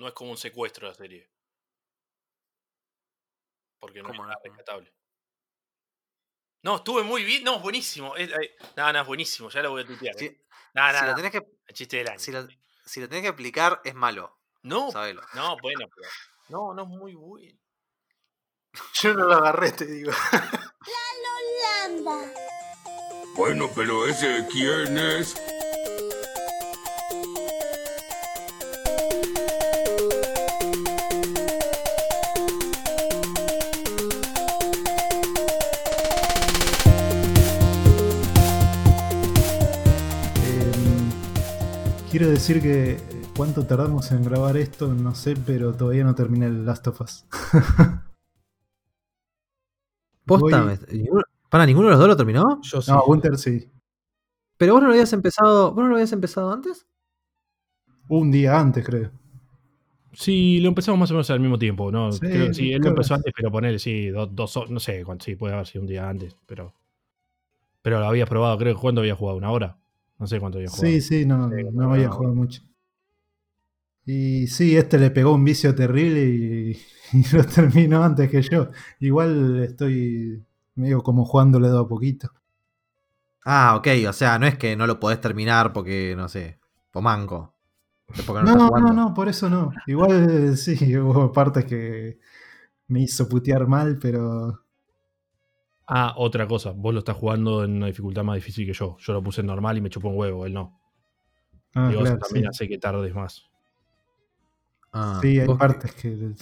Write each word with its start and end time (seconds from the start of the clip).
no 0.00 0.08
es 0.08 0.14
como 0.14 0.30
un 0.30 0.36
secuestro 0.36 0.88
la 0.88 0.94
serie. 0.94 1.30
Porque 3.78 4.02
no 4.02 4.08
es 4.08 4.16
¿Cómo 4.16 4.26
nada 4.26 4.40
no? 4.42 4.50
rescatable. 4.50 4.92
No, 6.62 6.76
estuve 6.76 7.02
muy 7.02 7.24
bien. 7.24 7.44
No, 7.44 7.56
es 7.56 7.62
buenísimo. 7.62 8.16
Es, 8.16 8.30
eh, 8.30 8.56
no, 8.76 8.92
no, 8.92 9.00
es 9.00 9.06
buenísimo. 9.06 9.48
Ya 9.50 9.62
lo 9.62 9.70
voy 9.70 9.82
a 9.82 9.86
tuitear. 9.86 10.14
Si, 10.18 10.26
eh. 10.26 10.40
Si 10.74 10.78
lo 10.78 11.06
no, 11.06 11.14
tenés 11.14 11.30
que, 11.32 11.46
El 11.66 11.74
chiste 11.74 11.96
del 11.98 12.08
año. 12.08 12.18
si 12.18 12.32
lo, 12.32 12.46
si 12.84 13.00
tenés 13.00 13.22
que 13.22 13.28
explicar, 13.28 13.80
es 13.84 13.94
malo. 13.94 14.38
No, 14.62 14.90
Sabelo. 14.90 15.22
no, 15.34 15.56
bueno, 15.58 15.86
pero. 15.94 16.08
No, 16.48 16.74
no 16.74 16.82
es 16.82 16.88
muy 16.88 17.14
bueno. 17.14 17.58
Yo 19.00 19.14
no 19.14 19.24
lo 19.24 19.34
agarré, 19.34 19.72
te 19.72 19.86
digo. 19.86 20.12
Holanda. 21.86 22.32
Bueno, 23.36 23.70
pero 23.74 24.06
ese 24.06 24.46
quién 24.50 24.98
es? 24.98 25.34
Quiero 42.20 42.32
decir 42.34 42.60
que 42.60 42.90
eh, 42.92 42.98
cuánto 43.34 43.64
tardamos 43.64 44.12
en 44.12 44.22
grabar 44.22 44.54
esto, 44.58 44.92
no 44.92 45.14
sé, 45.14 45.34
pero 45.46 45.72
todavía 45.72 46.04
no 46.04 46.14
terminé 46.14 46.44
el 46.48 46.66
Last 46.66 46.86
of 46.88 47.00
Us. 47.00 47.24
Posta, 50.26 50.78
ninguno- 50.92 51.22
para, 51.48 51.64
¿ninguno 51.64 51.86
de 51.88 51.92
los 51.92 51.98
dos 52.00 52.08
lo 52.08 52.16
terminó? 52.18 52.60
Yo 52.60 52.82
sí. 52.82 52.90
No, 52.90 53.02
Winter 53.04 53.38
sí. 53.38 53.70
Pero 54.58 54.74
vos 54.74 54.82
no 54.82 54.88
lo 54.88 54.92
habías 54.92 55.14
empezado. 55.14 55.72
¿Vos 55.72 55.82
no 55.82 55.88
lo 55.88 55.94
habías 55.94 56.12
empezado 56.12 56.52
antes? 56.52 56.86
Un 58.10 58.30
día 58.30 58.60
antes, 58.60 58.84
creo. 58.84 59.10
Sí, 60.12 60.60
lo 60.60 60.68
empezamos 60.68 61.00
más 61.00 61.10
o 61.12 61.14
menos 61.14 61.30
al 61.30 61.40
mismo 61.40 61.58
tiempo, 61.58 61.90
¿no? 61.90 62.12
Sí, 62.12 62.18
Creo- 62.20 62.52
sí, 62.52 62.70
él 62.70 62.82
lo 62.82 62.90
empezó 62.90 63.14
antes, 63.14 63.32
pero 63.34 63.50
ponerle, 63.50 63.78
sí, 63.78 64.08
dos, 64.08 64.28
dos 64.36 64.70
no 64.70 64.78
sé 64.78 65.04
cuánto, 65.06 65.24
sí, 65.24 65.36
puede 65.36 65.54
haber 65.54 65.66
sido 65.66 65.80
un 65.80 65.88
día 65.88 66.06
antes, 66.06 66.36
pero. 66.44 66.74
Pero 67.80 67.98
lo 67.98 68.04
habías 68.04 68.28
probado, 68.28 68.58
creo 68.58 68.74
que 68.74 68.80
cuánto 68.82 69.00
había 69.00 69.14
jugado, 69.16 69.38
una 69.38 69.50
hora. 69.50 69.79
No 70.20 70.26
sé 70.28 70.38
cuánto 70.38 70.58
había 70.58 70.70
jugado. 70.70 70.92
Sí, 70.92 71.00
sí, 71.00 71.26
no, 71.26 71.48
Sí, 71.48 71.64
no 71.72 71.88
no, 71.88 71.92
había 71.94 72.08
no. 72.08 72.12
jugado 72.12 72.34
mucho. 72.34 72.62
Y 74.06 74.46
sí, 74.48 74.76
este 74.76 74.98
le 74.98 75.10
pegó 75.10 75.32
un 75.34 75.44
vicio 75.44 75.74
terrible 75.74 76.24
y, 76.24 76.70
y 77.18 77.36
lo 77.36 77.44
terminó 77.44 78.02
antes 78.04 78.30
que 78.30 78.42
yo. 78.42 78.68
Igual 78.98 79.62
estoy 79.62 80.44
medio 80.74 81.02
como 81.02 81.24
jugándole 81.24 81.68
de 81.70 81.78
a 81.78 81.84
poquito. 81.84 82.30
Ah, 83.44 83.74
ok, 83.76 83.88
o 84.08 84.12
sea, 84.12 84.38
no 84.38 84.46
es 84.46 84.56
que 84.58 84.76
no 84.76 84.86
lo 84.86 85.00
podés 85.00 85.20
terminar 85.20 85.72
porque, 85.72 86.14
no 86.16 86.28
sé, 86.28 86.58
pomanco. 86.90 87.54
No, 88.40 88.56
No, 88.56 88.70
no, 88.78 88.92
jugando. 88.92 88.92
no, 88.92 89.14
por 89.14 89.28
eso 89.28 89.48
no. 89.50 89.82
Igual 89.86 90.56
sí, 90.56 90.96
hubo 90.96 91.32
partes 91.32 91.64
que 91.64 92.18
me 92.88 93.02
hizo 93.02 93.28
putear 93.28 93.66
mal, 93.68 93.98
pero 94.00 94.64
Ah, 95.92 96.14
otra 96.16 96.46
cosa, 96.46 96.70
vos 96.70 96.92
lo 96.94 97.00
estás 97.00 97.16
jugando 97.16 97.64
en 97.64 97.72
una 97.78 97.86
dificultad 97.86 98.22
más 98.22 98.36
difícil 98.36 98.64
que 98.66 98.72
yo. 98.72 98.96
Yo 99.00 99.12
lo 99.12 99.22
puse 99.22 99.40
en 99.40 99.48
normal 99.48 99.76
y 99.76 99.80
me 99.80 99.90
chupó 99.90 100.08
un 100.08 100.16
huevo, 100.18 100.46
él 100.46 100.52
no. 100.54 100.78
ah, 101.74 101.88
Digo, 101.88 102.02
eso 102.02 102.12
claro, 102.12 102.18
también 102.20 102.44
sí. 102.44 102.48
hace 102.48 102.68
que 102.68 102.78
tardes 102.78 103.14
más. 103.14 103.44
Ah, 104.92 105.18
Sí, 105.20 105.40
hay 105.40 105.46
vos- 105.46 105.58
partes 105.58 105.92
que 105.94 106.08
tenía 106.10 106.34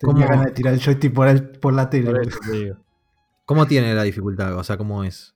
¿Cómo? 0.00 0.18
ganas 0.18 0.44
de 0.46 0.50
tirar 0.52 0.74
el 0.74 0.80
joystick 0.80 1.12
por, 1.14 1.28
el- 1.28 1.50
por 1.50 1.72
la 1.72 1.88
tele. 1.88 2.10
Por 2.10 2.26
eso 2.26 2.38
te 2.44 2.50
digo. 2.52 2.76
¿Cómo 3.44 3.66
tiene 3.66 3.94
la 3.94 4.02
dificultad? 4.02 4.56
O 4.56 4.64
sea, 4.64 4.76
¿cómo 4.76 5.02
es? 5.04 5.34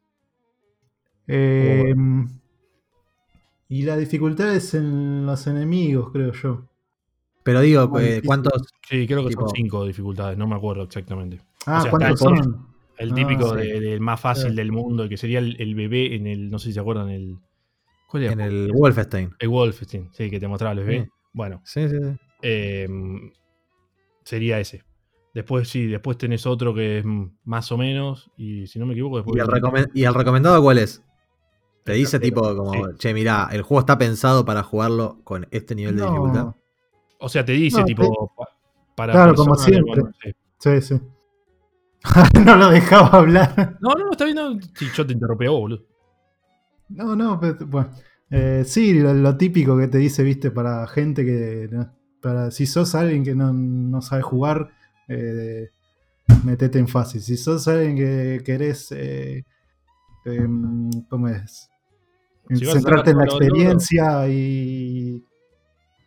Eh, 1.27 1.95
y 3.69 3.83
la 3.83 3.97
dificultad 3.97 4.55
es 4.55 4.75
en 4.75 5.27
los 5.27 5.47
enemigos, 5.47 6.11
creo 6.13 6.33
yo. 6.33 6.65
Pero 7.43 7.61
digo, 7.61 7.99
eh. 8.01 8.23
¿cuántos? 8.25 8.63
Sí, 8.89 9.07
creo 9.07 9.23
que 9.23 9.31
Tipo- 9.31 9.43
son 9.49 9.51
cinco 9.57 9.85
dificultades, 9.85 10.37
no 10.39 10.47
me 10.47 10.55
acuerdo 10.57 10.83
exactamente. 10.85 11.41
Ah, 11.67 11.79
O 11.79 11.83
sea, 11.83 11.91
¿cuántos 11.91 12.21
está 12.21 12.31
el- 12.99 13.13
Ah, 13.13 13.15
típico 13.15 13.51
sí. 13.51 13.57
de- 13.67 13.81
del 13.81 14.01
más 14.01 14.21
fácil 14.21 14.51
Sí. 14.51 14.57
del 14.57 14.73
mundo, 14.73 15.09
que 15.09 15.17
sería 15.17 15.39
el, 15.39 15.61
el 15.61 15.75
bebé 15.75 16.15
en 16.15 16.27
el, 16.27 16.51
no 16.51 16.59
sé 16.59 16.69
si 16.69 16.75
se 16.75 16.81
acuerdan, 16.81 17.09
el... 17.11 17.37
¿Cuál 18.09 18.25
era? 18.25 18.33
En 18.33 18.41
el 18.41 18.71
Wolfenstein. 18.73 19.31
El 19.39 19.49
Wolfenstein, 19.49 20.09
sí, 20.13 20.31
que 20.31 20.39
te 20.39 20.47
mostraba 20.49 20.73
el 20.73 20.79
bebé. 20.87 21.05
Sí. 21.05 21.11
Bueno, 21.33 21.61
Sí, 21.65 21.89
sí, 21.89 21.97
sí. 22.01 22.17
eh, 22.43 22.89
sería 24.25 24.61
ese. 24.61 24.83
Después 25.35 25.69
sí, 25.69 25.87
después 25.87 26.17
tenés 26.17 26.47
otro 26.47 26.73
que 26.75 26.99
es 26.99 27.05
más 27.45 27.73
o 27.73 27.77
menos, 27.79 28.31
y 28.37 28.67
si 28.69 28.79
no 28.79 28.87
me 28.87 28.93
equivoco, 28.93 29.17
después... 29.17 29.37
¿Y 29.37 29.41
el, 29.41 29.47
recomen- 29.49 29.91
y 29.93 30.05
el 30.05 30.15
recomendado 30.15 30.63
cuál 30.63 30.79
es? 30.79 31.03
Te 31.83 31.93
El 31.93 31.99
dice 31.99 32.21
tipo 32.21 32.41
como, 32.57 32.73
sí. 32.73 32.83
che, 32.99 33.13
mirá, 33.13 33.49
el 33.53 33.63
juego 33.63 33.81
está 33.81 33.99
pensado 33.99 34.45
para 34.45 34.63
jugarlo 34.63 35.21
con 35.25 35.47
este 35.51 35.75
nivel 35.75 35.97
de 35.97 36.03
dificultad. 36.05 36.55
O 37.19 37.29
sea, 37.29 37.45
te 37.45 37.53
dice 37.53 37.81
No, 37.81 37.85
tipo... 37.85 38.33
pa- 38.37 38.49
Para 38.95 39.13
Claro, 39.13 39.35
como 39.35 39.57
siempre. 39.57 39.83
bueno, 40.03 40.11
sí. 40.23 40.31
Sí, 40.61 40.81
sí. 40.81 41.01
no 42.45 42.57
lo 42.57 42.71
dejaba 42.71 43.09
hablar. 43.19 43.79
No, 43.81 43.95
no, 43.95 44.13
está 44.13 44.25
bien. 44.25 44.37
No, 44.37 44.61
sí, 44.75 44.87
yo 44.95 45.07
te 45.07 45.13
interrumpí 45.13 45.47
vos, 45.47 45.61
boludo. 45.61 45.85
No, 46.89 47.17
no, 47.17 47.41
pero, 47.41 47.67
bueno. 47.67 47.91
Eh, 48.31 48.65
sí, 48.67 48.99
lo, 48.99 49.15
lo 49.15 49.37
típico 49.37 49.79
que 49.79 49.89
te 49.89 49.99
dice, 49.99 50.23
viste, 50.23 50.51
para 50.51 50.87
gente 50.87 51.25
que. 51.25 51.69
Para, 52.21 52.51
si 52.51 52.67
sos 52.67 52.95
alguien 52.95 53.23
que 53.25 53.35
no, 53.35 53.53
no 53.53 54.01
sabe 54.03 54.23
jugar, 54.23 54.71
eh, 55.09 55.71
metete 56.45 56.79
en 56.79 56.89
fácil. 56.89 57.21
Si 57.21 57.37
sos 57.37 57.67
alguien 57.69 57.97
que 57.97 58.43
querés. 58.45 58.93
Eh, 58.93 59.45
em, 60.25 60.91
¿Cómo 61.09 61.29
es? 61.29 61.71
Si 62.51 62.67
Centrarte 62.67 63.11
en 63.11 63.19
la 63.19 63.25
experiencia 63.25 64.29
y. 64.29 65.25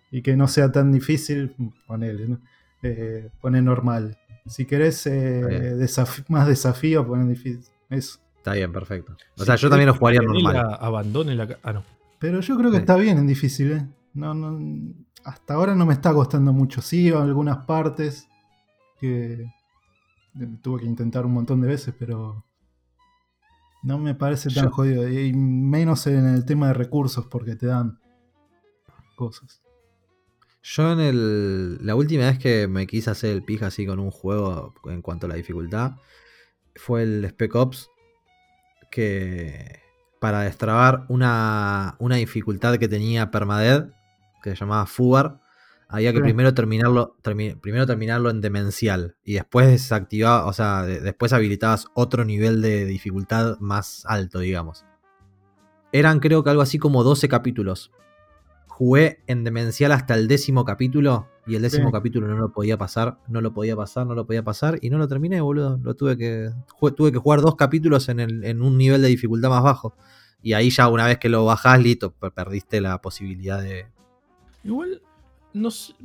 Y 0.09 0.21
que 0.21 0.37
no 0.37 0.47
sea 0.47 0.71
tan 0.71 0.91
difícil, 0.91 1.53
ponele, 1.85 2.29
¿no? 2.29 2.39
Eh, 2.81 3.29
pone 3.41 3.61
normal. 3.61 4.17
Si 4.47 4.65
querés 4.65 5.05
eh, 5.07 5.75
desaf- 5.75 6.25
más 6.29 6.47
desafío, 6.47 7.05
pone 7.05 7.27
difícil. 7.27 7.65
Eso. 7.89 8.19
Está 8.37 8.53
bien, 8.53 8.71
perfecto. 8.71 9.15
O 9.37 9.43
sea, 9.43 9.55
yo 9.55 9.69
también 9.69 9.87
lo 9.87 9.93
jugaría 9.93 10.21
normal. 10.21 10.77
Abandone 10.79 11.35
la... 11.35 11.57
Ah, 11.63 11.73
no. 11.73 11.83
Pero 12.19 12.39
yo 12.41 12.57
creo 12.57 12.71
que 12.71 12.77
Sí. 12.77 12.81
está 12.81 12.95
bien 12.95 13.17
en 13.17 13.27
difícil, 13.27 13.71
¿eh? 13.73 13.87
No, 14.13 14.33
no, 14.33 14.93
hasta 15.23 15.53
ahora 15.53 15.75
no 15.75 15.85
me 15.85 15.93
está 15.93 16.13
costando 16.13 16.53
mucho. 16.53 16.81
Sí, 16.81 17.09
algunas 17.11 17.65
partes 17.65 18.27
que 18.99 19.33
eh, 19.43 20.47
tuve 20.61 20.79
que 20.81 20.85
intentar 20.87 21.25
un 21.25 21.33
montón 21.33 21.61
de 21.61 21.67
veces, 21.67 21.93
pero 21.99 22.43
no 23.83 23.97
me 23.99 24.15
parece 24.15 24.49
tan 24.49 24.65
Yo- 24.65 24.71
jodido. 24.71 25.07
Y 25.07 25.33
menos 25.33 26.07
en 26.07 26.25
el 26.25 26.45
tema 26.45 26.67
de 26.67 26.73
recursos, 26.73 27.25
porque 27.27 27.55
te 27.55 27.67
dan 27.67 27.99
cosas. 29.15 29.61
Yo 30.69 30.91
en 30.91 30.99
el, 30.99 31.85
la 31.85 31.95
última 31.95 32.25
vez 32.25 32.39
que 32.39 32.67
me 32.67 32.87
quise 32.87 33.09
hacer 33.09 33.31
el 33.31 33.41
pija 33.43 33.67
así 33.67 33.85
con 33.85 33.99
un 33.99 34.11
juego 34.11 34.73
en 34.85 35.01
cuanto 35.01 35.25
a 35.25 35.29
la 35.29 35.35
dificultad 35.35 35.93
fue 36.75 37.03
el 37.03 37.23
Spec 37.25 37.55
Ops 37.55 37.89
que 38.91 39.79
para 40.19 40.41
destrabar 40.41 41.05
una, 41.09 41.95
una 41.99 42.15
dificultad 42.17 42.77
que 42.77 42.87
tenía 42.87 43.31
Permadead 43.31 43.89
que 44.43 44.49
se 44.51 44.55
llamaba 44.57 44.85
Fubar 44.85 45.39
había 45.89 46.11
que 46.11 46.17
Sí. 46.19 46.23
primero 46.23 46.53
terminarlo 46.53 47.15
termi- 47.23 47.57
primero 47.61 47.85
terminarlo 47.85 48.29
en 48.29 48.41
demencial 48.41 49.15
y 49.23 49.35
después 49.35 49.67
desactivaba 49.67 50.45
o 50.47 50.53
sea 50.53 50.81
de- 50.83 50.99
después 50.99 51.31
habilitabas 51.31 51.85
otro 51.93 52.25
nivel 52.25 52.61
de 52.61 52.83
dificultad 52.85 53.57
más 53.59 54.03
alto 54.05 54.39
digamos 54.39 54.83
eran 55.93 56.19
creo 56.19 56.43
que 56.43 56.49
algo 56.49 56.61
así 56.61 56.77
como 56.77 57.03
12 57.03 57.29
capítulos 57.29 57.91
Jugué 58.77 59.23
en 59.25 59.43
Demencial 59.43 59.91
hasta 59.91 60.13
el 60.13 60.27
décimo 60.27 60.63
capítulo 60.63 61.27
y 61.47 61.55
el 61.55 61.63
décimo 61.63 61.87
Sí. 61.87 61.91
capítulo 61.93 62.27
no 62.27 62.37
lo 62.37 62.51
podía 62.51 62.77
pasar, 62.77 63.17
no 63.27 63.41
lo 63.41 63.51
podía 63.51 63.75
pasar, 63.75 64.05
no 64.05 64.13
lo 64.13 64.27
podía 64.27 64.43
pasar 64.43 64.77
y 64.83 64.91
no 64.91 64.99
lo 64.99 65.07
terminé, 65.07 65.41
boludo. 65.41 65.79
Lo 65.81 65.95
tuve 65.95 66.15
que 66.15 66.51
tuve 66.95 67.11
que 67.11 67.17
jugar 67.17 67.41
dos 67.41 67.55
capítulos 67.55 68.07
en, 68.09 68.19
el- 68.19 68.43
en 68.43 68.61
un 68.61 68.77
nivel 68.77 69.01
de 69.01 69.07
dificultad 69.07 69.49
más 69.49 69.63
bajo. 69.63 69.95
Y 70.43 70.53
ahí 70.53 70.69
ya 70.69 70.89
una 70.89 71.07
vez 71.07 71.17
que 71.17 71.27
lo 71.27 71.43
bajás, 71.43 71.81
listo, 71.81 72.11
per- 72.11 72.31
perdiste 72.33 72.79
la 72.79 73.01
posibilidad 73.01 73.59
de... 73.63 73.87
Igual, 74.63 75.01
no 75.53 75.71
sé, 75.71 75.95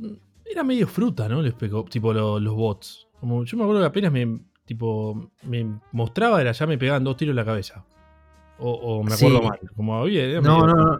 era 0.43 0.63
medio 0.63 0.87
fruta, 0.87 1.29
¿no? 1.29 1.43
Tipo 1.53 2.11
lo- 2.11 2.39
los 2.39 2.55
bots. 2.55 3.07
Como, 3.19 3.43
yo 3.45 3.55
me 3.55 3.63
acuerdo 3.65 3.81
que 3.81 3.87
apenas 3.87 4.11
me, 4.11 4.39
tipo, 4.65 5.29
me 5.43 5.79
mostraba, 5.91 6.41
era 6.41 6.51
ya 6.53 6.65
me 6.65 6.79
pegaban 6.79 7.03
dos 7.03 7.17
tiros 7.17 7.33
en 7.33 7.35
la 7.37 7.45
cabeza. 7.45 7.85
O, 8.65 8.71
o 8.99 9.03
me 9.03 9.13
acuerdo 9.13 9.39
Sí. 9.41 9.47
mal. 9.49 9.59
Como 9.75 9.97
había. 9.97 10.23
era 10.23 10.39
No, 10.41 10.65
no, 10.65 10.73
no, 10.73 10.99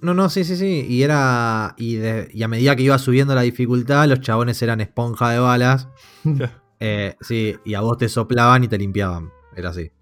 no, 0.00 0.14
no, 0.14 0.28
sí, 0.28 0.44
sí, 0.44 0.54
sí. 0.56 0.86
Y 0.88 1.02
era. 1.02 1.74
Y, 1.76 1.96
de- 1.96 2.28
y 2.32 2.42
a 2.44 2.48
medida 2.48 2.76
que 2.76 2.84
iba 2.84 2.96
subiendo 2.98 3.34
la 3.34 3.40
dificultad, 3.42 4.06
los 4.08 4.20
chabones 4.20 4.62
eran 4.62 4.80
esponja 4.80 5.30
de 5.30 5.38
balas. 5.40 5.88
Eh, 6.82 7.14
sí, 7.20 7.54
y 7.66 7.74
a 7.74 7.82
vos 7.82 7.98
te 7.98 8.08
soplaban 8.08 8.64
y 8.64 8.68
te 8.68 8.78
limpiaban. 8.78 9.30
Era 9.54 9.68
así. 9.68 9.92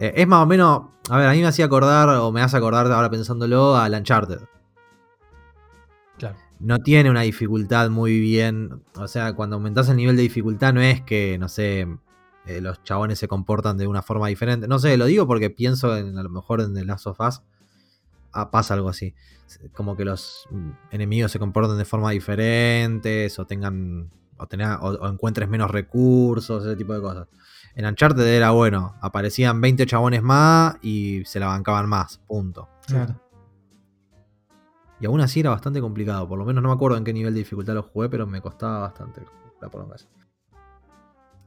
Eh, 0.00 0.14
es 0.16 0.26
más 0.26 0.42
o 0.42 0.46
menos. 0.46 0.86
A 1.08 1.16
ver, 1.16 1.28
a 1.28 1.32
mí 1.32 1.38
me 1.40 1.46
hacía 1.46 1.66
acordar, 1.66 2.08
o 2.08 2.32
me 2.32 2.40
hace 2.42 2.56
acordar 2.56 2.90
ahora 2.90 3.08
pensándolo, 3.08 3.76
al 3.76 3.94
Uncharted. 3.94 4.40
Claro. 6.18 6.36
No 6.58 6.78
tiene 6.80 7.08
una 7.08 7.20
dificultad 7.20 7.88
muy 7.88 8.18
bien. 8.18 8.82
O 8.96 9.06
sea, 9.06 9.32
cuando 9.34 9.56
aumentás 9.56 9.88
el 9.88 9.96
nivel 9.96 10.16
de 10.16 10.22
dificultad, 10.22 10.72
no 10.74 10.80
es 10.80 11.02
que, 11.02 11.38
no 11.38 11.48
sé, 11.48 11.86
eh, 12.56 12.60
los 12.60 12.82
chabones 12.82 13.18
se 13.18 13.28
comportan 13.28 13.76
de 13.76 13.86
una 13.86 14.02
forma 14.02 14.28
diferente. 14.28 14.66
No 14.68 14.78
sé, 14.78 14.96
lo 14.96 15.06
digo 15.06 15.26
porque 15.26 15.50
pienso 15.50 15.96
en, 15.96 16.16
a 16.18 16.22
lo 16.22 16.30
mejor 16.30 16.60
en 16.60 16.74
The 16.74 16.84
Last 16.84 17.06
of 17.06 17.20
Us. 17.20 17.42
ah, 18.32 18.50
pasa 18.50 18.74
algo 18.74 18.88
así. 18.88 19.14
Como 19.74 19.96
que 19.96 20.04
los 20.04 20.46
mm, 20.50 20.70
enemigos 20.92 21.32
se 21.32 21.38
comporten 21.38 21.76
de 21.78 21.84
forma 21.84 22.10
diferente, 22.12 23.28
o 23.36 23.44
tengan. 23.46 24.10
O, 24.36 24.46
tenga- 24.46 24.78
o- 24.80 24.92
o 25.04 25.08
encuentres 25.08 25.48
menos 25.48 25.70
recursos, 25.70 26.64
ese 26.64 26.76
tipo 26.76 26.94
de 26.94 27.00
cosas. 27.02 27.28
En 27.74 27.84
Uncharted 27.86 28.26
era 28.26 28.50
bueno, 28.52 28.94
aparecían 29.02 29.60
20 29.60 29.84
chabones 29.86 30.22
más 30.22 30.76
y 30.82 31.22
se 31.26 31.38
la 31.40 31.46
bancaban 31.46 31.88
más, 31.88 32.18
punto. 32.26 32.68
Claro. 32.86 33.20
Y 34.98 35.06
aún 35.06 35.20
así 35.20 35.40
era 35.40 35.50
bastante 35.50 35.80
complicado, 35.80 36.28
por 36.28 36.38
lo 36.38 36.44
menos 36.44 36.62
no 36.62 36.68
me 36.70 36.74
acuerdo 36.74 36.96
en 36.98 37.04
qué 37.04 37.12
nivel 37.12 37.32
de 37.34 37.38
dificultad 37.40 37.74
lo 37.74 37.82
jugué, 37.84 38.08
pero 38.08 38.26
me 38.26 38.40
costaba 38.40 38.80
bastante 38.80 39.22
la 39.60 39.68
prolongación. 39.70 40.10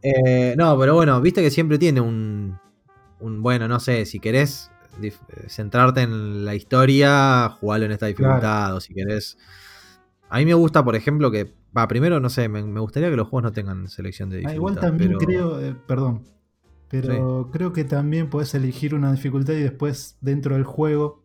Eh, 0.04 0.56
no, 0.58 0.78
pero 0.78 0.94
bueno, 0.96 1.20
viste 1.22 1.42
que 1.42 1.50
siempre 1.50 1.78
tiene 1.80 2.02
un, 2.02 2.58
un 3.20 3.42
bueno, 3.42 3.68
no 3.68 3.80
sé, 3.80 4.06
si 4.06 4.20
querés 4.20 4.70
centrarte 5.48 6.02
en 6.02 6.46
la 6.46 6.56
historia, 6.56 7.50
jugalo 7.60 7.86
en 7.86 7.92
esta 7.94 8.06
dificultad, 8.08 8.76
o 8.76 8.80
si 8.80 8.94
querés... 8.94 9.38
A 10.30 10.38
mí 10.40 10.46
me 10.46 10.54
gusta, 10.54 10.84
por 10.84 10.96
ejemplo, 10.96 11.32
que... 11.32 11.54
Va, 11.76 11.88
primero, 11.88 12.20
no 12.20 12.30
sé, 12.30 12.50
me, 12.50 12.62
me 12.64 12.80
gustaría 12.80 13.10
que 13.10 13.16
los 13.16 13.28
juegos 13.28 13.44
no 13.44 13.52
tengan 13.52 13.88
selección 13.88 14.30
de 14.30 14.38
Ah, 14.38 14.40
dificultad. 14.52 14.56
igual 14.58 14.80
también 14.80 15.10
pero- 15.18 15.20
creo, 15.20 15.60
eh, 15.62 15.76
perdón, 15.88 16.24
pero 16.90 17.50
creo 17.52 17.74
que 17.74 17.84
también 17.84 18.30
puedes 18.30 18.54
elegir 18.54 18.94
una 18.94 19.12
dificultad 19.12 19.54
y 19.54 19.62
después 19.64 20.18
dentro 20.22 20.54
del 20.54 20.64
juego 20.66 21.24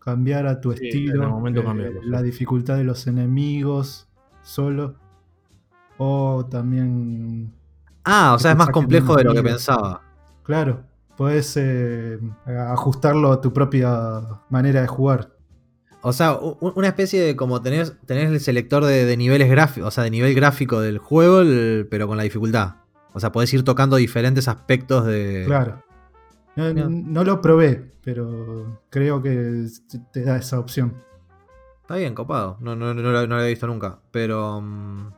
cambiar 0.00 0.48
a 0.48 0.60
tu 0.60 0.72
Sí, 0.72 0.86
estilo 0.88 1.14
en 1.16 1.22
el 1.22 1.28
momento 1.28 1.60
eh, 1.60 1.92
la 2.02 2.22
dificultad 2.22 2.76
de 2.76 2.82
los 2.84 3.06
enemigos 3.06 4.08
solo 4.42 4.96
o 5.98 6.46
también 6.50 7.52
Ah, 8.10 8.32
o 8.34 8.38
sea, 8.38 8.52
es 8.52 8.56
más 8.56 8.70
complejo 8.70 9.14
de 9.16 9.24
lo 9.24 9.34
que 9.34 9.42
pensaba. 9.42 10.00
claro 10.42 10.82
puedes 11.16 11.56
eh, 11.56 12.18
ajustarlo 12.46 13.32
a 13.32 13.40
tu 13.40 13.52
propia 13.52 14.20
manera 14.50 14.80
de 14.82 14.86
jugar 14.86 15.30
O 16.00 16.12
sea, 16.12 16.38
una 16.60 16.86
especie 16.88 17.20
de 17.20 17.34
como 17.34 17.60
tenés, 17.60 17.92
tenés 18.06 18.30
el 18.30 18.38
selector 18.40 18.84
de, 18.84 19.04
de 19.04 19.16
niveles 19.16 19.50
gráficos, 19.50 19.88
o 19.88 19.90
sea, 19.90 20.04
de 20.04 20.10
nivel 20.10 20.32
gráfico 20.34 20.80
del 20.80 20.98
juego, 20.98 21.40
el- 21.40 21.88
pero 21.90 22.06
con 22.06 22.16
la 22.16 22.22
dificultad. 22.22 22.76
O 23.14 23.20
sea, 23.20 23.32
podés 23.32 23.52
ir 23.52 23.64
tocando 23.64 23.96
diferentes 23.96 24.46
aspectos 24.48 25.04
de. 25.06 25.42
claro 25.46 25.82
no, 26.56 27.24
lo 27.24 27.40
probé 27.40 27.92
pero 28.02 28.80
creo 28.90 29.22
que 29.22 29.66
te 30.12 30.22
da 30.24 30.36
esa 30.36 30.58
opción 30.58 30.94
Está 31.82 31.96
bien, 31.96 32.14
copado. 32.14 32.58
No, 32.60 32.76
no, 32.76 32.92
no, 32.94 33.02
lo, 33.02 33.20
no 33.22 33.26
lo 33.26 33.34
había 33.36 33.48
visto 33.48 33.66
nunca. 33.66 33.98
Pero. 34.10 34.60
mm, 34.60 35.12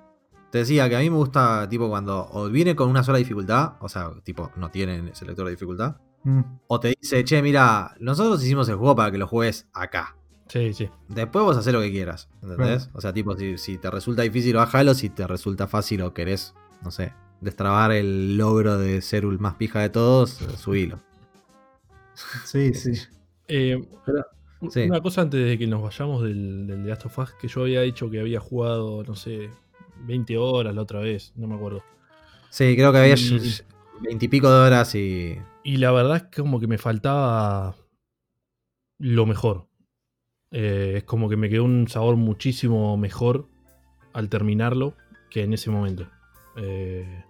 te 0.50 0.58
decía 0.58 0.88
que 0.88 0.96
a 0.96 1.00
mí 1.00 1.08
me 1.10 1.16
gusta, 1.16 1.68
tipo, 1.68 1.88
cuando 1.88 2.28
o 2.32 2.48
viene 2.48 2.74
con 2.76 2.88
una 2.88 3.02
sola 3.02 3.18
dificultad, 3.18 3.74
o 3.80 3.88
sea, 3.88 4.10
tipo, 4.24 4.50
no 4.56 4.70
tiene 4.70 5.14
selector 5.14 5.44
de 5.46 5.52
dificultad, 5.52 5.96
Mm, 6.22 6.40
o 6.66 6.78
te 6.78 6.94
dice, 7.00 7.24
che, 7.24 7.40
mira, 7.40 7.94
nosotros 7.98 8.44
hicimos 8.44 8.68
el 8.68 8.76
juego 8.76 8.94
para 8.94 9.10
que 9.10 9.16
lo 9.16 9.26
juegues 9.26 9.66
acá. 9.72 10.16
Sí, 10.48 10.74
sí. 10.74 10.90
Después 11.08 11.42
vos 11.46 11.56
haces 11.56 11.72
lo 11.72 11.80
que 11.80 11.90
quieras, 11.90 12.28
¿entendés? 12.42 12.90
O 12.92 13.00
sea, 13.00 13.14
tipo, 13.14 13.34
si, 13.38 13.56
si 13.56 13.78
te 13.78 13.90
resulta 13.90 14.20
difícil, 14.20 14.56
bájalo. 14.56 14.92
Si 14.92 15.08
te 15.08 15.26
resulta 15.26 15.66
fácil 15.66 16.02
o 16.02 16.12
querés, 16.12 16.52
no 16.82 16.90
sé, 16.90 17.14
destrabar 17.40 17.92
el 17.92 18.36
logro 18.36 18.76
de 18.76 19.00
ser 19.00 19.24
el 19.24 19.38
más 19.38 19.54
pija 19.54 19.80
de 19.80 19.88
todos, 19.88 20.42
eh, 20.42 20.56
subilo. 20.58 20.98
sí 22.44 22.74
sí 22.74 22.92
Eh, 23.48 23.82
Pero- 24.04 24.26
sí. 24.70 24.82
Una 24.82 25.00
cosa 25.00 25.22
antes 25.22 25.42
de 25.42 25.56
que 25.58 25.66
nos 25.66 25.82
vayamos 25.82 26.22
del, 26.22 26.66
del 26.66 26.82
The 26.82 26.88
Last 26.90 27.06
of 27.06 27.18
Us, 27.18 27.32
que 27.40 27.48
yo 27.48 27.62
había 27.62 27.80
dicho 27.80 28.10
que 28.10 28.20
había 28.20 28.40
jugado, 28.40 29.02
no 29.04 29.14
sé, 29.16 29.48
20 30.00 30.36
horas 30.38 30.74
la 30.74 30.82
otra 30.82 31.00
vez, 31.00 31.32
no 31.36 31.46
me 31.46 31.54
acuerdo. 31.54 31.82
Sí, 32.50 32.74
creo 32.74 32.92
que 32.92 32.98
había 32.98 33.14
Y- 33.14 33.40
veintipico 34.02 34.50
de 34.50 34.66
horas 34.66 34.94
y. 34.94 35.38
Y 35.62 35.76
la 35.76 35.92
verdad 35.92 36.16
es 36.16 36.22
que 36.24 36.40
como 36.42 36.58
que 36.58 36.66
me 36.66 36.78
faltaba 36.78 37.76
lo 38.98 39.26
mejor. 39.26 39.66
Eh, 40.52 40.94
es 40.98 41.04
como 41.04 41.28
que 41.28 41.36
me 41.36 41.48
quedó 41.48 41.64
un 41.64 41.86
sabor 41.88 42.16
muchísimo 42.16 42.96
mejor 42.96 43.46
al 44.12 44.28
terminarlo 44.28 44.94
que 45.30 45.44
en 45.44 45.52
ese 45.52 45.70
momento. 45.70 46.08
Eh, 46.56 47.24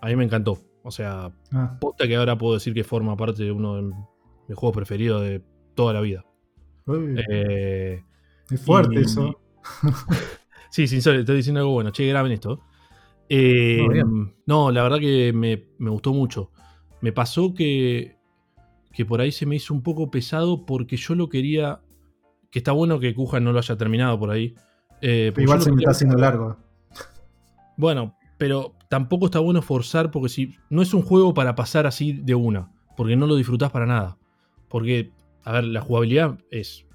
a 0.00 0.06
mí 0.06 0.16
me 0.16 0.24
encantó. 0.24 0.58
O 0.84 0.90
sea, 0.90 1.32
Ah, 1.52 1.76
posta 1.80 2.06
que 2.08 2.16
ahora 2.16 2.38
puedo 2.38 2.54
decir 2.54 2.72
que 2.74 2.82
forma 2.82 3.16
parte 3.16 3.42
de 3.44 3.52
uno 3.52 3.76
de 3.76 3.82
mis 3.82 4.56
juegos 4.56 4.74
preferidos 4.76 5.22
de 5.22 5.42
toda 5.74 5.92
la 5.92 6.00
vida. 6.00 6.24
uy, 6.86 7.14
Eh, 7.30 8.02
es 8.50 8.60
fuerte 8.64 8.94
y- 9.00 9.02
eso 9.04 9.38
Sí, 10.72 10.86
sincero, 10.88 11.18
estoy 11.20 11.36
diciendo 11.36 11.60
algo 11.60 11.72
bueno. 11.72 11.90
Che, 11.90 12.06
graben 12.06 12.32
esto. 12.32 12.60
Eh, 13.28 13.86
No, 14.06 14.32
no, 14.46 14.70
la 14.70 14.82
verdad 14.82 14.98
que 15.00 15.30
me, 15.34 15.66
me 15.78 15.90
gustó 15.90 16.14
mucho. 16.14 16.50
Me 17.02 17.12
pasó 17.12 17.52
que, 17.52 18.16
que 18.90 19.04
por 19.04 19.20
ahí 19.20 19.32
se 19.32 19.44
me 19.44 19.56
hizo 19.56 19.74
un 19.74 19.82
poco 19.82 20.10
pesado 20.10 20.64
porque 20.64 20.96
yo 20.96 21.14
lo 21.14 21.28
quería. 21.28 21.80
Que 22.50 22.60
está 22.60 22.72
bueno 22.72 22.98
que 23.00 23.14
Kujan 23.14 23.44
no 23.44 23.52
lo 23.52 23.58
haya 23.58 23.76
terminado 23.76 24.18
por 24.18 24.30
ahí. 24.30 24.54
eh, 25.02 25.30
igual 25.36 25.60
se 25.60 25.70
me 25.70 25.76
quería- 25.76 25.84
está 25.84 25.90
haciendo 25.90 26.16
largo 26.16 26.56
Bueno, 27.76 28.16
pero 28.38 28.74
tampoco 28.88 29.26
está 29.26 29.40
bueno 29.40 29.60
forzar 29.60 30.10
porque 30.10 30.30
si 30.30 30.56
no 30.70 30.80
es 30.80 30.94
un 30.94 31.02
juego 31.02 31.34
para 31.34 31.54
pasar 31.54 31.86
así 31.86 32.12
de 32.14 32.34
una, 32.34 32.70
porque 32.96 33.14
no 33.16 33.26
lo 33.26 33.36
disfrutás 33.36 33.70
para 33.70 33.84
nada. 33.86 34.16
Porque, 34.68 35.10
a 35.44 35.52
ver, 35.52 35.64
la 35.64 35.82
jugabilidad 35.82 36.38
es 36.50 36.86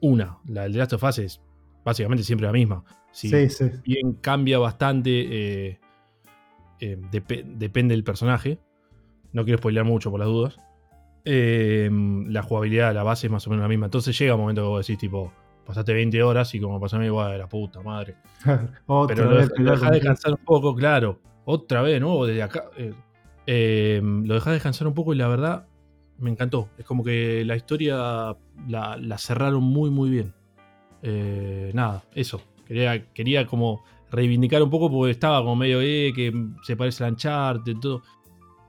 una, 0.00 0.38
la 0.46 0.62
del 0.64 0.72
The 0.72 0.78
Last 0.78 0.92
of 0.94 1.04
Us 1.04 1.18
es 1.20 1.40
básicamente 1.86 2.24
siempre 2.24 2.46
la 2.48 2.52
misma. 2.52 2.84
Si 3.12 3.30
sí 3.30 3.48
sí 3.48 3.70
bien 3.84 4.14
cambia 4.14 4.58
bastante, 4.58 5.10
eh, 5.10 5.80
eh, 6.80 6.98
depe- 7.10 7.44
depende 7.44 7.94
del 7.94 8.04
personaje. 8.04 8.58
No 9.32 9.44
quiero 9.44 9.58
spoilear 9.58 9.86
mucho 9.86 10.10
por 10.10 10.18
las 10.20 10.28
dudas. 10.28 10.58
Eh, 11.24 11.88
la 12.28 12.42
jugabilidad, 12.42 12.92
la 12.92 13.04
base 13.04 13.28
es 13.28 13.30
más 13.32 13.46
o 13.46 13.50
menos 13.50 13.62
la 13.62 13.68
misma. 13.68 13.86
Entonces 13.86 14.18
llega 14.18 14.34
un 14.34 14.40
momento 14.40 14.62
que 14.62 14.68
vos 14.68 14.86
decís, 14.86 14.98
tipo, 14.98 15.32
pasaste 15.64 15.94
20 15.94 16.22
horas 16.22 16.54
y 16.54 16.60
como 16.60 16.78
mí, 16.80 17.06
igual, 17.06 17.38
la 17.38 17.48
puta 17.48 17.80
madre. 17.80 18.16
Pero 19.08 19.24
lo, 19.30 19.36
vez 19.36 19.48
lo 19.56 19.70
dejás 19.70 19.90
descansar 19.92 20.32
un 20.32 20.44
poco, 20.44 20.74
claro. 20.74 21.20
Otra 21.44 21.82
vez, 21.82 22.00
¿no? 22.00 22.24
Desde 22.24 22.42
acá. 22.42 22.64
eh, 23.46 24.00
lo 24.02 24.34
dejás 24.34 24.52
descansar 24.54 24.88
un 24.88 24.94
poco 24.94 25.14
y 25.14 25.16
la 25.16 25.28
verdad 25.28 25.66
me 26.18 26.30
encantó. 26.30 26.68
Es 26.78 26.84
como 26.84 27.04
que 27.04 27.44
la 27.44 27.54
historia 27.56 28.36
la, 28.68 28.96
la 29.00 29.18
cerraron 29.18 29.62
muy, 29.62 29.90
muy 29.90 30.10
bien. 30.10 30.34
Eh, 31.02 31.70
nada, 31.74 32.04
eso. 32.14 32.42
Quería, 32.66 33.12
quería 33.12 33.46
como 33.46 33.84
reivindicar 34.10 34.62
un 34.62 34.70
poco 34.70 34.90
porque 34.90 35.12
estaba 35.12 35.40
como 35.40 35.56
medio 35.56 35.80
eh, 35.80 36.12
que 36.14 36.32
se 36.62 36.76
parece 36.76 37.04
a 37.04 37.08
Uncharted, 37.08 37.76
todo. 37.80 38.02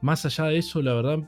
Más 0.02 0.26
allá 0.26 0.46
de 0.46 0.58
eso, 0.58 0.82
la 0.82 0.94
verdad, 0.94 1.20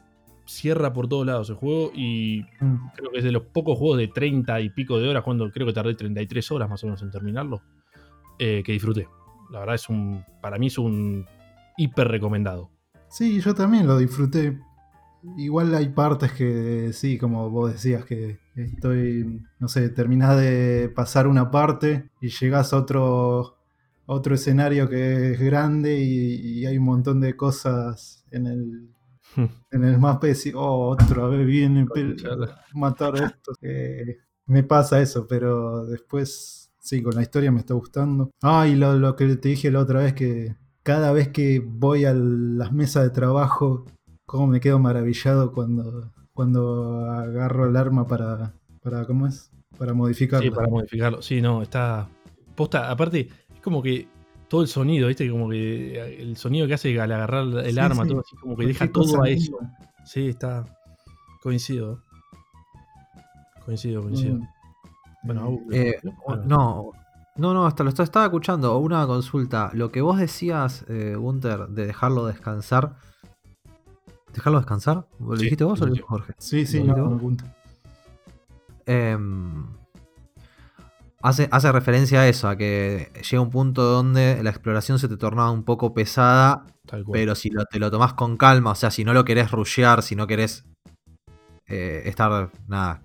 cierra 0.45 0.93
por 0.93 1.07
todos 1.07 1.25
lados 1.25 1.49
el 1.49 1.55
juego 1.55 1.91
y 1.95 2.43
Mm, 2.59 2.89
creo 2.95 3.11
que 3.11 3.17
es 3.19 3.23
de 3.23 3.31
los 3.31 3.43
pocos 3.43 3.77
juegos 3.77 3.97
de 3.97 4.07
30 4.07 4.59
y 4.61 4.69
pico 4.69 4.99
de 4.99 5.07
horas, 5.07 5.23
cuando 5.23 5.49
creo 5.51 5.67
que 5.67 5.73
tardé 5.73 5.93
33 5.95 6.51
horas 6.51 6.69
más 6.69 6.83
o 6.83 6.87
menos 6.87 7.01
en 7.01 7.11
terminarlo, 7.11 7.61
eh, 8.37 8.63
que 8.65 8.71
disfruté. 8.71 9.07
La 9.51 9.59
verdad 9.59 9.75
es 9.75 9.89
un, 9.89 10.23
para 10.41 10.57
mí 10.57 10.67
es 10.67 10.77
un 10.77 11.25
hiper 11.77 12.07
recomendado. 12.07 12.69
Sí, 13.09 13.39
yo 13.41 13.53
también 13.55 13.87
lo 13.87 13.97
disfruté. 13.97 14.59
Igual 15.37 15.73
hay 15.75 15.89
partes 15.89 16.31
que 16.31 16.91
sí, 16.93 17.17
como 17.17 17.49
vos 17.49 17.71
decías, 17.73 18.05
que 18.05 18.39
estoy, 18.65 19.41
no 19.59 19.67
sé, 19.67 19.89
terminás 19.89 20.39
de 20.39 20.91
pasar 20.95 21.27
una 21.27 21.51
parte 21.51 22.09
y 22.21 22.29
llegás 22.29 22.73
a 22.73 22.77
otro, 22.77 23.57
a 24.07 24.13
otro 24.13 24.35
escenario 24.35 24.89
que 24.89 25.33
es 25.33 25.39
grande 25.39 25.99
y, 25.99 26.59
y 26.59 26.65
hay 26.65 26.77
un 26.77 26.85
montón 26.85 27.21
de 27.21 27.35
cosas 27.35 28.25
en 28.31 28.47
el, 28.47 28.89
en 29.71 29.83
el 29.83 29.97
mapa 29.97 30.27
y 30.27 30.33
decís, 30.33 30.53
oh, 30.55 30.89
otra 30.89 31.27
vez 31.27 31.45
viene 31.45 31.85
matar 32.73 33.15
a 33.15 33.27
estos. 33.27 33.57
Eh, 33.61 34.17
me 34.45 34.63
pasa 34.63 35.01
eso, 35.01 35.27
pero 35.27 35.85
después, 35.85 36.71
sí, 36.79 37.01
con 37.01 37.15
la 37.15 37.21
historia 37.21 37.51
me 37.51 37.59
está 37.59 37.73
gustando. 37.73 38.31
Ah, 38.41 38.67
y 38.67 38.75
lo, 38.75 38.95
lo 38.95 39.15
que 39.15 39.35
te 39.35 39.49
dije 39.49 39.71
la 39.71 39.79
otra 39.79 39.99
vez, 39.99 40.13
que 40.13 40.55
cada 40.83 41.11
vez 41.11 41.29
que 41.29 41.59
voy 41.63 42.05
a 42.05 42.13
las 42.13 42.71
mesas 42.71 43.03
de 43.03 43.09
trabajo, 43.11 43.85
cómo 44.25 44.47
me 44.47 44.59
quedo 44.59 44.79
maravillado 44.79 45.51
cuando, 45.51 46.11
cuando 46.39 47.03
agarro 47.11 47.67
el 47.67 47.75
arma 47.75 48.07
para, 48.07 48.53
para 48.81 49.05
¿cómo 49.05 49.27
es? 49.27 49.51
Para 49.77 49.91
modificarlo. 49.93 50.45
Sí, 50.49 50.55
para 50.55 50.69
modificarlo. 50.69 51.21
Sí, 51.21 51.41
no, 51.41 51.61
está. 51.61 52.07
Posta, 52.55 52.89
aparte, 52.89 53.27
es 53.53 53.59
como 53.61 53.81
que 53.83 54.07
todo 54.47 54.61
el 54.61 54.69
sonido, 54.69 55.09
¿viste? 55.09 55.29
Como 55.29 55.49
que 55.49 55.99
el 56.21 56.37
sonido 56.37 56.65
que 56.65 56.75
hace 56.75 56.97
al 56.97 57.11
agarrar 57.11 57.43
el 57.45 57.73
Sí, 57.73 57.77
arma, 57.79 58.03
sí. 58.03 58.09
todo 58.11 58.21
así, 58.21 58.35
como 58.37 58.55
que 58.55 58.67
deja 58.67 58.89
todo 58.89 59.21
a 59.21 59.27
eso. 59.29 59.57
Sí, 60.05 60.29
está. 60.29 60.63
Coincido. 61.43 62.03
Coincido, 63.65 64.01
coincido. 64.03 64.35
Mm. 64.35 64.47
Bueno, 65.23 65.57
Eh, 65.73 65.95
bueno. 66.25 66.43
no, 66.45 66.91
no, 67.35 67.53
no, 67.53 67.65
hasta 67.65 67.83
lo 67.83 67.89
est- 67.89 67.99
estaba 67.99 68.27
escuchando. 68.27 68.77
Una 68.77 69.05
consulta. 69.07 69.71
Lo 69.73 69.91
que 69.91 69.99
vos 69.99 70.17
decías, 70.17 70.85
eh, 70.87 71.15
Gunter, 71.17 71.67
de 71.67 71.85
dejarlo 71.87 72.27
descansar. 72.27 72.95
¿Dejarlo 74.33 74.59
descansar? 74.59 75.05
¿Lo 75.19 75.35
Sí, 75.35 75.43
dijiste 75.43 75.63
vos 75.63 75.81
o 75.81 75.85
lo 75.87 75.93
dijo 75.93 76.07
Jorge? 76.07 76.33
Sí, 76.37 76.65
sí, 76.65 76.79
¿Lo 76.79 76.85
no, 76.85 76.95
digo? 76.95 77.09
me 77.09 77.17
gusta. 77.17 77.55
Em, 78.85 79.65
hace, 81.21 81.47
hace 81.51 81.71
referencia 81.71 82.21
a 82.21 82.27
eso, 82.27 82.47
a 82.47 82.55
que 82.55 83.11
llega 83.29 83.41
un 83.41 83.49
punto 83.49 83.83
donde 83.83 84.41
la 84.43 84.49
exploración 84.49 84.99
se 84.99 85.07
te 85.07 85.17
tornaba 85.17 85.51
un 85.51 85.63
poco 85.63 85.93
pesada, 85.93 86.65
Tal 86.85 87.03
cual. 87.03 87.19
pero 87.19 87.35
si 87.35 87.49
lo- 87.49 87.65
te 87.65 87.79
lo 87.79 87.91
tomás 87.91 88.13
con 88.13 88.37
calma, 88.37 88.71
o 88.71 88.75
sea, 88.75 88.91
si 88.91 89.03
no 89.03 89.13
lo 89.13 89.25
querés 89.25 89.51
rushear, 89.51 90.01
si 90.03 90.15
no 90.15 90.27
querés 90.27 90.65
eh, 91.67 92.01
estar, 92.09 92.49
nada, 92.67 93.03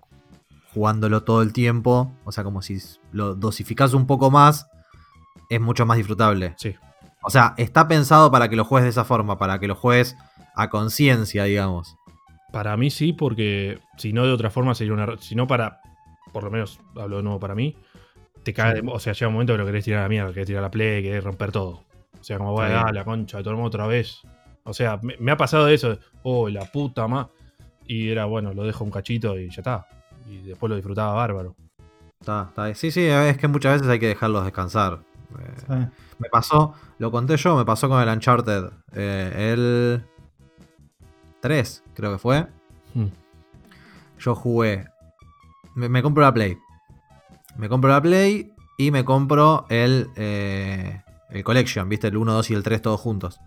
jugándolo 0.73 1.23
todo 1.23 1.43
el 1.43 1.53
tiempo. 1.53 2.11
O 2.25 2.33
sea, 2.33 2.45
como 2.45 2.63
si 2.63 2.79
lo 3.13 3.35
dosificás 3.35 3.93
un 3.93 4.07
poco 4.07 4.31
más, 4.31 4.67
es 5.51 5.61
mucho 5.61 5.85
más 5.85 5.99
disfrutable. 5.99 6.55
Sí. 6.57 6.75
O 7.23 7.29
sea, 7.29 7.53
está 7.59 7.89
pensado 7.89 8.31
para 8.31 8.49
que 8.49 8.57
lo 8.57 8.65
juegues 8.65 8.85
de 8.85 8.91
esa 8.91 9.05
forma, 9.05 9.37
para 9.39 9.59
que 9.59 9.67
lo 9.69 9.75
juegues 9.75 10.17
a 10.55 10.71
conciencia, 10.71 11.45
digamos. 11.45 11.97
Para 12.53 12.77
mí 12.77 12.91
sí, 12.91 13.13
porque 13.13 13.81
si 13.99 14.13
no 14.13 14.25
de 14.25 14.33
otra 14.33 14.51
forma 14.51 14.75
sería 14.75 14.93
una. 14.93 15.17
Si 15.19 15.35
no 15.35 15.47
para. 15.47 15.81
Por 16.33 16.45
lo 16.45 16.51
menos 16.51 16.81
hablo 16.97 17.19
de 17.19 17.23
nuevo 17.23 17.41
para 17.41 17.55
mí. 17.55 17.77
Te 18.43 18.53
cae. 18.53 18.83
O 18.87 18.99
sea, 18.99 19.13
llega 19.13 19.29
un 19.29 19.35
momento 19.35 19.55
que 19.55 19.59
lo 19.59 19.67
querés 19.67 19.85
tirar 19.85 20.01
a 20.01 20.03
la 20.05 20.09
mierda, 20.09 20.33
querés 20.33 20.47
tirar 20.47 20.63
a 20.63 20.67
la 20.67 20.71
play, 20.71 21.03
querés 21.03 21.25
romper 21.25 21.51
todo. 21.53 21.83
O 22.21 22.25
sea, 22.25 22.39
como 22.39 22.53
voy 22.53 22.67
a 22.67 22.91
la 22.93 23.05
concha 23.05 23.39
de 23.39 23.43
todo 23.43 23.51
el 23.53 23.57
mundo 23.57 23.69
otra 23.69 23.87
vez. 23.87 24.21
O 24.65 24.73
sea, 24.73 24.99
me, 25.03 25.17
me 25.19 25.33
ha 25.33 25.37
pasado 25.37 25.69
eso. 25.69 25.99
Oh, 26.23 26.49
la 26.49 26.65
puta 26.71 27.07
más. 27.09 27.27
Y 27.87 28.09
era 28.11 28.25
bueno, 28.25 28.55
lo 28.55 28.65
dejo 28.65 28.83
un 28.85 28.91
cachito 28.91 29.39
y 29.39 29.49
ya 29.51 29.61
está. 29.61 29.87
Y 30.29 30.39
después 30.39 30.71
lo 30.71 30.77
disfrutaba 30.77 31.13
bárbaro. 31.15 31.55
Está, 32.21 32.47
está. 32.49 32.75
Sí, 32.75 32.91
sí, 32.91 33.05
es 33.05 33.37
que 33.37 33.49
muchas 33.49 33.75
veces 33.75 33.89
hay 33.89 33.99
que 33.99 34.09
dejarlos 34.09 34.45
descansar. 34.45 35.01
Eh, 35.39 35.55
Sí. 35.67 35.75
Me 36.19 36.29
pasó, 36.31 36.75
lo 36.99 37.11
conté 37.11 37.37
yo, 37.37 37.57
me 37.57 37.65
pasó 37.65 37.89
con 37.89 38.01
el 38.01 38.09
Uncharted. 38.09 38.71
eh, 38.93 39.53
el 39.53 40.05
3, 41.45 41.83
creo 41.95 42.11
que 42.13 42.19
fue. 42.19 42.47
Hmm. 42.95 43.09
Yo 44.19 44.35
jugué. 44.35 44.87
Me, 45.75 45.91
me 45.91 46.03
compro 46.03 46.23
la 46.23 46.33
Play. 46.33 46.57
Me 47.59 47.69
compro 47.69 47.91
la 47.91 48.01
Play 48.01 48.51
y 48.79 48.91
me 48.91 49.05
compro 49.05 49.67
el, 49.69 50.09
eh, 50.17 51.03
el 51.29 51.45
Collection, 51.45 51.87
¿viste? 51.87 52.09
El 52.09 52.17
1, 52.17 52.33
2 52.33 52.51
y 52.51 52.55
el 52.55 52.63
3 52.63 52.81
todos 52.81 52.99
juntos. 52.99 53.39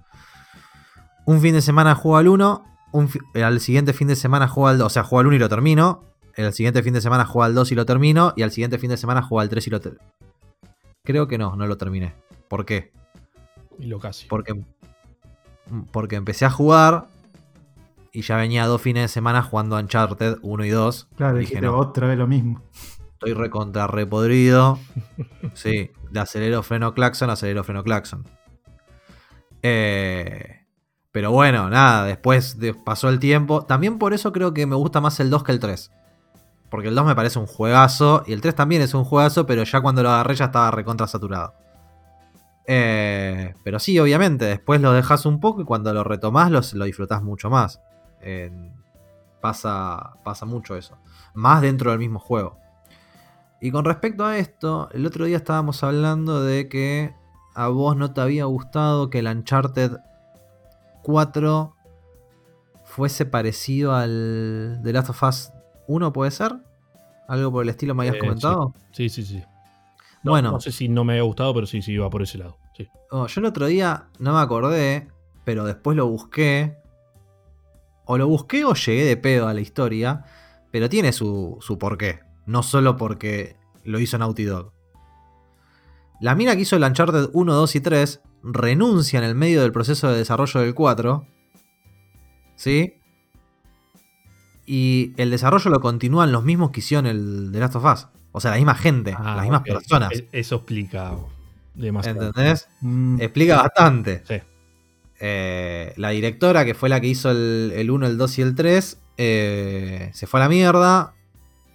Un 1.26 1.42
fin 1.42 1.54
de 1.56 1.62
semana 1.64 1.96
juego 1.96 2.18
al 2.18 2.28
1. 2.28 2.64
Un 2.92 3.10
fi- 3.10 3.20
al 3.44 3.60
siguiente 3.60 3.94
fin 3.94 4.08
de 4.08 4.16
semana 4.16 4.48
juego 4.48 4.68
al 4.68 4.78
2. 4.78 4.86
O 4.86 4.90
sea, 4.92 5.04
juego 5.04 5.22
al 5.22 5.28
1 5.28 5.36
y 5.38 5.40
lo 5.40 5.50
termino. 5.50 6.04
El 6.36 6.54
siguiente 6.54 6.84
fin 6.84 6.94
de 6.94 7.02
semana 7.02 7.26
juego 7.26 7.44
al 7.46 7.56
2 7.56 7.72
y 7.72 7.76
lo 7.76 7.86
termino. 7.88 8.34
Y 8.36 8.44
al 8.44 8.52
siguiente 8.52 8.78
fin 8.78 8.92
de 8.92 8.98
semana 8.98 9.24
juego 9.24 9.40
al 9.42 9.50
3 9.50 9.66
y 9.66 9.70
lo 9.72 9.80
termino. 9.82 10.04
Creo 11.04 11.28
que 11.28 11.40
no, 11.40 11.56
no 11.56 11.66
lo 11.66 11.78
terminé. 11.78 12.14
¿Por 12.48 12.64
qué? 12.66 12.92
Y 13.80 13.88
lo 13.88 14.00
casi. 14.00 14.28
Porque, 14.28 14.54
porque 15.92 16.16
empecé 16.16 16.46
a 16.46 16.50
jugar 16.52 17.08
y 18.14 18.22
ya 18.22 18.38
venía 18.38 18.66
dos 18.66 18.82
fines 18.82 19.04
de 19.04 19.08
semana 19.08 19.42
jugando 19.42 19.78
Uncharted 19.78 20.38
1 20.42 20.66
y 20.66 20.70
2. 20.70 21.08
Claro, 21.16 21.38
Dije, 21.38 21.62
no, 21.62 21.78
otra 21.78 22.08
vez 22.08 22.18
lo 22.18 22.28
mismo. 22.28 22.62
estoy 23.14 23.34
recontra 23.34 23.88
repodrido. 23.88 24.80
sí, 25.54 25.92
de 26.12 26.20
acelero, 26.20 26.64
freno, 26.64 26.94
claxon, 26.94 27.30
acelero, 27.30 27.64
freno, 27.64 27.84
claxon. 27.84 28.26
Eh, 29.64 30.66
pero 31.12 31.32
bueno, 31.32 31.70
nada, 31.70 32.06
después 32.06 32.60
de- 32.60 32.74
pasó 32.74 33.10
el 33.10 33.20
tiempo. 33.20 33.66
También 33.66 33.98
por 33.98 34.14
eso 34.14 34.32
creo 34.32 34.54
que 34.54 34.66
me 34.66 34.76
gusta 34.76 35.02
más 35.02 35.20
el 35.20 35.30
2 35.30 35.44
que 35.44 35.52
el 35.52 35.60
3. 35.60 35.92
Porque 36.70 36.90
el 36.90 36.96
2 36.96 37.06
me 37.06 37.16
parece 37.16 37.40
un 37.40 37.48
juegazo. 37.48 38.24
Y 38.28 38.34
el 38.34 38.42
3 38.42 38.56
también 38.56 38.82
es 38.82 38.94
un 38.94 39.04
juegazo, 39.04 39.46
pero 39.46 39.64
ya 39.64 39.82
cuando 39.82 40.04
lo 40.04 40.10
agarré 40.10 40.36
ya 40.36 40.46
estaba 40.46 40.70
recontra 40.72 41.08
saturado. 41.08 41.54
Eh, 42.68 43.54
pero 43.64 43.80
sí, 43.80 43.98
obviamente, 43.98 44.44
después 44.46 44.82
lo 44.82 44.92
dejas 44.92 45.26
un 45.26 45.40
poco 45.40 45.62
y 45.62 45.66
cuando 45.66 45.94
lo 45.94 46.04
retomás 46.04 46.52
los- 46.52 46.74
lo 46.74 46.86
disfrutás 46.86 47.24
mucho 47.24 47.50
más. 47.50 47.80
Eh, 48.22 48.52
pasa, 49.42 50.14
pasa 50.24 50.46
mucho 50.46 50.76
eso. 50.76 50.98
Más 51.34 51.62
dentro 51.62 51.92
del 51.92 52.00
mismo 52.00 52.20
juego. 52.20 52.58
Y 53.62 53.72
con 53.72 53.86
respecto 53.86 54.26
a 54.26 54.38
esto, 54.38 54.90
el 54.94 55.06
otro 55.06 55.26
día 55.26 55.38
estábamos 55.38 55.84
hablando 55.84 56.44
de 56.44 56.70
que 56.70 57.14
a 57.56 57.70
vos 57.70 57.96
no 57.98 58.14
te 58.14 58.22
había 58.22 58.46
gustado 58.46 59.10
que 59.10 59.20
el 59.20 59.28
Uncharted 59.28 59.94
4 61.04 61.74
fuese 62.86 63.26
parecido 63.26 63.94
al 63.96 64.80
The 64.84 64.94
Last 64.94 65.10
of 65.10 65.24
Us 65.24 65.52
1, 65.88 66.14
¿puede 66.14 66.32
ser? 66.32 66.56
Algo 67.28 67.52
por 67.52 67.64
el 67.64 67.70
estilo 67.70 67.94
me 67.96 68.04
habías 68.04 68.16
Eh, 68.16 68.20
comentado. 68.20 68.74
Sí, 68.92 69.10
sí, 69.10 69.24
sí. 69.24 69.44
No, 70.24 70.32
Bueno. 70.32 70.52
No 70.52 70.60
sé 70.60 70.72
si 70.72 70.88
no 70.90 71.04
me 71.04 71.14
había 71.14 71.24
gustado, 71.24 71.54
pero 71.54 71.66
sí, 71.68 71.82
sí, 71.82 71.94
iba 71.94 72.10
por 72.10 72.22
ese 72.22 72.38
lado. 72.38 72.58
Sí. 72.76 72.88
Oh, 73.12 73.28
yo 73.28 73.40
el 73.42 73.46
otro 73.46 73.66
día 73.68 74.08
no 74.20 74.34
me 74.34 74.40
acordé, 74.40 75.08
pero 75.46 75.66
después 75.66 75.98
lo 75.98 76.08
busqué. 76.08 76.78
O 78.08 78.18
lo 78.18 78.28
busqué 78.28 78.64
o 78.66 78.74
llegué 78.74 79.06
de 79.06 79.18
pedo 79.18 79.48
a 79.48 79.54
la 79.54 79.62
historia, 79.62 80.24
pero 80.72 80.90
tiene 80.90 81.12
su, 81.14 81.58
su 81.62 81.78
porqué. 81.78 82.20
No 82.46 82.64
solo 82.64 82.96
porque 82.98 83.56
lo 83.84 84.00
hizo 84.00 84.18
Naughty 84.18 84.44
Dog. 84.44 84.72
La 86.22 86.34
mina 86.34 86.56
que 86.56 86.62
hizo 86.62 86.76
el 86.78 86.84
Uncharted 86.84 87.30
1, 87.34 87.54
2 87.54 87.76
y 87.76 87.80
3 87.82 88.22
renuncia 88.44 89.20
en 89.20 89.26
el 89.26 89.36
medio 89.36 89.62
del 89.62 89.72
proceso 89.72 90.10
de 90.10 90.18
desarrollo 90.18 90.62
del 90.62 90.74
4. 90.74 91.26
¿Sí? 92.56 92.94
Y 94.66 95.14
el 95.18 95.30
desarrollo 95.32 95.70
lo 95.72 95.80
continúan 95.80 96.32
los 96.32 96.44
mismos 96.44 96.72
que 96.72 96.80
hicieron 96.80 97.06
el 97.06 97.50
The 97.52 97.60
Last 97.60 97.76
of 97.76 97.86
Us. 97.86 98.08
O 98.32 98.40
sea, 98.40 98.52
la 98.52 98.58
misma 98.58 98.76
gente, 98.76 99.16
Ah, 99.18 99.36
las 99.36 99.44
mismas 99.44 99.62
personas. 99.62 100.12
Es- 100.12 100.24
Eso 100.32 100.56
explica 100.56 101.16
demasiado. 101.74 102.28
¿Entendés? 102.28 102.68
Mm, 102.82 103.22
Explica 103.22 103.58
bastante. 103.58 104.24
Sí. 104.28 104.36
Eh, 105.20 105.94
la 105.98 106.10
directora, 106.10 106.64
que 106.66 106.74
fue 106.74 106.90
la 106.90 107.02
que 107.02 107.08
hizo 107.08 107.32
el, 107.32 107.72
el 107.76 107.90
1, 107.92 108.06
el 108.08 108.18
2 108.18 108.40
y 108.40 108.42
el 108.44 108.56
3, 108.56 109.00
eh, 109.18 110.12
se 110.14 110.28
fue 110.28 110.40
a 110.40 110.44
la 110.44 110.50
mierda. 110.50 111.14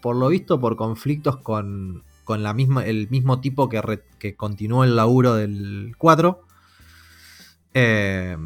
Por 0.01 0.17
lo 0.17 0.29
visto, 0.29 0.59
por 0.61 0.77
conflictos 0.77 1.37
con, 1.39 2.03
con 2.25 2.43
la 2.43 2.55
misma, 2.55 2.85
el 2.87 3.09
mismo 3.11 3.41
tipo 3.41 3.69
que, 3.69 3.81
re- 3.83 4.05
que 4.19 4.35
continuó 4.35 4.85
el 4.85 4.97
laburo 4.97 5.35
del 5.35 5.95
4. 5.99 6.41
Eh, 7.75 8.37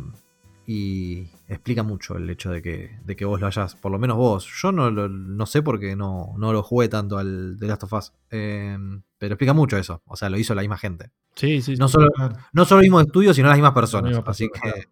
y 0.67 1.29
explica 1.49 1.83
mucho 1.83 2.17
el 2.17 2.29
hecho 2.31 2.51
de 2.51 2.61
que, 2.63 2.99
de 3.05 3.17
que 3.17 3.25
vos 3.25 3.41
lo 3.41 3.47
hayas, 3.47 3.75
por 3.77 3.93
lo 3.93 3.99
menos 3.99 4.17
vos. 4.17 4.47
Yo 4.63 4.73
no, 4.73 4.91
lo- 4.91 5.09
no 5.09 5.47
sé 5.47 5.63
porque 5.63 5.95
no, 5.97 6.35
no 6.39 6.53
lo 6.53 6.63
jugué 6.63 6.89
tanto 6.89 7.19
al 7.19 7.57
The 7.59 7.67
Last 7.67 7.85
of 7.85 7.93
Us. 7.93 8.13
Eh, 8.31 8.77
pero 9.19 9.35
explica 9.35 9.53
mucho 9.55 9.77
eso. 9.77 10.03
O 10.07 10.17
sea, 10.17 10.29
lo 10.31 10.39
hizo 10.39 10.55
la 10.55 10.63
misma 10.63 10.79
gente. 10.79 11.11
Sí, 11.35 11.63
sí. 11.63 11.77
No 11.77 11.89
sí. 11.89 11.93
solo, 11.93 12.11
claro. 12.11 12.37
no 12.53 12.65
solo 12.65 12.81
el 12.81 12.85
mismo 12.87 13.01
estudio, 13.01 13.33
sino 13.35 13.49
las 13.49 13.57
mismas 13.57 13.73
personas. 13.75 14.21
así 14.27 14.49
que. 14.49 14.89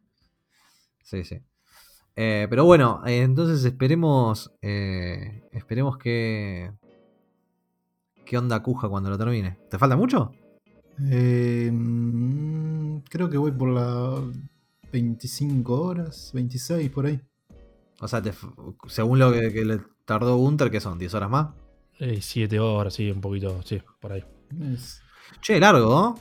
Sí, 1.02 1.24
sí. 1.24 1.38
Eh, 2.16 2.46
pero 2.48 2.64
bueno, 2.64 3.02
eh, 3.06 3.22
entonces 3.22 3.64
esperemos. 3.64 4.52
eh, 4.62 5.42
esperemos 5.52 5.98
que. 5.98 6.70
¿Qué 8.24 8.38
onda 8.38 8.62
Cuja 8.62 8.88
cuando 8.88 9.10
lo 9.10 9.18
termine? 9.18 9.58
¿Te 9.70 9.78
falta 9.78 9.96
mucho? 9.96 10.32
Eh, 11.10 11.70
mm, 11.72 12.98
creo 13.10 13.28
que 13.28 13.36
voy 13.36 13.50
por 13.52 13.68
las 13.68 14.20
25 15.04 15.80
horas, 15.80 16.30
26 16.34 16.88
por 16.90 17.06
ahí. 17.06 17.20
O 18.00 18.06
sea, 18.06 18.22
te 18.22 18.32
según 18.86 19.18
lo 19.18 19.32
que, 19.32 19.52
que 19.52 19.64
le 19.64 19.80
tardó 20.04 20.36
Gunter, 20.36 20.70
que 20.70 20.80
son 20.80 20.98
10 21.00 21.12
horas 21.14 21.28
más. 21.28 21.48
Eh, 21.98 22.20
siete 22.22 22.60
horas, 22.60 22.94
sí, 22.94 23.10
un 23.10 23.20
poquito, 23.20 23.60
sí, 23.64 23.82
por 24.00 24.12
ahí. 24.12 24.24
Es- 24.72 25.00
Che, 25.40 25.58
largo, 25.58 25.88
¿no? 25.90 26.14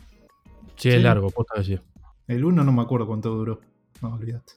Sí, 0.76 0.90
Sí. 0.90 0.98
es 0.98 1.04
largo, 1.04 1.30
posta 1.30 1.54
que 1.58 1.64
sí. 1.66 1.80
el 2.28 2.44
1 2.44 2.64
no 2.64 2.72
me 2.72 2.82
acuerdo 2.82 3.06
cuánto 3.06 3.30
duró. 3.30 3.62
No, 4.02 4.16
olvídate. 4.16 4.54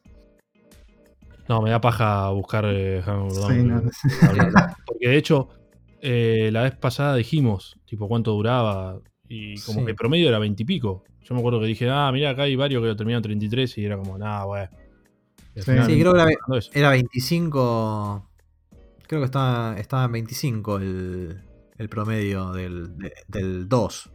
No, 1.48 1.60
me 1.60 1.68
da 1.70 1.80
paja 1.80 2.30
buscar 2.30 2.64
eh, 2.66 3.02
Sí, 3.04 3.62
no, 3.64 3.82
Porque 4.86 5.08
de 5.10 5.16
hecho, 5.18 5.48
eh, 6.00 6.48
la 6.52 6.62
vez 6.62 6.74
pasada 6.74 7.16
dijimos, 7.16 7.78
tipo, 7.84 8.08
cuánto 8.08 8.32
duraba. 8.32 8.98
Y 9.28 9.60
como 9.62 9.80
Sí. 9.80 9.84
que 9.86 9.90
el 9.92 9.96
promedio 9.96 10.28
era 10.28 10.38
20 10.38 10.62
y 10.62 10.66
pico. 10.66 11.04
Yo 11.22 11.34
me 11.34 11.40
acuerdo 11.40 11.60
que 11.60 11.66
dije, 11.66 11.88
ah, 11.90 12.10
mira, 12.12 12.30
acá 12.30 12.42
hay 12.42 12.54
varios 12.56 12.80
que 12.82 12.88
lo 12.88 12.96
terminaron 12.96 13.22
33 13.22 13.76
y 13.78 13.84
era 13.84 13.96
como, 13.96 14.16
nada, 14.18 14.44
güey. 14.44 14.68
Y 15.54 15.58
al 15.58 15.64
Sí. 15.64 15.72
creo 16.00 16.12
que 16.14 16.20
era, 16.22 16.28
era 16.72 16.90
25. 16.90 18.30
Creo 19.08 19.20
que 19.20 19.24
estaba, 19.26 19.76
estaba 19.78 20.04
en 20.04 20.12
25 20.12 20.76
el, 20.78 21.40
el 21.78 21.88
promedio 21.88 22.52
del, 22.52 22.96
de- 22.98 23.12
del 23.28 23.68
2. 23.68 24.10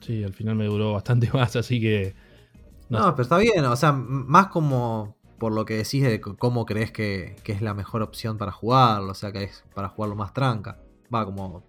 Sí, 0.00 0.24
al 0.24 0.32
final 0.34 0.56
me 0.56 0.66
duró 0.66 0.92
bastante 0.94 1.30
más, 1.34 1.56
así 1.56 1.80
que. 1.80 2.14
No, 2.88 2.98
No 3.00 3.10
pero 3.14 3.22
está 3.22 3.38
bien, 3.38 3.64
o 3.64 3.76
sea, 3.76 3.92
más 3.92 4.48
como 4.48 5.16
por 5.38 5.52
lo 5.52 5.64
que 5.64 5.74
decís 5.78 6.02
de 6.04 6.20
cómo 6.20 6.64
crees 6.66 6.92
que, 6.92 7.34
que 7.42 7.52
es 7.52 7.62
la 7.62 7.74
mejor 7.74 8.02
opción 8.02 8.38
para 8.38 8.52
jugarlo, 8.52 9.10
o 9.10 9.14
sea, 9.14 9.32
que 9.32 9.44
es 9.44 9.64
para 9.74 9.88
jugarlo 9.88 10.14
más 10.16 10.32
tranca. 10.34 10.78
Va, 11.12 11.24
como. 11.24 11.64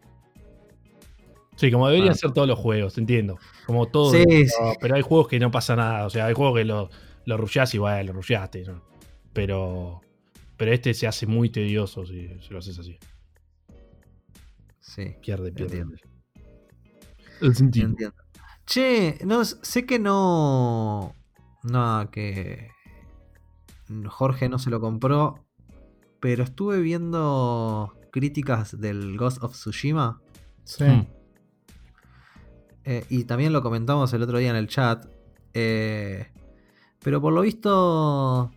Sí, 1.55 1.72
como 1.72 1.88
deberían 1.88 2.13
Ah. 2.13 2.15
ser 2.15 2.31
todos 2.31 2.48
los 2.48 2.57
juegos, 2.60 2.98
entiendo. 2.98 3.38
Como 3.65 3.88
todos. 3.88 4.13
Sí, 4.13 4.24
pero, 4.25 4.48
sí. 4.48 4.77
pero 4.81 4.95
hay 4.95 5.01
juegos 5.01 5.27
que 5.27 5.39
no 5.39 5.51
pasa 5.51 5.75
nada. 5.75 6.05
O 6.05 6.10
sea, 6.10 6.25
hay 6.25 6.33
juegos 6.33 6.57
que 6.57 6.65
lo, 6.65 6.89
lo 7.25 7.38
rushás 7.38 7.74
y 7.75 7.77
bueno, 7.77 8.03
lo 8.03 8.13
rusheaste. 8.13 8.63
¿no? 8.65 8.81
Pero. 9.33 10.01
Pero 10.57 10.72
este 10.72 10.93
se 10.93 11.07
hace 11.07 11.25
muy 11.27 11.50
tedioso 11.50 12.05
si, 12.05 12.27
si 12.39 12.50
lo 12.51 12.60
haces 12.60 12.77
así. 12.79 12.98
Sí, 14.79 15.15
Pierde, 15.22 15.51
pierde. 15.51 15.77
Entiendo. 15.79 15.95
El 17.41 17.55
sentido. 17.55 17.88
entiendo. 17.88 18.15
Che, 18.65 19.17
no, 19.25 19.43
sé 19.43 19.86
que 19.86 20.00
no. 20.00 21.15
No, 21.63 22.10
que. 22.12 22.69
Jorge 24.07 24.50
no 24.50 24.60
se 24.60 24.69
lo 24.69 24.79
compró. 24.79 25.45
Pero 26.19 26.43
estuve 26.43 26.79
viendo 26.79 27.93
críticas 28.12 28.79
del 28.79 29.17
Ghost 29.17 29.43
of 29.43 29.53
Tsushima. 29.53 30.22
Sí. 30.63 30.83
Hmm. 30.86 31.07
Eh, 32.85 33.05
y 33.09 33.23
también 33.25 33.53
lo 33.53 33.61
comentamos 33.61 34.13
el 34.13 34.23
otro 34.23 34.37
día 34.37 34.49
en 34.49 34.55
el 34.55 34.67
chat. 34.67 35.05
eh, 35.53 36.27
pero 36.99 37.21
por 37.21 37.33
lo 37.33 37.41
visto. 37.41 38.51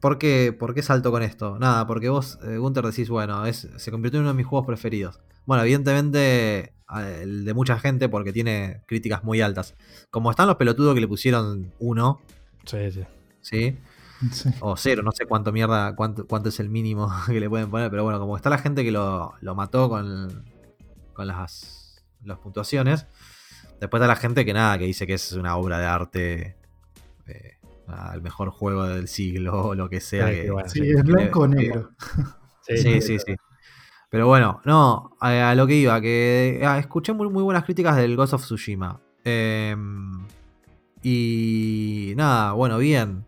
¿por 0.00 0.18
qué, 0.18 0.52
¿por 0.52 0.74
qué 0.74 0.82
salto 0.82 1.10
con 1.10 1.22
esto? 1.22 1.58
Nada, 1.58 1.86
porque 1.86 2.10
vos, 2.10 2.38
eh, 2.44 2.58
Gunter, 2.58 2.84
decís, 2.84 3.08
bueno, 3.08 3.46
es, 3.46 3.68
se 3.76 3.90
convirtió 3.90 4.18
en 4.18 4.24
uno 4.24 4.32
de 4.32 4.36
mis 4.36 4.46
juegos 4.46 4.66
preferidos. 4.66 5.20
Bueno, 5.46 5.62
evidentemente, 5.62 6.74
el 7.22 7.44
de 7.46 7.54
mucha 7.54 7.78
gente 7.78 8.08
porque 8.10 8.32
tiene 8.32 8.82
críticas 8.86 9.24
muy 9.24 9.40
altas. 9.40 9.74
Como 10.10 10.30
están 10.30 10.46
los 10.46 10.56
pelotudos 10.56 10.94
que 10.94 11.00
le 11.00 11.08
pusieron 11.08 11.72
uno, 11.78 12.20
Sí, 12.66 12.90
sí. 12.92 13.04
¿sí? 13.40 13.78
Sí. 14.30 14.50
O 14.60 14.76
cero, 14.76 15.02
no 15.02 15.12
sé 15.12 15.26
cuánto 15.26 15.52
mierda, 15.52 15.94
cuánto, 15.96 16.26
cuánto 16.26 16.48
es 16.50 16.60
el 16.60 16.68
mínimo 16.70 17.10
que 17.26 17.40
le 17.40 17.48
pueden 17.48 17.70
poner, 17.70 17.90
pero 17.90 18.04
bueno, 18.04 18.18
como 18.18 18.36
está 18.36 18.48
la 18.50 18.58
gente 18.58 18.84
que 18.84 18.90
lo, 18.92 19.34
lo 19.40 19.54
mató 19.54 19.88
con, 19.88 20.44
con 21.14 21.26
las, 21.26 22.02
las 22.24 22.38
puntuaciones, 22.38 23.06
después 23.80 24.00
está 24.00 24.06
la 24.06 24.16
gente 24.16 24.44
que 24.44 24.52
nada, 24.52 24.78
que 24.78 24.84
dice 24.84 25.06
que 25.06 25.14
es 25.14 25.32
una 25.32 25.56
obra 25.56 25.78
de 25.78 25.86
arte, 25.86 26.56
eh, 27.26 27.52
el 28.14 28.22
mejor 28.22 28.50
juego 28.50 28.84
del 28.84 29.08
siglo, 29.08 29.68
o 29.68 29.74
lo 29.74 29.88
que 29.90 30.00
sea. 30.00 30.28
Sí, 30.28 30.34
que- 30.34 30.42
que 30.42 30.50
bueno, 30.50 30.68
Sí, 30.68 30.80
sí. 30.80 30.90
es 30.90 31.02
blanco 31.04 31.40
o 31.40 31.48
que- 31.50 31.56
negro. 31.56 31.90
Sí, 32.66 33.00
sí, 33.02 33.18
sí. 33.18 33.34
Pero 34.10 34.26
bueno, 34.28 34.60
no, 34.64 35.10
a, 35.20 35.50
a 35.50 35.54
lo 35.54 35.66
que 35.66 35.74
iba, 35.74 36.00
que 36.00 36.62
ah, 36.64 36.78
escuché 36.78 37.12
muy, 37.12 37.28
muy 37.28 37.42
buenas 37.42 37.64
críticas 37.64 37.96
del 37.96 38.16
Ghost 38.16 38.32
of 38.34 38.42
Tsushima. 38.42 39.00
Em, 39.24 40.24
y 41.02 42.14
nada, 42.16 42.52
bueno, 42.52 42.78
bien. 42.78 43.26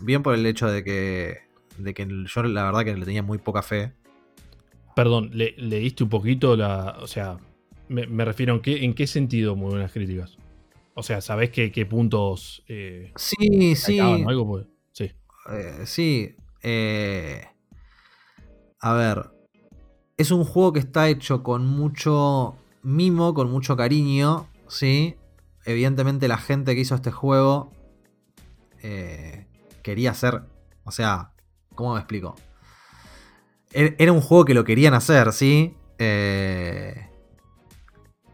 Bien 0.00 0.22
por 0.22 0.34
el 0.34 0.46
hecho 0.46 0.68
de 0.68 0.82
que, 0.82 1.38
de 1.76 1.94
que 1.94 2.06
yo 2.26 2.42
la 2.44 2.64
verdad 2.64 2.84
que 2.84 2.96
le 2.96 3.04
tenía 3.04 3.22
muy 3.22 3.38
poca 3.38 3.62
fe. 3.62 3.92
Perdón, 4.96 5.30
le, 5.32 5.54
leíste 5.58 6.04
un 6.04 6.10
poquito 6.10 6.56
la. 6.56 6.96
O 7.00 7.06
sea, 7.06 7.36
me, 7.92 8.06
me 8.06 8.24
refiero 8.24 8.54
en 8.54 8.60
qué, 8.62 8.84
en 8.84 8.94
qué 8.94 9.06
sentido 9.06 9.54
muy 9.56 9.70
buenas 9.70 9.92
críticas. 9.92 10.36
O 10.94 11.02
sea, 11.02 11.20
¿sabés 11.20 11.50
qué, 11.50 11.72
qué 11.72 11.86
puntos 11.86 12.62
eh, 12.68 13.12
Sí, 13.16 13.74
sí. 13.76 13.98
algo? 14.00 14.46
Pues, 14.46 14.66
sí. 14.92 15.12
Eh, 15.50 15.82
sí. 15.86 16.36
eh, 16.62 17.44
a 18.80 18.92
ver. 18.94 19.30
Es 20.18 20.30
un 20.30 20.44
juego 20.44 20.72
que 20.74 20.80
está 20.80 21.08
hecho 21.08 21.42
con 21.42 21.66
mucho 21.66 22.56
mimo, 22.82 23.32
con 23.34 23.50
mucho 23.50 23.76
cariño. 23.76 24.46
Sí. 24.68 25.16
Evidentemente 25.64 26.28
la 26.28 26.36
gente 26.38 26.74
que 26.74 26.80
hizo 26.82 26.94
este 26.94 27.10
juego 27.10 27.72
eh, 28.82 29.46
quería 29.82 30.10
hacer. 30.10 30.42
O 30.84 30.90
sea, 30.90 31.32
¿cómo 31.74 31.94
me 31.94 32.00
explico? 32.00 32.34
Er- 33.72 33.96
Era 33.98 34.12
un 34.12 34.20
juego 34.20 34.44
que 34.44 34.54
lo 34.54 34.64
querían 34.64 34.94
hacer, 34.94 35.32
¿sí? 35.32 35.74
Eh, 35.98 37.08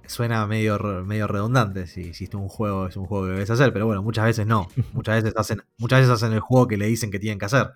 suena 0.08 0.46
medio, 0.46 0.78
medio 1.04 1.26
redundante. 1.28 1.86
Si 1.86 2.00
hiciste 2.00 2.36
un 2.36 2.48
juego, 2.48 2.88
es 2.88 2.96
un 2.96 3.06
juego 3.06 3.26
que 3.26 3.32
debes 3.32 3.50
hacer, 3.50 3.72
pero 3.72 3.86
bueno, 3.86 4.02
muchas 4.02 4.24
veces 4.24 4.46
no. 4.46 4.68
Muchas 4.92 5.22
veces 5.22 5.34
hacen, 5.36 5.62
muchas 5.78 6.00
veces 6.00 6.12
hacen 6.14 6.32
el 6.32 6.40
juego 6.40 6.66
que 6.66 6.76
le 6.76 6.86
dicen 6.86 7.10
que 7.10 7.18
tienen 7.18 7.38
que 7.38 7.44
hacer. 7.46 7.70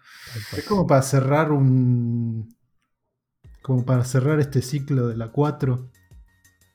Es 0.56 0.64
como 0.64 0.86
para 0.86 1.02
cerrar 1.02 1.52
un. 1.52 2.54
Como 3.62 3.84
para 3.84 4.04
cerrar 4.04 4.40
este 4.40 4.60
ciclo 4.62 5.06
de 5.08 5.16
la 5.16 5.28
4. 5.30 5.88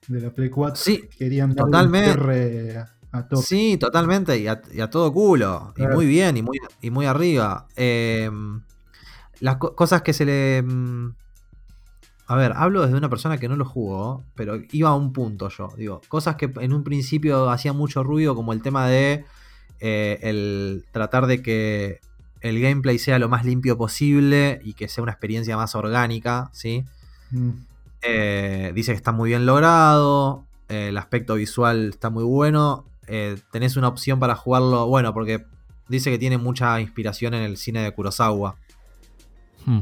De 0.07 0.21
la 0.21 0.29
Play 0.33 0.49
4. 0.49 0.75
Sí, 0.81 1.09
Querían 1.17 1.49
darle 1.53 1.71
totalmente. 1.71 2.09
un 2.11 2.15
cierre 2.15 2.77
a, 2.77 2.95
a 3.11 3.27
todo. 3.27 3.41
Sí, 3.41 3.77
totalmente, 3.77 4.37
y 4.37 4.47
a, 4.47 4.61
y 4.71 4.79
a 4.79 4.89
todo 4.89 5.11
culo. 5.11 5.73
Y 5.75 5.85
muy 5.87 6.05
bien, 6.05 6.37
y 6.37 6.43
muy, 6.43 6.57
y 6.81 6.89
muy 6.91 7.05
arriba. 7.05 7.67
Eh, 7.75 8.29
las 9.41 9.57
co- 9.57 9.75
cosas 9.75 10.01
que 10.01 10.13
se 10.13 10.23
le. 10.25 10.63
A 12.27 12.35
ver, 12.35 12.53
hablo 12.55 12.81
desde 12.81 12.97
una 12.97 13.09
persona 13.09 13.37
que 13.37 13.47
no 13.47 13.55
lo 13.55 13.65
jugó, 13.65 14.23
pero 14.35 14.59
iba 14.71 14.89
a 14.89 14.95
un 14.95 15.13
punto 15.13 15.47
yo. 15.49 15.69
Digo, 15.77 16.01
cosas 16.09 16.35
que 16.35 16.51
en 16.59 16.73
un 16.73 16.83
principio 16.83 17.49
hacían 17.49 17.77
mucho 17.77 18.03
ruido, 18.03 18.35
como 18.35 18.51
el 18.51 18.61
tema 18.61 18.87
de 18.87 19.23
eh, 19.79 20.19
el 20.21 20.85
tratar 20.91 21.27
de 21.27 21.41
que 21.41 21.99
el 22.41 22.59
gameplay 22.59 22.99
sea 22.99 23.17
lo 23.17 23.29
más 23.29 23.45
limpio 23.45 23.77
posible 23.77 24.59
y 24.63 24.73
que 24.73 24.87
sea 24.89 25.03
una 25.03 25.13
experiencia 25.13 25.55
más 25.55 25.73
orgánica, 25.75 26.49
¿sí? 26.51 26.83
Mm. 27.31 27.51
Eh, 28.01 28.71
dice 28.75 28.91
que 28.91 28.97
está 28.97 29.11
muy 29.11 29.29
bien 29.29 29.45
logrado. 29.45 30.43
eh, 30.69 30.89
el 30.89 30.97
aspecto 30.97 31.35
visual 31.35 31.89
está 31.89 32.09
muy 32.09 32.23
bueno. 32.23 32.85
eh, 33.07 33.37
tenés 33.51 33.77
una 33.77 33.87
opción 33.87 34.19
para 34.19 34.35
jugarlo. 34.35 34.85
Bueno, 34.87 35.13
porque 35.13 35.45
dice 35.87 36.11
que 36.11 36.17
tiene 36.17 36.37
mucha 36.37 36.81
inspiración 36.81 37.33
en 37.33 37.43
el 37.43 37.55
cine 37.57 37.81
de 37.81 37.91
Kurosawa. 37.93 38.55
Hmm. 39.65 39.79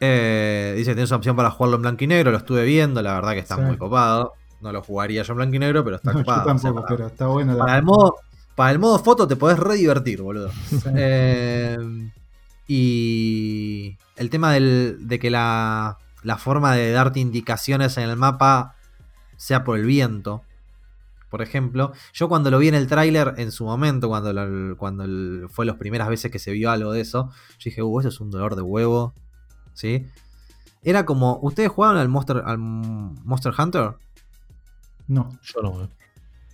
Eh, 0.00 0.74
dice 0.76 0.90
que 0.90 0.94
tenés 0.96 1.10
una 1.10 1.18
opción 1.18 1.36
para 1.36 1.50
jugarlo 1.50 1.76
en 1.76 1.82
blanco 1.82 2.04
y 2.04 2.06
negro. 2.06 2.30
Lo 2.30 2.38
estuve 2.38 2.64
viendo, 2.64 3.00
la 3.02 3.14
verdad 3.14 3.32
que 3.32 3.38
está 3.40 3.56
Sí. 3.56 3.62
muy 3.62 3.76
copado. 3.76 4.32
No 4.60 4.72
lo 4.72 4.82
jugaría 4.82 5.22
yo 5.22 5.32
en 5.32 5.36
blanco 5.36 5.56
y 5.56 5.58
negro, 5.58 5.84
pero 5.84 5.96
está 5.96 6.12
No, 6.12 6.18
yo 6.20 6.24
copado. 6.24 6.40
o 6.40 6.44
sea, 6.44 6.70
tampoco, 6.70 6.74
para, 6.86 6.96
pero 6.96 7.06
está 7.08 7.26
bueno. 7.26 7.56
para 7.58 7.76
el 7.76 7.82
modo, 7.84 8.14
para 8.54 8.70
el 8.70 8.78
modo 8.78 8.98
foto 8.98 9.26
te 9.28 9.36
podés 9.36 9.58
re 9.58 9.74
divertir, 9.76 10.22
boludo. 10.22 10.50
Eh, 10.94 11.76
y 12.66 13.96
el 14.16 14.30
tema 14.30 14.52
del- 14.52 15.06
de 15.06 15.18
que 15.18 15.30
la, 15.30 15.98
la 16.22 16.38
forma 16.38 16.74
de 16.74 16.90
darte 16.92 17.20
indicaciones 17.20 17.96
en 17.98 18.08
el 18.08 18.16
mapa 18.16 18.74
sea 19.36 19.64
por 19.64 19.78
el 19.78 19.84
viento. 19.84 20.42
Por 21.30 21.42
ejemplo, 21.42 21.92
yo 22.12 22.28
cuando 22.28 22.50
lo 22.50 22.58
vi 22.58 22.68
en 22.68 22.74
el 22.76 22.86
tráiler 22.86 23.34
en 23.38 23.50
su 23.52 23.64
momento, 23.64 24.08
cuando, 24.08 24.32
lo- 24.32 24.76
cuando 24.76 25.04
el- 25.04 25.46
fue 25.50 25.66
las 25.66 25.76
primeras 25.76 26.08
veces 26.08 26.30
que 26.30 26.38
se 26.38 26.52
vio 26.52 26.70
algo 26.70 26.92
de 26.92 27.00
eso, 27.00 27.30
yo 27.58 27.64
dije, 27.64 27.82
uh, 27.82 28.00
eso 28.00 28.08
es 28.08 28.20
un 28.20 28.30
dolor 28.30 28.56
de 28.56 28.62
huevo. 28.62 29.12
¿Sí? 29.74 30.06
Era 30.82 31.04
como, 31.04 31.38
¿ustedes 31.42 31.70
jugaban 31.70 31.96
al 31.98 32.08
Monster, 32.08 32.42
al 32.44 32.58
Monster 32.58 33.52
Hunter? 33.58 33.94
No. 35.06 35.38
Yo 35.42 35.62
no. 35.62 35.84
eh. 35.84 35.88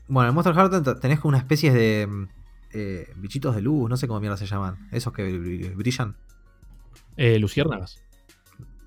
Bueno, 0.09 0.29
en 0.31 0.35
Monster 0.35 0.57
Hunter 0.59 0.83
te- 0.83 0.95
tenés 1.01 1.21
como 1.21 1.31
una 1.31 1.39
especie 1.39 1.73
de 1.73 2.07
mm, 2.07 2.29
eh, 2.73 3.13
bichitos 3.17 3.55
de 3.55 3.63
luz, 3.63 3.89
no 3.89 3.97
sé 3.97 4.09
cómo 4.09 4.21
mierda 4.21 4.37
se 4.37 4.47
llaman. 4.47 4.89
Esos 4.91 5.13
que 5.13 5.23
br- 5.41 5.77
brillan. 5.77 6.17
Eh, 7.17 7.39
Luciérnagas. 7.39 8.01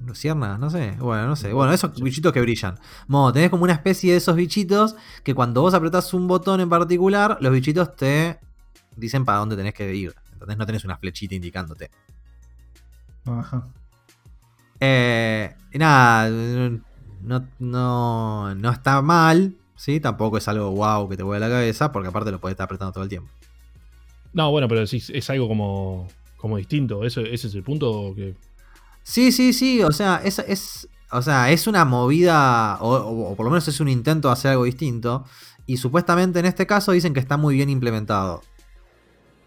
Luciernas, 0.06 0.60
no 0.60 0.70
sé. 0.70 0.98
Bueno, 1.00 1.28
no 1.28 1.36
sé. 1.38 1.54
Bueno, 1.54 1.72
esos 1.72 2.02
bichitos 2.02 2.34
que 2.34 2.42
brillan. 2.42 2.78
Bueno, 3.08 3.32
tenés 3.32 3.50
como 3.50 3.64
una 3.64 3.72
especie 3.74 4.12
de 4.12 4.18
esos 4.18 4.36
bichitos 4.36 4.96
que 5.24 5.34
cuando 5.34 5.62
vos 5.62 5.74
apretás 5.74 6.14
un 6.14 6.28
botón 6.28 6.60
en 6.60 6.68
particular, 6.70 7.38
los 7.40 7.54
bichitos 7.54 7.96
te 7.96 8.38
dicen 8.98 9.24
para 9.24 9.38
dónde 9.40 9.56
tenés 9.56 9.74
que 9.74 9.96
ir. 9.96 10.14
Entonces 10.34 10.58
no 10.58 10.66
tenés 10.66 10.84
una 10.84 10.98
flechita 10.98 11.36
indicándote. 11.36 11.90
Ajá. 13.26 13.66
Eh, 14.86 15.56
nada, 15.76 16.30
no, 17.22 17.48
no, 17.60 18.54
no 18.54 18.70
está 18.70 19.02
mal, 19.02 19.56
¿sí? 19.78 20.02
Tampoco 20.02 20.38
es 20.38 20.48
algo 20.50 20.72
wow 20.72 21.08
que 21.08 21.16
te 21.16 21.24
vuelve 21.24 21.40
la 21.40 21.50
cabeza, 21.54 21.94
porque 21.94 22.10
aparte 22.10 22.32
lo 22.32 22.40
podés 22.42 22.56
estar 22.56 22.66
apretando 22.66 22.92
todo 22.92 23.04
el 23.04 23.10
tiempo. 23.10 23.32
No, 24.34 24.52
bueno, 24.52 24.68
pero 24.68 24.82
es 24.82 25.30
algo 25.30 25.48
como, 25.48 26.10
como 26.36 26.58
distinto. 26.58 27.06
Eso, 27.06 27.22
ese 27.22 27.48
es 27.48 27.56
el 27.56 27.64
punto 27.64 28.14
que. 28.14 28.36
Sí, 29.04 29.32
sí, 29.32 29.54
sí, 29.54 29.82
o 29.84 29.92
sea, 29.94 30.20
es, 30.22 30.40
es, 30.40 30.90
o 31.12 31.22
sea, 31.22 31.50
es 31.50 31.66
una 31.68 31.86
movida, 31.86 32.78
o, 32.82 32.90
o- 32.94 33.32
o 33.32 33.36
por 33.38 33.46
lo 33.46 33.52
menos 33.52 33.66
es 33.70 33.80
un 33.80 33.88
intento 33.88 34.28
de 34.28 34.34
hacer 34.34 34.52
algo 34.52 34.66
distinto, 34.66 35.24
y 35.66 35.78
supuestamente 35.78 36.40
en 36.40 36.46
este 36.46 36.68
caso 36.68 36.92
dicen 36.92 37.14
que 37.14 37.22
está 37.22 37.38
muy 37.38 37.56
bien 37.56 37.70
implementado. 37.70 38.42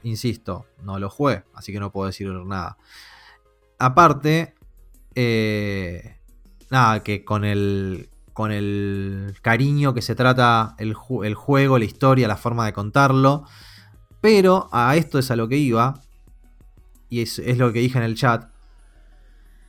Insisto, 0.02 0.64
no 0.82 0.98
lo 0.98 1.10
jugué, 1.10 1.44
así 1.54 1.72
que 1.72 1.80
no 1.80 1.90
puedo 1.92 2.06
decir 2.06 2.28
nada. 2.30 2.78
Aparte, 3.78 4.54
eh, 5.16 6.16
nada, 6.70 7.02
que 7.02 7.24
con 7.24 7.44
el, 7.44 8.08
con 8.32 8.52
el 8.52 9.34
cariño 9.42 9.92
que 9.94 10.02
se 10.02 10.14
trata 10.14 10.76
el, 10.78 10.94
ju- 10.94 11.26
el 11.26 11.34
juego, 11.34 11.78
la 11.78 11.84
historia, 11.86 12.28
la 12.28 12.36
forma 12.36 12.66
de 12.66 12.72
contarlo, 12.72 13.44
pero 14.20 14.68
a 14.72 14.94
esto 14.96 15.18
es 15.18 15.30
a 15.30 15.36
lo 15.36 15.48
que 15.48 15.56
iba, 15.56 16.00
y 17.08 17.22
es, 17.22 17.38
es 17.38 17.58
lo 17.58 17.72
que 17.72 17.80
dije 17.80 17.98
en 17.98 18.04
el 18.04 18.14
chat, 18.14 18.48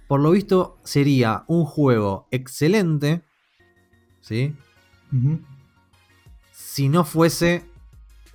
por 0.08 0.20
lo 0.20 0.32
visto 0.32 0.78
sería 0.84 1.44
un 1.48 1.66
juego 1.66 2.28
excelente, 2.32 3.24
¿sí? 4.22 4.56
Si 6.52 6.90
no 6.90 7.04
fuese 7.06 7.66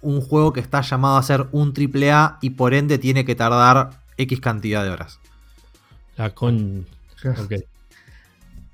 un 0.01 0.21
juego 0.21 0.53
que 0.53 0.61
está 0.61 0.81
llamado 0.81 1.17
a 1.17 1.23
ser 1.23 1.47
un 1.53 1.73
AAA 1.77 2.39
y 2.41 2.51
por 2.51 2.75
ende 2.75 2.99
tiene 2.99 3.25
que 3.25 3.35
tardar 3.35 4.03
X 4.17 4.41
cantidad 4.41 4.83
de 4.83 4.91
horas. 4.91 5.21
La 6.17 6.35
con. 6.35 6.87
Claro. 7.23 7.47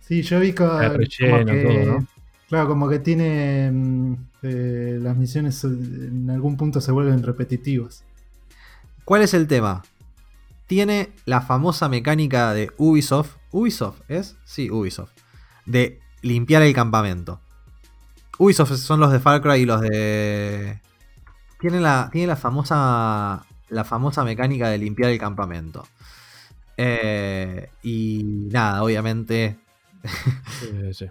Sí, 0.01 0.23
yo 0.23 0.41
vi 0.41 0.55
como 0.55 0.79
que, 0.79 1.07
todo, 1.07 1.85
¿no? 1.85 2.07
Claro, 2.49 2.69
como 2.69 2.89
que 2.89 2.99
tiene. 2.99 3.71
mm, 3.71 4.15
eh, 4.43 4.99
las 5.03 5.17
misiones 5.19 5.63
eh, 5.65 5.69
en 5.69 6.31
algún 6.31 6.57
punto 6.57 6.81
se 6.81 6.91
vuelven 6.91 7.23
repetitivas. 7.23 8.05
¿Cuál 9.05 9.21
es 9.21 9.35
el 9.35 9.47
tema? 9.47 9.83
Tiene 10.67 11.11
la 11.27 11.43
famosa 11.43 11.91
mecánica 11.91 12.55
de 12.55 12.71
Ubisoft. 12.79 13.37
¿Ubisoft 13.51 14.01
es? 14.09 14.37
Sí, 14.45 14.71
Ubisoft. 14.71 15.13
De 15.67 16.01
limpiar 16.23 16.63
el 16.63 16.73
campamento. 16.73 17.41
Ubisoft 18.39 18.77
son 18.77 19.01
los 19.01 19.13
de 19.13 19.21
Far 19.21 19.43
Cry 19.43 19.61
y 19.61 19.67
los 19.67 19.83
de. 19.83 20.81
Tiene 21.61 21.81
la, 21.81 22.09
tiene 22.11 22.29
la 22.29 22.37
famosa. 22.37 23.45
La 23.69 23.85
famosa 23.85 24.25
mecánica 24.25 24.71
de 24.71 24.79
limpiar 24.79 25.11
el 25.11 25.19
campamento. 25.19 25.87
Eh, 26.79 27.71
y 27.83 28.23
nada, 28.25 28.83
obviamente. 28.85 29.59
Eh, 30.63 30.93
sí. 30.95 31.07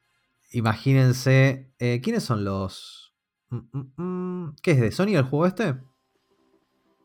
Imagínense. 0.52 1.72
eh, 1.78 2.00
¿Quiénes 2.02 2.24
son 2.24 2.44
los.? 2.44 3.14
Mm, 3.50 3.58
mm, 3.72 4.02
mm, 4.02 4.56
¿Qué 4.62 4.72
es 4.72 4.80
de 4.80 4.90
Sony 4.92 5.14
el 5.16 5.22
juego 5.24 5.46
este? 5.46 5.74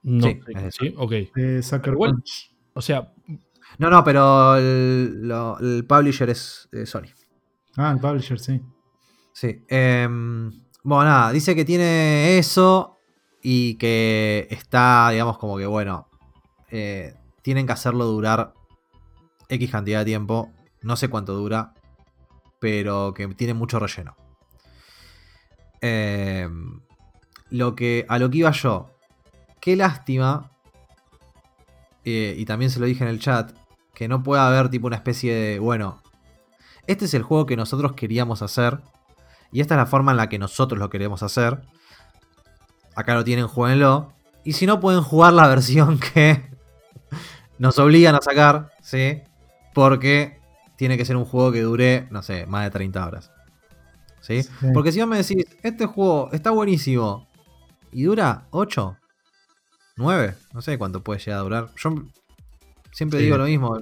No, 0.03 0.27
Sí, 0.27 0.39
es 0.55 0.75
sí, 0.75 0.93
ok. 0.97 1.11
De 1.35 1.61
Sucker 1.63 1.93
Punch. 1.95 2.55
O 2.73 2.81
sea, 2.81 3.13
No, 3.77 3.89
no, 3.89 4.03
pero 4.03 4.55
el, 4.55 5.27
lo- 5.27 5.59
el 5.59 5.85
publisher 5.85 6.29
es 6.29 6.69
eh, 6.71 6.85
Sony. 6.85 7.07
Ah, 7.75 7.91
el 7.91 7.99
publisher, 7.99 8.39
sí. 8.39 8.61
Sí. 9.33 9.63
em, 9.67 10.49
bueno, 10.83 11.03
nada, 11.03 11.31
dice 11.31 11.53
que 11.55 11.65
tiene 11.65 12.37
eso 12.37 12.97
y 13.43 13.75
que 13.77 14.47
está, 14.49 15.09
digamos, 15.11 15.37
como 15.37 15.57
que 15.57 15.65
bueno, 15.65 16.07
eh, 16.69 17.13
tienen 17.47 17.65
que 17.65 17.71
hacerlo 17.71 18.03
durar 18.03 18.53
X 19.47 19.71
cantidad 19.71 19.99
de 19.99 20.05
tiempo. 20.05 20.51
No 20.81 20.97
sé 20.97 21.07
cuánto 21.07 21.33
dura, 21.33 21.73
pero 22.59 23.13
que 23.13 23.25
tiene 23.35 23.53
mucho 23.53 23.79
relleno. 23.79 24.17
Em, 25.79 26.81
lo 27.49 27.73
que, 27.73 28.05
a 28.09 28.19
lo 28.19 28.29
que 28.29 28.39
iba 28.39 28.51
yo, 28.51 28.89
qué 29.61 29.77
lástima, 29.77 30.51
eh, 32.03 32.35
y 32.37 32.43
también 32.43 32.69
se 32.69 32.81
lo 32.81 32.85
dije 32.85 33.05
en 33.05 33.11
el 33.11 33.21
chat, 33.21 33.53
que 33.93 34.09
no 34.09 34.23
pueda 34.23 34.45
haber 34.45 34.67
tipo 34.67 34.87
una 34.87 34.97
especie 34.97 35.33
de, 35.33 35.59
bueno, 35.59 36.01
este 36.85 37.05
es 37.05 37.13
el 37.13 37.23
juego 37.23 37.45
que 37.45 37.55
nosotros 37.55 37.93
queríamos 37.93 38.41
hacer. 38.41 38.81
Y 39.53 39.61
esta 39.61 39.75
es 39.75 39.77
la 39.77 39.85
forma 39.85 40.11
en 40.11 40.17
la 40.17 40.27
que 40.27 40.37
nosotros 40.37 40.77
lo 40.81 40.89
queremos 40.89 41.23
hacer. 41.23 41.61
Acá 42.93 43.15
lo 43.15 43.23
tienen, 43.23 43.47
jueguenlo. 43.47 44.11
Y 44.43 44.51
si 44.51 44.65
no, 44.65 44.81
pueden 44.81 45.01
jugar 45.01 45.31
la 45.31 45.47
versión 45.47 45.97
que 45.97 46.56
nos 47.59 47.77
obligan 47.79 48.15
a 48.15 48.21
sacar, 48.21 48.71
¿sí? 48.81 49.21
Porque 49.73 50.39
tiene 50.75 50.97
que 50.97 51.05
ser 51.05 51.15
un 51.15 51.25
juego 51.25 51.51
que 51.51 51.61
dure, 51.61 52.07
no 52.11 52.21
sé, 52.21 52.45
más 52.45 52.63
de 52.65 52.71
30 52.71 53.05
horas. 53.05 53.31
¿Sí? 54.21 54.43
Sí. 54.43 54.49
Porque 54.73 54.91
si 54.91 54.99
vos 54.99 55.07
me 55.07 55.17
decís, 55.17 55.45
este 55.63 55.85
juego 55.85 56.29
está 56.33 56.51
buenísimo 56.51 57.27
y 57.91 58.03
dura 58.03 58.47
8, 58.51 58.97
9, 59.95 60.35
no 60.53 60.61
sé 60.61 60.77
cuánto 60.77 61.01
puede 61.03 61.19
llegar 61.19 61.39
a 61.39 61.43
durar. 61.43 61.69
Yo 61.77 61.93
siempre 62.91 63.19
Sí. 63.19 63.25
digo 63.25 63.37
lo 63.37 63.45
mismo. 63.45 63.79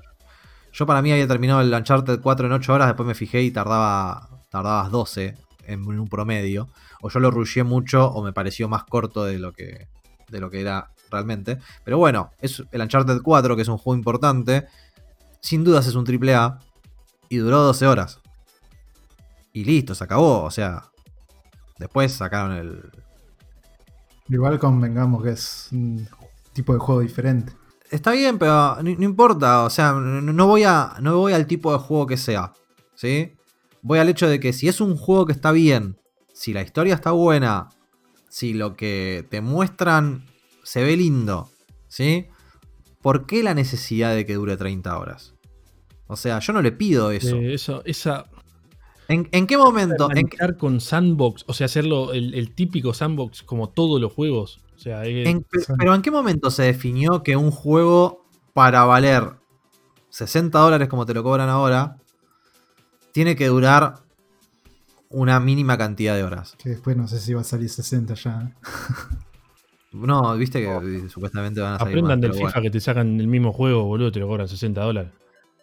Yo 0.72 0.86
para 0.86 1.02
mí 1.02 1.12
había 1.12 1.28
terminado 1.28 1.62
el 1.62 1.74
Uncharted 1.74 2.20
4 2.22 2.48
en 2.48 2.54
8 2.54 2.74
horas, 2.74 2.88
después 2.88 3.08
me 3.08 3.16
fijé 3.16 3.42
y 3.42 3.52
tardaba 3.52 4.30
tardabas 4.52 4.92
12 4.92 5.36
en 5.66 5.86
un 5.88 6.08
promedio. 6.08 6.70
O 7.02 7.10
yo 7.10 7.20
lo 7.20 7.32
rusheé 7.32 7.64
mucho 7.64 8.08
o 8.08 8.24
me 8.24 8.32
pareció 8.32 8.70
más 8.70 8.84
corto 8.86 9.26
de 9.26 9.40
lo 9.40 9.52
que, 9.52 9.88
de 10.30 10.40
lo 10.40 10.50
que 10.50 10.62
era 10.62 10.92
realmente. 11.12 11.60
Pero 11.84 11.98
bueno, 11.98 12.32
es 12.40 12.64
el 12.72 12.82
Uncharted 12.82 13.22
4, 13.22 13.56
que 13.56 13.62
es 13.62 13.68
un 13.68 13.78
juego 13.78 13.98
importante. 13.98 14.68
Sin 15.42 15.64
dudas 15.64 15.88
es 15.88 15.96
un 15.96 16.06
triple 16.06 16.36
A. 16.36 16.60
Y 17.30 17.38
duró 17.38 17.62
12 17.62 17.88
horas. 17.88 18.20
Y 19.54 19.64
listo, 19.66 19.96
se 19.96 20.04
acabó. 20.04 20.44
O 20.44 20.52
sea, 20.52 20.92
después 21.78 22.12
sacaron 22.12 22.52
el... 22.54 22.92
Igual 24.28 24.60
convengamos 24.60 25.24
que 25.24 25.32
es 25.32 25.70
un 25.72 26.08
tipo 26.54 26.74
de 26.74 26.80
juego 26.80 27.02
diferente. 27.02 27.54
Está 27.92 28.12
bien, 28.12 28.38
pero 28.40 28.78
no, 28.78 28.84
no 28.84 29.04
importa. 29.04 29.64
O 29.64 29.70
sea, 29.70 29.94
no, 29.94 30.22
no 30.22 30.48
voy 30.48 30.64
a, 30.64 30.96
no 31.02 31.18
voy 31.18 31.34
al 31.34 31.48
tipo 31.48 31.72
de 31.72 31.80
juego 31.80 32.08
que 32.08 32.18
sea. 32.18 32.54
¿Sí? 32.96 33.36
Voy 33.82 34.00
al 34.00 34.10
hecho 34.10 34.28
de 34.28 34.40
que 34.40 34.54
si 34.54 34.68
es 34.68 34.82
un 34.82 34.98
juego 34.98 35.26
que 35.26 35.34
está 35.34 35.52
bien, 35.52 35.98
si 36.34 36.54
la 36.54 36.62
historia 36.62 36.96
está 36.96 37.12
buena, 37.12 37.70
si 38.30 38.54
lo 38.54 38.76
que 38.76 39.26
te 39.30 39.42
muestran 39.42 40.26
se 40.66 40.84
ve 40.84 40.98
lindo, 40.98 41.50
¿sí? 41.88 42.26
¿Por 43.02 43.26
qué 43.28 43.44
la 43.44 43.54
necesidad 43.54 44.14
de 44.16 44.26
que 44.26 44.34
dure 44.34 44.58
30 44.58 44.98
horas? 44.98 45.34
O 46.08 46.16
sea, 46.16 46.40
yo 46.40 46.54
no 46.54 46.62
le 46.62 46.72
pido 46.72 47.12
eso. 47.12 47.36
eh, 47.38 47.54
eso, 47.54 47.82
esa. 47.86 48.26
¿En, 49.08 49.30
en 49.32 49.46
qué 49.48 49.58
momento? 49.58 50.10
en 50.14 50.28
qué- 50.28 50.38
con 50.58 50.82
sandbox, 50.82 51.46
o 51.48 51.54
sea, 51.54 51.66
hacerlo 51.66 52.14
el, 52.14 52.34
el 52.34 52.54
típico 52.56 52.94
sandbox 52.94 53.44
como 53.44 53.70
todos 53.70 54.02
los 54.02 54.12
juegos. 54.12 54.60
O 54.76 54.80
sea, 54.80 55.06
es- 55.06 55.28
en- 55.28 55.46
pero 55.78 55.94
¿en 55.94 56.02
qué 56.02 56.10
momento 56.12 56.50
se 56.50 56.64
definió 56.64 57.22
que 57.24 57.36
un 57.38 57.52
juego 57.52 58.26
para 58.54 58.84
valer 58.86 59.34
60 60.10 60.58
dólares 60.60 60.88
como 60.90 61.06
te 61.06 61.14
lo 61.14 61.22
cobran 61.24 61.50
ahora, 61.50 61.98
tiene 63.12 63.36
que 63.36 63.48
durar 63.48 64.00
una 65.10 65.40
mínima 65.40 65.78
cantidad 65.78 66.16
de 66.16 66.24
horas? 66.24 66.56
Que 66.58 66.70
después 66.70 66.98
no 66.98 67.08
sé 67.08 67.20
si 67.20 67.34
va 67.36 67.42
a 67.42 67.44
salir 67.46 67.70
60 67.70 68.16
ya. 68.16 68.56
¿Eh? 70.04 70.08
No, 70.08 70.36
viste 70.38 70.62
que 70.62 70.68
eh, 70.68 71.10
supuestamente 71.10 71.62
van 71.62 71.74
a 71.74 71.80
salir 71.80 71.94
aprendan 71.94 72.20
más, 72.20 72.22
del 72.22 72.34
FIFA 72.34 72.44
bueno. 72.46 72.62
que 72.62 72.70
te 72.70 72.80
sacan 72.80 73.20
el 73.20 73.28
mismo 73.28 73.52
juego, 73.54 73.86
boludo, 73.86 74.12
te 74.12 74.20
lo 74.20 74.28
cobran 74.28 74.48
60 74.48 74.82
dólares. 74.82 75.12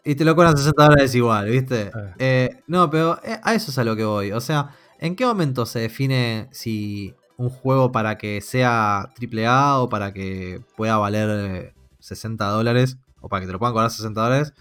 Y 0.05 0.15
te 0.15 0.25
lo 0.25 0.35
cobran 0.35 0.57
60 0.57 0.83
dólares 0.83 1.15
igual, 1.15 1.49
¿viste? 1.49 1.91
Ah. 1.95 2.15
Eh, 2.19 2.63
no, 2.67 2.91
pero 2.91 3.19
eh, 3.25 3.39
a 3.43 3.55
eso 3.55 3.71
es 3.71 3.79
a 3.79 3.85
lo 3.85 3.95
que 3.95 4.05
voy. 4.05 4.33
O 4.33 4.41
sea, 4.41 4.71
¿en 4.99 5.15
qué 5.15 5.25
momento 5.25 5.65
se 5.67 5.81
define 5.81 6.49
si 6.51 7.15
un 7.37 7.51
juego 7.51 7.93
para 7.93 8.19
que 8.19 8.41
sea 8.41 9.11
AAA 9.21 9.81
o 9.81 9.89
para 9.89 10.13
que 10.13 10.61
pueda 10.77 10.97
valer 10.97 11.29
eh, 11.55 11.75
60 12.01 12.45
dólares 12.47 12.99
o 13.21 13.29
para 13.29 13.41
que 13.41 13.47
te 13.47 13.53
lo 13.53 13.59
puedan 13.59 13.75
cobrar 13.75 13.91
60 13.91 14.21
dólares 14.21 14.53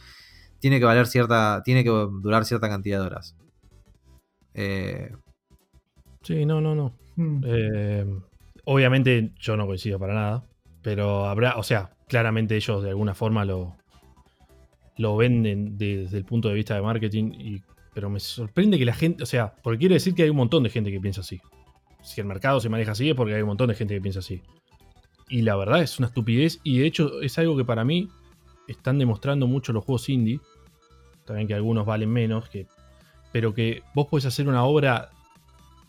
tiene 0.59 0.77
que 0.77 0.85
valer 0.85 1.07
cierta, 1.07 1.63
tiene 1.63 1.83
que 1.83 1.89
durar 1.89 2.45
cierta 2.45 2.69
cantidad 2.69 2.99
de 2.99 3.05
horas? 3.05 3.35
Eh, 4.53 5.11
Sí, 6.23 6.45
no, 6.45 6.61
no, 6.61 6.75
no. 6.75 6.93
Mm. 7.15 7.43
Eh, 7.45 8.05
obviamente 8.65 9.31
yo 9.39 9.57
no 9.57 9.65
coincido 9.65 9.99
para 9.99 10.13
nada, 10.13 10.43
pero 10.81 11.25
habrá, 11.25 11.57
o 11.57 11.63
sea, 11.63 11.91
claramente 12.07 12.55
ellos 12.55 12.83
de 12.83 12.89
alguna 12.89 13.13
forma 13.13 13.45
lo, 13.45 13.75
lo 14.97 15.17
venden 15.17 15.77
de- 15.77 16.03
desde 16.03 16.17
el 16.17 16.25
punto 16.25 16.49
de 16.49 16.55
vista 16.55 16.75
de 16.75 16.81
marketing, 16.81 17.59
pero 17.93 18.09
me 18.09 18.19
sorprende 18.19 18.77
que 18.77 18.85
la 18.85 18.93
gente, 18.93 19.23
o 19.23 19.25
sea, 19.25 19.53
porque 19.63 19.79
quiere 19.79 19.95
decir 19.95 20.13
que 20.15 20.23
hay 20.23 20.29
un 20.29 20.37
montón 20.37 20.63
de 20.63 20.69
gente 20.69 20.91
que 20.91 20.99
piensa 20.99 21.21
así. 21.21 21.41
Si 22.03 22.19
el 22.21 22.27
mercado 22.27 22.59
se 22.59 22.69
maneja 22.69 22.93
así 22.93 23.09
es 23.09 23.15
porque 23.15 23.35
hay 23.35 23.41
un 23.41 23.47
montón 23.49 23.67
de 23.67 23.75
gente 23.75 23.93
que 23.93 24.01
piensa 24.01 24.19
así. 24.19 24.41
Y 25.29 25.43
la 25.43 25.55
verdad 25.55 25.81
es 25.81 25.99
una 25.99 26.07
estupidez 26.07 26.59
y 26.63 26.79
de 26.79 26.85
hecho 26.87 27.21
es 27.21 27.37
algo 27.37 27.55
que 27.55 27.63
para 27.63 27.83
mí 27.85 28.09
están 28.67 28.97
demostrando 28.97 29.47
mucho 29.47 29.71
los 29.71 29.83
juegos 29.85 30.09
indie. 30.09 30.39
También 31.25 31.47
que 31.47 31.53
algunos 31.53 31.85
valen 31.85 32.09
menos, 32.09 32.49
que, 32.49 32.67
pero 33.31 33.53
que 33.53 33.83
vos 33.93 34.07
podés 34.07 34.25
hacer 34.25 34.47
una 34.47 34.63
obra 34.63 35.09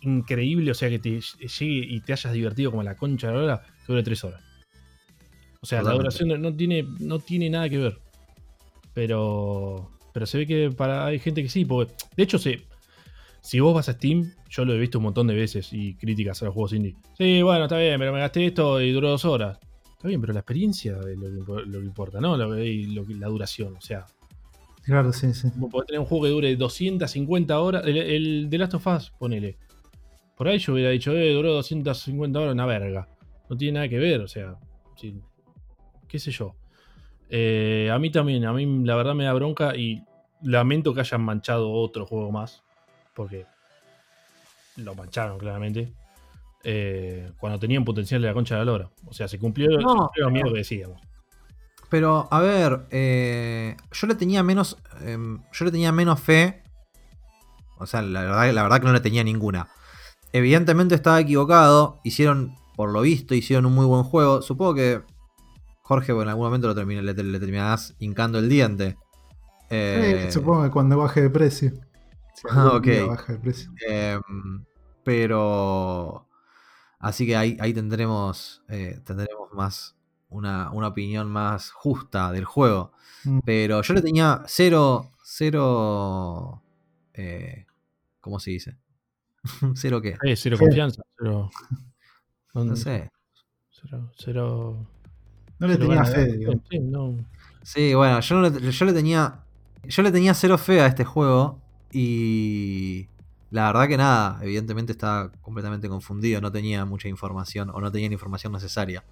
increíble, 0.02 0.70
o 0.70 0.74
sea, 0.74 0.88
que 0.90 0.98
te 0.98 1.20
llegue 1.20 1.86
y 1.88 2.00
te 2.00 2.12
hayas 2.12 2.32
divertido 2.32 2.70
como 2.70 2.82
la 2.82 2.96
concha 2.96 3.28
de 3.28 3.34
la 3.34 3.40
hora, 3.42 3.62
que 3.86 3.92
dure 3.92 4.02
tres 4.02 4.22
horas. 4.24 4.42
O 5.60 5.66
sea, 5.66 5.82
la 5.82 5.92
duración 5.92 6.28
no- 6.28 6.38
no 6.38 6.54
tiene, 6.56 6.84
no 7.00 7.18
tiene 7.20 7.48
nada 7.48 7.68
que 7.68 7.78
ver. 7.78 7.98
Pero, 8.94 9.90
pero 10.12 10.26
se 10.26 10.38
ve 10.38 10.46
que 10.46 10.70
para 10.70 11.06
hay 11.06 11.18
gente 11.18 11.42
que 11.42 11.48
sí, 11.48 11.64
porque 11.64 11.92
de 12.16 12.22
hecho, 12.22 12.38
se, 12.38 12.62
si 13.40 13.60
vos 13.60 13.74
vas 13.74 13.88
a 13.88 13.92
Steam, 13.94 14.32
yo 14.50 14.64
lo 14.64 14.74
he 14.74 14.78
visto 14.78 14.98
un 14.98 15.04
montón 15.04 15.26
de 15.28 15.34
veces 15.34 15.72
y 15.72 15.94
críticas 15.94 16.42
a 16.42 16.46
los 16.46 16.54
juegos 16.54 16.72
indie. 16.74 16.96
Sí, 17.16 17.42
bueno, 17.42 17.64
está 17.64 17.78
bien, 17.78 17.98
pero 17.98 18.12
me 18.12 18.20
gasté 18.20 18.46
esto 18.46 18.80
y 18.80 18.92
duró 18.92 19.10
dos 19.10 19.24
horas. 19.24 19.58
Está 19.92 20.08
bien, 20.08 20.20
pero 20.20 20.32
la 20.32 20.40
experiencia 20.40 20.98
es 21.08 21.16
lo 21.16 21.44
que, 21.46 21.62
lo 21.66 21.78
que 21.78 21.86
importa, 21.86 22.20
¿no? 22.20 22.36
Lo 22.36 22.48
lo 22.56 23.04
la 23.08 23.28
duración, 23.28 23.76
o 23.76 23.80
sea. 23.80 24.04
Claro, 24.82 25.12
sí, 25.12 25.32
sí. 25.32 25.48
Vos 25.54 25.70
podés 25.70 25.86
tener 25.86 26.00
un 26.00 26.06
juego 26.06 26.24
que 26.24 26.30
dure 26.30 26.56
250 26.56 27.60
horas. 27.60 27.84
El, 27.86 27.96
el 27.98 28.46
The 28.50 28.58
Last 28.58 28.74
of 28.74 28.86
Us, 28.88 29.12
ponele. 29.16 29.56
Por 30.42 30.48
ahí 30.48 30.58
yo 30.58 30.72
hubiera 30.72 30.90
dicho, 30.90 31.12
eh, 31.12 31.32
duró 31.32 31.52
250 31.52 32.40
horas, 32.40 32.52
una 32.54 32.66
verga. 32.66 33.06
No 33.48 33.56
tiene 33.56 33.74
nada 33.76 33.88
que 33.88 33.98
ver, 34.00 34.20
o 34.22 34.26
sea. 34.26 34.56
sí, 34.96 35.14
qué 36.08 36.18
sé 36.18 36.32
yo. 36.32 36.56
Eh, 37.30 37.88
a 37.92 37.98
mí 38.00 38.10
también, 38.10 38.44
a 38.44 38.52
mí 38.52 38.84
la 38.84 38.96
verdad 38.96 39.14
me 39.14 39.22
da 39.22 39.32
bronca 39.34 39.76
y 39.76 40.02
lamento 40.42 40.92
que 40.94 40.98
hayan 40.98 41.22
manchado 41.22 41.70
otro 41.70 42.06
juego 42.06 42.32
más. 42.32 42.64
Porque 43.14 43.46
lo 44.78 44.96
mancharon 44.96 45.38
claramente. 45.38 45.92
eh, 46.64 47.30
cuando 47.38 47.60
tenían 47.60 47.84
potencial 47.84 48.20
de 48.20 48.26
la 48.26 48.34
concha 48.34 48.56
de 48.56 48.64
la 48.64 48.72
lora. 48.72 48.90
O 49.06 49.12
sea, 49.12 49.28
se 49.28 49.38
cumplió, 49.38 49.70
se 49.70 49.78
No, 49.78 49.94
cumplió 49.96 50.24
lo 50.24 50.30
miedo 50.32 50.52
que 50.52 50.58
decíamos. 50.58 51.00
Pero, 51.88 52.26
a 52.32 52.40
ver, 52.40 52.80
eh, 52.90 53.76
yo 53.92 54.06
le 54.08 54.16
tenía 54.16 54.42
menos. 54.42 54.76
em, 55.02 55.40
yo 55.52 55.64
le 55.66 55.70
tenía 55.70 55.92
menos 55.92 56.18
fe. 56.18 56.64
O 57.78 57.86
sea, 57.86 58.02
la 58.02 58.22
verdad, 58.22 58.52
la 58.52 58.62
verdad 58.64 58.80
que 58.80 58.86
no 58.88 58.92
le 58.92 58.98
tenía 59.00 59.22
ninguna. 59.22 59.68
Evidentemente 60.32 60.94
estaba 60.94 61.20
equivocado. 61.20 62.00
Hicieron, 62.04 62.54
por 62.76 62.90
lo 62.90 63.00
visto, 63.02 63.34
hicieron 63.34 63.66
un 63.66 63.74
muy 63.74 63.86
buen 63.86 64.02
juego. 64.04 64.42
Supongo 64.42 64.74
que 64.74 65.02
Jorge 65.82 66.12
en 66.12 66.28
algún 66.28 66.44
momento 66.44 66.68
lo 66.68 66.74
termina- 66.74 67.02
le, 67.02 67.12
le 67.14 67.38
terminarás 67.38 67.94
hincando 67.98 68.38
el 68.38 68.48
diente. 68.48 68.96
Eh, 69.70 70.26
Sí, 70.26 70.32
supongo 70.32 70.62
que 70.64 70.70
cuando 70.70 70.96
baje 70.98 71.22
de 71.22 71.30
precio. 71.30 71.72
Si 72.34 72.42
Ah, 72.50 72.72
ok. 72.76 72.86
baja 73.08 73.32
de 73.34 73.38
precio. 73.38 73.72
Em, 73.88 74.64
pero. 75.04 76.28
Así 76.98 77.26
que 77.26 77.36
ahí, 77.36 77.56
ahí 77.60 77.74
tendremos. 77.74 78.62
eh, 78.68 79.00
tendremos 79.04 79.52
más. 79.52 79.96
Una, 80.28 80.70
una 80.72 80.88
opinión 80.88 81.30
más 81.30 81.70
justa 81.72 82.32
del 82.32 82.46
juego. 82.46 82.92
Mm. 83.24 83.40
Pero 83.44 83.82
yo 83.82 83.92
le 83.94 84.00
tenía 84.02 84.42
cero. 84.46 85.10
Cero. 85.22 86.62
eh, 87.14 87.66
¿Cómo 88.20 88.40
se 88.40 88.50
dice? 88.52 88.76
¿Cero 89.74 90.00
qué? 90.00 90.16
Eh, 90.24 90.36
cero 90.36 90.56
Sí. 90.56 90.64
confianza. 90.64 91.02
Cero, 91.18 91.50
No 92.54 92.76
sé. 92.76 93.10
Cero, 93.70 94.10
cero, 94.16 94.86
No 95.58 95.66
le 95.66 95.74
cero 95.74 95.88
tenía 95.88 96.04
fe, 96.04 96.20
de- 96.26 96.36
digamos. 96.36 96.62
Sí, 96.70 96.78
no. 96.80 97.16
Sí, 97.62 97.94
bueno, 97.94 98.20
yo, 98.20 98.36
no 98.40 98.48
le, 98.50 98.70
yo 98.72 98.84
le 98.84 98.92
tenía. 98.92 99.40
Yo 99.84 100.02
le 100.02 100.12
tenía 100.12 100.34
cero 100.34 100.58
fe 100.58 100.80
a 100.80 100.86
este 100.86 101.04
juego. 101.04 101.60
Y. 101.92 103.08
La 103.50 103.66
verdad 103.66 103.86
que 103.86 103.98
nada, 103.98 104.38
evidentemente 104.42 104.92
estaba 104.92 105.30
completamente 105.42 105.86
confundido, 105.86 106.40
no 106.40 106.50
tenía 106.50 106.86
mucha 106.86 107.08
información 107.08 107.68
o 107.68 107.80
no 107.82 107.92
tenía 107.92 108.08
la 108.08 108.14
información 108.14 108.50
necesaria. 108.54 109.04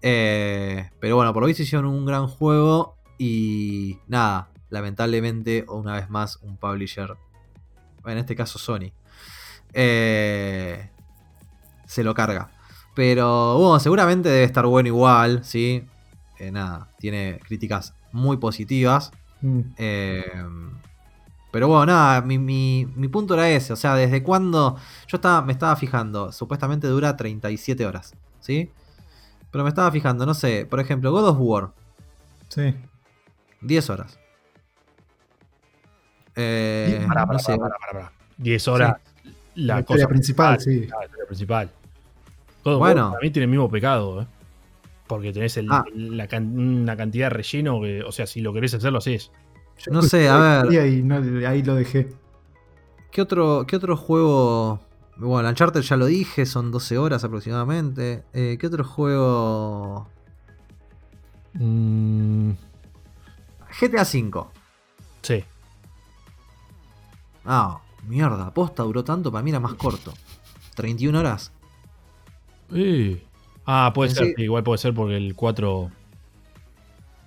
Eh, 0.00 0.90
pero 1.00 1.16
bueno, 1.16 1.32
por 1.32 1.42
lo 1.42 1.48
visto 1.48 1.64
hicieron 1.64 1.86
un 1.86 2.06
gran 2.06 2.28
juego 2.28 2.96
y 3.18 3.98
nada, 4.06 4.48
lamentablemente, 4.70 5.64
una 5.68 5.94
vez 5.94 6.08
más, 6.08 6.36
un 6.42 6.56
publisher, 6.56 7.16
en 8.06 8.18
este 8.18 8.36
caso 8.36 8.60
Sony, 8.60 8.92
eh, 9.74 10.88
se 11.86 12.02
lo 12.04 12.14
carga. 12.14 12.50
Pero 12.94 13.58
bueno, 13.58 13.80
seguramente 13.80 14.28
debe 14.28 14.44
estar 14.44 14.66
bueno 14.66 14.86
igual, 14.88 15.44
¿sí? 15.44 15.84
Eh, 16.38 16.50
nada, 16.50 16.88
tiene 16.98 17.40
críticas 17.44 17.94
muy 18.12 18.36
positivas. 18.36 19.10
Mm. 19.40 19.60
Eh, 19.76 20.44
pero 21.50 21.68
bueno, 21.68 21.86
nada, 21.86 22.20
mi, 22.22 22.38
mi- 22.38 22.86
mi 22.96 23.08
punto 23.08 23.34
era 23.34 23.48
ese. 23.50 23.72
O 23.72 23.76
sea, 23.76 23.94
desde 23.94 24.22
cuándo. 24.22 24.76
Yo 25.08 25.16
estaba, 25.16 25.42
me 25.42 25.52
estaba 25.52 25.76
fijando, 25.76 26.32
supuestamente 26.32 26.86
dura 26.88 27.16
37 27.16 27.84
horas, 27.86 28.14
¿sí? 28.40 28.70
Pero 29.50 29.62
me 29.64 29.68
estaba 29.70 29.90
fijando, 29.92 30.26
no 30.26 30.34
sé, 30.34 30.66
por 30.66 30.80
ejemplo, 30.80 31.12
God 31.12 31.28
of 31.28 31.36
War, 31.40 31.70
Sí. 32.48 32.74
10 33.60 33.88
horas. 33.90 34.18
Eh, 36.36 37.04
Pará, 37.08 37.20
no 37.22 37.26
pará, 37.28 37.38
sé, 37.38 37.56
pará, 37.56 37.74
pará, 37.78 37.92
pará. 37.92 38.12
10 38.36 38.66
horas. 38.68 38.96
La, 39.56 39.76
La 39.76 39.82
cosa 39.82 39.94
historia 39.98 40.08
principal, 40.08 40.60
sí. 40.60 40.80
La 40.86 41.04
historia 41.04 41.26
principal. 41.26 41.70
Todo 42.62 42.78
Bueno. 42.78 43.12
mí 43.22 43.30
tiene 43.30 43.44
el 43.44 43.50
mismo 43.50 43.70
pecado, 43.70 44.22
¿eh? 44.22 44.26
Porque 45.06 45.32
tenés 45.32 45.56
el- 45.58 45.70
Ah. 45.70 45.84
la 45.94 46.26
can- 46.26 46.58
una 46.58 46.96
cantidad 46.96 47.26
de 47.26 47.30
relleno 47.30 47.80
que, 47.80 48.02
o 48.02 48.10
sea, 48.12 48.26
si 48.26 48.40
lo 48.40 48.52
querés 48.52 48.72
hacer, 48.74 48.90
lo 48.90 48.98
haces. 48.98 49.30
Yo 49.78 49.92
No 49.92 50.02
sé, 50.02 50.28
a 50.28 50.38
ver. 50.38 50.56
historia 50.72 50.86
Y 50.86 51.02
no- 51.02 51.46
ahí 51.48 51.62
lo 51.62 51.74
dejé. 51.74 52.08
¿Qué 53.10 53.20
otro, 53.22 53.64
¿Qué 53.66 53.76
otro 53.76 53.96
juego? 53.96 54.80
Bueno, 55.16 55.48
Uncharted 55.48 55.82
ya 55.82 55.96
lo 55.96 56.06
dije, 56.06 56.46
son 56.46 56.72
12 56.72 56.98
horas 56.98 57.22
aproximadamente. 57.22 58.24
Eh, 58.32 58.56
¿Qué 58.58 58.66
otro 58.66 58.82
juego? 58.82 60.08
Mm, 61.54 62.52
GTA 63.78 64.02
V. 64.04 64.46
sí. 65.22 65.44
Ah, 67.44 67.78
mierda, 68.06 68.52
posta 68.52 68.82
duró 68.82 69.04
tanto, 69.04 69.30
para 69.32 69.42
mí 69.42 69.50
era 69.50 69.60
más 69.60 69.74
corto. 69.74 70.12
31 70.74 71.18
horas. 71.18 71.52
Eh. 72.72 73.22
Ah, 73.66 73.92
puede 73.94 74.10
ser. 74.10 74.34
igual 74.38 74.62
puede 74.64 74.78
ser 74.78 74.94
porque 74.94 75.16
el 75.16 75.34
4 75.34 75.90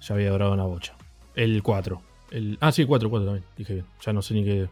ya 0.01 0.13
había 0.15 0.31
durado 0.31 0.53
una 0.53 0.63
bocha. 0.63 0.95
El 1.35 1.63
4. 1.63 2.01
El, 2.31 2.57
ah, 2.61 2.71
sí, 2.71 2.85
4, 2.85 3.09
4 3.09 3.25
también. 3.25 3.45
Dije 3.57 3.73
bien. 3.73 3.85
Ya 4.05 4.13
no 4.13 4.21
sé 4.21 4.33
ni 4.33 4.43
qué. 4.43 4.69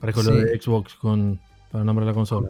Parezco 0.00 0.22
lo 0.22 0.32
Sí. 0.32 0.36
de 0.44 0.60
Xbox 0.60 0.94
con, 0.94 1.40
para 1.70 1.84
nombrar 1.84 2.06
la 2.06 2.14
consola. 2.14 2.48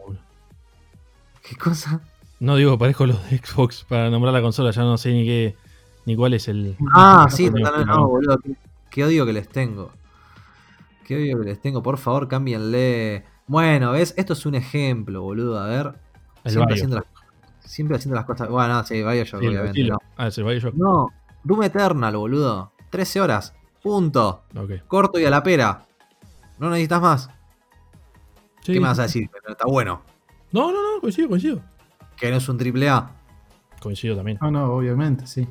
¿Qué 1.47 1.55
cosa? 1.55 2.01
No 2.39 2.55
digo, 2.55 2.77
parezco 2.77 3.05
lo 3.05 3.13
de 3.13 3.37
Xbox 3.37 3.85
para 3.87 4.09
nombrar 4.09 4.33
la 4.33 4.41
consola. 4.41 4.71
Ya 4.71 4.81
no 4.83 4.97
sé 4.97 5.11
ni 5.13 5.25
qué. 5.25 5.55
Ni 6.05 6.15
cuál 6.15 6.33
es 6.33 6.47
el. 6.47 6.75
Ah, 6.93 7.27
sí, 7.29 7.49
totalmente. 7.51 7.85
no. 7.85 7.95
No, 7.97 8.07
boludo. 8.07 8.39
Qué 8.89 9.03
odio 9.03 9.25
que 9.25 9.33
les 9.33 9.47
tengo. 9.47 9.91
Qué 11.09 11.15
odio 11.15 11.39
que 11.39 11.45
les 11.45 11.59
tengo. 11.59 11.81
Por 11.81 11.97
favor, 11.97 12.27
cámbienle. 12.27 13.25
Bueno, 13.47 13.93
¿ves? 13.93 14.13
Esto 14.15 14.33
es 14.33 14.45
un 14.45 14.53
ejemplo, 14.53 15.23
boludo. 15.23 15.57
A 15.59 15.65
ver. 15.65 15.95
El 16.43 16.51
siempre, 16.51 16.75
Bio. 16.75 16.75
haciendo 16.75 16.95
las, 16.97 17.05
siempre 17.71 17.97
haciendo 17.97 18.15
las 18.15 18.25
cosas. 18.25 18.47
Bueno, 18.47 18.75
no, 18.75 18.83
sí, 18.83 19.01
Bioshock, 19.01 19.41
Sí, 19.41 19.47
obviamente. 19.47 19.83
No. 19.85 19.97
Ah, 20.17 20.27
es 20.27 20.37
el 20.37 20.43
Bioshock. 20.43 20.75
no, 20.75 21.07
Doom 21.43 21.63
Eternal, 21.63 22.15
boludo. 22.15 22.73
13 22.91 23.21
horas. 23.21 23.55
Punto. 23.81 24.43
Ok. 24.55 24.85
Corto 24.85 25.19
y 25.19 25.25
a 25.25 25.31
la 25.31 25.41
pera. 25.41 25.87
No 26.59 26.69
necesitas 26.69 27.01
más. 27.01 27.29
Sí. 28.61 28.73
¿Qué 28.73 28.79
me 28.79 28.85
vas 28.85 28.99
a 28.99 29.03
decir? 29.03 29.27
Pero 29.31 29.53
está 29.53 29.65
bueno. 29.65 30.03
No, 30.51 30.71
no, 30.71 30.93
no, 30.93 31.01
coincido, 31.01 31.27
coincido. 31.27 31.59
Que 32.17 32.29
no 32.29 32.37
es 32.37 32.47
un 32.47 32.59
triple 32.59 32.87
A. 32.87 33.15
Coincido 33.81 34.15
también. 34.15 34.37
No, 34.39 34.51
no, 34.51 34.73
obviamente, 34.75 35.25
sí. 35.25 35.47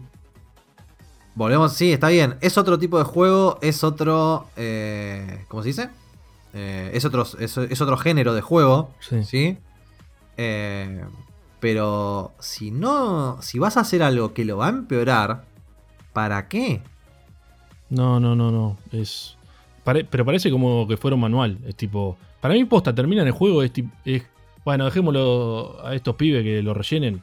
Volvemos, 1.39 1.73
sí, 1.73 1.93
está 1.93 2.09
bien. 2.09 2.35
Es 2.41 2.59
otro 2.59 2.81
tipo 2.81 2.99
de 2.99 3.05
juego, 3.05 3.59
es 3.63 3.85
otro. 3.85 4.47
eh, 4.57 5.45
¿Cómo 5.47 5.63
se 5.63 5.69
dice? 5.69 5.91
Eh, 6.53 6.91
es, 6.95 7.05
otro, 7.05 7.23
es, 7.39 7.57
es 7.57 7.81
otro 7.81 7.97
género 7.97 8.35
de 8.35 8.41
juego, 8.41 8.91
Sí. 8.99 9.23
¿sí? 9.23 9.59
Eh, 10.37 11.01
pero 11.61 12.33
si 12.41 12.73
no. 12.73 13.41
Si 13.41 13.61
vas 13.61 13.77
a 13.77 13.81
hacer 13.81 14.03
algo 14.03 14.35
que 14.35 14.45
lo 14.45 14.57
va 14.57 14.67
a 14.67 14.71
empeorar, 14.71 15.45
¿para 16.13 16.49
qué? 16.49 16.83
No, 17.89 18.19
no, 18.19 18.35
no, 18.35 18.51
no. 18.51 18.77
Es. 18.91 19.37
pare- 19.85 20.05
pero 20.05 20.25
parece 20.25 20.51
como 20.51 20.89
que 20.89 20.97
fuera 20.97 21.15
un 21.15 21.21
manual. 21.21 21.59
Es 21.69 21.77
tipo. 21.77 22.17
Para 22.41 22.55
mí, 22.55 22.65
posta, 22.65 22.93
terminan 22.93 23.27
el 23.29 23.33
juego. 23.33 23.63
Es, 23.63 23.73
tip- 23.73 23.93
es 24.05 24.25
Bueno, 24.65 24.87
dejémoslo 24.87 25.79
a 25.87 25.95
estos 25.95 26.17
pibes 26.17 26.43
que 26.43 26.63
lo 26.65 26.75
rellenen. 26.75 27.23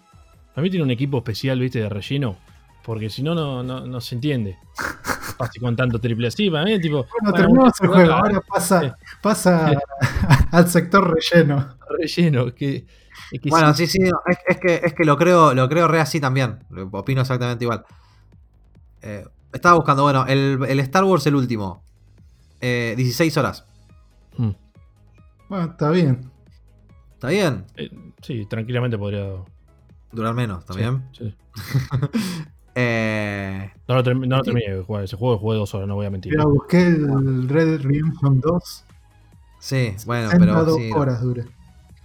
Para 0.54 0.63
mí 0.63 0.69
tiene 0.69 0.84
un 0.86 0.91
equipo 0.91 1.17
especial, 1.17 1.60
viste, 1.60 1.80
de 1.80 1.89
relleno. 1.89 2.38
Porque 2.86 3.10
si 3.10 3.24
no, 3.24 3.34
no, 3.34 3.63
no, 3.63 3.86
no 3.86 4.00
se 4.00 4.15
entiende. 4.15 4.58
Así 5.39 5.60
con 5.60 5.76
tanto 5.76 6.00
triple 6.00 6.28
así, 6.28 6.50
para 6.50 6.63
mí 6.63 6.80
tipo. 6.80 6.98
Bueno, 6.98 7.10
bueno, 7.24 7.36
terminamos 7.36 7.74
el 7.82 7.88
juego, 7.89 8.13
acá, 8.13 8.19
ahora 8.21 8.41
pasa, 8.48 8.98
pasa 9.21 9.71
al 10.52 10.69
sector 10.69 11.13
relleno. 11.13 11.76
Relleno. 11.89 12.54
Que, 12.56 12.86
es 13.32 13.41
que 13.41 13.50
Bueno, 13.50 13.74
sí. 13.74 13.86
sí, 13.88 14.00
no, 14.00 14.19
es, 14.28 14.38
es 14.48 14.58
que, 14.60 14.82
es 14.82 14.93
que 14.93 15.04
lo 15.04 15.17
creo, 15.17 15.54
lo 15.54 15.67
creo 15.67 15.89
re 15.89 16.00
así 16.00 16.21
también. 16.21 16.60
Lo- 16.69 16.88
Opino 16.93 17.19
exactamente 17.21 17.65
igual. 17.65 17.84
Eh, 19.02 19.26
estaba 19.52 19.76
buscando, 19.76 20.04
bueno, 20.04 20.26
el, 20.28 20.60
el 20.69 20.80
Star 20.82 21.04
Wars, 21.04 21.26
el 21.28 21.36
último. 21.36 21.84
Eh, 22.62 22.93
16 22.95 23.36
horas. 23.38 23.65
Mm. 24.38 24.52
Bueno, 25.50 25.65
está 25.71 25.89
bien. 25.89 26.32
¿Está 27.15 27.28
bien? 27.28 27.65
Eh, 27.76 27.89
sí, 28.21 28.45
tranquilamente 28.45 28.98
podría. 28.98 29.26
Durar 30.13 30.34
menos, 30.34 30.63
también. 30.65 31.10
Sí, 31.12 31.26
sí. 31.26 31.36
Eh, 32.76 33.72
No 33.88 33.96
lo, 33.96 34.04
term- 34.04 34.28
no 34.28 34.38
lo 34.38 34.44
Sí. 34.44 34.52
terminé 34.52 34.76
de 34.76 34.84
jugar. 34.84 35.04
Ese 35.06 35.16
juego 35.16 35.38
jugué 35.38 35.58
dos 35.58 35.74
horas, 35.74 35.88
no 35.88 35.96
voy 35.96 36.06
a 36.06 36.10
mentir. 36.10 36.32
Mira, 36.34 36.46
busqué 36.46 36.82
el 36.88 37.48
Red 37.50 37.82
Redemption 37.82 38.40
2. 38.42 38.86
sí, 39.60 39.96
bueno, 40.06 40.30
62 40.30 40.64
pero 40.66 40.76
sí. 40.78 40.92
horas 40.94 41.22
dura. 41.22 41.46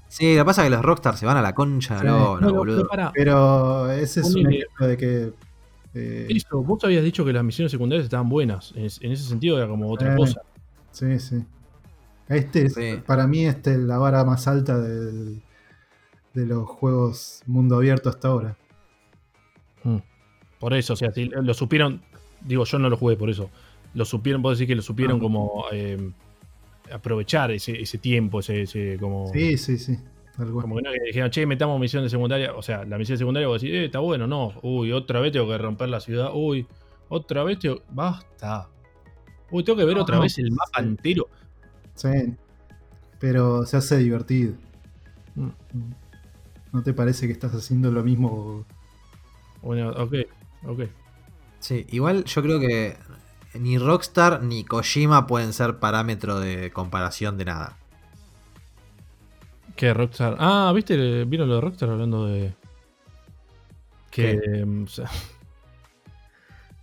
Sí, 0.09 0.35
lo 0.35 0.43
que 0.43 0.47
pasa 0.47 0.63
es 0.63 0.67
que 0.71 0.75
los 0.77 0.85
Rockstar 0.85 1.17
se 1.17 1.27
van 1.27 1.37
a 1.37 1.43
la 1.43 1.55
concha 1.55 1.99
Sí. 2.01 2.07
No, 2.07 2.41
no, 2.41 2.53
boludo. 2.53 2.87
pero. 2.91 3.11
Pero 3.15 3.91
ese 3.93 4.21
es 4.21 4.35
un 4.35 4.53
ejemplo 4.53 4.87
de 4.87 4.97
que. 4.97 5.33
eh, 5.95 6.27
Eso, 6.31 6.63
vos 6.63 6.83
habías 6.85 7.03
dicho 7.05 7.25
que 7.25 7.33
las 7.33 7.43
misiones 7.45 7.71
secundarias 7.73 8.05
estaban 8.05 8.29
buenas. 8.29 8.73
En, 8.77 8.85
en 8.85 9.13
ese 9.13 9.25
sentido 9.25 9.57
era 9.59 9.67
como 9.69 9.91
otra 9.91 10.15
Eh, 10.15 10.17
cosa. 10.17 10.43
sí, 10.93 11.19
sí. 11.19 11.45
Este 12.29 12.67
es, 12.67 12.75
Sí. 12.75 13.01
para 13.07 13.27
mí, 13.27 13.45
este 13.47 13.73
es 13.73 13.79
la 13.79 13.99
vara 13.99 14.25
más 14.25 14.47
alta 14.47 14.79
del- 14.79 15.43
de 16.35 16.47
los 16.47 16.69
juegos 16.69 17.43
mundo 17.47 17.75
abierto 17.77 18.09
hasta 18.09 18.29
ahora. 18.29 18.57
Mm. 19.83 19.97
Por 20.61 20.75
eso, 20.75 20.93
o 20.93 20.97
sea, 20.97 21.11
si 21.11 21.25
lo 21.27 21.53
supieron. 21.55 22.03
Digo, 22.43 22.65
yo 22.65 22.79
no 22.79 22.89
lo 22.89 22.97
jugué 22.97 23.17
por 23.17 23.29
eso. 23.31 23.51
Lo 23.95 24.05
supieron, 24.05 24.41
puedo 24.43 24.55
decir 24.55 24.69
que 24.69 24.77
lo 24.77 24.83
supieron 24.83 25.17
Ah. 25.17 25.21
como 25.21 25.65
eh, 25.73 26.13
aprovechar 26.93 27.51
ese, 27.51 27.81
ese 27.81 27.99
tiempo, 27.99 28.39
ese, 28.41 28.63
ese 28.63 28.97
como. 29.01 29.27
Sí, 29.33 29.57
sí, 29.59 29.79
sí. 29.79 29.99
cual. 30.37 30.53
Como 30.53 30.77
que 30.77 30.83
no 30.83 30.93
que 30.93 31.01
dijeron, 31.07 31.31
che, 31.31 31.45
metamos 31.47 31.81
misión 31.81 32.05
de 32.05 32.11
secundaria. 32.11 32.55
O 32.55 32.63
sea, 32.63 32.85
la 32.85 32.97
misión 32.99 33.19
secundaria 33.19 33.49
vos 33.49 33.61
decís, 33.61 33.75
eh, 33.75 33.85
está 33.87 33.99
bueno, 33.99 34.27
no. 34.27 34.53
Uy, 34.63 34.93
otra 34.93 35.19
vez 35.21 35.33
tengo 35.33 35.49
que 35.49 35.59
romper 35.59 35.89
la 35.89 36.01
ciudad. 36.01 36.31
Uy, 36.35 36.67
otra 37.09 37.43
vez 37.43 37.59
tengo. 37.59 37.83
Basta. 37.91 38.69
Uy, 39.51 39.65
tengo 39.65 39.79
que 39.79 39.85
ver 39.85 39.97
No, 39.97 40.03
otra 40.03 40.17
no, 40.17 40.23
vez 40.23 40.39
el 40.39 40.51
mapa 40.53 40.81
sí. 40.81 40.87
entero. 40.87 41.27
Sí. 41.95 42.09
Pero 43.19 43.65
se 43.67 43.77
hace 43.77 43.99
divertido. 43.99 44.55
Mm. 45.35 45.49
¿No 46.73 46.83
te 46.83 46.93
parece 46.95 47.27
que 47.27 47.33
estás 47.33 47.53
haciendo 47.55 47.91
lo 47.91 48.03
mismo? 48.03 48.65
Bueno, 49.63 49.91
ok, 49.91 50.15
ok. 50.67 50.81
Sí, 51.59 51.87
igual 51.91 52.25
yo 52.25 52.43
creo 52.43 52.59
que 52.61 52.97
ni 53.55 53.79
Rockstar 53.79 54.43
ni 54.43 54.65
Kojima 54.65 55.27
pueden 55.27 55.53
ser 55.53 55.79
parámetro 55.79 56.41
de 56.41 56.71
comparación 56.73 57.37
de 57.39 57.45
nada. 57.47 57.77
¿Qué 59.77 59.95
Rockstar? 59.95 60.37
Ah, 60.39 60.73
¿viste? 60.75 61.25
¿Vieron 61.25 61.49
lo 61.49 61.57
de 61.57 61.61
Rockstar 61.61 61.91
hablando 61.91 62.27
de. 62.27 62.55
Que. 64.11 64.65
mm, 64.67 64.85
o 64.85 64.89
sea, 64.89 65.09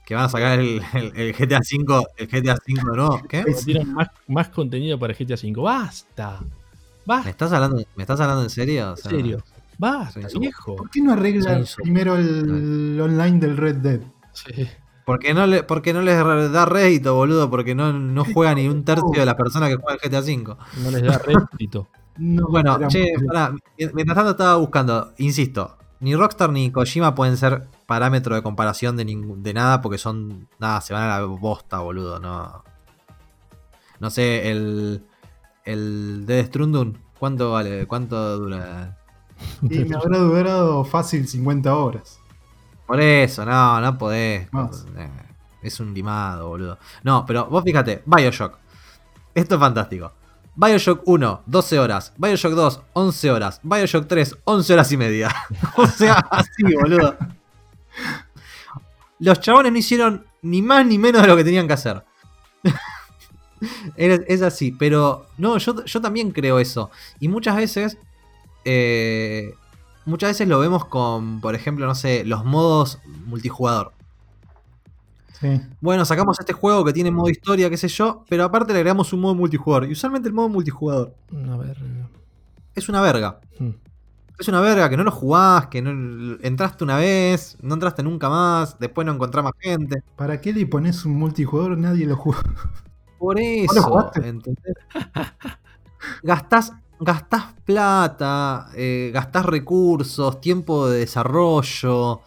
Que 0.05 0.15
van 0.15 0.25
a 0.25 0.29
sacar 0.29 0.59
el, 0.59 0.81
el- 0.93 1.11
el 1.17 1.33
GTA 1.35 1.59
V, 1.59 2.05
el 2.17 2.27
GTA 2.29 2.55
V 2.55 2.95
no. 2.95 3.21
¿Qué? 3.27 3.43
metieron 3.45 3.93
más, 3.93 4.07
más 4.27 4.49
contenido 4.49 4.97
para 4.97 5.13
GTA 5.13 5.35
V. 5.35 5.61
¡Basta! 5.61 6.39
¿Me 6.41 6.47
¡Basta! 7.05 7.29
estás 7.29 7.51
hablando, 7.51 7.83
¿me 7.95 8.03
estás 8.03 8.19
hablando 8.19 8.43
en 8.43 8.49
serio? 8.49 8.93
O 8.93 8.97
En 8.97 8.97
serio. 8.97 9.43
¡Basta, 9.77 10.27
Sí, 10.29 10.39
viejo! 10.39 10.75
¿Por 10.75 10.89
qué 10.89 11.01
no 11.01 11.15
sí. 11.65 11.75
primero 11.83 12.15
el 12.17 12.99
online 13.01 13.39
del 13.39 13.57
Red 13.57 13.75
Dead? 13.77 14.01
Sí. 14.33 14.67
Porque 15.05 15.33
no, 15.33 15.47
le, 15.47 15.63
porque 15.63 15.93
no 15.93 16.01
les 16.01 16.17
da 16.51 16.65
rédito, 16.65 17.15
boludo, 17.15 17.49
porque 17.49 17.73
no, 17.75 17.93
no 17.93 18.25
juega 18.25 18.53
ni 18.55 18.67
un 18.67 18.83
tercio 18.83 19.07
de 19.13 19.25
las 19.25 19.35
personas 19.35 19.69
que 19.69 19.75
juegan 19.77 19.99
GTA 20.03 20.19
V. 20.19 20.57
No 20.83 20.91
les 20.91 21.01
da 21.03 21.17
rédito. 21.17 21.87
No, 22.19 22.47
Bueno, 22.47 22.79
che, 22.87 23.13
pará, 23.27 23.53
mientras 23.77 24.15
tanto 24.15 24.31
estaba 24.31 24.55
buscando, 24.55 25.13
insisto, 25.19 25.77
ni 25.99 26.15
Rockstar 26.15 26.49
ni 26.51 26.71
Kojima 26.71 27.13
pueden 27.13 27.37
ser 27.37 27.67
parámetro 27.85 28.33
de 28.33 28.41
comparación 28.41 28.97
de, 28.97 29.05
ningún- 29.05 29.43
de 29.43 29.53
nada 29.53 29.81
porque 29.81 29.99
son, 29.99 30.47
nada, 30.57 30.81
se 30.81 30.93
van 30.95 31.03
a 31.03 31.19
la 31.19 31.25
bosta, 31.25 31.77
boludo, 31.77 32.19
no. 32.19 32.63
No 33.99 34.09
sé, 34.09 34.49
el, 34.49 35.05
el 35.63 36.25
Death 36.25 36.47
Stranding, 36.47 36.97
¿cuánto 37.19 37.51
vale? 37.51 37.85
¿Cuánto 37.85 38.39
dura? 38.39 38.96
Y 39.61 39.79
me 39.85 39.95
habrá 39.95 40.19
durado 40.19 40.85
fácil 40.85 41.27
50 41.27 41.75
horas. 41.75 42.19
Por 42.85 43.01
eso, 43.01 43.45
no, 43.45 43.81
no 43.81 43.97
podés. 43.97 44.51
Más. 44.53 44.85
Es 45.61 45.79
un 45.79 45.93
limado, 45.93 46.47
boludo. 46.47 46.77
No, 47.03 47.25
pero 47.25 47.45
vos 47.47 47.63
fíjate, 47.63 48.03
Bioshock. 48.05 48.57
Esto 49.33 49.55
es 49.55 49.61
fantástico. 49.61 50.13
Bioshock 50.55 51.01
1, 51.05 51.43
12 51.45 51.79
horas. 51.79 52.13
Bioshock 52.17 52.53
2, 52.53 52.81
11 52.93 53.31
horas. 53.31 53.59
Bioshock 53.61 54.07
3, 54.07 54.37
11 54.43 54.73
horas 54.73 54.91
y 54.91 54.97
media. 54.97 55.35
o 55.75 55.85
sea, 55.85 56.13
así, 56.31 56.63
boludo. 56.63 57.15
Los 59.19 59.39
chabones 59.39 59.71
no 59.71 59.77
hicieron 59.77 60.25
ni 60.41 60.61
más 60.61 60.85
ni 60.85 60.97
menos 60.97 61.21
de 61.21 61.27
lo 61.27 61.35
que 61.35 61.43
tenían 61.43 61.67
que 61.67 61.73
hacer. 61.73 62.03
es, 63.95 64.21
es 64.27 64.41
así, 64.41 64.71
pero 64.71 65.27
no, 65.37 65.57
yo, 65.57 65.83
yo 65.83 66.01
también 66.01 66.31
creo 66.31 66.59
eso. 66.59 66.89
Y 67.19 67.27
muchas 67.27 67.55
veces, 67.55 67.97
eh, 68.69 69.53
muchas 70.05 70.31
veces 70.31 70.47
lo 70.47 70.59
vemos 70.59 70.85
con, 70.85 71.39
por 71.39 71.55
ejemplo, 71.55 71.85
no 71.87 71.95
sé, 71.95 72.25
los 72.25 72.43
modos 72.43 72.99
multijugador. 73.25 73.93
Sí. 75.39 75.61
Bueno, 75.81 76.03
sacamos 76.03 76.37
este 76.39 76.51
juego 76.51 76.83
que 76.83 76.91
tiene 76.93 77.11
modo 77.11 77.29
historia, 77.29 77.69
qué 77.69 77.77
sé 77.77 77.87
yo, 77.87 78.25
pero 78.27 78.43
aparte 78.43 78.73
le 78.73 78.79
agregamos 78.79 79.13
un 79.13 79.21
modo 79.21 79.35
multijugador. 79.35 79.87
Y 79.87 79.93
usualmente 79.93 80.27
el 80.27 80.33
modo 80.33 80.49
multijugador 80.49 81.15
A 81.49 81.57
ver. 81.57 81.77
es 82.75 82.89
una 82.89 83.01
verga. 83.01 83.39
hmm. 83.59 83.69
Es 84.39 84.47
una 84.47 84.61
verga 84.61 84.89
que 84.89 84.97
no 84.97 85.03
lo 85.03 85.11
jugás, 85.11 85.67
que 85.67 85.81
no 85.81 86.37
entraste 86.43 86.83
una 86.83 86.97
vez, 86.97 87.57
no 87.61 87.73
entraste 87.73 88.03
nunca 88.03 88.29
más, 88.29 88.77
después 88.79 89.05
no 89.07 89.13
encontrás 89.13 89.43
más 89.43 89.53
gente. 89.59 90.03
¿Para 90.15 90.41
qué 90.41 90.53
le 90.53 90.65
pones 90.67 91.05
un 91.05 91.13
multijugador? 91.17 91.77
Nadie 91.77 92.05
lo 92.05 92.15
juega. 92.17 92.43
Por 93.17 93.37
lo 93.37 93.41
eso, 93.41 93.81
jugaste? 93.81 94.27
¿entendés? 94.27 94.75
gastás, 96.23 96.73
gastás 96.99 97.53
plata, 97.65 98.69
eh, 98.75 99.11
gastás 99.13 99.45
recursos, 99.45 100.41
tiempo 100.41 100.87
de 100.89 100.99
desarrollo, 100.99 102.21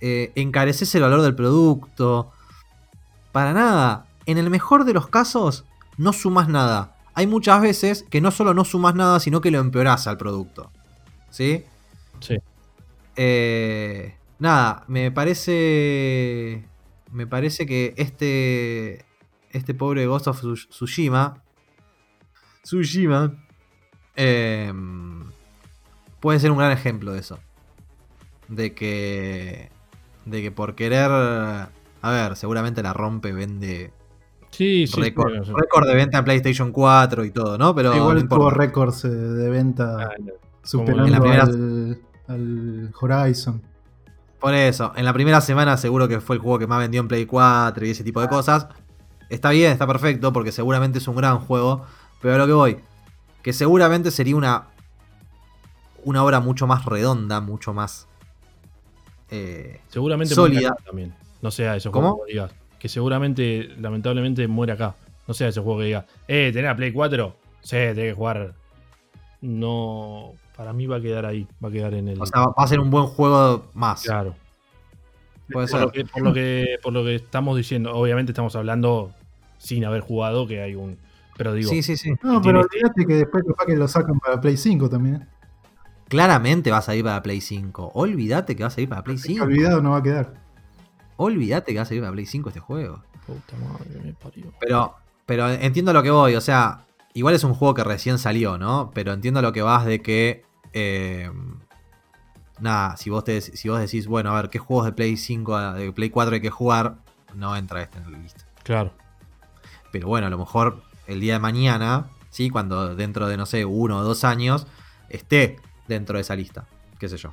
eh, 0.00 0.32
encareces 0.34 0.94
el 0.94 1.02
valor 1.02 1.22
del 1.22 1.34
producto. 1.34 2.32
Para 3.32 3.52
nada. 3.52 4.06
En 4.26 4.38
el 4.38 4.50
mejor 4.50 4.84
de 4.84 4.92
los 4.94 5.08
casos, 5.08 5.64
no 5.96 6.12
sumas 6.12 6.48
nada. 6.48 6.96
Hay 7.14 7.26
muchas 7.26 7.60
veces 7.60 8.04
que 8.10 8.20
no 8.20 8.30
solo 8.30 8.54
no 8.54 8.64
sumas 8.64 8.94
nada, 8.94 9.20
sino 9.20 9.40
que 9.40 9.50
lo 9.50 9.58
empeorás 9.58 10.06
al 10.06 10.18
producto. 10.18 10.70
¿Sí? 11.30 11.64
Sí. 12.20 12.36
Eh, 13.16 14.16
nada, 14.38 14.84
me 14.88 15.10
parece. 15.10 16.64
Me 17.12 17.26
parece 17.26 17.66
que 17.66 17.94
este. 17.96 19.04
Este 19.50 19.74
pobre 19.74 20.06
Ghost 20.06 20.28
of 20.28 20.42
Tsu- 20.42 20.68
Tsushima. 20.68 21.42
Tsushima. 22.62 23.32
Eh, 24.18 24.72
puede 26.20 26.40
ser 26.40 26.50
un 26.50 26.58
gran 26.58 26.72
ejemplo 26.72 27.12
de 27.12 27.20
eso. 27.20 27.38
De 28.48 28.74
que. 28.74 29.70
De 30.24 30.42
que 30.42 30.50
por 30.50 30.74
querer. 30.74 31.10
A 31.10 32.10
ver, 32.10 32.36
seguramente 32.36 32.82
la 32.82 32.92
rompe, 32.92 33.32
vende 33.32 33.92
Sí, 34.50 34.86
sí. 34.86 35.00
récord, 35.00 35.32
sí, 35.34 35.40
sí. 35.46 35.52
récord 35.54 35.86
de 35.86 35.94
venta 35.94 36.18
en 36.18 36.24
PlayStation 36.24 36.72
4 36.72 37.24
y 37.24 37.30
todo, 37.30 37.58
¿no? 37.58 37.74
Pero 37.74 37.94
Igual 37.94 38.22
no 38.22 38.28
tuvo 38.36 38.50
récords 38.50 39.04
eh, 39.04 39.08
de 39.08 39.50
venta 39.50 39.96
Ah, 40.04 40.10
no. 40.18 40.32
superando 40.62 41.06
en 41.06 41.12
la 41.12 41.20
primera- 41.20 41.42
al, 41.44 42.00
al 42.28 42.94
Horizon. 43.00 43.60
Por 44.40 44.54
eso, 44.54 44.92
en 44.96 45.04
la 45.04 45.12
primera 45.12 45.40
semana 45.40 45.76
seguro 45.76 46.06
que 46.08 46.20
fue 46.20 46.36
el 46.36 46.42
juego 46.42 46.58
que 46.60 46.66
más 46.68 46.78
vendió 46.78 47.00
en 47.00 47.08
Play 47.08 47.26
4 47.26 47.84
y 47.86 47.90
ese 47.90 48.04
tipo 48.04 48.20
de 48.20 48.28
cosas. 48.28 48.68
Está 49.28 49.50
bien, 49.50 49.72
está 49.72 49.86
perfecto, 49.86 50.32
porque 50.32 50.52
seguramente 50.52 50.98
es 50.98 51.08
un 51.08 51.16
gran 51.16 51.40
juego. 51.40 51.84
Pero 52.22 52.34
a 52.36 52.38
lo 52.38 52.46
que 52.46 52.52
voy, 52.52 52.76
que 53.42 53.52
seguramente 53.52 54.10
sería 54.10 54.36
una. 54.36 54.66
Una 56.04 56.24
obra 56.24 56.40
mucho 56.40 56.66
más 56.66 56.84
redonda, 56.84 57.40
mucho 57.40 57.74
más. 57.74 58.06
eh, 59.30 59.80
Seguramente 59.88 60.34
Sólida. 60.34 60.60
muere 60.60 60.66
acá 60.74 60.84
también. 60.84 61.14
No 61.42 61.50
sea 61.50 61.76
ese 61.76 61.90
¿Cómo? 61.90 62.20
que 62.24 62.32
digas. 62.32 62.52
Que 62.78 62.88
seguramente, 62.88 63.70
lamentablemente, 63.78 64.46
muere 64.48 64.72
acá. 64.72 64.94
No 65.26 65.34
sea 65.34 65.48
ese 65.48 65.60
juego 65.60 65.80
que 65.80 65.86
diga, 65.86 66.06
eh, 66.28 66.50
¿tenés 66.52 66.70
la 66.70 66.76
Play 66.76 66.92
4? 66.92 67.36
Sí, 67.60 67.70
tenés 67.70 67.94
que 67.96 68.12
jugar. 68.14 68.54
No. 69.40 70.32
Para 70.56 70.72
mí 70.72 70.86
va 70.86 70.96
a 70.96 71.00
quedar 71.00 71.26
ahí. 71.26 71.46
Va 71.62 71.68
a 71.68 71.72
quedar 71.72 71.94
en 71.94 72.08
el. 72.08 72.20
o 72.22 72.26
sea, 72.26 72.40
va 72.46 72.52
a 72.64 72.66
ser 72.66 72.80
un 72.80 72.90
buen 72.90 73.06
juego 73.06 73.66
más. 73.74 74.02
claro. 74.02 74.34
Puede 75.50 75.66
Por 75.66 75.78
ser. 75.78 75.80
lo, 75.80 75.92
que, 75.92 76.04
por, 76.04 76.22
lo 76.22 76.32
que, 76.34 76.66
por 76.82 76.92
lo 76.92 77.04
que 77.04 77.14
estamos 77.14 77.56
diciendo, 77.56 77.94
obviamente 77.94 78.32
estamos 78.32 78.54
hablando 78.54 79.12
sin 79.56 79.84
haber 79.84 80.00
jugado, 80.02 80.46
que 80.46 80.60
hay 80.62 80.74
un. 80.74 80.98
Pero 81.38 81.54
digo, 81.54 81.70
Sí, 81.70 81.82
sí, 81.82 81.96
sí. 81.96 82.10
No, 82.22 82.42
pero 82.42 82.42
tiene- 82.42 82.58
olvídate 82.60 83.06
que 83.06 83.14
después 83.14 83.44
capaz 83.48 83.64
que 83.64 83.76
lo 83.76 83.88
sacan 83.88 84.18
para 84.20 84.38
Play 84.40 84.56
5 84.58 84.90
también. 84.90 85.14
¿eh? 85.22 85.26
Claramente 86.08 86.70
va 86.70 86.78
a 86.78 86.82
salir 86.82 87.04
para 87.04 87.22
Play 87.22 87.40
5. 87.40 87.92
Olvídate 87.94 88.54
que 88.56 88.62
va 88.64 88.66
a 88.66 88.70
salir 88.70 88.88
para 88.90 89.02
Play 89.04 89.16
Que 89.16 89.22
5. 89.22 89.44
olvidado 89.44 89.80
no 89.80 89.92
va 89.92 89.98
a 89.98 90.02
quedar. 90.02 90.34
Olvídate 91.16 91.72
que 91.72 91.78
va 91.78 91.82
a 91.82 91.86
salir 91.86 92.02
para 92.02 92.12
Play 92.12 92.26
5 92.26 92.48
este 92.50 92.60
juego. 92.60 93.02
puta 93.26 93.56
madre, 93.56 94.00
me 94.04 94.12
parió. 94.14 94.52
Pero, 94.60 94.94
pero 95.26 95.48
entiendo 95.50 95.92
lo 95.92 96.02
que 96.02 96.10
voy, 96.10 96.34
o 96.34 96.40
sea, 96.40 96.86
igual 97.14 97.34
es 97.34 97.44
un 97.44 97.54
juego 97.54 97.74
que 97.74 97.84
recién 97.84 98.18
salió, 98.18 98.56
¿no? 98.58 98.90
Pero 98.94 99.12
entiendo 99.12 99.40
lo 99.42 99.52
que 99.52 99.62
vas 99.62 99.84
de 99.86 100.00
que. 100.02 100.44
eh, 100.72 101.30
nada, 102.60 102.96
si 102.96 103.10
vos, 103.10 103.24
te, 103.24 103.40
si 103.40 103.68
vos 103.68 103.78
decís, 103.80 104.06
bueno, 104.06 104.30
a 104.30 104.40
ver, 104.40 104.50
¿qué 104.50 104.58
juegos 104.58 104.86
de 104.86 104.92
Play 104.92 105.16
5, 105.16 105.54
a- 105.56 105.74
de 105.74 105.92
Play 105.92 106.10
4 106.10 106.34
hay 106.34 106.40
que 106.40 106.50
jugar? 106.50 106.96
No 107.34 107.54
entra 107.56 107.82
este 107.82 107.98
en 107.98 108.10
la 108.10 108.18
lista. 108.18 108.44
Claro. 108.64 108.92
Pero 109.92 110.08
bueno, 110.08 110.26
a 110.26 110.30
lo 110.30 110.38
mejor 110.38 110.82
el 111.08 111.18
día 111.20 111.32
de 111.34 111.38
mañana, 111.40 112.06
¿sí? 112.30 112.48
Cuando 112.50 112.94
dentro 112.94 113.26
de, 113.26 113.36
no 113.36 113.46
sé, 113.46 113.64
uno 113.64 113.98
o 113.98 114.04
dos 114.04 114.22
años, 114.24 114.66
esté 115.08 115.56
dentro 115.88 116.16
de 116.18 116.20
esa 116.22 116.36
lista. 116.36 116.66
Qué 117.00 117.08
sé 117.08 117.16
yo. 117.16 117.32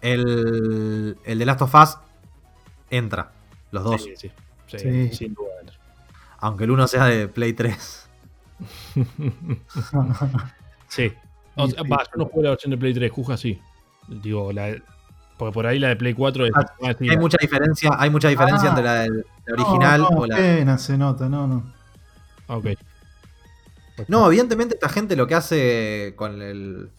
El, 0.00 1.16
el 1.24 1.38
de 1.38 1.46
Last 1.46 1.62
of 1.62 1.74
Us 1.74 1.98
entra, 2.90 3.32
los 3.70 3.84
dos. 3.84 4.02
Sí, 4.02 4.12
sí, 4.16 4.30
sí, 4.66 4.78
Sí. 4.78 5.14
sin 5.14 5.34
duda. 5.34 5.46
Aunque 6.38 6.64
el 6.64 6.70
uno 6.72 6.86
sea 6.88 7.04
de 7.06 7.28
Play 7.28 7.52
3. 7.52 8.08
Sí. 10.88 11.12
O 11.56 11.66
sea, 11.68 11.82
yo 11.82 11.96
no 12.16 12.24
juego 12.26 12.42
la 12.42 12.50
versión 12.50 12.70
de 12.70 12.76
Play 12.78 12.94
3, 12.94 13.10
Juja 13.10 13.36
sí. 13.36 13.60
Digo, 14.08 14.52
la, 14.52 14.74
porque 15.36 15.52
por 15.52 15.66
ahí 15.66 15.78
la 15.78 15.88
de 15.88 15.96
Play 15.96 16.14
4 16.14 16.46
es. 16.46 16.52
Ah, 16.54 16.66
ah, 16.84 16.94
sí, 16.98 17.08
Hay 17.08 17.16
mucha 17.18 17.38
diferencia, 17.40 17.90
hay 17.98 18.10
mucha 18.10 18.28
diferencia 18.28 18.68
Ah. 18.68 18.70
entre 18.70 18.84
la, 18.84 18.94
del- 19.02 19.26
la 19.46 19.54
original 19.54 20.00
no, 20.02 20.10
no, 20.10 20.16
o 20.20 20.26
la. 20.26 20.36
apenas 20.36 20.82
se 20.82 20.96
nota, 20.98 21.28
no, 21.28 21.46
no. 21.46 21.64
ok. 22.48 22.66
No, 24.08 24.26
evidentemente 24.26 24.74
esta 24.74 24.88
gente 24.88 25.16
lo 25.16 25.26
que 25.26 25.34
hace 25.34 26.14
con 26.16 26.42
el. 26.42 26.90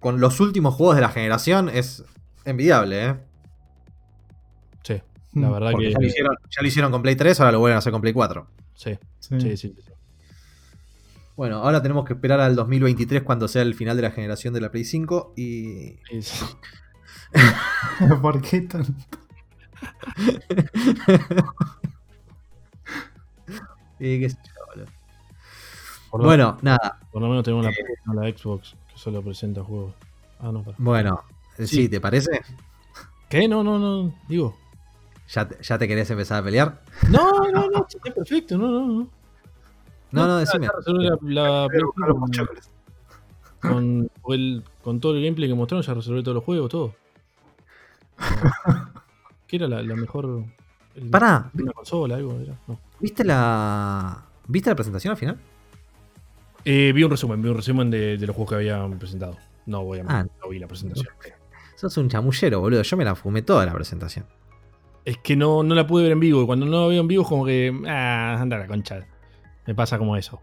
con 0.00 0.20
los 0.20 0.40
últimos 0.40 0.74
juegos 0.74 0.96
de 0.96 1.02
la 1.02 1.08
generación 1.08 1.68
es 1.68 2.04
envidiable, 2.44 3.06
¿eh? 3.06 3.14
Sí, 4.82 5.00
la 5.34 5.48
Mm, 5.48 5.52
verdad 5.52 5.70
Porque 5.72 5.86
que. 5.86 5.92
ya 5.92 5.98
lo, 6.00 6.06
hicieron, 6.06 6.36
ya 6.50 6.62
lo 6.62 6.68
hicieron 6.68 6.92
con 6.92 7.02
Play 7.02 7.16
3, 7.16 7.40
ahora 7.40 7.52
lo 7.52 7.60
vuelven 7.60 7.76
a 7.76 7.78
hacer 7.78 7.92
con 7.92 8.00
Play 8.02 8.12
4. 8.12 8.46
Sí, 8.74 8.98
Sí. 9.20 9.40
sí, 9.40 9.56
sí. 9.56 9.74
sí. 9.76 9.90
Bueno, 11.36 11.58
ahora 11.58 11.82
tenemos 11.82 12.04
que 12.04 12.12
esperar 12.12 12.38
al 12.40 12.54
2023 12.54 13.22
cuando 13.24 13.48
sea 13.48 13.62
el 13.62 13.74
final 13.74 13.96
de 13.96 14.02
la 14.02 14.12
generación 14.12 14.54
de 14.54 14.60
la 14.60 14.70
Play 14.70 14.84
5 14.84 15.32
y. 15.36 15.96
Sí, 16.10 16.22
sí. 16.22 16.44
¿Por 18.22 18.40
qué 18.40 18.60
tanto? 18.60 18.92
y 23.98 24.20
qué 24.20 24.30
sé 24.30 24.36
yo, 24.44 24.52
boludo. 26.18 26.18
Por, 26.18 26.20
lo, 26.20 26.26
Bueno, 26.26 26.58
nada. 26.62 26.98
por 27.10 27.22
lo 27.22 27.28
menos 27.28 27.44
tenemos 27.44 27.64
la, 27.66 28.22
la 28.22 28.36
Xbox 28.36 28.74
que 28.92 28.98
solo 28.98 29.22
presenta 29.22 29.62
juegos. 29.62 29.94
Ah, 30.40 30.50
no, 30.52 30.62
para. 30.62 30.76
Bueno, 30.78 31.20
eh, 31.58 31.66
sí, 31.66 31.76
Sí. 31.82 31.88
¿te 31.88 32.00
parece? 32.00 32.40
¿Qué? 33.28 33.48
No, 33.48 33.62
no, 33.64 33.78
no. 33.78 34.14
Digo. 34.28 34.56
¿Ya 35.28 35.48
te, 35.48 35.62
¿Ya 35.62 35.78
te 35.78 35.88
querés 35.88 36.10
empezar 36.10 36.40
a 36.42 36.44
pelear? 36.44 36.82
No, 37.10 37.30
no, 37.50 37.68
no. 37.70 37.86
Está 37.88 38.12
perfecto. 38.14 38.58
No, 38.58 38.68
no, 38.68 38.86
no. 38.86 39.08
No, 40.12 40.26
no, 40.28 40.36
decime. 40.36 40.68
la, 40.86 41.18
la 41.22 41.68
Play 41.68 41.68
Pero 41.70 41.86
buscar 41.86 42.08
los 42.08 42.16
5 42.16 42.28
chocolates. 42.30 42.70
con, 43.60 44.10
con 44.22 44.34
el- 44.34 44.64
con 44.82 45.00
todo 45.00 45.14
el 45.16 45.24
gameplay 45.24 45.48
que 45.48 45.54
mostraron, 45.54 45.82
ya 45.82 45.94
resolvió 45.94 46.22
todos 46.22 46.34
los 46.36 46.44
juegos, 46.44 46.70
todo. 46.70 46.94
¿Qué 49.46 49.56
era 49.56 49.66
la, 49.68 49.82
la 49.82 49.96
mejor? 49.96 50.44
el- 50.94 51.10
Pará, 51.10 51.50
Una 51.58 51.72
consola, 51.72 52.14
algo 52.16 52.38
era. 52.40 52.54
No. 52.66 52.78
¿viste 53.00 53.24
la. 53.24 54.22
¿Viste 54.46 54.70
la 54.70 54.76
presentación 54.76 55.10
al 55.12 55.16
final? 55.16 55.40
Eh, 56.64 56.92
vi 56.94 57.02
un 57.04 57.10
resumen, 57.10 57.42
vi 57.42 57.48
un 57.48 57.56
resumen 57.56 57.90
de, 57.90 58.16
de 58.16 58.26
los 58.26 58.34
juegos 58.34 58.50
que 58.50 58.54
habían 58.56 58.98
presentado. 58.98 59.36
No 59.66 59.84
voy 59.84 60.00
a 60.00 60.04
Ah. 60.08 60.26
no 60.42 60.48
vi 60.48 60.58
la 60.58 60.66
presentación. 60.66 61.08
Sos 61.76 61.96
un 61.96 62.08
chamullero, 62.08 62.60
boludo. 62.60 62.82
Yo 62.82 62.96
me 62.96 63.04
la 63.04 63.14
fumé 63.14 63.42
toda 63.42 63.66
la 63.66 63.72
presentación. 63.72 64.26
Es 65.04 65.18
que 65.18 65.36
no, 65.36 65.62
no 65.62 65.74
la 65.74 65.86
pude 65.86 66.04
ver 66.04 66.12
en 66.12 66.20
vivo. 66.20 66.42
Y 66.42 66.46
cuando 66.46 66.64
no 66.66 66.82
la 66.82 66.86
veo 66.86 67.00
en 67.00 67.08
vivo, 67.08 67.22
es 67.22 67.28
como 67.28 67.44
que. 67.44 67.72
Ah, 67.86 68.38
anda 68.40 68.56
la 68.58 68.66
concha. 68.66 69.06
Me 69.66 69.74
pasa 69.74 69.98
como 69.98 70.16
eso. 70.16 70.40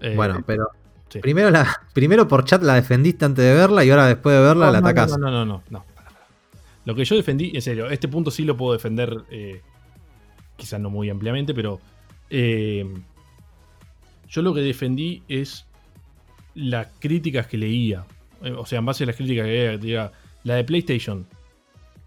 Eh, 0.00 0.14
bueno, 0.14 0.42
pero. 0.46 0.68
sí. 1.08 1.18
Primero, 1.20 1.50
la, 1.50 1.66
primero 1.92 2.28
por 2.28 2.44
chat 2.44 2.62
la 2.62 2.74
defendiste 2.74 3.24
antes 3.24 3.44
de 3.44 3.54
verla 3.54 3.84
y 3.84 3.90
ahora 3.90 4.06
después 4.06 4.36
de 4.36 4.42
verla 4.42 4.66
no, 4.66 4.72
la 4.72 4.80
no, 4.80 4.86
atacás. 4.86 5.10
No, 5.10 5.18
no, 5.18 5.30
no, 5.30 5.44
no, 5.44 5.62
no, 5.70 5.84
para, 5.94 6.10
para. 6.10 6.26
Lo 6.84 6.94
que 6.94 7.04
yo 7.04 7.16
defendí, 7.16 7.50
en 7.54 7.62
serio, 7.62 7.90
este 7.90 8.06
punto 8.06 8.30
sí 8.30 8.44
lo 8.44 8.56
puedo 8.56 8.72
defender, 8.74 9.24
eh, 9.30 9.62
quizás 10.56 10.78
no 10.80 10.90
muy 10.90 11.10
ampliamente, 11.10 11.54
pero 11.54 11.80
eh, 12.30 12.86
yo 14.28 14.42
lo 14.42 14.52
que 14.54 14.60
defendí 14.60 15.22
es 15.28 15.66
las 16.54 16.88
críticas 16.98 17.46
que 17.46 17.58
leía. 17.58 18.04
Eh, 18.42 18.52
o 18.52 18.64
sea, 18.66 18.78
en 18.78 18.86
base 18.86 19.04
a 19.04 19.06
las 19.06 19.16
críticas 19.16 19.44
que 19.46 19.50
leía, 19.52 19.76
diga, 19.78 20.12
la 20.44 20.54
de 20.54 20.64
PlayStation 20.64 21.26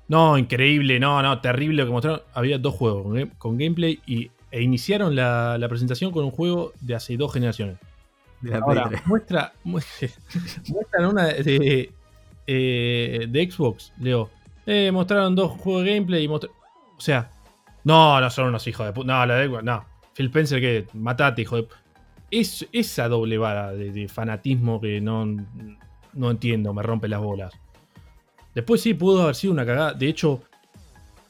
No, 0.08 0.38
increíble, 0.38 1.00
no, 1.00 1.22
no, 1.22 1.40
terrible 1.42 1.78
lo 1.84 1.86
que 1.88 1.92
mostraron. 1.92 2.22
Había 2.34 2.58
dos 2.58 2.74
juegos 2.76 3.04
con, 3.04 3.14
game- 3.14 3.32
con 3.38 3.58
gameplay 3.58 4.00
y, 4.06 4.30
e 4.52 4.62
iniciaron 4.62 5.16
la, 5.16 5.58
la 5.58 5.68
presentación 5.70 6.12
con 6.12 6.24
un 6.26 6.32
juego 6.32 6.74
de 6.82 6.96
hace 6.96 7.16
dos 7.18 7.32
generaciones. 7.34 7.78
De 8.42 8.52
la 8.52 8.58
Ahora, 8.60 8.84
Play 8.90 8.96
3. 9.00 9.08
muestra, 9.08 9.54
mu- 9.64 9.80
muestran 10.70 11.06
una 11.06 11.26
de, 11.28 11.92
eh, 12.48 13.26
de 13.30 13.52
Xbox, 13.52 13.94
Leo. 14.00 14.30
Eh, 14.66 14.92
mostraron 14.92 15.36
dos 15.36 15.52
juegos 15.52 15.84
de 15.86 15.94
gameplay 15.96 16.24
y 16.24 16.28
mostra- 16.28 16.50
O 16.98 17.02
sea, 17.02 17.30
no, 17.84 18.20
no 18.20 18.30
son 18.30 18.48
unos 18.50 18.66
hijos 18.68 18.86
de 18.86 18.94
puta. 18.94 19.08
No, 19.14 19.26
la 19.26 19.36
de 19.36 19.48
Xbox, 19.48 19.64
no. 19.64 19.86
Phil 20.14 20.26
Spencer, 20.28 20.60
que 20.60 20.88
matate, 20.94 21.42
hijo 21.44 21.56
de. 21.56 21.64
pu- 21.68 21.74
Es, 22.32 22.66
esa 22.72 23.10
doble 23.10 23.38
vara 23.38 23.74
de, 23.74 24.08
fanatismo 24.08 24.80
que 24.80 25.02
no, 25.02 25.26
no 26.14 26.32
entiendo, 26.32 26.74
me 26.74 26.82
rompe 26.82 27.08
las 27.10 27.20
bolas. 27.22 27.54
Después 28.56 28.82
sí 28.82 28.94
pudo 28.94 29.24
haber 29.24 29.36
sido 29.36 29.54
una 29.54 29.66
cagada. 29.66 29.94
De 29.94 30.08
hecho, 30.08 30.42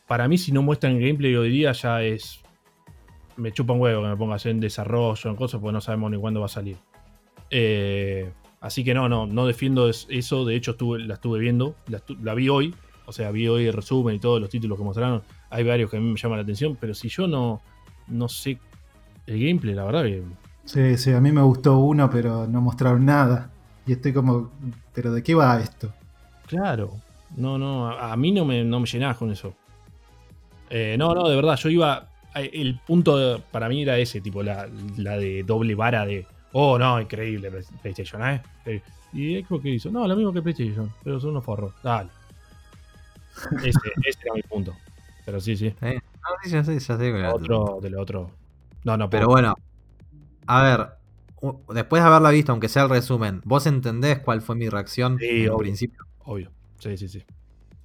para 0.07 0.27
mí, 0.27 0.37
si 0.37 0.51
no 0.51 0.61
muestran 0.61 0.99
gameplay 0.99 1.35
hoy 1.35 1.49
día, 1.49 1.71
ya 1.71 2.03
es. 2.03 2.39
Me 3.37 3.51
chupa 3.51 3.73
un 3.73 3.81
huevo 3.81 4.03
que 4.03 4.09
me 4.09 4.17
pongas 4.17 4.45
en 4.45 4.59
desarrollo, 4.59 5.29
en 5.29 5.35
cosas, 5.35 5.59
porque 5.59 5.73
no 5.73 5.81
sabemos 5.81 6.11
ni 6.11 6.17
cuándo 6.17 6.39
va 6.39 6.45
a 6.47 6.49
salir. 6.49 6.77
Eh, 7.49 8.31
así 8.59 8.83
que 8.83 8.93
no, 8.93 9.09
no, 9.09 9.25
no 9.25 9.45
defiendo 9.47 9.89
es- 9.89 10.05
eso. 10.09 10.45
De 10.45 10.55
hecho, 10.55 10.75
la 10.99 11.15
estuve 11.15 11.39
viendo. 11.39 11.75
La 12.21 12.33
vi 12.33 12.49
hoy. 12.49 12.75
O 13.05 13.11
sea, 13.11 13.31
vi 13.31 13.47
hoy 13.47 13.65
el 13.65 13.73
resumen 13.73 14.15
y 14.15 14.19
todos 14.19 14.39
los 14.39 14.49
títulos 14.49 14.77
que 14.77 14.83
mostraron. 14.83 15.23
Hay 15.49 15.63
varios 15.63 15.89
que 15.89 15.97
a 15.97 15.99
mí 15.99 16.11
me 16.11 16.17
llaman 16.19 16.37
la 16.37 16.43
atención. 16.43 16.77
Pero 16.79 16.93
si 16.93 17.09
yo 17.09 17.27
no, 17.27 17.61
no 18.07 18.29
sé 18.29 18.59
el 19.27 19.39
gameplay, 19.43 19.73
la 19.75 19.85
verdad 19.85 20.03
que. 20.03 20.23
Sí, 20.65 20.97
sí, 20.97 21.11
a 21.11 21.19
mí 21.19 21.31
me 21.31 21.41
gustó 21.41 21.77
uno, 21.79 22.09
pero 22.09 22.47
no 22.47 22.61
mostraron 22.61 23.05
nada. 23.05 23.49
Y 23.85 23.93
estoy 23.93 24.13
como, 24.13 24.51
¿pero 24.93 25.11
de 25.11 25.23
qué 25.23 25.33
va 25.35 25.59
esto? 25.59 25.91
Claro. 26.47 26.91
No, 27.35 27.57
no, 27.57 27.87
a, 27.89 28.11
a 28.13 28.17
mí 28.17 28.31
no 28.31 28.45
me, 28.45 28.63
no 28.63 28.79
me 28.79 28.85
llenás 28.85 29.17
con 29.17 29.31
eso. 29.31 29.53
Eh, 30.69 30.95
no, 30.97 31.13
no, 31.13 31.27
de 31.27 31.35
verdad, 31.35 31.55
yo 31.57 31.69
iba. 31.69 32.07
a- 32.33 32.41
El 32.41 32.79
punto 32.85 33.17
de- 33.17 33.39
para 33.51 33.67
mí 33.67 33.81
era 33.81 33.97
ese, 33.97 34.21
tipo, 34.21 34.41
la, 34.43 34.69
la 34.97 35.17
de 35.17 35.43
doble 35.43 35.75
vara 35.75 36.05
de. 36.05 36.25
Oh, 36.53 36.77
no, 36.77 36.99
increíble 37.01 37.49
Play- 37.51 37.63
PlayStation, 37.81 38.25
¿eh? 38.25 38.41
Eh, 38.65 38.81
¿Y 39.13 39.41
Xbox 39.43 39.63
qué 39.63 39.69
hizo? 39.69 39.91
No, 39.91 40.07
lo 40.07 40.15
mismo 40.15 40.31
que 40.31 40.41
PlayStation, 40.41 40.91
pero 41.03 41.19
son 41.19 41.31
unos 41.31 41.43
forros. 41.43 41.73
Dale. 41.83 42.09
Ese, 43.63 43.79
ese 44.05 44.19
era 44.23 44.33
mi 44.33 44.41
punto. 44.43 44.73
Pero 45.25 45.39
sí, 45.41 45.55
sí. 45.57 45.73
Eh, 45.81 45.95
no, 45.95 46.29
sí, 46.43 46.49
ya 46.49 46.63
sé, 46.63 46.79
ya 46.79 46.97
sé. 46.97 47.27
Otro, 47.27 47.79
de 47.81 47.89
lo 47.89 48.01
otro. 48.01 48.31
No, 48.83 48.97
no, 48.97 49.09
Pero 49.09 49.27
bueno, 49.27 49.55
a 50.59 50.63
ver, 50.63 50.89
después 51.73 52.01
de 52.01 52.07
haberla 52.07 52.29
visto, 52.31 52.51
aunque 52.51 52.69
sea 52.69 52.83
el 52.83 52.89
resumen, 52.89 53.41
¿vos 53.45 53.65
entendés 53.67 54.19
cuál 54.19 54.41
fue 54.41 54.55
mi 54.55 54.69
reacción 54.69 55.17
Sí, 55.19 55.25
en 55.43 55.49
obvio. 55.49 55.57
principio? 55.57 56.03
Obvio. 56.19 56.51
Sí, 56.79 56.97
sí, 56.97 57.07
sí. 57.09 57.23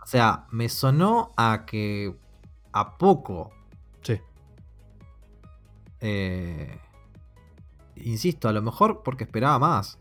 O 0.02 0.06
sea, 0.06 0.46
me 0.50 0.68
sonó 0.68 1.32
a 1.36 1.64
que 1.66 2.14
a 2.72 2.96
poco, 2.98 3.50
Sí. 4.02 4.20
eh, 6.00 6.78
insisto, 7.96 8.48
a 8.48 8.52
lo 8.52 8.62
mejor 8.62 9.02
porque 9.02 9.24
esperaba 9.24 9.58
más. 9.58 9.98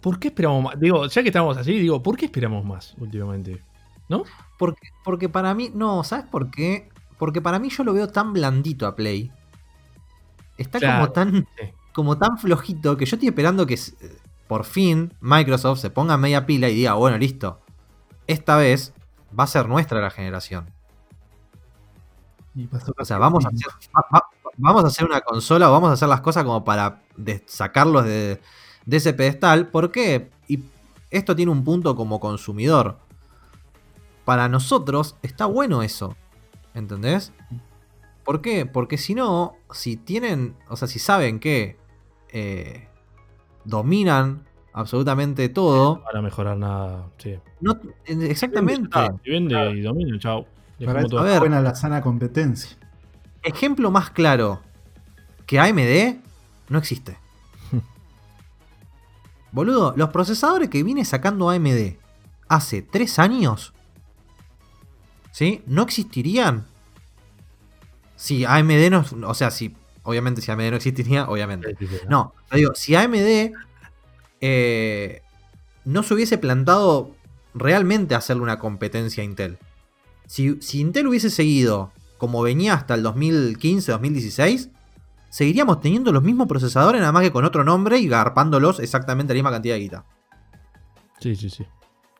¿Por 0.00 0.18
qué 0.18 0.28
esperamos 0.28 0.62
más? 0.64 0.80
Digo, 0.80 1.06
ya 1.06 1.22
que 1.22 1.28
estamos 1.28 1.56
así, 1.56 1.72
digo, 1.78 2.02
¿por 2.02 2.16
qué 2.16 2.26
esperamos 2.26 2.64
más 2.64 2.94
últimamente? 2.98 3.62
¿No? 4.08 4.24
Porque, 4.58 4.88
porque 5.04 5.28
para 5.28 5.54
mí, 5.54 5.70
no, 5.74 6.02
¿sabes 6.04 6.26
por 6.26 6.50
qué? 6.50 6.88
Porque 7.18 7.40
para 7.42 7.58
mí 7.58 7.68
yo 7.68 7.84
lo 7.84 7.92
veo 7.92 8.08
tan 8.08 8.32
blandito 8.32 8.86
a 8.86 8.96
Play. 8.96 9.30
Está 10.60 10.78
Claro, 10.78 11.00
como 11.00 11.12
tan 11.12 11.46
sí. 11.58 11.72
como 11.92 12.18
tan 12.18 12.38
flojito 12.38 12.96
que 12.96 13.06
yo 13.06 13.16
estoy 13.16 13.28
esperando 13.28 13.66
que 13.66 13.78
por 14.46 14.64
fin 14.64 15.12
Microsoft 15.20 15.80
se 15.80 15.90
ponga 15.90 16.16
media 16.16 16.44
pila 16.46 16.68
y 16.68 16.74
diga, 16.74 16.94
bueno, 16.94 17.16
listo. 17.18 17.60
Esta 18.26 18.56
vez 18.56 18.92
va 19.38 19.44
a 19.44 19.46
ser 19.48 19.68
nuestra 19.68 20.00
la 20.00 20.10
generación. 20.10 20.70
Y 22.54 22.66
pasó 22.66 22.92
O 22.98 23.04
sea, 23.04 23.18
vamos 23.18 23.44
a 23.46 23.48
hacer, 23.48 23.68
va- 23.96 24.06
va- 24.14 24.28
vamos 24.56 24.84
a 24.84 24.88
hacer 24.88 25.06
una 25.06 25.20
consola 25.20 25.68
o 25.68 25.72
vamos 25.72 25.90
a 25.90 25.92
hacer 25.94 26.08
las 26.08 26.20
cosas 26.20 26.44
como 26.44 26.64
para 26.64 27.02
de- 27.16 27.42
sacarlos 27.46 28.04
de, 28.04 28.40
de 28.86 28.96
ese 28.96 29.12
pedestal. 29.14 29.68
¿Por 29.68 29.90
qué? 29.92 30.30
Y 30.48 30.64
esto 31.10 31.34
tiene 31.36 31.52
un 31.52 31.64
punto 31.64 31.94
como 31.96 32.20
consumidor. 32.20 32.98
Para 34.24 34.48
nosotros 34.48 35.16
está 35.22 35.46
bueno 35.46 35.82
eso. 35.82 36.16
¿Entendés? 36.74 37.32
¿Por 38.30 38.42
qué? 38.42 38.64
Porque 38.64 38.96
si 38.96 39.16
no, 39.16 39.56
si 39.72 39.96
tienen, 39.96 40.54
o 40.68 40.76
sea, 40.76 40.86
si 40.86 41.00
saben 41.00 41.40
que 41.40 41.76
eh, 42.28 42.86
dominan 43.64 44.46
absolutamente 44.72 45.48
todo, 45.48 45.96
No 45.96 46.04
van 46.04 46.16
a 46.16 46.22
mejorar 46.22 46.56
nada. 46.56 47.10
Sí. 47.18 47.40
no, 47.60 47.80
exactamente. 48.06 48.88
Ah, 48.92 49.12
Si 49.24 49.30
vende 49.30 49.72
y 49.72 49.80
domina, 49.80 50.16
chao. 50.20 50.46
Para 50.84 51.00
eso 51.00 51.08
todo. 51.08 51.20
A 51.22 51.24
ver. 51.24 51.32
es 51.32 51.40
buena 51.40 51.60
la 51.60 51.74
sana 51.74 52.02
competencia. 52.02 52.78
Ejemplo 53.42 53.90
más 53.90 54.10
claro 54.10 54.60
que 55.44 55.58
AMD 55.58 56.20
no 56.68 56.78
existe. 56.78 57.18
Boludo, 59.50 59.92
los 59.96 60.10
procesadores 60.10 60.68
que 60.70 60.84
viene 60.84 61.04
sacando 61.04 61.50
AMD 61.50 61.96
hace 62.46 62.80
3 62.82 63.18
años, 63.18 63.74
¿sí? 65.32 65.64
No 65.66 65.82
existirían 65.82 66.69
si 68.20 68.44
AMD 68.44 68.90
no. 68.90 69.04
O 69.28 69.34
sea, 69.34 69.50
si. 69.50 69.74
Obviamente, 70.02 70.42
si 70.42 70.50
AMD 70.50 70.70
no 70.70 70.76
existiría, 70.76 71.28
obviamente. 71.28 71.74
No, 72.08 72.34
digo, 72.52 72.74
si 72.74 72.94
AMD 72.94 73.52
eh, 74.40 75.22
no 75.84 76.02
se 76.02 76.14
hubiese 76.14 76.36
plantado 76.36 77.14
realmente 77.54 78.14
hacerle 78.14 78.42
una 78.42 78.58
competencia 78.58 79.22
a 79.22 79.24
Intel. 79.24 79.58
Si, 80.26 80.60
si 80.60 80.80
Intel 80.80 81.06
hubiese 81.06 81.30
seguido 81.30 81.92
como 82.18 82.42
venía 82.42 82.74
hasta 82.74 82.94
el 82.94 83.04
2015-2016, 83.04 84.70
seguiríamos 85.30 85.80
teniendo 85.80 86.12
los 86.12 86.22
mismos 86.22 86.46
procesadores, 86.46 87.00
nada 87.00 87.12
más 87.12 87.22
que 87.22 87.32
con 87.32 87.44
otro 87.44 87.64
nombre 87.64 87.98
y 87.98 88.08
garpándolos 88.08 88.80
exactamente 88.80 89.32
la 89.32 89.36
misma 89.36 89.50
cantidad 89.50 89.74
de 89.74 89.80
guita. 89.80 90.04
Sí, 91.20 91.36
sí, 91.36 91.48
sí. 91.48 91.66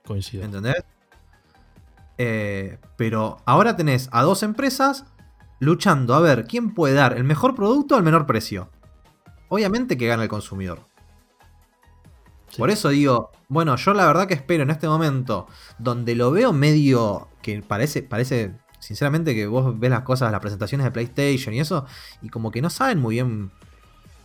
Coincido. 0.07 0.45
¿Entendés? 0.45 0.83
Eh, 2.17 2.79
pero 2.97 3.39
ahora 3.45 3.77
tenés 3.77 4.09
a 4.13 4.23
dos 4.23 4.43
empresas 4.43 5.05
luchando 5.61 6.15
a 6.15 6.21
ver 6.21 6.47
quién 6.47 6.75
puede 6.75 6.95
dar 6.95 7.17
el 7.17 7.25
mejor 7.25 7.55
producto 7.55 7.95
al 7.95 8.03
menor 8.03 8.27
precio. 8.27 8.71
Obviamente 9.49 9.97
que 9.97 10.09
gana 10.09 10.25
el 10.25 10.29
consumidor. 10.29 10.81
Sí. 12.49 12.59
Por 12.59 12.71
eso 12.71 12.89
digo, 12.89 13.31
bueno, 13.49 13.77
yo 13.77 13.95
la 13.95 14.07
verdad 14.07 14.27
que 14.27 14.35
espero 14.35 14.65
en 14.65 14.71
este 14.71 14.89
momento, 14.89 15.47
donde 15.79 16.17
lo 16.17 16.33
veo 16.33 16.53
medio 16.53 17.29
que 17.43 17.63
parece, 17.63 18.03
parece, 18.03 18.55
sinceramente, 18.81 19.35
que 19.35 19.47
vos 19.47 19.79
ves 19.79 19.91
las 19.91 20.03
cosas, 20.03 20.33
las 20.33 20.41
presentaciones 20.41 20.85
de 20.85 20.91
PlayStation 20.91 21.55
y 21.55 21.61
eso, 21.61 21.87
y 22.23 22.29
como 22.29 22.51
que 22.51 22.61
no 22.61 22.71
saben 22.71 22.99
muy 22.99 23.17
bien 23.17 23.53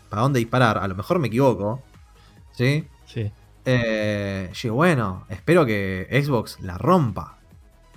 para 0.09 0.23
dónde 0.23 0.39
disparar. 0.39 0.77
A 0.77 0.88
lo 0.88 0.95
mejor 0.95 1.19
me 1.19 1.27
equivoco. 1.27 1.83
¿Sí? 2.51 2.88
Sí. 3.05 3.31
Eh, 3.65 4.49
yo 4.53 4.73
bueno, 4.75 5.25
espero 5.29 5.65
que 5.65 6.07
Xbox 6.23 6.59
la 6.61 6.77
rompa. 6.77 7.38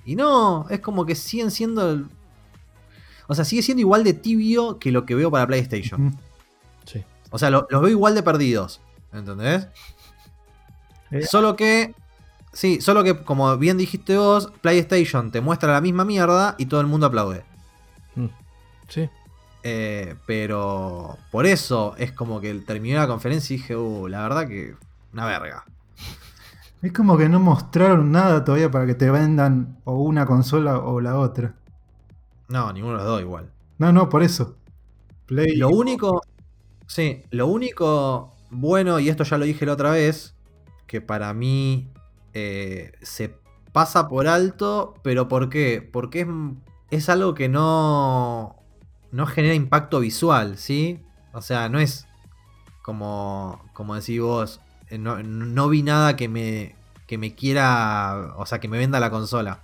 Y 0.05 0.17
no, 0.17 0.67
es 0.71 0.81
como 0.81 1.05
que 1.05 1.15
siguen 1.15 1.51
siendo. 1.51 2.09
O 3.29 3.35
sea, 3.37 3.45
sigue 3.45 3.63
siendo 3.63 3.81
igual 3.83 4.03
de 4.03 4.15
tibio 4.15 4.79
que 4.81 4.91
lo 4.91 5.07
que 5.07 5.15
veo 5.15 5.31
para 5.31 5.47
PlayStation. 5.47 6.19
Sí. 6.85 7.05
O 7.31 7.39
sea, 7.39 7.51
lo- 7.51 7.67
los 7.71 7.81
veo 7.81 7.91
igual 7.91 8.15
de 8.17 8.23
perdidos. 8.25 8.81
¿Entendés? 9.13 9.69
Eh. 11.11 11.23
Solo 11.23 11.55
que. 11.57 11.95
Sí, 12.53 12.81
solo 12.81 13.05
que, 13.05 13.23
como 13.23 13.57
bien 13.59 13.77
dijiste 13.79 14.17
vos, 14.17 14.51
PlayStation 14.63 15.31
te 15.31 15.41
muestra 15.41 15.73
la 15.73 15.81
misma 15.81 16.05
mierda 16.05 16.55
y 16.59 16.67
todo 16.67 16.81
el 16.81 16.87
mundo 16.87 17.07
aplaude. 17.07 17.45
Mm. 18.17 18.27
Sí. 18.89 19.09
Eh, 19.63 20.15
pero 20.27 21.19
por 21.31 21.47
eso 21.47 21.95
es 21.99 22.13
como 22.13 22.41
que 22.41 22.53
terminé 22.55 22.97
la 22.97 23.07
conferencia 23.07 23.55
y 23.55 23.59
dije, 23.59 23.77
uh, 23.77 24.09
la 24.09 24.23
verdad 24.23 24.49
que. 24.49 24.75
Una 25.13 25.27
verga. 25.27 25.65
Es 26.83 26.93
como 26.93 27.17
que 27.19 27.29
no 27.29 27.41
mostraron 27.41 28.13
nada 28.13 28.45
todavía 28.45 28.71
para 28.71 28.87
que 28.87 28.95
te 28.95 29.11
vendan 29.11 29.79
o 29.85 29.95
una 30.03 30.27
consola 30.27 30.79
o 30.79 31.01
la 31.01 31.19
otra. 31.19 31.55
No, 32.49 32.73
ninguno 32.73 32.95
de 32.95 32.99
los 32.99 33.07
dos 33.07 33.21
igual. 33.21 33.51
No, 33.79 33.93
no, 33.93 34.09
por 34.09 34.23
eso. 34.23 34.57
Play. 35.27 35.57
Lo 35.57 35.69
único. 35.69 36.23
Sí, 36.87 37.23
lo 37.31 37.47
único 37.47 38.35
bueno, 38.51 38.99
y 38.99 39.09
esto 39.11 39.25
ya 39.25 39.37
lo 39.39 39.45
dije 39.45 39.67
la 39.67 39.75
otra 39.75 39.91
vez, 39.91 40.35
que 40.87 41.01
para 41.01 41.35
mí 41.35 41.91
eh, 42.33 42.93
se 43.03 43.35
pasa 43.73 44.09
por 44.09 44.27
alto, 44.27 44.95
pero 45.03 45.29
¿por 45.29 45.51
qué? 45.51 45.83
Porque 45.93 46.23
es, 46.23 46.29
es 46.91 47.09
algo 47.09 47.35
que 47.35 47.49
no. 47.49 48.57
no 49.13 49.27
genera 49.27 49.55
impacto 49.55 50.01
visual, 50.01 50.57
¿sí? 50.57 51.01
O 51.33 51.43
sea, 51.43 51.69
no 51.69 51.79
es 51.79 52.07
como. 52.83 53.63
como 53.75 53.95
decís 53.95 54.21
vos. 54.21 54.61
eh, 54.89 54.99
No, 54.99 55.23
no 55.23 55.69
vi 55.69 55.83
nada 55.83 56.17
que 56.17 56.29
me. 56.29 56.75
que 57.07 57.19
me 57.19 57.35
quiera. 57.35 58.33
O 58.37 58.47
sea, 58.47 58.61
que 58.61 58.69
me 58.69 58.79
venda 58.79 59.01
la 59.01 59.11
consola. 59.11 59.61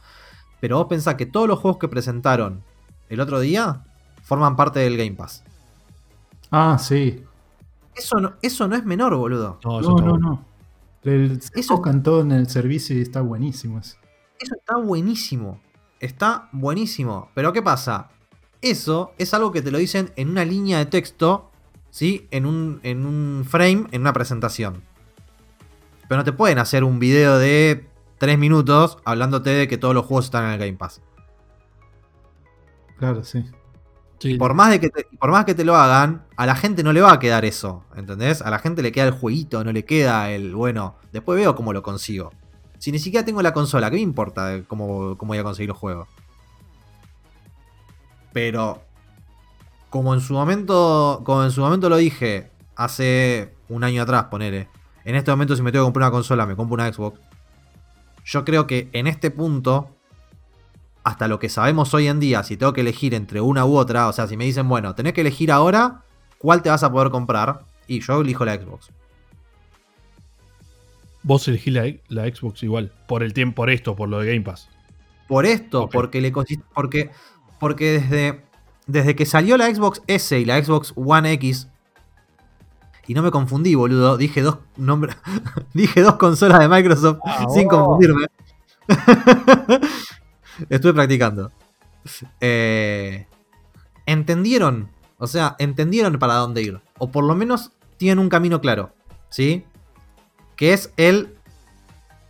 Pero 0.60 0.76
vos 0.78 0.86
pensás 0.88 1.14
que 1.16 1.26
todos 1.26 1.48
los 1.48 1.58
juegos 1.58 1.78
que 1.78 1.88
presentaron 1.88 2.62
el 3.08 3.20
otro 3.20 3.40
día 3.40 3.82
forman 4.22 4.56
parte 4.56 4.80
del 4.80 4.96
Game 4.96 5.12
Pass. 5.12 5.44
Ah, 6.50 6.78
sí. 6.78 7.22
Eso 7.94 8.18
no, 8.20 8.34
eso 8.42 8.66
no 8.68 8.76
es 8.76 8.84
menor, 8.84 9.14
boludo. 9.16 9.58
No, 9.64 9.80
eso 9.80 9.90
No, 9.90 9.96
no, 9.98 10.10
bueno. 10.10 10.28
no. 10.28 10.44
El, 11.10 11.40
se 11.42 11.60
Eso- 11.60 11.82
todo 12.02 12.22
en 12.22 12.32
el 12.32 12.48
servicio 12.48 12.96
y 12.96 13.02
está 13.02 13.20
buenísimo 13.20 13.78
eso. 13.78 13.96
eso 14.40 14.54
está 14.58 14.76
buenísimo. 14.76 15.60
Está 16.00 16.48
buenísimo. 16.52 17.30
Pero 17.34 17.52
¿qué 17.52 17.62
pasa? 17.62 18.08
Eso 18.62 19.12
es 19.18 19.34
algo 19.34 19.52
que 19.52 19.60
te 19.62 19.70
lo 19.70 19.78
dicen 19.78 20.12
en 20.16 20.30
una 20.30 20.44
línea 20.44 20.78
de 20.78 20.86
texto, 20.86 21.50
¿sí? 21.90 22.26
En 22.30 22.46
un, 22.46 22.80
en 22.82 23.04
un 23.04 23.44
frame, 23.46 23.86
en 23.90 24.00
una 24.00 24.12
presentación. 24.14 24.82
Pero 26.08 26.18
no 26.18 26.24
te 26.24 26.32
pueden 26.32 26.58
hacer 26.58 26.84
un 26.84 26.98
video 26.98 27.38
de 27.38 27.86
3 28.18 28.38
minutos 28.38 28.98
hablándote 29.04 29.50
de 29.50 29.68
que 29.68 29.76
todos 29.78 29.94
los 29.94 30.06
juegos 30.06 30.26
están 30.26 30.44
en 30.46 30.50
el 30.52 30.58
Game 30.58 30.74
Pass. 30.74 31.00
Claro, 32.98 33.24
sí. 33.24 33.44
Sí, 34.18 34.36
Por 34.36 34.54
más, 34.54 34.70
de 34.70 34.80
que 34.80 34.88
te, 34.88 35.06
por 35.18 35.30
más 35.30 35.44
que 35.44 35.54
te 35.54 35.64
lo 35.64 35.76
hagan, 35.76 36.24
a 36.36 36.46
la 36.46 36.54
gente 36.54 36.82
no 36.82 36.92
le 36.92 37.00
va 37.00 37.12
a 37.12 37.18
quedar 37.18 37.44
eso, 37.44 37.84
¿entendés? 37.94 38.40
A 38.40 38.50
la 38.50 38.58
gente 38.58 38.80
le 38.82 38.92
queda 38.92 39.06
el 39.06 39.10
jueguito, 39.10 39.62
no 39.64 39.72
le 39.72 39.84
queda 39.84 40.30
el, 40.30 40.54
bueno, 40.54 40.96
después 41.12 41.38
veo 41.38 41.54
cómo 41.54 41.72
lo 41.72 41.82
consigo. 41.82 42.32
Si 42.78 42.90
ni 42.92 42.98
siquiera 42.98 43.24
tengo 43.24 43.42
la 43.42 43.52
consola, 43.52 43.90
¿qué 43.90 43.96
me 43.96 44.02
importa 44.02 44.62
cómo, 44.66 45.18
cómo 45.18 45.30
voy 45.30 45.38
a 45.38 45.42
conseguir 45.42 45.68
los 45.68 45.78
juegos? 45.78 46.08
Pero, 48.32 48.82
como 49.90 50.14
en 50.14 50.20
su 50.20 50.34
momento, 50.34 51.22
como 51.24 51.44
en 51.44 51.50
su 51.50 51.60
momento 51.60 51.88
lo 51.88 51.96
dije, 51.96 52.50
hace 52.76 53.54
un 53.68 53.84
año 53.84 54.02
atrás, 54.02 54.24
ponele, 54.30 54.68
en 55.04 55.14
este 55.16 55.30
momento 55.30 55.54
si 55.54 55.62
me 55.62 55.70
tengo 55.70 55.84
que 55.84 55.86
comprar 55.88 56.08
una 56.08 56.12
consola, 56.12 56.46
me 56.46 56.56
compro 56.56 56.74
una 56.74 56.92
Xbox. 56.92 57.20
Yo 58.24 58.44
creo 58.44 58.66
que 58.66 58.88
en 58.92 59.06
este 59.06 59.30
punto, 59.30 59.96
hasta 61.04 61.28
lo 61.28 61.38
que 61.38 61.48
sabemos 61.50 61.92
hoy 61.94 62.08
en 62.08 62.18
día, 62.18 62.42
si 62.42 62.56
tengo 62.56 62.72
que 62.72 62.80
elegir 62.80 63.14
entre 63.14 63.40
una 63.40 63.66
u 63.66 63.76
otra, 63.76 64.08
o 64.08 64.12
sea, 64.12 64.26
si 64.26 64.36
me 64.36 64.44
dicen, 64.46 64.68
bueno, 64.68 64.94
tenés 64.94 65.12
que 65.12 65.20
elegir 65.20 65.52
ahora 65.52 66.02
cuál 66.38 66.62
te 66.62 66.70
vas 66.70 66.82
a 66.82 66.90
poder 66.90 67.10
comprar, 67.10 67.60
y 67.86 68.00
yo 68.00 68.20
elijo 68.22 68.44
la 68.44 68.56
Xbox. 68.56 68.90
Vos 71.22 71.46
elegís 71.48 71.72
la, 71.74 71.92
la 72.08 72.24
Xbox 72.34 72.62
igual, 72.62 72.90
por 73.06 73.22
el 73.22 73.32
tiempo, 73.34 73.56
por 73.56 73.70
esto, 73.70 73.94
por 73.94 74.08
lo 74.08 74.18
de 74.20 74.28
Game 74.28 74.40
Pass. 74.40 74.68
Por 75.28 75.46
esto, 75.46 75.88
porque 75.90 76.20
le 76.20 76.32
porque, 76.74 77.10
porque 77.58 77.92
desde, 77.92 78.44
desde 78.86 79.14
que 79.16 79.26
salió 79.26 79.56
la 79.56 79.74
Xbox 79.74 80.02
S 80.06 80.38
y 80.38 80.44
la 80.44 80.62
Xbox 80.62 80.92
One 80.96 81.32
X, 81.32 81.68
y 83.06 83.12
no 83.14 83.22
me 83.22 83.30
confundí, 83.30 83.74
boludo, 83.74 84.16
dije 84.16 84.40
dos 84.40 84.58
nombres, 84.76 85.16
dije 85.74 86.00
dos 86.00 86.16
consolas 86.16 86.60
de 86.60 86.68
Microsoft 86.68 87.18
Ah, 87.26 87.44
sin 87.52 87.68
vos. 87.68 87.74
confundirme. 87.78 88.26
Estuve 90.68 90.94
practicando. 90.94 91.52
Eh, 92.40 93.26
entendieron, 94.06 94.90
o 95.18 95.26
sea, 95.26 95.56
entendieron 95.58 96.18
para 96.18 96.34
dónde 96.34 96.62
ir, 96.62 96.80
o 96.98 97.10
por 97.10 97.24
lo 97.24 97.34
menos 97.34 97.72
tienen 97.96 98.18
un 98.18 98.28
camino 98.28 98.60
claro, 98.60 98.92
¿sí? 99.30 99.64
Que 100.56 100.72
es 100.72 100.92
el 100.96 101.36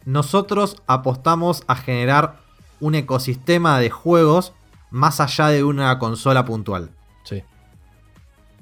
nosotros 0.05 0.83
apostamos 0.87 1.65
a 1.67 1.77
generar 1.77 2.39
un 2.81 2.95
ecosistema 2.95 3.79
de 3.81 3.91
juegos 3.91 4.53
más 4.91 5.21
allá 5.21 5.49
de 5.49 5.65
una 5.65 5.99
consola 5.99 6.45
puntual. 6.45 6.91
Sí. 7.25 7.43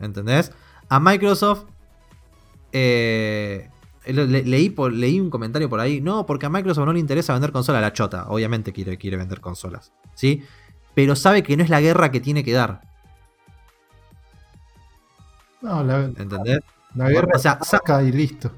¿Entendés? 0.00 0.52
A 0.88 1.00
Microsoft. 1.00 1.64
eh, 2.72 3.68
le- 4.06 4.26
le- 4.26 4.44
leí, 4.44 4.70
por- 4.70 4.92
leí 4.92 5.20
un 5.20 5.30
comentario 5.30 5.68
por 5.68 5.80
ahí. 5.80 6.00
No, 6.00 6.26
porque 6.26 6.46
a 6.46 6.50
Microsoft 6.50 6.86
no 6.86 6.92
le 6.92 7.00
interesa 7.00 7.32
vender 7.32 7.52
consolas. 7.52 7.82
La 7.82 7.92
chota. 7.92 8.26
Obviamente 8.28 8.72
quiere, 8.72 8.96
quiere 8.98 9.16
vender 9.16 9.40
consolas. 9.40 9.92
¿Sí? 10.14 10.44
Pero 10.94 11.16
sabe 11.16 11.42
que 11.42 11.56
no 11.56 11.62
es 11.64 11.70
la 11.70 11.80
guerra 11.80 12.10
que 12.10 12.20
tiene 12.20 12.44
que 12.44 12.52
dar. 12.52 12.82
No, 15.60 15.82
la, 15.84 16.04
¿Entendés? 16.04 16.60
la 16.94 17.08
guerra 17.08 17.28
O 17.34 17.38
sea, 17.38 17.58
se 17.62 17.70
saca 17.70 18.02
y 18.02 18.10
listo. 18.12 18.50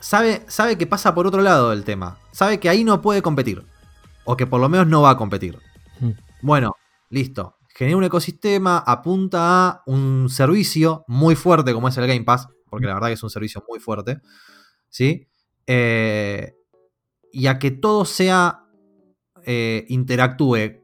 Sabe, 0.00 0.42
sabe 0.48 0.76
que 0.76 0.86
pasa 0.86 1.14
por 1.14 1.26
otro 1.26 1.42
lado 1.42 1.70
del 1.70 1.84
tema. 1.84 2.18
Sabe 2.32 2.58
que 2.60 2.68
ahí 2.68 2.84
no 2.84 3.00
puede 3.00 3.22
competir. 3.22 3.64
O 4.24 4.36
que 4.36 4.46
por 4.46 4.60
lo 4.60 4.68
menos 4.68 4.86
no 4.86 5.02
va 5.02 5.10
a 5.10 5.16
competir. 5.16 5.58
Hmm. 6.00 6.10
Bueno, 6.42 6.76
listo. 7.08 7.56
Genera 7.74 7.96
un 7.96 8.04
ecosistema, 8.04 8.78
apunta 8.78 9.68
a 9.68 9.82
un 9.86 10.28
servicio 10.28 11.04
muy 11.08 11.34
fuerte 11.36 11.72
como 11.72 11.88
es 11.88 11.96
el 11.96 12.06
Game 12.06 12.24
Pass, 12.24 12.48
porque 12.68 12.86
la 12.86 12.94
verdad 12.94 13.08
que 13.08 13.14
es 13.14 13.22
un 13.22 13.30
servicio 13.30 13.64
muy 13.68 13.80
fuerte, 13.80 14.20
¿sí? 14.88 15.28
Eh, 15.66 16.54
y 17.32 17.46
a 17.46 17.58
que 17.58 17.70
todo 17.70 18.04
sea, 18.04 18.64
eh, 19.44 19.86
interactúe 19.88 20.82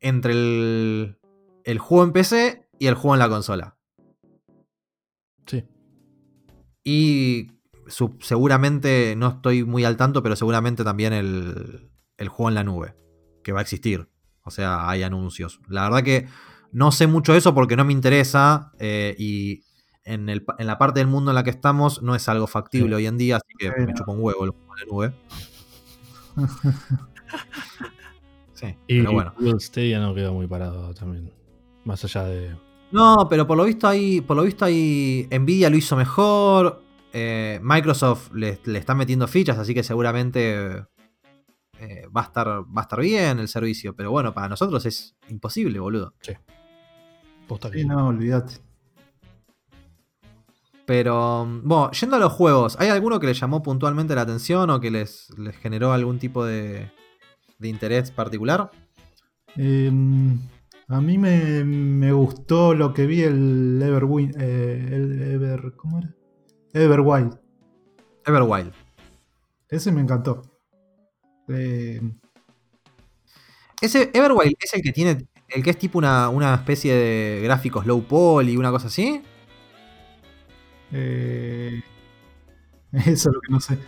entre 0.00 0.32
el, 0.32 1.18
el 1.64 1.78
juego 1.78 2.04
en 2.04 2.12
PC 2.12 2.68
y 2.78 2.86
el 2.86 2.94
juego 2.94 3.14
en 3.14 3.18
la 3.20 3.28
consola. 3.28 3.76
Sí. 5.46 5.64
Y 6.84 7.48
su- 7.86 8.16
seguramente, 8.20 9.14
no 9.16 9.28
estoy 9.28 9.64
muy 9.64 9.84
al 9.84 9.96
tanto, 9.96 10.22
pero 10.22 10.36
seguramente 10.36 10.84
también 10.84 11.12
el, 11.12 11.90
el 12.16 12.28
juego 12.28 12.48
en 12.48 12.54
la 12.54 12.64
nube, 12.64 12.94
que 13.42 13.52
va 13.52 13.60
a 13.60 13.62
existir. 13.62 14.08
O 14.44 14.50
sea, 14.50 14.88
hay 14.88 15.02
anuncios. 15.02 15.60
La 15.68 15.84
verdad 15.84 16.02
que 16.02 16.26
no 16.72 16.90
sé 16.92 17.06
mucho 17.06 17.32
de 17.32 17.38
eso 17.38 17.54
porque 17.54 17.76
no 17.76 17.84
me 17.84 17.92
interesa 17.92 18.72
eh, 18.78 19.14
y 19.18 19.62
en, 20.04 20.28
el 20.28 20.44
pa- 20.44 20.56
en 20.58 20.66
la 20.66 20.78
parte 20.78 21.00
del 21.00 21.06
mundo 21.08 21.30
en 21.30 21.34
la 21.36 21.44
que 21.44 21.50
estamos 21.50 22.02
no 22.02 22.14
es 22.14 22.28
algo 22.28 22.46
factible 22.46 22.88
Sí. 22.88 22.94
hoy 22.94 23.06
en 23.06 23.18
día, 23.18 23.36
así 23.36 23.54
que 23.58 23.70
me 23.70 23.94
chupa 23.94 24.12
un 24.12 24.20
huevo 24.22 24.44
el 24.44 24.50
la 24.50 24.86
nube. 24.90 25.14
Sí, 28.54 28.76
Y 28.86 29.00
pero 29.00 29.12
bueno. 29.12 29.34
Google 29.38 29.60
Stadia 29.60 29.98
no 29.98 30.14
quedó 30.14 30.32
muy 30.34 30.46
parado 30.46 30.92
también. 30.94 31.32
Más 31.84 32.04
allá 32.04 32.24
de. 32.24 32.56
No, 32.92 33.26
pero 33.28 33.46
por 33.46 33.56
lo 33.56 33.64
visto 33.64 33.88
ahí, 33.88 34.20
por 34.20 34.36
lo 34.36 34.42
visto 34.44 34.64
ahí 34.64 35.26
Nvidia 35.30 35.70
lo 35.70 35.76
hizo 35.76 35.96
mejor. 35.96 36.82
eh, 37.12 37.58
Microsoft 37.62 38.30
le, 38.34 38.60
le 38.64 38.78
está 38.78 38.94
metiendo 38.94 39.26
fichas, 39.26 39.58
así 39.58 39.74
que 39.74 39.82
seguramente 39.82 40.84
eh, 41.82 42.06
va, 42.14 42.22
a 42.22 42.24
estar, 42.24 42.48
va 42.48 42.80
a 42.80 42.82
estar 42.82 43.00
bien 43.00 43.38
el 43.38 43.48
servicio. 43.48 43.94
Pero 43.96 44.10
bueno, 44.10 44.32
para 44.32 44.48
nosotros 44.48 44.86
es 44.86 45.16
imposible, 45.28 45.78
boludo. 45.80 46.14
Posta 47.48 47.70
Sí, 47.70 47.80
sí. 47.80 47.84
no, 47.86 48.06
olvídate. 48.08 48.54
Pero, 50.86 51.46
bueno, 51.62 51.90
yendo 51.92 52.16
a 52.16 52.18
los 52.18 52.32
juegos, 52.32 52.76
¿hay 52.80 52.88
alguno 52.88 53.20
que 53.20 53.26
les 53.28 53.38
llamó 53.38 53.62
puntualmente 53.62 54.14
la 54.14 54.22
atención 54.22 54.68
o 54.70 54.80
que 54.80 54.90
les, 54.90 55.30
les 55.38 55.56
generó 55.56 55.92
algún 55.92 56.18
tipo 56.18 56.44
de, 56.44 56.90
de 57.58 57.68
interés 57.68 58.10
particular? 58.10 58.70
Eh, 59.56 59.90
a 60.88 61.00
mí 61.00 61.18
me, 61.18 61.64
me 61.64 62.12
gustó 62.12 62.74
lo 62.74 62.92
que 62.92 63.06
vi 63.06 63.22
el 63.22 63.80
Everwind. 63.82 64.36
eh, 64.40 64.88
el 64.92 65.22
Ever. 65.22 65.72
¿Cómo 65.76 65.98
era? 65.98 66.14
Everwild. 66.74 67.38
Everwild. 68.26 68.72
Ese 69.68 69.92
me 69.92 70.00
encantó. 70.00 70.42
Eh, 71.48 72.00
Ese 73.80 74.10
Everwild 74.14 74.56
es 74.60 74.72
el 74.74 74.82
que 74.82 74.92
tiene, 74.92 75.26
el 75.48 75.62
que 75.62 75.70
es 75.70 75.78
tipo 75.78 75.98
una, 75.98 76.28
una 76.28 76.54
especie 76.54 76.94
de 76.94 77.40
gráficos 77.42 77.86
low 77.86 78.02
poly 78.04 78.52
y 78.52 78.56
una 78.56 78.70
cosa 78.70 78.86
así. 78.88 79.22
eh, 80.92 81.82
eso 82.92 83.28
es 83.30 83.34
lo 83.34 83.40
que 83.40 83.52
no 83.52 83.60
sé. 83.60 83.78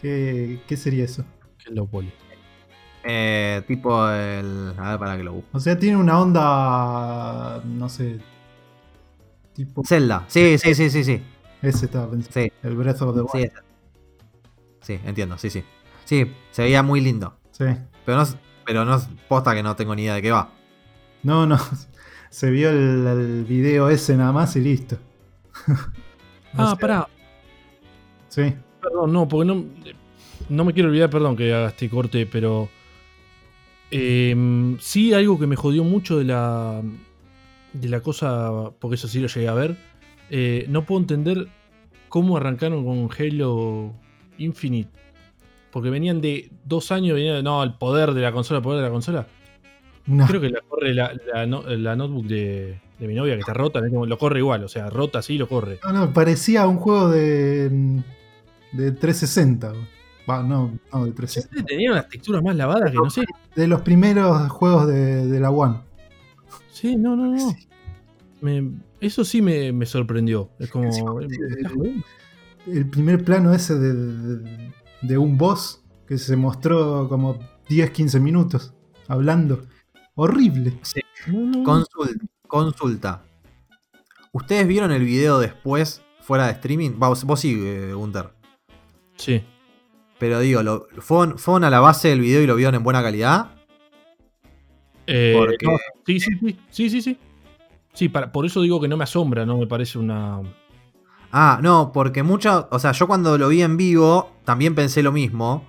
¿Qué, 0.00 0.62
qué 0.66 0.76
sería 0.76 1.04
eso? 1.04 1.24
Que 1.58 1.70
es 1.70 1.74
lo 1.76 1.86
poli. 1.86 2.12
Eh, 3.02 3.62
tipo 3.66 4.08
el. 4.10 4.74
A 4.78 4.90
ver, 4.90 4.98
para 4.98 5.16
que 5.16 5.22
lo 5.24 5.32
busque. 5.34 5.50
O 5.52 5.60
sea, 5.60 5.78
tiene 5.78 5.96
una 5.96 6.20
onda. 6.20 7.62
No 7.64 7.88
sé. 7.88 8.20
Tipo. 9.54 9.82
Zelda. 9.84 10.24
Sí, 10.28 10.58
sí, 10.58 10.74
sí, 10.74 10.90
sí, 10.90 11.04
sí. 11.04 11.22
Ese 11.62 11.86
estaba 11.86 12.10
pensando. 12.10 12.32
Sí, 12.40 12.52
El 12.62 12.76
Breath 12.76 13.02
of 13.02 13.14
the 13.16 13.22
sí, 13.32 13.38
Wild. 13.38 13.52
ese. 13.52 13.62
Sí, 14.80 15.00
entiendo, 15.04 15.38
sí, 15.38 15.50
sí. 15.50 15.64
Sí, 16.08 16.24
se 16.50 16.62
veía 16.62 16.82
muy 16.82 17.00
lindo. 17.02 17.36
Sí. 17.50 17.64
Pero 18.06 18.18
no, 18.18 18.24
pero 18.64 18.84
no 18.86 18.98
posta 19.28 19.54
que 19.54 19.62
no 19.62 19.76
tengo 19.76 19.94
ni 19.94 20.02
idea 20.04 20.14
de 20.14 20.22
qué 20.22 20.30
va. 20.30 20.50
No, 21.22 21.46
no. 21.46 21.58
Se 22.30 22.50
vio 22.50 22.70
el, 22.70 23.06
el 23.06 23.44
video 23.44 23.88
ese 23.90 24.16
nada 24.16 24.32
más 24.32 24.54
y 24.56 24.60
listo. 24.60 24.98
No 26.52 26.64
Ah, 26.70 26.70
sé. 26.70 26.76
pará. 26.76 27.08
Sí. 28.28 28.54
Perdón, 28.80 29.12
no, 29.12 29.28
porque 29.28 29.46
no, 29.46 29.64
no 30.48 30.64
me 30.64 30.72
quiero 30.72 30.88
olvidar, 30.88 31.10
perdón 31.10 31.36
que 31.36 31.52
haga 31.54 31.68
este 31.68 31.88
corte, 31.90 32.26
pero. 32.26 32.68
em, 33.90 34.78
sí, 34.80 35.12
algo 35.14 35.38
que 35.38 35.46
me 35.46 35.56
jodió 35.56 35.84
mucho 35.84 36.18
de 36.18 36.24
la. 36.24 36.82
De 37.72 37.88
la 37.88 38.00
cosa. 38.00 38.70
Porque 38.78 38.94
eso 38.96 39.08
sí 39.08 39.20
lo 39.20 39.28
llegué 39.28 39.48
a 39.48 39.54
ver. 39.54 39.76
eh, 40.30 40.66
no 40.68 40.84
puedo 40.84 41.00
entender 41.00 41.48
cómo 42.08 42.36
arrancaron 42.36 42.84
con 42.84 43.08
Halo 43.18 43.92
Infinite. 44.38 44.90
Porque 45.70 45.90
venían 45.90 46.20
de 46.20 46.50
dos 46.64 46.90
años, 46.92 47.14
venían 47.14 47.36
de. 47.36 47.42
No, 47.42 47.62
el 47.62 47.74
poder 47.74 48.12
de 48.14 48.22
la 48.22 48.32
consola, 48.32 48.58
el 48.58 48.64
poder 48.64 48.80
de 48.80 48.86
la 48.86 48.92
consola. 48.92 49.26
No. 50.06 50.26
Creo 50.26 50.40
que 50.40 50.48
la 50.50 50.60
corre 50.66 50.94
la, 50.94 51.12
la 51.34 51.46
no- 51.46 51.62
la 51.62 51.94
notebook 51.94 52.26
de, 52.26 52.80
de 52.98 53.06
mi 53.06 53.14
novia 53.14 53.34
que 53.34 53.40
está 53.40 53.52
rota, 53.52 53.80
lo 53.80 54.18
corre 54.18 54.38
igual, 54.38 54.64
o 54.64 54.68
sea, 54.68 54.88
rota 54.88 55.20
sí, 55.20 55.36
lo 55.36 55.48
corre. 55.48 55.78
No, 55.84 55.92
no, 55.92 56.12
parecía 56.12 56.66
un 56.66 56.78
juego 56.78 57.10
de. 57.10 57.68
de 58.72 58.92
360. 58.92 59.72
Va, 60.28 60.42
no, 60.42 60.78
no, 60.92 61.04
de 61.04 61.12
360. 61.12 61.66
Tenía 61.66 61.92
unas 61.92 62.08
texturas 62.08 62.42
más 62.42 62.56
lavadas 62.56 62.90
que 62.90 62.96
no 62.96 63.10
sé. 63.10 63.24
De 63.54 63.66
los 63.66 63.82
primeros 63.82 64.48
juegos 64.50 64.86
de, 64.88 65.26
de 65.26 65.40
la 65.40 65.50
One. 65.50 65.80
Sí, 66.70 66.96
no, 66.96 67.14
no, 67.16 67.26
no. 67.34 67.54
Me- 68.40 68.70
eso 69.00 69.24
sí 69.24 69.42
me, 69.42 69.72
me 69.72 69.84
sorprendió. 69.84 70.50
Es 70.58 70.70
como. 70.70 70.90
Sí, 70.92 71.02
¿me 71.02 71.26
estás 71.26 71.72
jodiendo? 71.72 72.04
El 72.66 72.86
primer 72.88 73.24
plano 73.24 73.52
ese 73.54 73.74
de, 73.78 73.94
de- 73.94 74.72
de 75.02 75.18
un 75.18 75.38
boss 75.38 75.82
que 76.06 76.18
se 76.18 76.36
mostró 76.36 77.08
como 77.08 77.38
10, 77.68 77.90
15 77.90 78.20
minutos 78.20 78.74
hablando. 79.08 79.66
Horrible. 80.14 80.78
Consulta. 81.64 82.24
Consulta. 82.46 83.22
¿Ustedes 84.32 84.66
vieron 84.66 84.90
el 84.92 85.04
video 85.04 85.38
después, 85.38 86.02
fuera 86.20 86.46
de 86.46 86.52
streaming? 86.52 86.92
Vos, 86.98 87.24
vos 87.24 87.40
sí, 87.40 87.56
eh, 87.58 87.92
Gunter. 87.94 88.30
Sí. 89.16 89.42
Pero 90.18 90.40
digo, 90.40 90.62
¿lo, 90.62 90.88
¿fueron, 90.98 91.38
¿fueron 91.38 91.64
a 91.64 91.70
la 91.70 91.80
base 91.80 92.08
del 92.08 92.20
video 92.20 92.42
y 92.42 92.46
lo 92.46 92.56
vieron 92.56 92.74
en 92.74 92.82
buena 92.82 93.02
calidad? 93.02 93.54
Eh, 95.06 95.34
Porque- 95.36 95.56
no, 95.64 95.78
sí, 96.06 96.20
sí, 96.20 96.30
sí, 96.40 96.56
sí, 96.70 96.90
sí, 96.90 97.02
sí. 97.02 97.18
Sí, 97.94 98.08
para, 98.08 98.30
por 98.30 98.44
eso 98.46 98.60
digo 98.62 98.80
que 98.80 98.88
no 98.88 98.96
me 98.96 99.04
asombra, 99.04 99.46
no 99.46 99.58
me 99.58 99.66
parece 99.66 99.98
una. 99.98 100.40
Ah, 101.30 101.58
no, 101.62 101.92
porque 101.92 102.22
mucho. 102.22 102.68
O 102.70 102.78
sea, 102.78 102.92
yo 102.92 103.06
cuando 103.06 103.36
lo 103.36 103.48
vi 103.48 103.62
en 103.62 103.76
vivo 103.76 104.32
también 104.44 104.74
pensé 104.74 105.02
lo 105.02 105.12
mismo. 105.12 105.66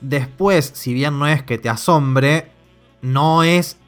Después, 0.00 0.72
si 0.74 0.94
bien 0.94 1.18
no 1.18 1.26
es 1.26 1.42
que 1.42 1.58
te 1.58 1.68
asombre, 1.68 2.50
no 3.02 3.42
es 3.42 3.78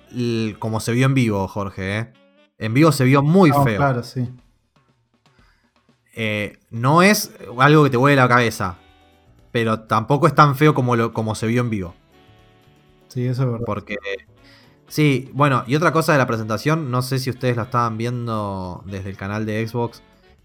como 0.59 0.81
se 0.81 0.93
vio 0.93 1.07
en 1.07 1.15
vivo, 1.15 1.49
Jorge. 1.49 1.99
¿eh? 1.99 2.13
En 2.59 2.75
vivo 2.75 2.93
se 2.93 3.05
vio 3.05 3.23
muy 3.23 3.51
No, 3.51 3.65
feo. 3.65 3.79
Claro, 3.79 4.03
sí. 4.03 4.29
Eh, 6.15 6.59
no 6.71 7.03
es 7.03 7.33
algo 7.59 7.85
que 7.85 7.91
te 7.91 7.97
vuele 7.97 8.17
la 8.17 8.29
cabeza. 8.29 8.79
Pero 9.51 9.81
tampoco 9.81 10.27
es 10.27 10.35
tan 10.35 10.55
feo 10.57 10.75
como, 10.75 10.97
lo, 10.97 11.13
como 11.13 11.35
se 11.35 11.47
vio 11.47 11.63
en 11.63 11.71
vivo. 11.71 11.95
Sí, 13.09 13.27
eso 13.27 13.43
es 13.43 13.49
verdad. 13.51 13.67
Porque. 13.67 13.97
Sí, 14.89 15.31
bueno, 15.33 15.65
y 15.67 15.75
otra 15.75 15.93
cosa 15.93 16.13
de 16.13 16.19
la 16.19 16.27
presentación, 16.27 16.91
no 16.91 17.01
sé 17.03 17.19
si 17.19 17.31
ustedes 17.31 17.57
lo 17.57 17.63
estaban 17.63 17.97
viendo 17.97 18.83
desde 18.87 19.09
el 19.11 19.17
canal 19.17 19.47
de 19.47 19.67
Xbox. 19.67 20.03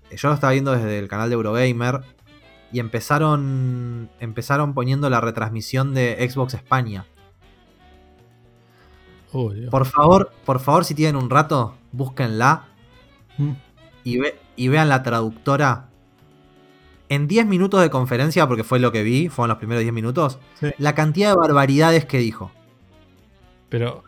eh, 0.09 0.15
Yo 0.17 0.29
lo 0.29 0.35
estaba 0.35 0.53
viendo 0.53 0.71
desde 0.71 0.99
el 0.99 1.07
canal 1.07 1.29
de 1.29 1.33
Eurogamer. 1.35 2.01
Y 2.71 2.79
empezaron. 2.79 4.09
Empezaron 4.19 4.73
poniendo 4.73 5.09
la 5.09 5.21
retransmisión 5.21 5.93
de 5.93 6.27
Xbox 6.29 6.53
España. 6.53 7.05
Oh. 9.31 9.51
Por 9.69 9.85
favor, 9.85 10.31
por 10.45 10.59
favor, 10.59 10.85
si 10.85 10.93
tienen 10.95 11.15
un 11.21 11.29
rato, 11.29 11.75
búsquenla 11.91 12.65
Mm. 13.37 13.51
y, 14.03 14.17
ve- 14.19 14.39
y 14.55 14.67
vean 14.69 14.89
la 14.89 15.03
traductora. 15.03 15.89
En 17.09 17.27
10 17.27 17.45
minutos 17.45 17.81
de 17.81 17.89
conferencia, 17.89 18.47
porque 18.47 18.63
fue 18.65 18.79
lo 18.79 18.91
que 18.91 19.03
vi, 19.03 19.29
fueron 19.29 19.49
los 19.49 19.57
primeros 19.59 19.81
10 19.83 19.93
minutos, 19.93 20.39
Sí. 20.59 20.67
la 20.77 20.93
cantidad 20.95 21.29
de 21.31 21.37
barbaridades 21.37 22.05
que 22.05 22.17
dijo. 22.17 22.51
Pero, 23.69 24.03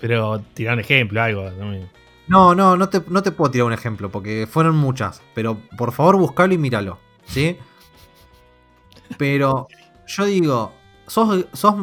pero 0.00 0.40
tirar 0.54 0.74
un 0.74 0.80
ejemplo, 0.80 1.22
algo. 1.22 1.50
no 1.50 1.66
me- 1.66 1.88
No, 2.26 2.54
no, 2.54 2.76
no 2.76 2.88
te, 2.88 3.02
no 3.08 3.22
te 3.22 3.32
puedo 3.32 3.50
tirar 3.50 3.66
un 3.66 3.72
ejemplo, 3.72 4.10
porque 4.10 4.46
fueron 4.50 4.76
muchas. 4.76 5.22
Pero 5.34 5.58
por 5.76 5.92
favor, 5.92 6.16
buscalo 6.16 6.52
y 6.54 6.58
míralo. 6.58 6.98
¿Sí? 7.26 7.56
Pero 9.16 9.68
yo 10.06 10.24
digo, 10.26 10.72
sos, 11.06 11.46
sos 11.52 11.74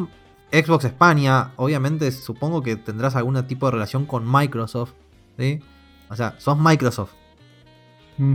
Xbox 0.52 0.84
España, 0.84 1.52
obviamente 1.56 2.10
supongo 2.12 2.62
que 2.62 2.76
tendrás 2.76 3.16
algún 3.16 3.44
tipo 3.46 3.66
de 3.66 3.72
relación 3.72 4.06
con 4.06 4.30
Microsoft. 4.30 4.92
¿Sí? 5.38 5.60
O 6.08 6.14
sea, 6.16 6.34
sos 6.38 6.56
Microsoft. 6.58 7.12
Mm. 8.18 8.34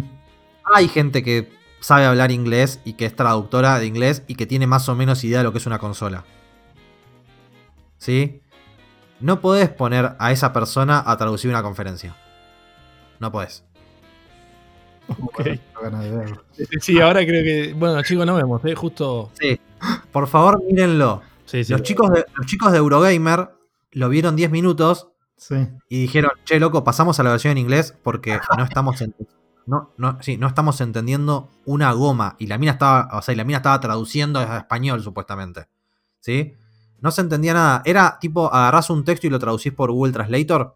Hay 0.76 0.88
gente 0.90 1.24
que 1.24 1.50
sabe 1.80 2.06
hablar 2.06 2.32
inglés 2.32 2.80
y 2.84 2.94
que 2.94 3.06
es 3.06 3.16
traductora 3.16 3.80
de 3.80 3.88
inglés 3.88 4.24
y 4.28 4.36
que 4.36 4.46
tiene 4.46 4.68
más 4.68 4.88
o 4.90 4.96
menos 4.96 5.24
idea 5.24 5.40
de 5.40 5.44
lo 5.46 5.52
que 5.52 5.58
es 5.58 5.66
una 5.66 5.80
consola. 5.80 6.26
¿Sí? 7.98 8.41
No 9.22 9.40
podés 9.42 9.70
poner 9.70 10.16
a 10.20 10.32
esa 10.32 10.52
persona 10.52 11.04
a 11.06 11.18
traducir 11.18 11.50
una 11.50 11.64
conferencia. 11.64 12.16
No 13.20 13.32
podés. 13.32 13.64
Ok. 15.08 15.44
Tengo 15.44 15.60
ganas 15.82 16.04
de 16.04 16.12
verlo. 16.12 16.44
Sí, 16.80 17.00
ahora 17.00 17.26
creo 17.26 17.44
que. 17.44 17.74
Bueno, 17.74 18.02
chicos, 18.04 18.26
nos 18.26 18.38
vemos, 18.38 18.64
¿eh? 18.66 18.76
Justo. 18.76 19.32
Sí. 19.40 19.60
Por 20.12 20.28
favor, 20.28 20.64
mírenlo. 20.64 21.22
Sí, 21.46 21.64
sí. 21.64 21.72
Los 21.72 21.84
chicos 21.84 22.12
de, 22.12 22.26
los 22.36 22.46
chicos 22.46 22.72
de 22.72 22.78
Eurogamer 22.78 23.50
lo 23.92 24.10
vieron 24.10 24.36
10 24.36 24.52
minutos 24.52 25.10
Sí. 25.36 25.56
y 25.90 26.02
dijeron, 26.02 26.32
che, 26.46 26.60
loco, 26.60 26.84
pasamos 26.84 27.20
a 27.20 27.24
la 27.24 27.32
versión 27.32 27.52
en 27.54 27.58
inglés 27.58 27.96
porque 28.04 28.40
no 28.58 28.64
estamos 28.64 29.04
no, 29.66 29.94
no, 29.98 30.18
sí, 30.22 30.38
no 30.38 30.48
estamos 30.48 30.82
entendiendo 30.82 31.50
una 31.66 31.92
goma. 31.94 32.36
Y 32.40 32.48
la 32.48 32.58
mina 32.58 32.74
estaba, 32.74 33.10
o 33.14 33.22
sea, 33.22 33.34
y 33.34 33.38
la 33.38 33.44
mina 33.44 33.58
estaba 33.58 33.80
traduciendo 33.80 34.40
a 34.40 34.58
español, 34.58 35.02
supuestamente. 35.02 35.68
¿Sí? 36.20 36.56
No 37.02 37.12
se 37.12 37.22
entendía 37.22 37.54
nada. 37.54 37.82
Era 37.86 38.18
tipo, 38.20 38.54
agarrás 38.54 38.90
un 38.90 39.04
texto 39.04 39.28
y 39.28 39.30
lo 39.30 39.40
traducís 39.40 39.74
por 39.74 39.92
Google 39.92 40.14
Translator. 40.14 40.76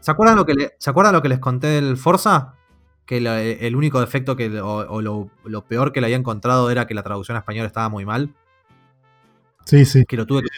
¿Se 0.00 0.10
acuerdan 0.10 0.36
lo 0.36 0.46
que, 0.46 0.54
le- 0.54 0.72
¿se 0.78 0.88
acuerdan 0.90 1.12
lo 1.14 1.22
que 1.22 1.28
les 1.28 1.38
conté 1.40 1.66
del 1.66 1.96
Forza? 1.96 2.54
Que 3.04 3.16
el 3.60 3.74
único 3.74 4.00
defecto 4.00 4.36
que, 4.36 4.60
o, 4.60 4.68
o 4.88 5.02
lo, 5.02 5.30
lo 5.44 5.64
peor 5.64 5.92
que 5.92 6.00
le 6.00 6.06
había 6.06 6.16
encontrado 6.16 6.70
era 6.70 6.86
que 6.86 6.94
la 6.94 7.02
traducción 7.02 7.36
a 7.36 7.40
español 7.40 7.66
estaba 7.66 7.88
muy 7.88 8.04
mal. 8.04 8.32
Sí, 9.64 9.84
sí. 9.84 10.04
Que 10.06 10.16
lo 10.16 10.26
tuve 10.26 10.42
que 10.42 10.48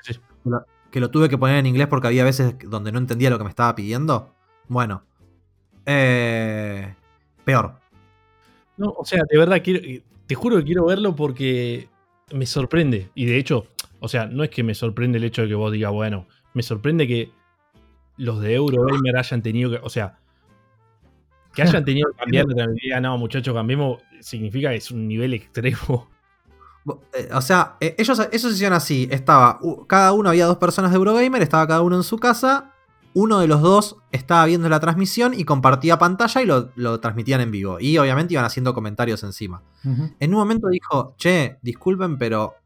que 0.91 1.01
lo 1.01 1.11
tuve 1.11 1.31
que 1.31 1.39
poner 1.39 1.57
en 1.57 1.65
inglés 1.65 1.87
porque 1.89 2.09
había 2.09 2.23
veces 2.25 2.55
donde 2.67 2.93
no 2.93 2.99
entendía 2.99 3.31
lo 3.31 3.39
que 3.39 3.45
me 3.45 3.51
estaba 3.51 3.75
pidiendo. 3.75 4.35
Bueno. 4.69 5.03
Eh, 5.87 6.95
peor. 7.45 7.77
No, 8.77 8.91
o 8.99 9.05
sea, 9.05 9.23
de 9.29 9.39
verdad, 9.39 9.61
quiero, 9.65 9.81
te 10.27 10.35
juro 10.35 10.59
que 10.59 10.65
quiero 10.65 10.85
verlo 10.85 11.17
porque 11.17 11.89
me 12.33 12.45
sorprende. 12.47 13.11
Y 13.15 13.25
de 13.25 13.39
hecho, 13.39 13.67
o 14.03 14.09
sea, 14.09 14.27
no 14.27 14.43
es 14.43 14.51
que 14.51 14.65
me 14.65 14.75
sorprende 14.75 15.19
el 15.19 15.25
hecho 15.25 15.43
de 15.43 15.49
que 15.49 15.55
vos 15.55 15.71
digas, 15.71 15.93
bueno, 15.93 16.27
me 16.55 16.65
sorprende 16.65 17.07
que 17.07 17.31
los 18.17 18.41
de 18.41 18.55
Eurogamer 18.55 19.17
hayan 19.17 19.43
tenido 19.43 19.71
que, 19.71 19.77
o 19.81 19.89
sea, 19.89 20.19
que 21.55 21.63
hayan 21.63 21.85
tenido 21.85 22.11
que 22.11 22.19
cambiar 22.19 22.47
de 22.47 22.55
terminología. 22.55 23.01
No, 23.01 23.17
muchachos, 23.17 23.55
cambiemos, 23.55 24.03
significa 24.21 24.71
que 24.71 24.77
es 24.77 24.91
un 24.91 25.07
nivel 25.07 25.35
extremo. 25.35 26.11
Eh, 27.15 27.29
O 27.33 27.41
sea, 27.41 27.77
eh, 27.81 27.95
ellos, 27.97 28.19
ellos 28.33 28.53
hicieron 28.53 28.77
así. 28.77 29.09
Estaba, 29.09 29.61
cada 29.87 30.13
uno 30.13 30.31
había 30.31 30.47
dos 30.47 30.59
personas 30.59 30.91
de 30.91 30.97
Eurogamer, 30.97 31.41
estaba 31.41 31.67
cada 31.69 31.83
uno 31.83 31.95
en 31.95 32.03
su 32.03 32.19
casa. 32.19 32.73
Uno 33.15 33.39
de 33.39 33.47
los 33.47 33.61
dos 33.61 33.99
estaba 34.11 34.47
viendo 34.47 34.69
la 34.69 34.81
transmisión 34.81 35.33
y 35.33 35.45
compartía 35.45 35.99
pantalla 35.99 36.43
y 36.43 36.47
lo, 36.47 36.73
lo 36.75 36.99
transmitían 36.99 37.41
en 37.41 37.53
vivo. 37.53 37.79
Y 37.79 37.99
obviamente 37.99 38.35
iban 38.35 38.47
haciendo 38.47 38.75
comentarios 38.75 39.23
encima. 39.23 39.63
En 39.85 40.35
un 40.35 40.41
momento 40.41 40.69
dijo, 40.69 41.15
che, 41.19 41.59
disculpen, 41.63 42.17
pero 42.19 42.57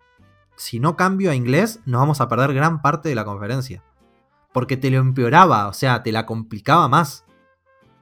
si 0.57 0.81
no 0.81 0.97
cambio 0.97 1.31
a 1.31 1.35
inglés, 1.35 1.81
nos 1.87 2.01
vamos 2.01 2.21
a 2.21 2.29
perder 2.29 2.55
gran 2.55 2.83
parte 2.83 3.09
de 3.09 3.15
la 3.15 3.25
conferencia. 3.25 3.83
Porque 4.53 4.77
te 4.77 4.91
lo 4.91 4.99
empeoraba, 4.99 5.69
o 5.69 5.73
sea, 5.73 6.03
te 6.03 6.13
la 6.13 6.27
complicaba 6.27 6.89
más. 6.89 7.25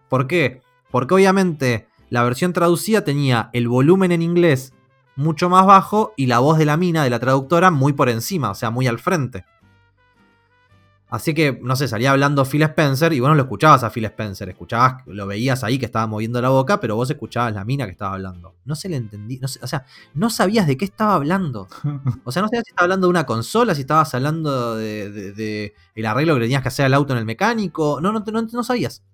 ¿Por 0.09 0.27
qué? 0.27 0.63
Porque 0.91 1.15
obviamente 1.15 1.89
la 2.11 2.23
versión 2.23 2.53
traducida 2.53 3.03
tenía 3.03 3.51
el 3.53 3.69
volumen 3.69 4.13
en 4.13 4.23
inglés 4.23 4.73
mucho 5.17 5.49
más 5.49 5.67
bajo 5.67 6.13
y 6.17 6.27
la 6.27 6.39
voz 6.39 6.59
de 6.59 6.65
la 6.65 6.77
mina, 6.77 7.05
de 7.05 7.11
la 7.11 7.21
traductora, 7.21 7.71
muy 7.71 7.93
por 7.93 8.09
encima, 8.09 8.51
o 8.51 8.55
sea, 8.55 8.71
muy 8.71 8.87
al 8.87 8.99
frente. 8.99 9.45
Así 11.15 11.33
que, 11.33 11.61
no 11.63 11.77
sé, 11.77 11.87
salía 11.87 12.11
hablando 12.11 12.45
Phil 12.45 12.63
Spencer 12.63 13.13
y 13.13 13.21
vos 13.21 13.29
no 13.29 13.37
lo 13.37 13.43
escuchabas 13.43 13.85
a 13.85 13.91
Phil 13.91 14.05
Spencer, 14.07 14.49
escuchabas, 14.49 15.05
lo 15.07 15.29
veías 15.29 15.63
ahí 15.63 15.79
que 15.79 15.85
estaba 15.87 16.09
moviendo 16.09 16.43
la 16.43 16.49
boca, 16.49 16.81
pero 16.81 16.97
vos 16.97 17.09
escuchabas 17.09 17.55
la 17.55 17.65
mina 17.65 17.85
que 17.85 17.93
estaba 17.93 18.15
hablando. 18.15 18.57
No 18.65 18.75
se 18.75 18.89
le 18.89 18.97
entendí, 18.97 19.39
no 19.39 19.47
sé, 19.47 19.61
o 19.63 19.67
sea, 19.69 19.85
no 20.15 20.29
sabías 20.29 20.67
de 20.67 20.77
qué 20.77 20.85
estaba 20.85 21.15
hablando. 21.15 21.69
O 22.25 22.33
sea, 22.33 22.43
no 22.43 22.49
sabías 22.49 22.65
si 22.65 22.71
estaba 22.71 22.87
hablando 22.87 23.07
de 23.07 23.11
una 23.11 23.27
consola, 23.27 23.77
si 23.77 23.83
estabas 23.83 24.13
hablando 24.15 24.75
de, 24.75 25.09
de- 25.11 25.33
de 25.33 25.75
el 25.95 26.07
arreglo 26.07 26.35
que 26.35 26.41
tenías 26.41 26.63
que 26.63 26.69
hacer 26.69 26.85
al 26.87 26.95
auto 26.95 27.13
en 27.13 27.21
el 27.21 27.25
mecánico. 27.27 28.01
No, 28.01 28.11
no, 28.13 28.25
no, 28.27 28.43
no 28.43 28.65
sabías. 28.65 29.05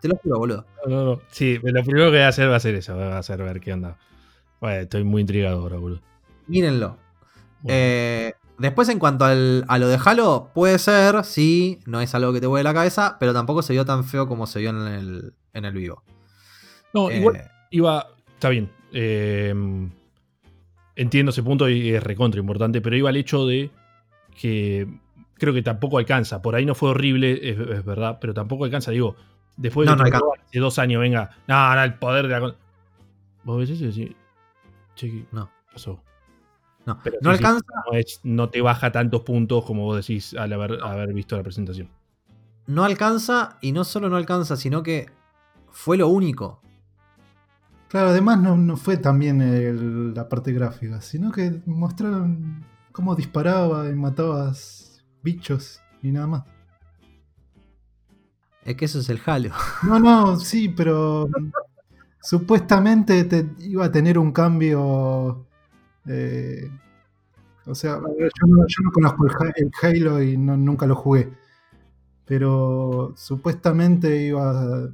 Te 0.00 0.08
lo 0.08 0.16
juro, 0.16 0.38
boludo. 0.38 0.66
No, 0.86 0.90
no, 0.94 1.04
no. 1.14 1.20
Sí, 1.30 1.58
lo 1.62 1.82
primero 1.84 2.06
que 2.10 2.16
voy 2.16 2.20
a 2.20 2.28
hacer 2.28 2.50
va 2.50 2.56
a 2.56 2.60
ser 2.60 2.74
eso, 2.74 2.96
va 2.96 3.18
a 3.18 3.22
ser 3.22 3.38
ver 3.42 3.60
qué 3.60 3.72
onda. 3.72 3.96
Bueno, 4.60 4.80
estoy 4.82 5.04
muy 5.04 5.20
intrigado 5.22 5.60
ahora, 5.60 5.76
boludo. 5.76 6.00
Mírenlo. 6.48 6.98
Bueno. 7.62 7.78
Eh, 7.78 8.34
después, 8.62 8.88
en 8.88 8.98
cuanto 8.98 9.24
al- 9.26 9.64
a 9.68 9.78
lo 9.78 9.88
de 9.88 9.98
Halo, 10.02 10.50
puede 10.54 10.78
ser, 10.78 11.22
sí, 11.24 11.80
no 11.86 12.00
es 12.00 12.14
algo 12.14 12.32
que 12.32 12.40
te 12.40 12.46
vuele 12.46 12.64
la 12.64 12.72
cabeza, 12.72 13.16
pero 13.20 13.32
tampoco 13.34 13.60
se 13.62 13.74
vio 13.74 13.84
tan 13.84 14.04
feo 14.04 14.26
como 14.26 14.46
se 14.46 14.60
vio 14.60 14.70
en 14.70 14.86
el, 14.88 15.34
en 15.52 15.64
el 15.66 15.74
vivo. 15.74 16.02
no, 16.94 17.10
Eh, 17.10 17.18
igual 17.18 17.50
iba. 17.70 18.06
Está 18.34 18.48
bien. 18.48 18.70
eh, 18.92 19.54
entiendo 20.96 21.30
ese 21.30 21.42
punto 21.42 21.68
y 21.68 21.90
es 21.94 22.02
recontra 22.02 22.40
importante, 22.40 22.80
pero 22.80 22.96
iba 22.96 23.08
al 23.08 23.16
hecho 23.16 23.46
de 23.46 23.70
que 24.38 24.86
creo 25.34 25.54
que 25.54 25.62
tampoco 25.62 25.98
alcanza. 25.98 26.42
Por 26.42 26.54
ahí 26.54 26.64
no 26.66 26.74
fue 26.74 26.90
horrible, 26.90 27.32
es, 27.42 27.58
es 27.58 27.84
verdad, 27.84 28.18
pero 28.20 28.34
tampoco 28.34 28.64
alcanza. 28.64 28.90
Digo, 28.90 29.16
después 29.56 29.86
No, 29.86 29.96
de 29.96 30.10
no 30.10 30.18
hace 30.46 30.58
dos 30.58 30.78
años 30.78 31.00
venga, 31.00 31.30
no, 31.48 31.74
no, 31.74 31.82
el 31.82 31.94
poder 31.94 32.24
de 32.26 32.32
la. 32.32 32.40
con-". 32.40 32.56
¿Vos 33.44 33.58
ves 33.58 33.70
eso 33.70 33.84
y 33.84 33.86
decís, 33.88 34.16
che, 34.94 35.10
¿qué 35.10 35.24
No. 35.32 35.50
pasó? 35.72 36.02
No, 36.86 36.98
Pero 37.02 37.18
no 37.22 37.30
sí, 37.30 37.36
sí, 37.36 37.44
alcanza. 37.44 37.64
no, 37.90 37.98
es- 37.98 38.20
no 38.24 38.48
te 38.50 38.60
baja 38.60 38.90
tantos 38.92 39.22
puntos 39.22 39.64
como 39.64 39.84
vos 39.84 39.96
decís 40.06 40.34
al 40.34 40.52
haber, 40.52 40.78
haber 40.82 41.12
visto 41.12 41.36
la 41.36 41.42
presentación. 41.42 41.88
no 42.66 42.84
alcanza 42.84 43.58
y 43.60 43.72
no 43.72 43.84
solo 43.84 44.08
no 44.08 44.16
alcanza, 44.16 44.56
sino 44.56 44.82
que 44.82 45.10
fue 45.70 45.96
lo 45.96 46.08
único. 46.08 46.60
Claro, 47.88 48.08
además 48.08 48.40
no, 48.40 48.56
no 48.56 48.76
fue 48.76 48.96
también 48.96 49.40
el- 49.42 50.14
la 50.14 50.28
parte 50.28 50.52
gráfica, 50.52 51.00
sino 51.02 51.30
que 51.30 51.60
mostraron 51.66 52.64
cómo 52.92 53.14
disparaba 53.14 53.88
y 53.90 53.94
matabas 53.94 55.04
bichos 55.22 55.80
y 56.02 56.10
nada 56.12 56.26
más. 56.26 56.42
Es 58.64 58.76
que 58.76 58.84
eso 58.86 59.00
es 59.00 59.08
el 59.10 59.20
Halo. 59.26 59.50
No, 59.82 59.98
no, 59.98 60.36
sí, 60.38 60.68
pero 60.68 61.28
supuestamente 62.22 63.24
te 63.24 63.46
iba 63.60 63.84
a 63.86 63.92
tener 63.92 64.18
un 64.18 64.32
cambio. 64.32 65.46
Eh, 66.06 66.70
o 67.66 67.74
sea, 67.74 67.94
a 67.94 68.00
ver, 68.00 68.30
yo 68.40 68.46
no, 68.46 68.64
yo 68.66 68.82
no 68.84 68.90
conozco 68.92 69.26
el, 69.26 69.32
Ha- 69.32 69.52
el 69.56 69.70
Halo 69.82 70.22
y 70.22 70.36
no- 70.36 70.56
nunca 70.56 70.86
lo 70.86 70.96
jugué. 70.96 71.32
Pero 72.24 73.12
supuestamente 73.16 74.22
iba, 74.26 74.88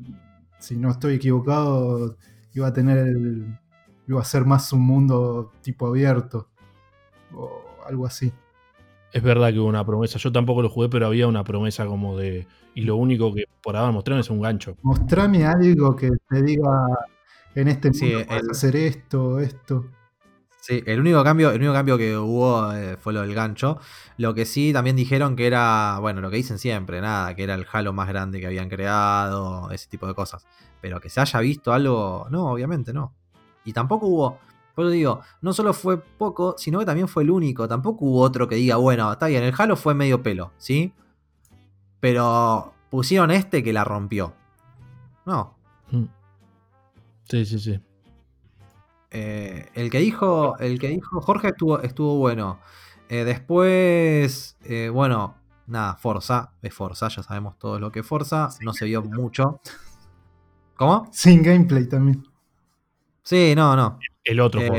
si 0.58 0.76
no 0.76 0.90
estoy 0.90 1.14
equivocado, 1.14 2.16
iba 2.54 2.66
a 2.68 2.72
tener 2.72 2.98
el, 2.98 3.58
iba 4.06 4.20
a 4.20 4.24
ser 4.24 4.44
más 4.44 4.72
un 4.72 4.80
mundo 4.82 5.52
tipo 5.62 5.86
abierto 5.86 6.48
o 7.34 7.62
algo 7.86 8.06
así. 8.06 8.32
Es 9.12 9.22
verdad 9.22 9.52
que 9.52 9.58
hubo 9.58 9.68
una 9.68 9.84
promesa. 9.86 10.18
Yo 10.18 10.32
tampoco 10.32 10.62
lo 10.62 10.68
jugué, 10.68 10.88
pero 10.88 11.06
había 11.06 11.26
una 11.26 11.44
promesa 11.44 11.86
como 11.86 12.16
de. 12.18 12.46
Y 12.74 12.82
lo 12.82 12.96
único 12.96 13.34
que 13.34 13.44
por 13.62 13.76
ahora 13.76 13.90
mostraron 13.92 14.20
es 14.20 14.30
un 14.30 14.40
gancho. 14.40 14.76
Mostrame 14.82 15.44
algo 15.46 15.96
que 15.96 16.10
te 16.28 16.42
diga 16.42 16.86
en 17.54 17.68
este 17.68 17.92
Sí, 17.92 18.04
mundo 18.06 18.26
puedes 18.26 18.42
el- 18.44 18.50
hacer 18.50 18.76
esto, 18.76 19.40
esto. 19.40 19.86
Sí, 20.68 20.82
el 20.84 21.00
único 21.00 21.24
cambio, 21.24 21.50
el 21.50 21.56
único 21.56 21.72
cambio 21.72 21.96
que 21.96 22.14
hubo 22.14 22.74
eh, 22.74 22.98
fue 22.98 23.14
lo 23.14 23.22
del 23.22 23.34
gancho. 23.34 23.78
Lo 24.18 24.34
que 24.34 24.44
sí 24.44 24.70
también 24.70 24.96
dijeron 24.96 25.34
que 25.34 25.46
era, 25.46 25.96
bueno, 25.98 26.20
lo 26.20 26.28
que 26.28 26.36
dicen 26.36 26.58
siempre, 26.58 27.00
nada, 27.00 27.34
que 27.34 27.44
era 27.44 27.54
el 27.54 27.66
Halo 27.72 27.94
más 27.94 28.06
grande 28.06 28.38
que 28.38 28.46
habían 28.48 28.68
creado, 28.68 29.70
ese 29.70 29.88
tipo 29.88 30.06
de 30.06 30.12
cosas. 30.12 30.46
Pero 30.82 31.00
que 31.00 31.08
se 31.08 31.22
haya 31.22 31.40
visto 31.40 31.72
algo, 31.72 32.26
no, 32.30 32.52
obviamente 32.52 32.92
no. 32.92 33.14
Y 33.64 33.72
tampoco 33.72 34.08
hubo, 34.08 34.38
por 34.74 34.84
eso 34.84 34.90
digo, 34.92 35.22
no 35.40 35.54
solo 35.54 35.72
fue 35.72 35.96
poco, 36.02 36.54
sino 36.58 36.80
que 36.80 36.84
también 36.84 37.08
fue 37.08 37.22
el 37.22 37.30
único. 37.30 37.66
Tampoco 37.66 38.04
hubo 38.04 38.20
otro 38.20 38.46
que 38.46 38.56
diga, 38.56 38.76
bueno, 38.76 39.10
está 39.10 39.28
bien, 39.28 39.44
el 39.44 39.54
Halo 39.56 39.74
fue 39.74 39.94
medio 39.94 40.22
pelo, 40.22 40.52
¿sí? 40.58 40.92
Pero 42.00 42.74
pusieron 42.90 43.30
este 43.30 43.62
que 43.64 43.72
la 43.72 43.84
rompió. 43.84 44.34
No, 45.24 45.54
Mm. 45.90 46.04
Sí, 47.24 47.46
sí, 47.46 47.58
sí. 47.58 47.80
Eh, 49.10 49.68
el 49.74 49.90
que 49.90 49.98
dijo, 49.98 50.58
el 50.58 50.78
que 50.78 50.88
dijo 50.88 51.20
Jorge 51.20 51.48
estuvo, 51.48 51.80
estuvo 51.80 52.16
bueno. 52.18 52.60
Eh, 53.08 53.24
después, 53.24 54.58
eh, 54.64 54.90
bueno, 54.92 55.36
nada, 55.66 55.96
Forza, 55.96 56.52
es 56.62 56.74
Forza, 56.74 57.08
ya 57.08 57.22
sabemos 57.22 57.58
todo 57.58 57.78
lo 57.80 57.90
que 57.90 58.00
es 58.00 58.06
Forza, 58.06 58.50
no 58.60 58.72
se 58.74 58.84
vio 58.84 59.02
mucho. 59.02 59.60
¿Cómo? 60.76 61.08
Sin 61.12 61.42
gameplay 61.42 61.86
también. 61.88 62.22
Sí, 63.22 63.54
no, 63.56 63.74
no. 63.76 63.98
El 64.24 64.40
otro, 64.40 64.60
Forza, 64.60 64.74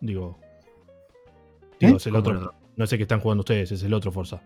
digo. 0.00 0.38
¿Eh? 0.42 0.46
Digo, 1.80 1.96
es 1.96 2.06
el 2.06 2.12
¿cómo 2.12 2.20
otro. 2.20 2.32
el 2.32 2.38
otro? 2.38 2.54
No 2.76 2.86
sé 2.86 2.96
qué 2.98 3.02
están 3.04 3.20
jugando 3.20 3.40
ustedes, 3.40 3.72
es 3.72 3.82
el 3.82 3.94
otro 3.94 4.12
Forza. 4.12 4.42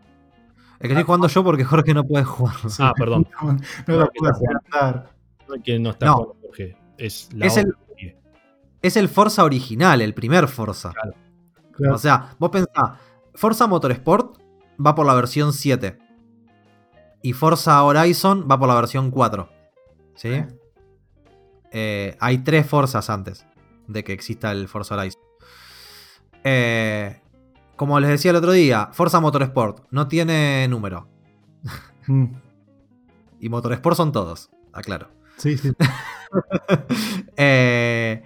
El 0.79 0.89
que 0.89 0.95
estoy 0.95 1.03
jugando 1.05 1.27
yo 1.29 1.45
porque 1.45 1.65
Jorge 1.65 1.93
no 1.95 2.05
puede 2.05 2.25
jugar. 2.25 2.55
Ah, 2.79 2.93
perdón. 2.97 3.29
No, 3.43 3.53
no 3.89 3.97
lo 3.97 4.11
puedo 4.13 4.33
adelantar. 4.33 5.13
No 5.49 5.55
es 5.57 5.63
que 5.63 5.79
no 5.79 5.91
está 5.91 6.07
No. 6.07 6.15
jugando 6.15 6.37
Jorge. 6.47 6.77
Es 6.97 7.29
la 7.35 7.47
Es 7.47 7.57
el-. 7.57 7.75
Es 8.83 8.97
el 8.97 9.09
Forza 9.09 9.45
original, 9.45 10.01
el 10.01 10.15
primer 10.15 10.49
Forza. 10.49 10.93
Claro. 11.73 11.95
O 11.95 11.99
sea, 11.99 12.35
vos 12.39 12.51
pensás, 12.51 12.99
Forza 13.35 13.67
Motorsport 13.67 14.39
va 14.85 14.95
por 14.95 15.07
la 15.07 15.15
versión 15.15 15.53
7. 15.53 15.99
Y 17.23 17.33
Forza 17.35 17.83
Horizon 17.83 18.47
va 18.51 18.59
por 18.59 18.69
la 18.69 18.75
versión 18.75 19.11
4. 19.11 19.49
¿Sí? 20.15 20.43
Eh, 21.73 22.17
hay 22.21 22.39
tres 22.39 22.67
Forzas 22.67 23.11
antes 23.11 23.47
de 23.87 24.05
que 24.05 24.13
exista 24.13 24.51
el 24.53 24.69
Forza 24.69 24.97
Horizon. 24.97 25.21
Eh, 26.45 27.21
como 27.77 28.01
les 28.01 28.11
decía 28.11 28.31
el 28.31 28.37
otro 28.39 28.53
día, 28.53 28.89
Forza 28.93 29.21
Motorsport 29.21 29.87
no 29.91 30.09
tiene 30.09 30.67
número. 30.69 31.09
Mm, 32.07 32.25
Y 33.41 33.49
Motorsport 33.49 33.97
son 33.97 34.13
todos, 34.13 34.51
aclaro. 34.73 35.09
Sí, 35.37 35.57
sí. 35.59 35.73
Eh, 37.37 38.23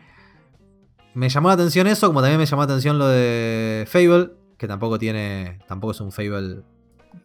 me 1.15 1.29
llamó 1.29 1.49
la 1.49 1.55
atención 1.55 1.87
eso, 1.87 2.07
como 2.09 2.21
también 2.21 2.39
me 2.39 2.47
llamó 2.47 2.63
la 2.63 2.67
atención 2.67 2.99
lo 2.99 3.07
de 3.09 3.85
Fable, 3.87 4.31
que 4.59 4.67
tampoco 4.69 4.99
tiene. 4.99 5.59
Tampoco 5.67 5.93
es 5.93 6.01
un 6.01 6.13
Fable. 6.13 6.63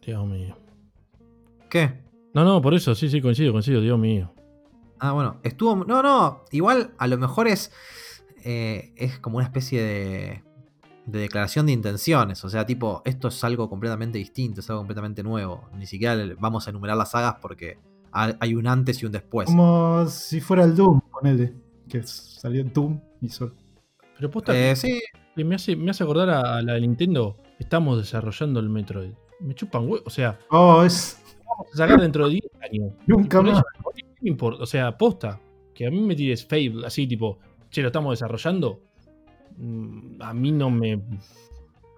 Dios 0.04 0.26
mío. 0.26 0.56
¿Qué? 1.68 2.00
No, 2.34 2.44
no, 2.44 2.60
por 2.62 2.74
eso, 2.74 2.94
sí, 2.94 3.08
sí, 3.08 3.20
coincido, 3.20 3.52
coincido, 3.52 3.80
Dios 3.80 3.98
mío. 3.98 4.32
Ah, 4.98 5.12
bueno, 5.12 5.38
estuvo. 5.42 5.84
No, 5.84 6.02
no, 6.02 6.44
igual 6.50 6.94
a 6.98 7.06
lo 7.06 7.18
mejor 7.18 7.48
es. 7.48 7.72
eh, 8.44 8.92
es 8.96 9.18
como 9.18 9.36
una 9.38 9.44
especie 9.46 9.82
de. 9.82 10.44
de 11.06 11.18
declaración 11.18 11.66
de 11.66 11.72
intenciones. 11.72 12.44
O 12.44 12.48
sea, 12.48 12.66
tipo, 12.66 13.02
esto 13.04 13.28
es 13.28 13.42
algo 13.44 13.68
completamente 13.68 14.18
distinto, 14.18 14.60
es 14.60 14.70
algo 14.70 14.80
completamente 14.80 15.22
nuevo. 15.22 15.68
Ni 15.76 15.86
siquiera 15.86 16.16
vamos 16.38 16.66
a 16.66 16.70
enumerar 16.70 16.96
las 16.96 17.10
sagas 17.12 17.36
porque 17.40 17.78
ha- 18.12 18.36
hay 18.40 18.54
un 18.54 18.66
antes 18.66 19.02
y 19.02 19.06
un 19.06 19.12
después. 19.12 19.46
Como 19.46 20.06
si 20.06 20.40
fuera 20.40 20.64
el 20.64 20.74
Doom, 20.76 21.00
ponele. 21.12 21.54
Que 21.88 22.02
salió 22.04 22.62
Doom 22.64 23.00
y 23.20 23.28
sol. 23.30 23.54
Pero 24.20 24.30
posta, 24.30 24.52
Eh, 24.54 24.76
sí, 24.76 25.00
que 25.34 25.44
me, 25.44 25.54
hace, 25.54 25.74
me 25.76 25.90
hace 25.90 26.04
acordar 26.04 26.28
a, 26.28 26.56
a 26.58 26.62
la 26.62 26.74
de 26.74 26.82
Nintendo. 26.82 27.38
Estamos 27.58 27.96
desarrollando 27.96 28.60
el 28.60 28.68
Metroid. 28.68 29.12
Me 29.40 29.54
chupan 29.54 29.84
huevos. 29.84 30.02
O 30.06 30.10
sea, 30.10 30.38
Oh, 30.50 30.82
es. 30.84 31.22
vamos 31.48 31.68
a 31.72 31.76
sacar 31.78 32.00
dentro 32.00 32.26
de 32.28 32.32
10 32.34 32.44
años. 32.70 32.92
Nunca 33.06 33.40
más. 33.40 33.58
eso, 33.58 33.64
¿qué 33.94 34.02
me 34.20 34.30
importa? 34.30 34.62
O 34.62 34.66
sea, 34.66 34.96
posta. 34.98 35.40
Que 35.74 35.86
a 35.86 35.90
mí 35.90 36.00
me 36.02 36.14
tires 36.14 36.44
Fable, 36.46 36.86
así 36.86 37.06
tipo, 37.06 37.38
che, 37.70 37.80
lo 37.80 37.86
estamos 37.88 38.12
desarrollando. 38.12 38.80
Mm, 39.56 40.20
A 40.20 40.34
mí 40.34 40.52
no 40.52 40.68
me. 40.70 41.00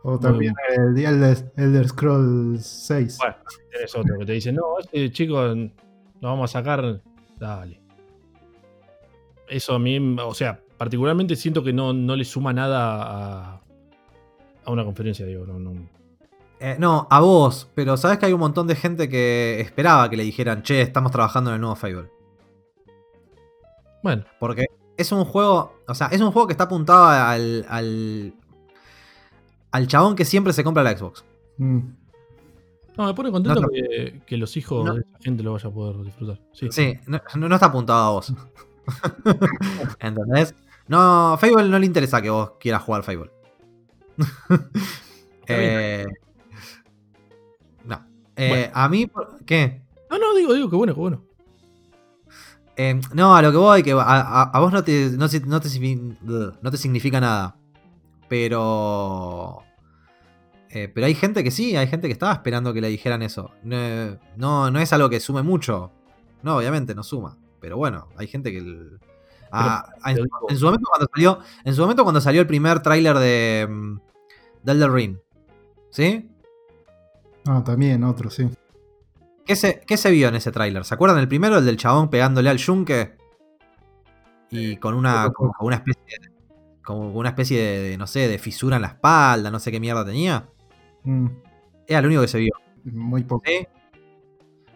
O 0.04 0.18
también 0.18 0.52
el 0.76 0.94
The 0.94 1.04
Elder, 1.04 1.52
Elder 1.56 1.88
Scrolls 1.88 2.64
6. 2.66 3.18
Bueno, 3.18 3.36
tenés 3.72 3.94
otro 3.96 4.18
que 4.18 4.26
te 4.26 4.32
dice, 4.32 4.52
no, 4.52 4.62
este 4.80 5.10
chico 5.10 5.42
lo 5.54 5.70
vamos 6.20 6.50
a 6.50 6.58
sacar. 6.60 7.00
Dale. 7.38 7.80
Eso 9.48 9.74
a 9.74 9.78
mí, 9.78 9.98
o 10.18 10.34
sea, 10.34 10.60
particularmente 10.82 11.36
siento 11.36 11.62
que 11.62 11.72
no, 11.72 11.92
no 11.92 12.16
le 12.16 12.24
suma 12.24 12.52
nada 12.52 12.80
a, 13.54 13.60
a 14.64 14.70
una 14.72 14.84
conferencia, 14.84 15.24
digo, 15.24 15.46
no, 15.46 15.60
no. 15.60 15.88
Eh, 16.58 16.74
no, 16.76 17.06
a 17.08 17.20
vos, 17.20 17.68
pero 17.76 17.96
sabes 17.96 18.18
que 18.18 18.26
hay 18.26 18.32
un 18.32 18.40
montón 18.40 18.66
de 18.66 18.74
gente 18.74 19.08
que 19.08 19.60
esperaba 19.60 20.10
que 20.10 20.16
le 20.16 20.24
dijeran, 20.24 20.64
che, 20.64 20.80
estamos 20.80 21.12
trabajando 21.12 21.50
en 21.50 21.54
el 21.54 21.60
nuevo 21.60 21.76
Fable. 21.76 22.10
Bueno, 24.02 24.24
Porque 24.40 24.66
es 24.96 25.12
un 25.12 25.24
juego, 25.24 25.76
o 25.86 25.94
sea, 25.94 26.08
es 26.08 26.20
un 26.20 26.32
juego 26.32 26.48
que 26.48 26.52
está 26.54 26.64
apuntado 26.64 27.04
al, 27.06 27.64
al, 27.68 28.34
al 29.70 29.86
chabón 29.86 30.16
que 30.16 30.24
siempre 30.24 30.52
se 30.52 30.64
compra 30.64 30.82
la 30.82 30.96
Xbox. 30.98 31.24
Mm. 31.58 31.78
no, 32.96 33.06
me 33.06 33.14
pone 33.14 33.30
contento 33.30 33.60
No, 33.60 33.68
que, 33.68 34.20
que 34.26 34.36
los 34.36 34.56
hijos 34.56 34.84
No. 34.84 34.94
de 34.94 35.00
esa 35.02 35.18
gente 35.20 35.44
lo 35.44 35.52
vaya 35.52 35.68
a 35.68 35.72
poder 35.72 35.96
disfrutar. 36.04 36.40
Sí, 36.52 36.66
Sí, 36.72 36.94
no, 37.06 37.20
no- 37.36 37.48
no 37.48 37.54
está 37.54 37.66
apuntado 37.66 38.02
a 38.02 38.10
vos. 38.10 38.34
¿Entendés? 40.00 40.56
No, 40.88 41.36
Fable 41.40 41.68
no 41.68 41.78
le 41.78 41.86
interesa 41.86 42.20
que 42.20 42.30
vos 42.30 42.52
quieras 42.60 42.82
jugar 42.82 43.02
Fable. 43.02 43.30
Eh, 45.48 46.06
no. 47.84 48.06
Eh, 48.36 48.48
Bueno. 48.48 48.70
A 48.74 48.88
mí, 48.88 49.10
¿qué? 49.44 49.82
No, 50.10 50.18
no, 50.18 50.34
digo, 50.34 50.54
digo, 50.54 50.70
que 50.70 50.76
bueno, 50.76 50.94
que 50.94 51.00
bueno. 51.00 51.24
Eh, 52.76 53.00
no, 53.12 53.34
a 53.36 53.42
lo 53.42 53.50
que 53.50 53.56
voy, 53.58 53.82
que 53.82 53.92
a, 53.92 54.00
a- 54.00 54.42
a 54.50 54.60
vos 54.60 54.72
no 54.72 54.82
te, 54.84 55.10
no, 55.10 55.28
te 55.28 55.40
no 55.40 55.60
te 55.60 56.76
significa 56.78 57.20
nada. 57.20 57.56
Pero. 58.28 59.58
eh, 60.70 60.88
pero 60.94 61.06
hay 61.06 61.14
gente 61.14 61.44
que 61.44 61.50
sí, 61.50 61.76
hay 61.76 61.86
gente 61.88 62.06
que 62.08 62.12
estaba 62.12 62.32
esperando 62.32 62.72
que 62.72 62.80
le 62.80 62.88
dijeran 62.88 63.22
eso. 63.22 63.50
No, 63.62 64.16
no, 64.36 64.70
no 64.70 64.78
es 64.78 64.92
algo 64.92 65.10
que 65.10 65.20
sume 65.20 65.42
mucho. 65.42 65.90
No, 66.42 66.56
obviamente 66.56 66.94
no 66.94 67.02
suma. 67.02 67.36
Pero 67.60 67.76
bueno, 67.76 68.08
hay 68.16 68.26
gente 68.28 68.50
que. 68.52 68.58
el- 68.58 69.00
a- 69.52 69.92
a- 70.02 70.10
en, 70.10 70.16
su- 70.16 70.22
digo- 70.24 70.46
en 70.50 70.56
su 70.58 70.64
momento 70.64 70.88
cuando 70.88 71.08
salió. 71.14 71.38
En 71.64 71.74
su 71.74 71.80
momento 71.82 72.02
cuando 72.04 72.20
salió 72.20 72.40
el 72.40 72.46
primer 72.46 72.80
tráiler 72.80 73.18
de. 73.18 73.66
mm, 73.70 73.96
de 74.62 74.72
Elden 74.72 74.92
Ring. 74.94 75.16
¿Sí? 75.90 76.28
Ah, 77.46 77.62
también 77.64 78.02
otro, 78.04 78.30
sí. 78.30 78.48
¿Qué 79.44 79.56
se, 79.56 79.80
qué 79.86 79.96
se 79.96 80.10
vio 80.10 80.28
en 80.28 80.36
ese 80.36 80.52
tráiler? 80.52 80.84
¿Se 80.84 80.94
acuerdan 80.94 81.18
el 81.18 81.28
primero? 81.28 81.58
El 81.58 81.64
del 81.66 81.76
chabón 81.76 82.08
pegándole 82.08 82.48
al 82.48 82.58
yunque. 82.58 83.16
Y 84.50 84.76
con 84.76 84.94
una, 84.94 85.30
como 85.32 85.52
una 85.60 85.76
especie 85.76 86.02
de, 86.20 86.30
como 86.84 87.10
una 87.12 87.30
especie 87.30 87.58
de, 87.60 87.82
de, 87.90 87.98
no 87.98 88.06
sé, 88.06 88.28
de 88.28 88.38
fisura 88.38 88.76
en 88.76 88.82
la 88.82 88.88
espalda, 88.88 89.50
no 89.50 89.58
sé 89.58 89.72
qué 89.72 89.80
mierda 89.80 90.04
tenía. 90.04 90.48
Mm, 91.04 91.26
Era 91.88 92.00
lo 92.02 92.06
único 92.06 92.22
que 92.22 92.28
se 92.28 92.38
vio. 92.38 92.52
Muy 92.84 93.24
poco. 93.24 93.42
¿sí? 93.46 93.66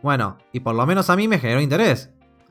Bueno, 0.02 0.38
y 0.52 0.60
por 0.60 0.74
lo 0.74 0.84
menos 0.86 1.08
a 1.10 1.16
mí 1.16 1.28
me 1.28 1.38
generó 1.38 1.60
interés. 1.60 2.10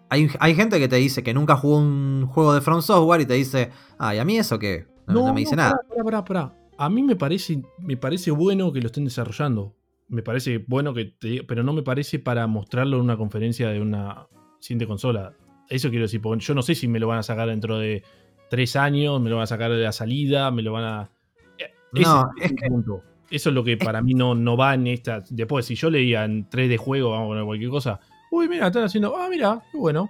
Hay, 0.10 0.30
hay 0.40 0.56
gente 0.56 0.80
que 0.80 0.88
te 0.88 0.96
dice 0.98 1.24
que 1.24 1.34
nunca 1.34 1.56
jugó 1.56 1.78
un 1.80 2.28
juego 2.28 2.54
de 2.54 2.62
From 2.62 2.82
Software 2.82 3.22
y 3.22 3.26
te 3.26 3.34
dice, 3.34 3.72
ay, 3.98 4.20
¿a 4.20 4.26
mí 4.26 4.38
eso 4.38 4.60
qué? 4.60 4.86
No, 5.08 5.26
no 5.28 5.34
me 5.34 5.42
dice 5.42 5.56
nada. 5.56 5.76
Pará, 5.90 6.04
pará, 6.04 6.26
pará. 6.26 6.54
A 6.78 6.90
mí 6.90 7.02
me 7.04 7.16
parece, 7.16 7.62
me 7.80 7.98
parece 7.98 8.32
bueno 8.32 8.72
que 8.72 8.82
lo 8.82 8.88
estén 8.88 9.06
desarrollando. 9.06 9.76
Me 10.08 10.22
parece 10.22 10.64
bueno 10.68 10.94
que 10.94 11.06
te 11.06 11.28
diga- 11.30 11.46
pero 11.48 11.64
no 11.64 11.74
me 11.74 11.82
parece 11.82 12.20
para 12.20 12.46
mostrarlo 12.48 12.98
en 12.98 13.04
una 13.04 13.18
conferencia 13.18 13.70
de 13.70 13.82
una 13.82 14.28
siguiente 14.60 14.86
consola. 14.88 15.34
Eso 15.70 15.90
quiero 15.90 16.04
decir, 16.04 16.22
porque 16.22 16.44
yo 16.46 16.54
no 16.54 16.62
sé 16.62 16.76
si 16.76 16.88
me 16.88 17.00
lo 17.00 17.08
van 17.08 17.20
a 17.20 17.24
sacar 17.24 17.48
dentro 17.48 17.80
de 17.80 18.04
tres 18.50 18.76
años, 18.76 19.20
me 19.20 19.30
lo 19.32 19.38
van 19.38 19.44
a 19.44 19.48
sacar 19.48 19.72
de 19.72 19.78
la 19.82 19.92
salida, 19.92 20.52
me 20.52 20.62
lo 20.62 20.74
van 20.74 20.84
a. 20.84 21.10
Eh, 21.58 21.72
Ese 21.94 22.04
No, 22.04 22.30
es 22.38 22.46
es 22.46 22.52
el 22.52 22.58
que- 22.58 22.68
punto. 22.68 23.02
Eso 23.32 23.50
es 23.50 23.56
lo 23.56 23.64
que 23.64 23.76
para 23.78 24.04
mí 24.04 24.14
no, 24.14 24.36
no 24.36 24.56
va 24.56 24.76
en 24.76 24.86
esta. 24.86 25.24
Después, 25.32 25.66
si 25.66 25.74
yo 25.74 25.90
leía 25.90 26.24
en 26.26 26.48
3 26.48 26.70
de 26.70 26.78
juego, 26.78 27.10
vamos 27.12 27.26
a 27.26 27.30
poner 27.30 27.46
cualquier 27.46 27.72
cosa. 27.72 28.00
Uy, 28.32 28.48
mira, 28.48 28.68
están 28.68 28.84
haciendo. 28.84 29.16
Ah, 29.18 29.28
mira, 29.30 29.62
qué 29.72 29.78
bueno. 29.78 30.10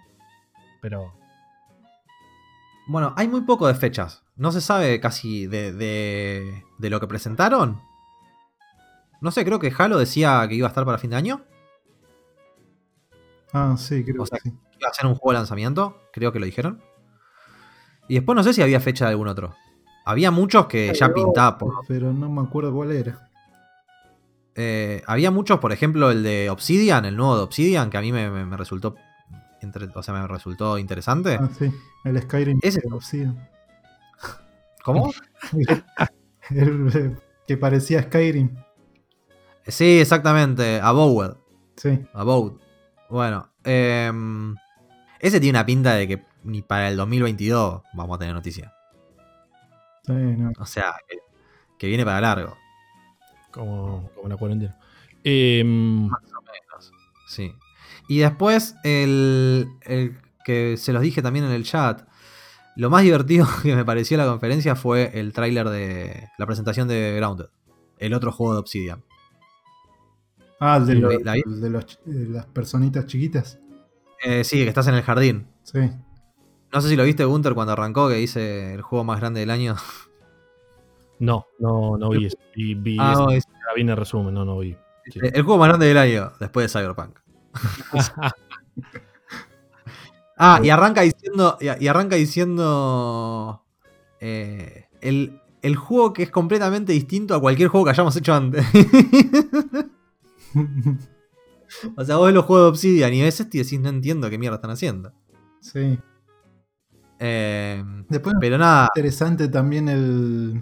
Pero. 0.82 1.14
Bueno, 2.88 3.14
hay 3.18 3.28
muy 3.28 3.42
poco 3.42 3.68
de 3.68 3.76
fechas. 3.76 4.24
No 4.36 4.52
se 4.52 4.62
sabe 4.62 5.00
casi 5.00 5.48
de, 5.48 5.74
de, 5.74 6.64
de 6.78 6.90
lo 6.90 7.00
que 7.00 7.08
presentaron. 7.08 7.82
No 9.22 9.32
sé, 9.32 9.44
creo 9.46 9.60
que 9.60 9.74
Halo 9.76 9.98
decía 9.98 10.46
que 10.48 10.56
iba 10.56 10.68
a 10.68 10.70
estar 10.70 10.86
para 10.86 10.98
fin 10.98 11.10
de 11.10 11.16
año. 11.16 11.46
Ah, 13.54 13.76
sí, 13.78 14.04
creo 14.04 14.24
O 14.24 14.26
sea, 14.26 14.38
que 14.40 14.50
sí. 14.50 14.56
Iba 14.80 14.90
a 14.90 14.94
ser 14.94 15.06
un 15.06 15.16
juego 15.16 15.32
de 15.32 15.40
lanzamiento. 15.40 16.02
Creo 16.12 16.32
que 16.32 16.40
lo 16.40 16.46
dijeron. 16.46 16.82
Y 18.08 18.16
después 18.16 18.36
no 18.36 18.44
sé 18.44 18.54
si 18.54 18.62
había 18.62 18.80
fecha 18.80 19.06
de 19.06 19.12
algún 19.12 19.28
otro. 19.28 19.56
Había 20.06 20.30
muchos 20.30 20.68
que 20.68 20.94
ya 20.94 21.12
pintaba 21.14 21.58
por, 21.58 21.74
Pero 21.88 22.14
no 22.14 22.30
me 22.30 22.42
acuerdo 22.42 22.72
cuál 22.74 22.92
era. 22.92 23.30
Eh, 24.56 25.04
había 25.06 25.32
muchos, 25.32 25.60
por 25.60 25.72
ejemplo, 25.74 26.12
el 26.12 26.24
de 26.24 26.50
Obsidian, 26.50 27.06
el 27.06 27.18
nuevo 27.18 27.36
de 27.38 27.44
Obsidian, 27.44 27.90
que 27.90 27.98
a 27.98 28.02
mí 28.02 28.12
me, 28.12 28.30
me- 28.30 28.46
me 28.46 28.58
resultó. 28.58 28.96
entre- 29.62 29.88
o 29.94 30.04
sea, 30.04 30.14
me 30.14 30.28
resultó 30.28 30.78
interesante. 30.78 31.38
Ah, 31.42 31.50
sí. 31.58 31.72
El 32.04 32.22
Skyrim. 32.22 32.60
Ese- 32.62 32.82
de 32.82 32.94
Obsidian. 32.94 33.50
¿Cómo? 34.84 35.12
El, 36.52 37.18
que 37.48 37.58
parecía 37.58 38.04
Skyrim. 38.04 38.56
Sí, 39.68 40.00
exactamente. 40.00 40.80
Abowed. 40.80 41.32
Sí. 41.76 42.00
Abowed. 42.14 42.54
Bueno. 43.10 43.50
em, 43.64 44.56
ese 45.20 45.40
tiene 45.40 45.58
una 45.58 45.66
pinta 45.66 45.96
de 45.96 46.08
que 46.08 46.24
ni 46.44 46.62
para 46.62 46.88
el 46.90 46.98
2022 46.98 47.82
vamos 47.94 48.16
a 48.16 48.20
tener 48.20 48.36
noticia. 48.36 48.72
Sí, 50.06 50.14
no. 50.14 50.52
O 50.60 50.66
sea, 50.68 50.94
que, 51.10 51.18
que 51.80 51.88
viene 51.88 52.06
para 52.06 52.22
largo. 52.22 52.56
Como, 53.56 54.12
como 54.16 54.30
la 54.30 54.38
cuarentena. 54.38 54.78
Em, 55.24 56.08
Más 56.08 56.22
o 56.38 56.42
menos. 56.44 56.92
Sí. 57.28 57.52
Y 58.08 58.20
después, 58.20 58.76
el, 58.84 59.68
el 59.82 60.18
que 60.44 60.78
se 60.78 60.94
los 60.94 61.02
dije 61.02 61.24
también 61.24 61.46
en 61.46 61.52
el 61.52 61.64
chat. 61.64 62.08
Lo 62.76 62.90
más 62.90 63.02
divertido 63.04 63.48
que 63.64 63.76
me 63.76 63.86
pareció 63.86 64.18
la 64.18 64.26
conferencia 64.28 64.76
fue 64.76 65.12
el 65.20 65.34
tráiler 65.34 65.70
de 65.70 66.30
la 66.38 66.46
presentación 66.46 66.88
de 66.88 67.16
Grounded. 67.16 67.46
El 67.98 68.14
otro 68.14 68.32
juego 68.32 68.54
de 68.54 68.60
Obsidian. 68.60 69.04
Ah, 70.60 70.78
el 70.78 70.86
de, 70.86 70.96
los- 70.96 71.22
la 71.24 71.34
vi. 71.34 71.42
el 71.46 71.62
de 71.62 71.70
los 71.70 72.00
de 72.06 72.30
las 72.30 72.46
personitas 72.48 73.06
chiquitas. 73.08 73.60
Eh, 74.24 74.44
sí, 74.44 74.58
que 74.64 74.70
estás 74.70 74.88
en 74.88 74.96
el 74.96 75.02
jardín. 75.02 75.48
Sí. 75.64 75.80
No 76.74 76.82
sé 76.82 76.90
si 76.90 76.96
lo 76.96 77.04
viste, 77.06 77.24
Gunter, 77.26 77.54
cuando 77.54 77.74
arrancó, 77.74 78.10
que 78.10 78.16
dice 78.16 78.74
el 78.74 78.82
juego 78.82 79.04
más 79.06 79.20
grande 79.20 79.40
del 79.40 79.50
año. 79.52 79.76
no, 81.20 81.46
no, 81.60 81.98
no 81.98 82.10
vi 82.10 82.26
eso. 82.28 82.38
Vi, 82.56 82.76
vi 82.76 82.98
Ah, 83.00 83.14
no, 83.18 83.32
es- 83.32 83.46
la 83.68 83.74
vi 83.74 83.82
en 83.82 83.90
el 83.90 83.98
resumen, 83.98 84.34
no, 84.34 84.46
no 84.46 84.60
vi. 84.60 84.78
Sí. 85.12 85.20
el 85.22 85.44
juego 85.44 85.60
más 85.60 85.68
grande 85.70 85.86
del 85.88 85.98
año, 85.98 86.32
después 86.40 86.72
de 86.72 86.80
Cyberpunk. 86.80 87.20
Ah, 90.38 90.60
y 90.62 90.70
arranca 90.70 91.00
diciendo. 91.02 91.58
Y, 91.62 91.86
y 91.86 91.88
arranca 91.88 92.16
diciendo. 92.18 93.64
eh, 94.20 94.86
el, 95.02 95.40
el 95.62 95.76
juego 95.78 96.12
que 96.14 96.24
es 96.24 96.32
completamente 96.32 96.92
distinto 96.94 97.34
a 97.36 97.40
cualquier 97.42 97.70
juego 97.70 97.86
que 97.86 97.92
hayamos 97.92 98.16
hecho 98.18 98.34
antes. 98.34 98.66
o 101.96 102.04
sea, 102.06 102.18
vos 102.18 102.26
ves 102.26 102.34
los 102.36 102.46
juegos 102.46 102.66
de 102.66 102.70
Obsidian 102.70 103.14
y 103.14 103.22
ves 103.22 103.40
este 103.40 103.58
y 103.58 103.64
decís, 103.64 103.80
no 103.80 103.90
entiendo 103.90 104.30
qué 104.30 104.38
mierda 104.38 104.56
están 104.58 104.72
haciendo. 104.72 105.14
sí. 105.62 105.98
Eh, 107.18 107.82
Después 108.10 108.36
pero 108.42 108.58
nada, 108.58 108.90
interesante 108.94 109.48
también 109.48 109.88
el, 109.88 110.62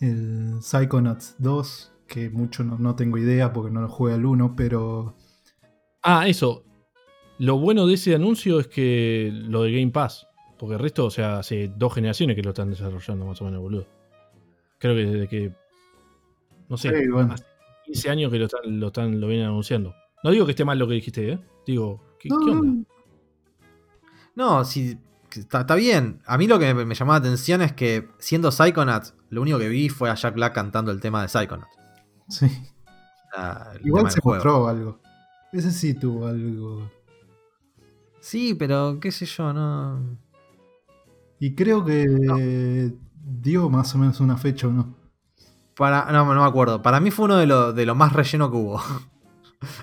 el 0.00 0.58
Psychonauts 0.62 1.36
2, 1.38 1.92
que 2.06 2.30
mucho 2.30 2.64
no, 2.64 2.78
no 2.78 2.94
tengo 2.96 3.18
idea 3.18 3.52
porque 3.52 3.70
no 3.72 3.80
lo 3.82 3.88
jugué 3.88 4.14
al 4.14 4.24
1, 4.26 4.54
pero 4.56 5.14
Ah, 6.02 6.28
eso. 6.28 6.64
Lo 7.38 7.58
bueno 7.58 7.86
de 7.86 7.94
ese 7.94 8.14
anuncio 8.14 8.60
es 8.60 8.68
que 8.68 9.30
lo 9.32 9.62
de 9.62 9.72
Game 9.72 9.90
Pass. 9.90 10.26
Porque 10.58 10.74
el 10.74 10.80
resto, 10.80 11.06
o 11.06 11.10
sea, 11.10 11.38
hace 11.38 11.68
dos 11.76 11.94
generaciones 11.94 12.36
que 12.36 12.42
lo 12.42 12.50
están 12.50 12.70
desarrollando, 12.70 13.26
más 13.26 13.40
o 13.42 13.44
menos, 13.46 13.60
boludo. 13.60 13.86
Creo 14.78 14.94
que 14.94 15.04
desde 15.06 15.28
que. 15.28 15.52
No 16.68 16.76
sé, 16.76 16.90
Sí, 16.96 17.08
bueno. 17.08 17.32
hace 17.34 17.44
15 17.86 18.10
años 18.10 18.30
que 18.30 18.38
lo 18.38 18.44
están, 18.46 18.78
lo 18.80 18.86
están, 18.88 19.20
lo 19.20 19.26
vienen 19.26 19.46
anunciando. 19.46 19.94
No 20.22 20.30
digo 20.30 20.44
que 20.46 20.52
esté 20.52 20.64
mal 20.64 20.78
lo 20.78 20.86
que 20.86 20.94
dijiste, 20.94 21.32
¿eh? 21.32 21.38
Digo, 21.66 22.00
¿qué, 22.20 22.28
No, 22.28 22.38
qué 22.44 22.50
onda? 22.50 22.84
no, 24.36 24.58
no, 24.58 24.64
si. 24.64 24.96
Está, 25.36 25.62
está 25.62 25.74
bien. 25.74 26.20
A 26.26 26.38
mí 26.38 26.46
lo 26.46 26.58
que 26.58 26.74
me, 26.74 26.84
me 26.84 26.94
llamó 26.94 27.12
la 27.12 27.18
atención 27.18 27.62
es 27.62 27.72
que, 27.72 28.08
siendo 28.18 28.50
Psychonauts, 28.50 29.14
lo 29.30 29.42
único 29.42 29.58
que 29.58 29.68
vi 29.68 29.88
fue 29.88 30.10
a 30.10 30.14
Jack 30.14 30.34
Black 30.34 30.54
cantando 30.54 30.90
el 30.90 31.00
tema 31.00 31.22
de 31.22 31.28
Psychonauts. 31.28 31.76
sí. 32.28 32.46
Igual 33.82 34.10
se 34.10 34.20
mostró 34.22 34.68
algo. 34.68 35.00
Ese 35.52 35.70
sí 35.72 35.94
tuvo 35.94 36.26
algo. 36.26 36.90
Sí, 38.20 38.54
pero 38.54 38.98
qué 39.00 39.12
sé 39.12 39.26
yo, 39.26 39.52
no. 39.52 40.18
Y 41.38 41.54
creo 41.54 41.84
que 41.84 42.94
dio 43.22 43.68
más 43.68 43.94
o 43.94 43.98
menos 43.98 44.20
una 44.20 44.36
fecha, 44.36 44.68
¿o 44.68 44.72
no? 44.72 44.96
Para, 45.76 46.10
no, 46.12 46.32
no 46.32 46.42
me 46.42 46.48
acuerdo. 46.48 46.80
Para 46.80 47.00
mí 47.00 47.10
fue 47.10 47.26
uno 47.26 47.36
de 47.36 47.46
los 47.46 47.74
de 47.74 47.86
lo 47.86 47.94
más 47.94 48.12
relleno 48.12 48.50
que 48.50 48.56
hubo. 48.56 48.80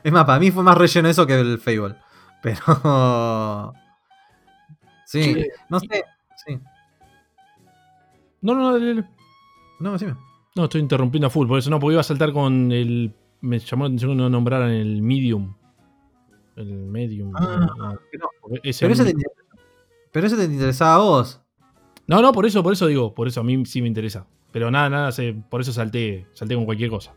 Es 0.03 0.11
más, 0.11 0.25
para 0.25 0.39
mí 0.39 0.51
fue 0.51 0.61
más 0.61 0.77
relleno 0.77 1.09
eso 1.09 1.25
que 1.25 1.39
el 1.39 1.57
Fable. 1.57 1.95
Pero. 2.43 3.73
Sí, 5.11 5.23
Sí. 5.33 5.47
no 5.69 5.79
sé. 5.79 6.03
Sí. 6.45 6.59
No, 8.41 8.55
no, 8.55 8.61
no, 8.61 8.73
dale, 8.73 8.87
dale. 8.95 9.09
No, 9.79 9.91
decime. 9.93 10.15
No, 10.55 10.63
estoy 10.65 10.81
interrumpiendo 10.81 11.27
a 11.27 11.29
full, 11.29 11.47
por 11.47 11.59
eso 11.59 11.69
no, 11.69 11.79
porque 11.79 11.93
iba 11.93 12.01
a 12.01 12.03
saltar 12.03 12.33
con 12.33 12.71
el. 12.71 13.13
Me 13.41 13.59
llamó 13.59 13.83
la 13.85 13.87
atención 13.87 14.11
que 14.11 14.17
no 14.17 14.29
nombraran 14.29 14.69
el 14.71 15.01
Medium. 15.01 15.55
El 16.55 16.67
Medium. 16.73 17.31
Ah, 17.35 17.67
no, 17.77 17.93
ese 18.63 18.85
Pero 18.85 18.93
ese, 18.93 19.01
a 19.01 19.05
te, 19.05 19.13
pero 20.11 20.27
te 20.29 20.43
interesaba 20.43 20.95
a 20.95 20.97
vos. 20.99 21.41
No, 22.07 22.21
no, 22.21 22.31
por 22.33 22.45
eso, 22.45 22.61
por 22.61 22.73
eso 22.73 22.87
digo, 22.87 23.13
por 23.15 23.27
eso 23.27 23.39
a 23.39 23.43
mí 23.43 23.65
sí 23.65 23.81
me 23.81 23.87
interesa. 23.87 24.27
Pero 24.51 24.69
nada, 24.69 24.89
nada, 24.89 25.11
se- 25.13 25.33
por 25.33 25.61
eso 25.61 25.71
salté, 25.71 26.27
salté 26.33 26.55
con 26.55 26.65
cualquier 26.65 26.89
cosa. 26.89 27.13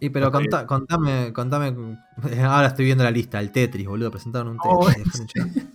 Y 0.00 0.10
pero 0.10 0.30
contá- 0.32 0.66
contame, 0.66 1.32
contame. 1.32 1.96
Ahora 2.44 2.66
estoy 2.66 2.84
viendo 2.86 3.04
la 3.04 3.10
lista, 3.12 3.38
el 3.40 3.52
Tetris, 3.52 3.86
boludo. 3.86 4.10
Presentaron 4.10 4.48
un 4.52 4.58
Oh, 4.62 4.86
Tetris. 4.86 5.22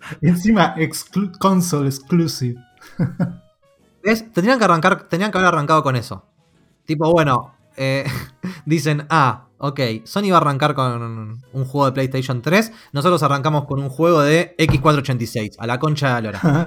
echar. 0.00 0.18
Encima, 0.22 0.74
exclu- 0.76 1.36
console 1.38 1.88
exclusive. 1.88 2.56
¿Ves? 4.02 4.32
Tendrían 4.32 4.58
que 4.58 4.64
arrancar, 4.64 5.08
tenían 5.08 5.30
que 5.30 5.38
haber 5.38 5.48
arrancado 5.48 5.82
con 5.82 5.96
eso. 5.96 6.24
Tipo, 6.84 7.10
bueno, 7.12 7.54
eh, 7.76 8.04
dicen, 8.66 9.06
ah, 9.10 9.48
ok, 9.58 9.80
Sony 10.04 10.30
va 10.30 10.38
a 10.38 10.40
arrancar 10.40 10.74
con 10.74 11.42
un 11.52 11.64
juego 11.64 11.86
de 11.86 11.92
PlayStation 11.92 12.42
3, 12.42 12.72
nosotros 12.92 13.22
arrancamos 13.22 13.66
con 13.66 13.80
un 13.82 13.88
juego 13.90 14.22
de 14.22 14.54
X486, 14.58 15.56
a 15.58 15.66
la 15.66 15.78
concha 15.78 16.08
de 16.08 16.12
la 16.14 16.20
lora. 16.40 16.66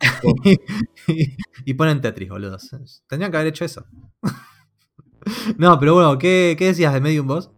y, 1.08 1.36
y 1.64 1.74
ponen 1.74 2.00
Tetris, 2.00 2.28
boludos. 2.28 2.70
Tendrían 3.08 3.30
que 3.30 3.36
haber 3.36 3.48
hecho 3.48 3.64
eso. 3.64 3.84
no, 5.56 5.78
pero 5.78 5.94
bueno, 5.94 6.18
¿qué, 6.18 6.56
qué 6.58 6.66
decías 6.66 6.92
de 6.92 7.00
Medium 7.00 7.26
Boss? 7.26 7.50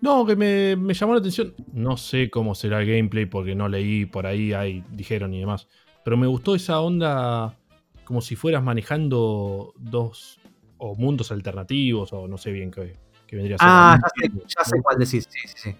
No, 0.00 0.24
que 0.24 0.34
me, 0.36 0.76
me 0.76 0.94
llamó 0.94 1.12
la 1.14 1.18
atención. 1.20 1.54
No 1.72 1.96
sé 1.96 2.30
cómo 2.30 2.54
será 2.54 2.80
el 2.80 2.86
gameplay 2.88 3.26
porque 3.26 3.54
no 3.54 3.68
leí 3.68 4.06
por 4.06 4.26
ahí, 4.26 4.52
ahí 4.52 4.82
dijeron 4.92 5.34
y 5.34 5.40
demás. 5.40 5.68
Pero 6.04 6.16
me 6.16 6.26
gustó 6.26 6.54
esa 6.54 6.80
onda 6.80 7.56
como 8.04 8.20
si 8.20 8.34
fueras 8.36 8.62
manejando 8.62 9.72
dos 9.78 10.40
o 10.78 10.94
mundos 10.96 11.30
alternativos 11.32 12.12
o 12.12 12.26
no 12.26 12.38
sé 12.38 12.50
bien 12.50 12.70
qué, 12.70 12.96
qué 13.26 13.36
vendría 13.36 13.56
a 13.56 13.58
ser. 13.58 13.68
Ah, 13.68 13.98
ya 14.02 14.08
sé, 14.28 14.32
ya 14.58 14.64
sé 14.64 14.82
cuál 14.82 14.98
decís, 14.98 15.28
sí, 15.30 15.38
sí, 15.48 15.54
sí. 15.56 15.74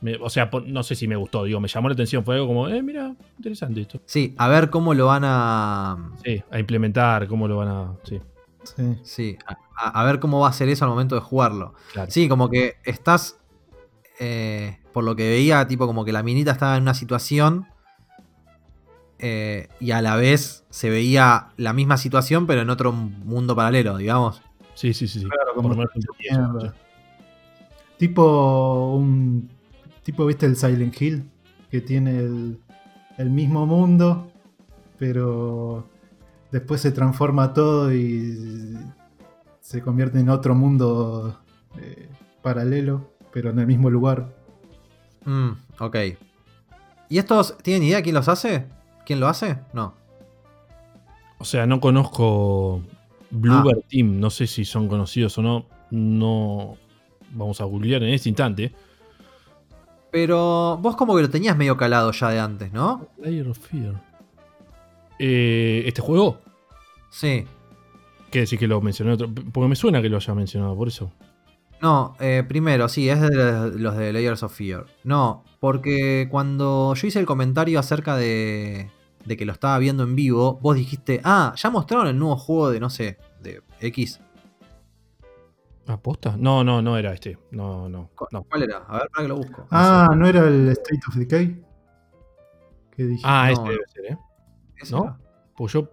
Me- 0.00 0.16
o 0.16 0.28
sea, 0.30 0.50
no 0.66 0.82
sé 0.82 0.94
si 0.94 1.06
me 1.08 1.16
gustó, 1.16 1.44
digo, 1.44 1.60
me 1.60 1.68
llamó 1.68 1.88
la 1.88 1.94
atención. 1.94 2.24
Fue 2.24 2.34
algo 2.36 2.46
como, 2.48 2.68
eh, 2.68 2.82
mira, 2.82 3.14
interesante 3.36 3.82
esto. 3.82 4.00
Sí, 4.06 4.34
a 4.38 4.48
ver 4.48 4.70
cómo 4.70 4.94
lo 4.94 5.06
van 5.06 5.22
a... 5.24 6.12
Sí, 6.24 6.42
a 6.50 6.58
implementar, 6.58 7.28
cómo 7.28 7.46
lo 7.48 7.58
van 7.58 7.68
a. 7.68 7.96
Sí, 8.04 8.20
Sí. 8.64 8.82
Sí, 9.04 9.38
a, 9.46 9.56
a- 9.76 10.00
a 10.00 10.04
ver 10.04 10.18
cómo 10.18 10.40
va 10.40 10.48
a 10.48 10.52
ser 10.52 10.68
eso 10.68 10.84
al 10.84 10.90
momento 10.90 11.14
de 11.14 11.20
jugarlo. 11.20 11.74
claro. 11.92 12.10
Sí, 12.10 12.28
como 12.28 12.50
que 12.50 12.74
estás. 12.84 13.38
Eh, 14.20 14.78
por 14.92 15.04
lo 15.04 15.16
que 15.16 15.28
veía, 15.28 15.66
tipo 15.68 15.86
como 15.86 16.04
que 16.04 16.12
la 16.12 16.22
minita 16.22 16.52
estaba 16.52 16.76
en 16.76 16.82
una 16.82 16.94
situación. 16.94 17.66
eh, 19.18 19.68
y 19.80 19.92
a 19.92 20.02
la 20.02 20.16
vez 20.16 20.64
se 20.70 20.90
veía 20.90 21.48
la 21.56 21.72
misma 21.72 21.96
situación, 21.96 22.46
pero 22.46 22.60
en 22.62 22.70
otro 22.70 22.92
mundo 22.92 23.56
paralelo, 23.56 23.96
digamos. 23.96 24.42
Sí, 24.74 24.92
sí, 24.94 25.08
sí. 25.08 25.20
sí. 25.20 25.26
Claro, 25.26 25.54
Por 25.54 25.54
como 25.54 25.68
lo 25.70 25.76
menos 25.76 25.90
entendí 25.94 26.06
eso, 26.28 26.52
mierda. 26.52 26.60
sí. 26.60 26.68
Tipo 27.98 28.94
un. 28.96 29.50
Tipo, 30.02 30.26
¿viste 30.26 30.46
el 30.46 30.56
Silent 30.56 31.00
Hill? 31.00 31.30
Que 31.70 31.80
tiene 31.80 32.18
el, 32.18 32.60
el 33.16 33.30
mismo 33.30 33.66
mundo, 33.66 34.30
pero 34.98 35.88
después 36.52 36.80
se 36.80 36.92
transforma 36.92 37.52
todo 37.54 37.92
y 37.94 38.76
se 39.60 39.82
convierte 39.82 40.20
en 40.20 40.28
otro 40.28 40.54
mundo 40.54 41.40
eh, 41.78 42.08
paralelo, 42.42 43.15
pero 43.36 43.50
en 43.50 43.58
el 43.58 43.66
mismo 43.66 43.90
lugar. 43.90 44.34
Mm, 45.26 45.50
ok. 45.78 45.96
¿Y 47.10 47.18
estos 47.18 47.58
tienen 47.58 47.82
idea 47.82 48.00
quién 48.00 48.14
los 48.14 48.28
hace? 48.28 48.64
¿Quién 49.04 49.20
lo 49.20 49.28
hace? 49.28 49.58
No. 49.74 49.92
O 51.36 51.44
sea, 51.44 51.66
no 51.66 51.78
conozco 51.78 52.80
Bluebird 53.30 53.82
Team, 53.90 54.20
no 54.20 54.30
sé 54.30 54.46
si 54.46 54.64
son 54.64 54.88
conocidos 54.88 55.36
o 55.36 55.42
no. 55.42 55.66
No. 55.90 56.78
Vamos 57.32 57.60
a 57.60 57.64
googlear 57.64 58.02
en 58.04 58.14
este 58.14 58.30
instante. 58.30 58.72
Pero 60.10 60.78
vos 60.80 60.96
como 60.96 61.14
que 61.14 61.20
lo 61.20 61.28
tenías 61.28 61.58
medio 61.58 61.76
calado 61.76 62.12
ya 62.12 62.30
de 62.30 62.40
antes, 62.40 62.72
¿no? 62.72 63.06
Layer 63.18 63.48
of 63.48 63.58
Fear. 63.58 64.02
Eh, 65.18 65.82
¿Este 65.84 66.00
juego? 66.00 66.40
Sí. 67.10 67.44
¿Qué 68.30 68.38
decir 68.38 68.58
que 68.58 68.66
lo 68.66 68.80
mencioné 68.80 69.12
otro? 69.12 69.28
Porque 69.52 69.68
me 69.68 69.76
suena 69.76 70.00
que 70.00 70.08
lo 70.08 70.16
haya 70.16 70.34
mencionado, 70.34 70.74
por 70.74 70.88
eso. 70.88 71.12
No, 71.82 72.14
eh, 72.20 72.42
primero, 72.48 72.88
sí, 72.88 73.08
es 73.08 73.20
de 73.20 73.72
los 73.78 73.96
de 73.96 74.12
Layers 74.12 74.42
of 74.42 74.54
Fear. 74.54 74.86
No, 75.04 75.44
porque 75.60 76.26
cuando 76.30 76.94
yo 76.94 77.06
hice 77.06 77.18
el 77.20 77.26
comentario 77.26 77.78
acerca 77.78 78.16
de, 78.16 78.90
de 79.24 79.36
que 79.36 79.44
lo 79.44 79.52
estaba 79.52 79.78
viendo 79.78 80.02
en 80.02 80.16
vivo, 80.16 80.58
vos 80.62 80.74
dijiste, 80.76 81.20
ah, 81.24 81.52
ya 81.56 81.68
mostraron 81.70 82.06
el 82.08 82.18
nuevo 82.18 82.36
juego 82.36 82.70
de, 82.70 82.80
no 82.80 82.88
sé, 82.90 83.18
de 83.42 83.62
X. 83.80 84.20
¿Aposta? 85.86 86.34
No, 86.38 86.64
no, 86.64 86.82
no 86.82 86.96
era 86.96 87.12
este. 87.12 87.38
No, 87.52 87.88
no. 87.88 88.10
¿Cu- 88.16 88.26
no. 88.32 88.42
¿Cuál 88.44 88.64
era? 88.64 88.78
A 88.88 88.98
ver, 88.98 89.08
para 89.10 89.22
que 89.24 89.28
lo 89.28 89.36
busco. 89.36 89.60
No 89.62 89.66
Ah, 89.70 90.08
sé. 90.10 90.16
¿no 90.16 90.26
era 90.26 90.40
el 90.48 90.68
State 90.70 91.00
of 91.08 91.14
Decay? 91.14 91.62
¿Qué 92.90 93.04
dije? 93.04 93.22
Ah, 93.24 93.46
No, 93.46 93.52
este 93.52 93.70
debe 93.70 93.84
ser, 93.86 94.04
¿eh? 94.06 94.18
¿Ese 94.80 94.92
¿no? 94.96 95.04
era? 95.04 95.18
Pues 95.56 95.72
yo. 95.74 95.88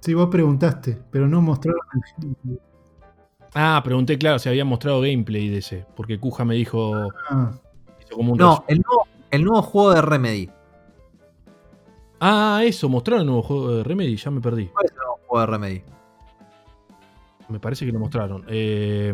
Sí, 0.00 0.14
vos 0.14 0.28
preguntaste, 0.30 0.98
pero 1.10 1.28
no 1.28 1.40
mostraron 1.42 1.80
el. 2.44 2.60
Ah, 3.54 3.80
pregunté, 3.84 4.18
claro, 4.18 4.38
si 4.38 4.48
había 4.48 4.64
mostrado 4.64 5.00
gameplay 5.00 5.48
de 5.48 5.58
ese. 5.58 5.86
Porque 5.96 6.18
Kuja 6.18 6.44
me 6.44 6.54
dijo. 6.56 7.08
Ah, 7.30 7.52
hizo 8.00 8.16
como 8.16 8.32
un 8.32 8.38
No, 8.38 8.64
el 8.68 8.78
nuevo, 8.82 9.06
el 9.30 9.44
nuevo 9.44 9.62
juego 9.62 9.94
de 9.94 10.02
Remedy. 10.02 10.50
Ah, 12.20 12.62
eso, 12.64 12.88
mostraron 12.88 13.20
el 13.22 13.26
nuevo 13.26 13.42
juego 13.42 13.76
de 13.76 13.84
Remedy, 13.84 14.16
ya 14.16 14.30
me 14.30 14.40
perdí. 14.40 14.66
¿Cuál 14.68 14.86
es 14.86 14.90
el 14.92 14.96
nuevo 14.96 15.18
juego 15.26 15.40
de 15.40 15.46
Remedy? 15.46 15.82
Me 17.48 17.60
parece 17.60 17.84
que 17.86 17.92
lo 17.92 17.98
mostraron. 17.98 18.44
Eh, 18.48 19.12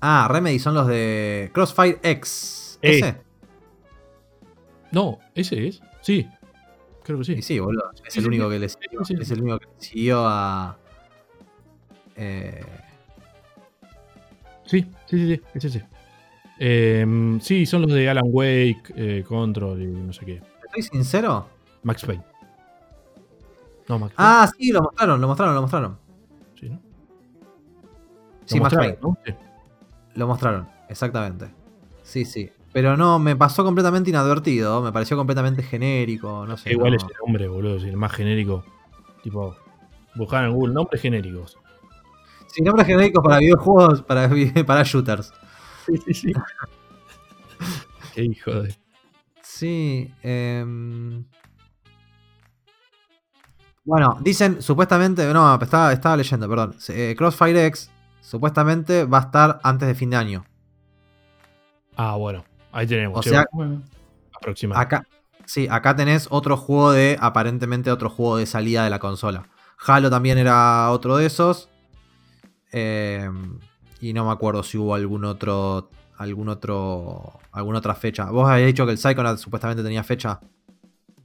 Ah, 0.00 0.28
Remedy 0.30 0.58
son 0.60 0.74
los 0.74 0.86
de 0.86 1.50
Crossfire 1.52 1.98
X. 2.02 2.78
Eh. 2.82 2.98
¿Ese? 2.98 3.16
no, 4.92 5.18
ese 5.34 5.68
es. 5.68 5.80
Sí, 6.02 6.26
creo 7.02 7.18
que 7.18 7.24
sí. 7.24 7.32
Y 7.34 7.42
sí, 7.42 7.58
boludo. 7.58 7.90
Es 8.04 8.12
Sí, 8.12 8.18
el 8.20 8.24
sí, 8.24 8.28
único 8.28 8.44
sí. 8.44 8.50
que 8.50 8.58
le 8.60 8.68
siguió, 8.68 9.04
Sí, 9.04 9.16
sí. 9.16 9.22
es 9.22 9.30
el 9.32 9.42
único 9.42 9.58
que 9.58 9.66
le 9.66 9.72
siguió 9.80 10.24
a. 10.26 10.78
eh, 12.16 12.64
Sí, 14.68 14.86
sí, 15.06 15.18
sí, 15.18 15.34
sí, 15.34 15.42
es 15.54 15.64
ese. 15.64 15.84
Eh, 16.58 17.38
sí, 17.40 17.64
son 17.64 17.82
los 17.82 17.92
de 17.92 18.08
Alan 18.08 18.26
Wake, 18.26 18.92
eh, 18.96 19.24
Control 19.26 19.80
y 19.80 19.86
no 19.86 20.12
sé 20.12 20.26
qué. 20.26 20.42
¿Estoy 20.66 20.82
sincero? 20.82 21.48
Max 21.82 22.04
Payne. 22.04 22.22
No, 23.88 23.98
Max 23.98 24.12
Payne. 24.14 24.30
Ah, 24.30 24.50
sí, 24.58 24.70
lo 24.70 24.82
mostraron, 24.82 25.20
lo 25.20 25.26
mostraron, 25.26 25.54
lo 25.54 25.62
mostraron. 25.62 25.98
sí, 26.60 26.68
¿no? 26.68 26.80
Sí, 28.44 28.60
Max 28.60 28.74
Payne. 28.74 28.98
¿no? 29.00 29.16
Sí. 29.24 29.32
Lo 30.14 30.26
mostraron, 30.26 30.68
exactamente. 30.90 31.48
Sí, 32.02 32.26
sí. 32.26 32.50
Pero 32.72 32.98
no, 32.98 33.18
me 33.18 33.36
pasó 33.36 33.64
completamente 33.64 34.10
inadvertido. 34.10 34.82
Me 34.82 34.92
pareció 34.92 35.16
completamente 35.16 35.62
genérico. 35.62 36.44
No 36.46 36.58
sé. 36.58 36.72
Igual 36.72 36.90
no. 36.90 36.96
es 36.98 37.04
el 37.04 37.16
nombre, 37.24 37.48
boludo, 37.48 37.76
es 37.76 37.84
el 37.84 37.96
más 37.96 38.12
genérico. 38.12 38.64
Tipo, 39.22 39.56
buscar 40.14 40.44
en 40.44 40.52
Google 40.52 40.74
nombres 40.74 41.00
genéricos. 41.00 41.56
Sí, 42.48 42.62
nombres 42.62 42.86
genéricos 42.86 43.22
para 43.22 43.38
videojuegos, 43.38 44.02
para, 44.02 44.26
shooters. 44.84 45.32
Sí, 45.86 45.96
sí, 46.06 46.14
sí. 46.14 46.32
Qué 48.14 48.24
hijo 48.24 48.50
de. 48.50 48.76
Sí. 49.42 50.12
em, 50.22 51.24
Bueno, 53.84 54.18
dicen 54.20 54.62
supuestamente. 54.62 55.32
No, 55.32 55.54
estaba, 55.60 55.92
estaba 55.92 56.16
leyendo, 56.16 56.48
perdón. 56.48 56.76
Eh, 56.88 57.14
Crossfire 57.16 57.66
X 57.66 57.90
supuestamente 58.20 59.04
va 59.04 59.18
a 59.18 59.22
estar 59.22 59.60
antes 59.62 59.88
de 59.88 59.94
fin 59.94 60.10
de 60.10 60.16
año. 60.16 60.44
Ah, 61.96 62.16
bueno, 62.16 62.44
ahí 62.72 62.86
tenemos. 62.86 63.18
O 63.18 63.22
che, 63.22 63.30
sea, 63.30 63.46
bueno. 63.52 63.82
Acá, 64.74 65.04
sí, 65.46 65.66
acá 65.70 65.96
tenés 65.96 66.28
otro 66.30 66.56
juego 66.56 66.92
de, 66.92 67.16
aparentemente 67.20 67.90
otro 67.90 68.08
juego 68.08 68.36
de 68.36 68.46
salida 68.46 68.84
de 68.84 68.90
la 68.90 68.98
consola. 68.98 69.48
Halo 69.84 70.10
también 70.10 70.38
era 70.38 70.90
otro 70.90 71.16
de 71.16 71.26
esos. 71.26 71.70
Eh, 72.72 73.28
y 74.00 74.12
no 74.12 74.26
me 74.26 74.32
acuerdo 74.32 74.62
si 74.62 74.78
hubo 74.78 74.94
algún 74.94 75.24
otro, 75.24 75.88
algún 76.16 76.48
otro, 76.48 77.40
alguna 77.52 77.78
otra 77.78 77.94
fecha. 77.94 78.30
Vos 78.30 78.48
habías 78.48 78.66
dicho 78.68 78.84
que 78.86 78.92
el 78.92 78.98
Psychonaut 78.98 79.38
supuestamente 79.38 79.82
tenía 79.82 80.04
fecha. 80.04 80.40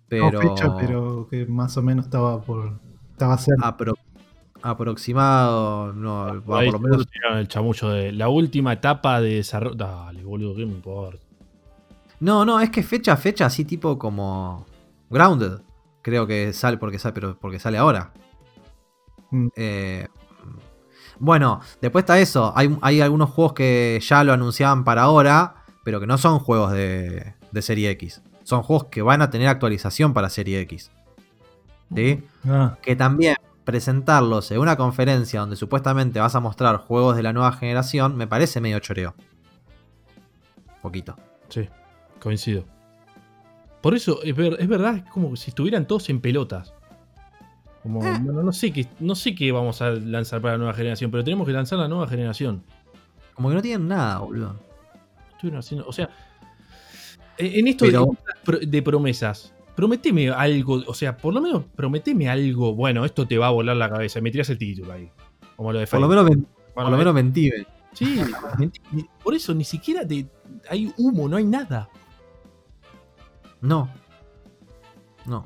Pero, 0.07 0.31
No 0.31 0.49
fecha, 0.55 0.75
pero 0.77 1.27
que 1.29 1.45
más 1.45 1.75
o 1.77 1.81
menos 1.81 2.05
estaba 2.05 2.41
por. 2.41 2.79
Estaba 3.11 3.37
cerca. 3.37 3.67
apro- 3.77 3.97
aproximado, 4.61 5.93
no, 5.93 6.41
por 6.45 6.63
lo 6.71 6.79
menos. 6.79 7.05
el 7.35 7.47
chamullo 7.47 7.89
de 7.89 8.11
la 8.11 8.29
última 8.29 8.73
etapa 8.73 9.21
de 9.21 9.35
desarrollo. 9.35 9.75
Dale, 9.75 10.23
boludo, 10.23 10.55
¿qué 10.55 10.65
me 10.65 10.71
importa? 10.73 11.19
No, 12.19 12.45
no, 12.45 12.59
es 12.59 12.69
que 12.69 12.83
fecha, 12.83 13.17
fecha, 13.17 13.45
así 13.47 13.65
tipo 13.65 13.97
como 13.99 14.65
Grounded. 15.09 15.59
Creo 16.01 16.25
que 16.27 16.53
sale 16.53 16.77
porque 16.77 16.99
sale, 16.99 17.13
pero 17.13 17.37
porque 17.39 17.59
sale 17.59 17.77
ahora. 17.77 18.11
Mm. 19.31 19.47
Eh, 19.55 20.07
bueno, 21.23 21.61
después 21.81 22.03
está 22.03 22.19
eso. 22.19 22.51
Hay, 22.55 22.75
hay 22.81 23.01
algunos 23.01 23.29
juegos 23.29 23.53
que 23.53 23.99
ya 24.01 24.23
lo 24.23 24.33
anunciaban 24.33 24.83
para 24.83 25.03
ahora, 25.03 25.55
pero 25.83 25.99
que 25.99 26.07
no 26.07 26.17
son 26.17 26.39
juegos 26.39 26.71
de, 26.73 27.33
de 27.51 27.61
serie 27.61 27.89
X. 27.91 28.21
Son 28.43 28.61
juegos 28.61 28.85
que 28.91 29.01
van 29.01 29.21
a 29.21 29.29
tener 29.29 29.47
actualización 29.47 30.13
para 30.13 30.29
serie 30.29 30.59
X. 30.61 30.91
¿Sí? 31.95 32.23
Ah, 32.47 32.77
Que 32.81 32.95
también 32.95 33.37
presentarlos 33.63 34.51
en 34.51 34.59
una 34.59 34.75
conferencia 34.75 35.39
donde 35.39 35.55
supuestamente 35.55 36.19
vas 36.19 36.35
a 36.35 36.41
mostrar 36.41 36.75
juegos 36.77 37.15
de 37.15 37.23
la 37.23 37.31
nueva 37.31 37.53
generación, 37.53 38.17
me 38.17 38.27
parece 38.27 38.59
medio 38.59 38.79
choreo. 38.79 39.15
Poquito. 40.81 41.15
Sí, 41.49 41.69
coincido. 42.19 42.65
Por 43.81 43.95
eso, 43.95 44.21
es, 44.23 44.35
ver- 44.35 44.57
es 44.59 44.67
verdad, 44.67 44.97
es 44.97 45.03
como 45.11 45.35
si 45.35 45.51
estuvieran 45.51 45.87
todos 45.87 46.09
en 46.09 46.19
pelotas. 46.19 46.73
Como, 47.83 47.99
bueno, 47.99 48.41
no 48.43 48.53
sé 48.53 48.71
qué, 48.71 48.87
no 48.99 49.13
sé 49.13 49.35
qué 49.35 49.51
vamos 49.51 49.81
a 49.81 49.89
lanzar 49.91 50.41
para 50.41 50.53
la 50.53 50.57
nueva 50.59 50.73
generación, 50.73 51.11
pero 51.11 51.23
tenemos 51.23 51.45
que 51.45 51.51
lanzar 51.53 51.77
la 51.79 51.87
nueva 51.89 52.07
generación. 52.07 52.63
Como 53.33 53.49
que 53.49 53.55
no 53.55 53.61
tienen 53.61 53.87
nada, 53.89 54.19
boludo. 54.19 54.55
Estuvieron 55.33 55.59
haciendo, 55.59 55.85
o 55.87 55.91
sea, 55.91 56.09
en 57.37 57.59
en 57.59 57.67
esto 57.67 57.85
Pero- 57.85 58.05
de, 58.05 58.17
pro- 58.45 58.59
de 58.59 58.81
promesas, 58.81 59.53
prometeme 59.75 60.29
algo, 60.29 60.81
o 60.87 60.93
sea, 60.93 61.17
por 61.17 61.33
lo 61.33 61.41
menos 61.41 61.63
prometeme 61.75 62.29
algo, 62.29 62.73
bueno, 62.73 63.03
esto 63.03 63.27
te 63.27 63.37
va 63.37 63.47
a 63.47 63.51
volar 63.51 63.75
la 63.75 63.89
cabeza, 63.89 64.19
y 64.19 64.21
me 64.21 64.31
tiras 64.31 64.49
el 64.49 64.57
título 64.57 64.93
ahí. 64.93 65.11
Como 65.57 65.73
lo 65.73 65.79
de 65.79 65.87
Por 65.87 65.99
lo 65.99 66.07
menos, 66.07 66.23
men- 66.25 66.47
Bueno, 66.73 66.89
por 66.89 66.91
lo 66.91 66.97
menos 66.97 67.13
mentime. 67.13 67.67
Sí, 67.91 68.17
por 69.23 69.33
eso 69.35 69.53
ni 69.53 69.63
siquiera 69.65 70.07
te, 70.07 70.25
hay 70.69 70.91
humo, 70.97 71.27
no 71.27 71.35
hay 71.37 71.43
nada. 71.45 71.89
No. 73.61 73.89
No. 75.25 75.45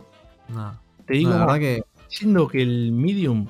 Nada. 0.49 0.81
Te 1.05 1.13
digo, 1.15 1.29
No, 1.31 1.39
la 1.39 1.45
verdad 1.45 1.59
que. 1.59 1.83
Diciendo 2.09 2.47
que 2.47 2.61
el 2.61 2.91
Medium 2.91 3.47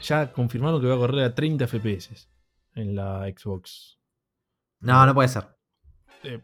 ya 0.00 0.32
confirmaron 0.32 0.80
que 0.80 0.86
va 0.86 0.94
a 0.94 0.98
correr 0.98 1.24
a 1.24 1.34
30 1.34 1.66
FPS 1.66 2.28
en 2.74 2.94
la 2.94 3.24
Xbox. 3.36 3.98
No, 4.80 5.04
no 5.06 5.14
puede 5.14 5.28
ser. 5.28 5.44
Eh, 6.22 6.40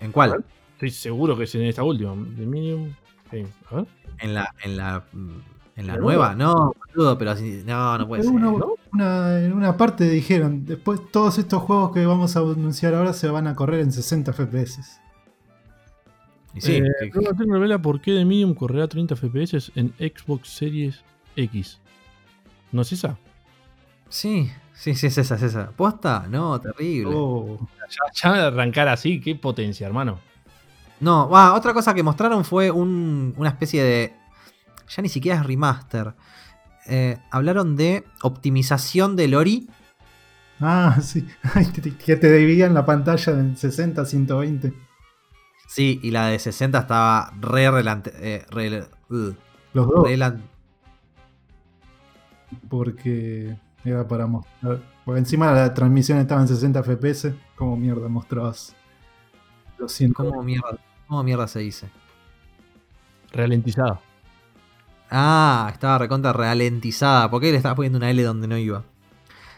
¿En, 0.00 0.12
cuál? 0.12 0.44
estoy 0.72 0.90
seguro 0.90 1.36
que 1.36 1.44
es 1.44 1.54
en 1.54 1.62
esta 1.62 1.82
última. 1.82 2.12
El 2.12 2.46
Medium. 2.46 2.92
sí, 3.30 3.44
a 3.70 3.74
ver. 3.76 3.86
En 4.18 4.34
la, 4.34 4.54
en 4.62 4.76
la, 4.76 5.04
mm, 5.12 5.30
en 5.76 5.86
la 5.86 5.94
¿La 5.94 6.00
nueva, 6.00 6.34
no, 6.34 6.72
boludo, 6.94 7.16
pero 7.18 7.30
así. 7.32 7.62
No, 7.64 7.96
no 7.98 8.06
puede 8.08 8.22
Pero 8.22 8.32
ser. 8.32 8.42
uno- 8.44 8.58
¿no? 8.58 8.74
una- 8.92 9.40
en 9.44 9.52
una 9.52 9.76
parte 9.76 10.08
dijeron, 10.08 10.64
después 10.64 11.00
todos 11.10 11.38
estos 11.38 11.62
juegos 11.62 11.92
que 11.92 12.04
vamos 12.06 12.36
a 12.36 12.40
anunciar 12.40 12.94
ahora 12.94 13.12
se 13.12 13.28
van 13.28 13.46
a 13.46 13.54
correr 13.54 13.80
en 13.80 13.92
60 13.92 14.32
FPS. 14.32 15.00
Y 16.54 16.60
sí, 16.60 16.76
Eh, 16.76 17.10
que- 17.12 17.44
revela 17.46 17.80
por 17.80 18.00
qué 18.00 18.12
The 18.14 18.24
Medium 18.24 18.54
correrá 18.54 18.84
a 18.84 18.88
30 18.88 19.16
FPS 19.16 19.72
en 19.74 19.92
Xbox 19.98 20.48
Series 20.48 21.02
X. 21.36 21.78
¿No 22.72 22.82
es 22.82 22.92
esa? 22.92 23.18
sí, 24.08 24.48
sí, 24.74 24.94
sí, 24.94 25.06
es 25.08 25.18
esa, 25.18 25.34
es 25.34 25.42
esa. 25.42 25.70
¿Posta? 25.70 26.26
No, 26.30 26.60
terrible. 26.60 27.12
Oh, 27.14 27.68
Ya, 27.90 28.30
ya 28.36 28.46
arrancar 28.46 28.86
así, 28.88 29.20
qué 29.20 29.34
potencia, 29.34 29.86
hermano. 29.86 30.20
No, 31.00 31.24
otra 31.54 31.74
cosa 31.74 31.92
que 31.94 32.02
mostraron 32.04 32.44
fue 32.44 32.70
un- 32.70 33.34
una 33.36 33.48
especie 33.50 33.82
de. 33.82 34.14
Ya 34.94 35.02
ni 35.02 35.08
siquiera 35.08 35.38
es 35.40 35.46
remaster. 35.46 36.14
Eh, 36.86 37.18
hablaron 37.30 37.74
de 37.76 38.04
optimización 38.22 39.16
de 39.16 39.26
Lori. 39.28 39.68
Ah, 40.60 40.98
sí. 41.02 41.26
Que 42.04 42.16
te- 42.16 42.32
dividían 42.36 42.74
la 42.74 42.84
pantalla 42.86 43.32
en 43.32 43.56
60 43.56 44.02
a 44.02 44.04
120. 44.04 44.72
Sí, 45.66 45.98
y 46.02 46.10
la 46.10 46.26
de 46.28 46.38
60 46.38 46.78
estaba 46.80 47.32
re 47.40 47.70
relante. 47.70 48.12
eh, 48.20 48.46
re- 48.50 48.86
uh, 49.10 49.32
Los 49.72 49.88
dos. 49.88 50.04
relan- 50.08 50.42
Porque 52.68 53.56
era 53.84 54.06
para 54.06 54.26
mostrar. 54.26 54.80
Porque 55.04 55.18
encima 55.18 55.52
la 55.52 55.74
transmisión 55.74 56.18
estaba 56.18 56.40
en 56.40 56.48
60 56.48 56.82
FPS. 56.82 57.34
Como 57.56 57.76
mierda 57.76 58.08
mostrabas 58.08 58.74
los 59.78 59.92
100. 59.92 60.12
¿Cómo 60.12 60.42
mierda, 60.42 60.78
¿Cómo 61.08 61.22
mierda 61.22 61.46
se 61.48 61.60
dice? 61.60 61.88
Ralentizada. 63.32 64.00
Ah, 65.10 65.68
estaba 65.72 65.98
recontra 65.98 66.32
ralentizada. 66.32 67.30
¿Por 67.30 67.40
qué 67.40 67.50
le 67.50 67.56
estaba 67.56 67.74
poniendo 67.74 67.98
una 67.98 68.10
L 68.10 68.22
donde 68.22 68.48
no 68.48 68.56
iba? 68.56 68.84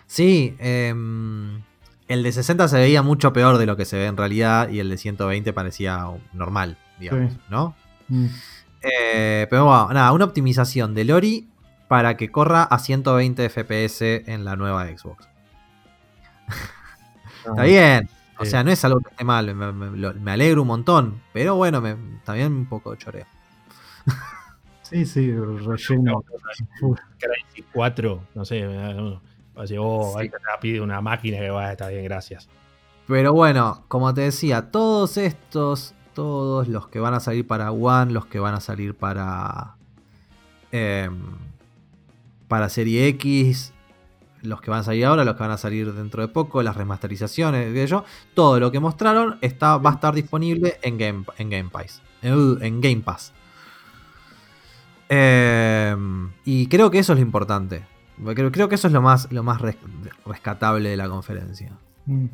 Sí, 0.07 0.55
em, 0.59 1.63
el 2.09 2.23
de 2.23 2.33
60 2.33 2.69
se 2.69 2.77
veía 2.79 3.03
mucho 3.03 3.33
peor 3.33 3.59
de 3.59 3.67
lo 3.67 3.77
que 3.77 3.85
se 3.85 3.97
ve 3.97 4.07
en 4.07 4.17
realidad 4.17 4.69
y 4.69 4.81
el 4.81 4.89
de 4.91 4.97
120 4.99 5.53
parecía 5.53 6.07
normal, 6.33 6.77
digamos, 7.01 7.33
Sí. 7.33 7.39
¿no? 7.51 7.75
Mm. 8.09 8.27
Eh, 8.83 9.47
pero 9.51 9.65
bueno, 9.65 9.89
nada, 9.93 10.13
una 10.13 10.25
optimización 10.27 10.95
de 10.95 11.05
Lori 11.05 11.49
para 11.89 12.17
que 12.17 12.31
corra 12.31 12.63
a 12.65 12.79
120 12.79 13.49
FPS 13.49 14.25
en 14.27 14.45
la 14.45 14.55
nueva 14.57 14.87
Xbox. 14.87 15.27
Está 17.47 17.63
bien. 17.65 18.09
O 18.39 18.45
Sí. 18.45 18.51
sea, 18.51 18.63
no 18.65 18.71
es 18.71 18.85
algo 18.85 19.01
que 19.01 19.11
esté 19.11 19.25
mal. 19.25 19.55
Me, 19.55 19.73
me- 19.73 19.97
lo- 19.97 20.15
me 20.15 20.31
alegro 20.33 20.63
un 20.63 20.69
montón. 20.69 21.23
Pero 21.33 21.55
bueno, 21.57 21.81
me, 21.81 21.97
también 22.25 22.53
un 22.53 22.67
poco 22.67 22.91
de 22.93 22.99
choreo. 22.99 23.25
Sí, 24.83 25.05
sí, 25.07 25.33
relleno. 25.33 26.23
Crysis 27.19 27.65
4, 27.73 28.23
no 28.35 28.45
sé, 28.45 28.67
me 28.67 28.75
da 28.77 28.91
uno. 28.91 29.23
Así, 29.57 29.77
oh, 29.79 30.13
Sí. 30.15 30.21
ahí 30.21 30.29
te 30.29 30.37
la 30.37 30.61
pide 30.61 30.81
una 30.81 31.01
máquina 31.01 31.39
que 31.39 31.51
va, 31.51 31.73
está 31.73 31.89
bien, 31.89 32.05
gracias. 32.05 32.49
Pero 33.07 33.33
bueno, 33.33 33.85
como 33.89 34.13
te 34.13 34.23
decía, 34.23 34.71
todos 34.71 35.17
estos, 35.17 35.95
todos 36.15 36.69
los 36.69 36.89
que 36.89 36.99
van 36.99 37.15
a 37.15 37.21
salir 37.21 37.47
para 37.47 37.71
One, 37.71 38.13
los 38.13 38.27
que 38.27 38.39
van 38.39 38.55
a 38.55 38.61
salir 38.61 38.95
para. 38.95 39.77
em, 40.73 41.17
para 42.49 42.69
Serie 42.69 43.07
X, 43.09 43.73
los 44.43 44.61
que 44.61 44.71
van 44.71 44.81
a 44.81 44.83
salir 44.85 45.05
ahora, 45.07 45.25
los 45.25 45.35
que 45.37 45.43
van 45.43 45.51
a 45.53 45.57
salir 45.59 45.93
dentro 45.93 46.23
de 46.23 46.29
poco, 46.29 46.63
las 46.63 46.77
remasterizaciones, 46.77 47.73
sé 47.73 47.87
yo, 47.87 48.05
todo 48.35 48.61
lo 48.61 48.71
que 48.71 48.79
mostraron 48.79 49.39
está, 49.41 49.79
va 49.79 49.91
a 49.91 49.95
estar 49.95 50.15
disponible 50.15 50.79
en 50.83 50.99
Game, 50.99 51.25
en 51.39 51.51
Game 51.51 51.71
Pass. 51.71 52.03
En, 52.23 52.59
en 52.61 52.81
Game 52.81 53.03
Pass. 53.03 53.33
Em, 55.09 56.31
y 56.45 56.67
creo 56.69 56.91
que 56.91 56.99
eso 56.99 57.13
es 57.13 57.19
lo 57.19 57.25
importante. 57.25 57.87
Creo, 58.25 58.51
creo 58.51 58.69
que 58.69 58.75
eso 58.77 58.87
es 58.87 58.93
lo 58.93 59.03
más, 59.03 59.31
lo 59.31 59.43
más 59.43 59.61
res- 59.61 59.77
rescatable 60.25 60.89
de 60.89 60.97
la 60.97 61.09
conferencia. 61.09 61.77
mm, 62.07 62.27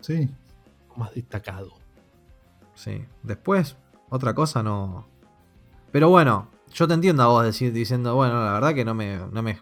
Sí. 0.00 0.28
Más 0.96 1.14
destacado. 1.14 1.72
Sí. 2.74 3.04
Después, 3.22 3.76
otra 4.08 4.34
cosa 4.34 4.62
no. 4.62 5.06
Pero 5.92 6.08
bueno, 6.08 6.48
yo 6.72 6.88
te 6.88 6.94
entiendo 6.94 7.22
a 7.22 7.26
vos 7.28 7.44
decir, 7.44 7.72
diciendo, 7.72 8.14
bueno, 8.14 8.44
la 8.44 8.52
verdad 8.52 8.74
que 8.74 8.84
no 8.84 8.94
me, 8.94 9.16
no 9.30 9.42
me. 9.42 9.60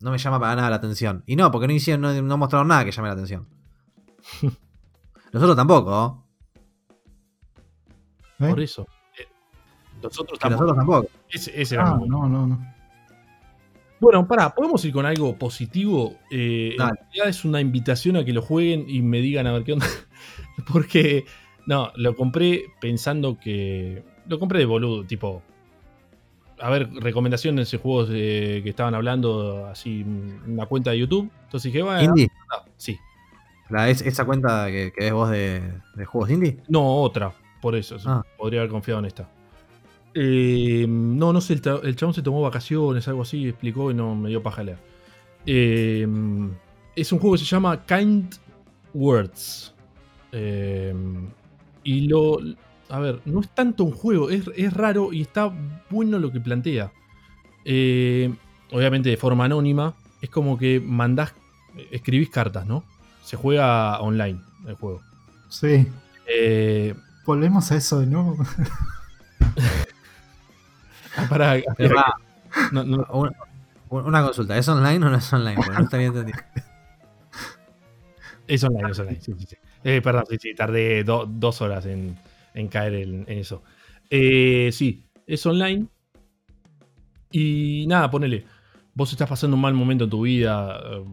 No 0.00 0.10
me 0.10 0.18
llama 0.18 0.38
para 0.40 0.56
nada 0.56 0.68
la 0.70 0.76
atención. 0.76 1.22
Y 1.26 1.36
no, 1.36 1.50
porque 1.50 1.66
no 1.66 1.72
hicieron, 1.72 2.02
no, 2.02 2.12
no 2.22 2.36
mostraron 2.36 2.68
nada 2.68 2.84
que 2.84 2.90
llame 2.92 3.08
la 3.08 3.14
atención. 3.14 3.48
Nosotros 5.32 5.56
tampoco, 5.56 5.90
¿no? 5.90 6.24
¿Eh? 8.46 8.50
Por 8.50 8.60
eso. 8.60 8.86
eh, 9.18 9.26
nosotros 10.02 10.38
Que 10.38 10.48
tampoco. 10.48 10.74
nosotros 10.74 10.76
tampoco. 10.76 11.08
Ese, 11.30 11.60
ese 11.60 11.78
Ah, 11.78 11.98
no, 12.06 12.28
no, 12.28 12.46
no. 12.46 12.74
Bueno, 14.04 14.28
pará, 14.28 14.54
¿podemos 14.54 14.84
ir 14.84 14.92
con 14.92 15.06
algo 15.06 15.34
positivo? 15.38 16.18
Eh, 16.30 16.72
en 16.72 16.78
realidad 16.78 17.26
es 17.26 17.42
una 17.46 17.62
invitación 17.62 18.18
a 18.18 18.24
que 18.26 18.34
lo 18.34 18.42
jueguen 18.42 18.84
y 18.86 19.00
me 19.00 19.22
digan 19.22 19.46
a 19.46 19.52
ver 19.52 19.64
qué 19.64 19.72
onda. 19.72 19.86
Porque, 20.70 21.24
no, 21.64 21.90
lo 21.96 22.14
compré 22.14 22.66
pensando 22.82 23.38
que. 23.40 24.04
Lo 24.28 24.38
compré 24.38 24.58
de 24.58 24.66
boludo, 24.66 25.04
tipo. 25.04 25.42
A 26.60 26.68
ver, 26.68 26.92
recomendaciones 26.92 27.70
de 27.70 27.78
juegos 27.78 28.10
eh, 28.12 28.60
que 28.62 28.68
estaban 28.68 28.94
hablando, 28.94 29.68
así, 29.68 30.02
en 30.02 30.52
una 30.52 30.66
cuenta 30.66 30.90
de 30.90 30.98
YouTube. 30.98 31.30
Entonces 31.44 31.72
dije, 31.72 31.82
bueno, 31.82 32.02
Indie. 32.02 32.28
sí. 32.76 32.98
La, 33.70 33.88
es, 33.88 34.02
esa 34.02 34.26
cuenta 34.26 34.66
que, 34.66 34.92
que 34.94 35.04
ves 35.04 35.12
vos 35.14 35.30
de, 35.30 35.62
de 35.94 36.04
juegos 36.04 36.28
indie. 36.28 36.58
No, 36.68 37.00
otra, 37.00 37.32
por 37.62 37.74
eso. 37.74 37.96
Ah. 38.04 38.22
Podría 38.36 38.60
haber 38.60 38.70
confiado 38.70 39.00
en 39.00 39.06
esta. 39.06 39.30
Eh, 40.14 40.86
no, 40.88 41.32
no 41.32 41.40
sé, 41.40 41.54
el, 41.54 41.62
el 41.82 41.96
chabón 41.96 42.14
se 42.14 42.22
tomó 42.22 42.40
vacaciones, 42.40 43.08
algo 43.08 43.22
así, 43.22 43.48
explicó 43.48 43.90
y 43.90 43.94
no 43.94 44.14
me 44.14 44.28
dio 44.28 44.42
paja 44.42 44.62
leer. 44.62 44.78
Eh, 45.44 46.06
es 46.94 47.12
un 47.12 47.18
juego 47.18 47.34
que 47.34 47.40
se 47.40 47.44
llama 47.44 47.84
Kind 47.84 48.36
Words. 48.94 49.74
Eh, 50.32 50.94
y 51.82 52.06
lo. 52.06 52.38
A 52.88 53.00
ver, 53.00 53.20
no 53.24 53.40
es 53.40 53.48
tanto 53.48 53.82
un 53.82 53.92
juego, 53.92 54.30
es, 54.30 54.44
es 54.56 54.72
raro 54.72 55.12
y 55.12 55.22
está 55.22 55.52
bueno 55.90 56.18
lo 56.18 56.30
que 56.30 56.40
plantea. 56.40 56.92
Obviamente 57.64 59.08
de 59.08 59.16
forma 59.16 59.46
anónima. 59.46 59.94
Es 60.20 60.30
como 60.30 60.56
que 60.56 60.80
mandás. 60.80 61.34
Escribís 61.90 62.30
cartas, 62.30 62.66
¿no? 62.66 62.84
Se 63.24 63.36
juega 63.36 63.98
online 64.00 64.40
el 64.66 64.74
juego. 64.74 65.02
Sí. 65.48 65.88
Volvemos 67.26 67.72
a 67.72 67.76
eso 67.76 67.98
de 67.98 68.06
nuevo. 68.06 68.36
para, 71.28 71.56
no, 72.72 72.84
no, 72.84 73.06
una, 73.12 73.32
una 74.02 74.22
consulta, 74.22 74.56
¿es 74.58 74.68
online 74.68 75.04
o 75.06 75.10
no 75.10 75.16
es 75.16 75.32
online? 75.32 75.56
Porque 75.56 75.78
no 75.78 75.84
estaría 75.84 76.06
entendido. 76.08 76.38
es 78.46 78.64
online, 78.64 78.90
es 78.90 78.98
online. 78.98 79.20
Sí, 79.20 79.32
sí, 79.38 79.46
sí. 79.46 79.56
Eh, 79.82 80.00
perdón, 80.02 80.24
sí, 80.28 80.36
sí, 80.40 80.54
tardé 80.54 81.04
do- 81.04 81.26
dos 81.26 81.60
horas 81.62 81.86
en, 81.86 82.16
en 82.54 82.68
caer 82.68 82.94
en, 82.94 83.24
en 83.28 83.38
eso. 83.38 83.62
Eh, 84.10 84.70
sí, 84.72 85.04
es 85.26 85.44
online. 85.46 85.86
Y 87.30 87.86
nada, 87.88 88.10
ponele. 88.10 88.44
Vos 88.94 89.10
estás 89.12 89.28
pasando 89.28 89.56
un 89.56 89.60
mal 89.62 89.74
momento 89.74 90.04
en 90.04 90.10
tu 90.10 90.22
vida. 90.22 90.80
eh, 90.84 91.04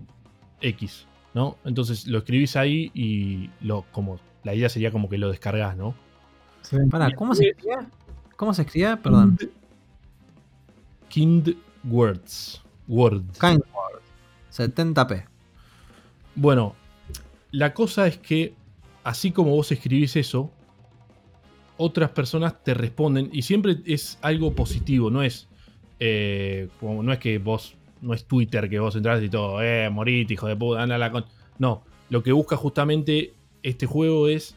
X, 0.63 1.07
¿no? 1.33 1.57
Entonces 1.65 2.05
lo 2.07 2.19
escribís 2.19 2.55
ahí 2.55 2.91
y 2.93 3.49
lo, 3.61 3.83
como, 3.91 4.19
la 4.43 4.53
idea 4.53 4.69
sería 4.69 4.91
como 4.91 5.09
que 5.09 5.17
lo 5.17 5.31
descargas, 5.31 5.75
¿no? 5.75 5.95
Sí. 6.61 6.77
Pará, 6.91 7.09
¿cómo 7.15 7.33
se 7.33 7.47
escribía? 7.49 7.87
¿Cómo 8.35 8.53
se 8.53 8.61
escribía? 8.61 8.97
Perdón. 9.01 9.39
Kind 11.11 11.55
Words. 11.83 12.61
Words. 12.87 13.39
Kind 13.39 13.61
Word. 13.73 14.01
70p. 14.51 15.25
Bueno, 16.35 16.75
la 17.51 17.73
cosa 17.73 18.07
es 18.07 18.17
que 18.17 18.53
así 19.03 19.31
como 19.31 19.51
vos 19.51 19.71
escribís 19.71 20.15
eso, 20.15 20.51
otras 21.77 22.11
personas 22.11 22.63
te 22.63 22.73
responden 22.73 23.29
y 23.33 23.41
siempre 23.41 23.77
es 23.85 24.17
algo 24.21 24.53
positivo, 24.53 25.09
no 25.09 25.23
es 25.23 25.47
eh, 25.99 26.69
como 26.79 27.03
no 27.03 27.11
es 27.11 27.19
que 27.19 27.37
vos 27.39 27.75
no 28.01 28.13
es 28.13 28.25
Twitter 28.25 28.69
que 28.69 28.79
vos 28.79 28.95
entras 28.95 29.21
y 29.21 29.29
todo, 29.29 29.61
eh, 29.61 29.89
morite, 29.89 30.33
hijo 30.33 30.47
de 30.47 30.55
puta, 30.55 30.81
anda 30.81 30.97
la 30.97 31.11
con. 31.11 31.25
No, 31.59 31.83
lo 32.09 32.23
que 32.23 32.31
busca 32.31 32.55
justamente 32.55 33.33
este 33.63 33.85
juego 33.85 34.27
es 34.27 34.55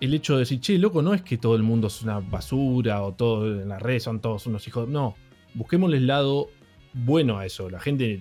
el 0.00 0.14
hecho 0.14 0.34
de 0.34 0.40
decir, 0.40 0.60
che, 0.60 0.78
loco, 0.78 1.02
no 1.02 1.14
es 1.14 1.22
que 1.22 1.38
todo 1.38 1.56
el 1.56 1.62
mundo 1.62 1.88
es 1.88 2.02
una 2.02 2.20
basura 2.20 3.02
o 3.02 3.12
todo 3.12 3.62
en 3.62 3.68
las 3.68 3.80
redes 3.80 4.04
son 4.04 4.20
todos 4.20 4.46
unos 4.46 4.66
hijos. 4.68 4.88
No, 4.88 5.16
busquémosle 5.54 5.96
el 5.98 6.06
lado 6.06 6.50
bueno 6.92 7.38
a 7.38 7.46
eso. 7.46 7.70
La 7.70 7.80
gente 7.80 8.20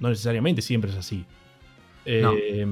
no 0.00 0.08
necesariamente 0.08 0.62
siempre 0.62 0.90
es 0.90 0.96
así. 0.96 1.24
No. 2.06 2.32
Eh, 2.36 2.66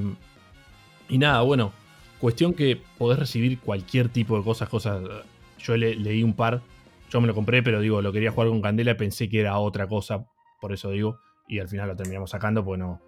y 1.08 1.18
nada, 1.18 1.42
bueno, 1.42 1.72
cuestión 2.20 2.54
que 2.54 2.80
podés 2.98 3.18
recibir 3.18 3.58
cualquier 3.60 4.08
tipo 4.08 4.36
de 4.38 4.44
cosas, 4.44 4.68
cosas. 4.68 5.02
Yo 5.58 5.76
le- 5.76 5.94
leí 5.96 6.22
un 6.22 6.34
par, 6.34 6.62
yo 7.10 7.20
me 7.20 7.26
lo 7.26 7.34
compré, 7.34 7.62
pero 7.62 7.80
digo, 7.80 8.02
lo 8.02 8.12
quería 8.12 8.30
jugar 8.30 8.48
con 8.48 8.60
Candela 8.62 8.92
y 8.92 8.94
pensé 8.94 9.28
que 9.28 9.40
era 9.40 9.58
otra 9.58 9.86
cosa, 9.86 10.26
por 10.60 10.72
eso 10.72 10.90
digo, 10.90 11.18
y 11.48 11.58
al 11.58 11.68
final 11.68 11.88
lo 11.88 11.96
terminamos 11.96 12.30
sacando, 12.30 12.64
pues 12.64 12.78
no. 12.78 13.00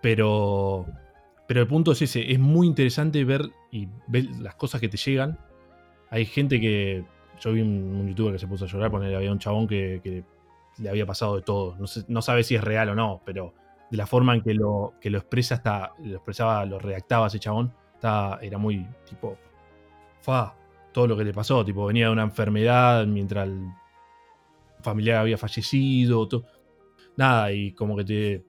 Pero, 0.00 0.86
pero 1.48 1.60
el 1.62 1.66
punto 1.66 1.92
es 1.92 2.02
ese, 2.02 2.30
es 2.32 2.38
muy 2.38 2.66
interesante 2.66 3.24
ver 3.24 3.48
y 3.70 3.88
ver 4.06 4.26
las 4.40 4.54
cosas 4.54 4.80
que 4.80 4.88
te 4.88 4.96
llegan. 4.96 5.38
Hay 6.10 6.26
gente 6.26 6.60
que, 6.60 7.04
yo 7.40 7.52
vi 7.52 7.60
un, 7.62 7.68
un 7.68 8.08
youtuber 8.08 8.32
que 8.34 8.38
se 8.38 8.46
puso 8.46 8.64
a 8.66 8.68
llorar, 8.68 8.90
porque 8.90 9.14
había 9.14 9.32
un 9.32 9.38
chabón 9.38 9.66
que, 9.66 10.00
que 10.02 10.22
le 10.78 10.88
había 10.88 11.06
pasado 11.06 11.36
de 11.36 11.42
todo. 11.42 11.76
No, 11.76 11.86
no 12.08 12.22
sabe 12.22 12.42
si 12.44 12.54
es 12.54 12.62
real 12.62 12.88
o 12.90 12.94
no, 12.94 13.22
pero 13.24 13.54
de 13.90 13.96
la 13.96 14.06
forma 14.06 14.34
en 14.34 14.42
que 14.42 14.54
lo, 14.54 14.94
que 15.00 15.10
lo 15.10 15.18
expresa, 15.18 15.56
hasta, 15.56 15.92
lo 16.02 16.16
expresaba, 16.16 16.64
lo 16.64 16.78
redactaba 16.78 17.26
ese 17.26 17.38
chabón, 17.38 17.72
está, 17.94 18.38
era 18.42 18.58
muy 18.58 18.86
tipo, 19.08 19.36
fa, 20.20 20.56
todo 20.92 21.06
lo 21.06 21.16
que 21.16 21.24
le 21.24 21.32
pasó, 21.32 21.64
tipo, 21.64 21.86
venía 21.86 22.06
de 22.06 22.12
una 22.12 22.22
enfermedad 22.22 23.06
mientras 23.06 23.46
el 23.48 23.68
familiar 24.82 25.18
había 25.18 25.38
fallecido, 25.38 26.28
nada, 27.16 27.52
y 27.52 27.72
como 27.72 27.96
que 27.96 28.04
te, 28.04 28.44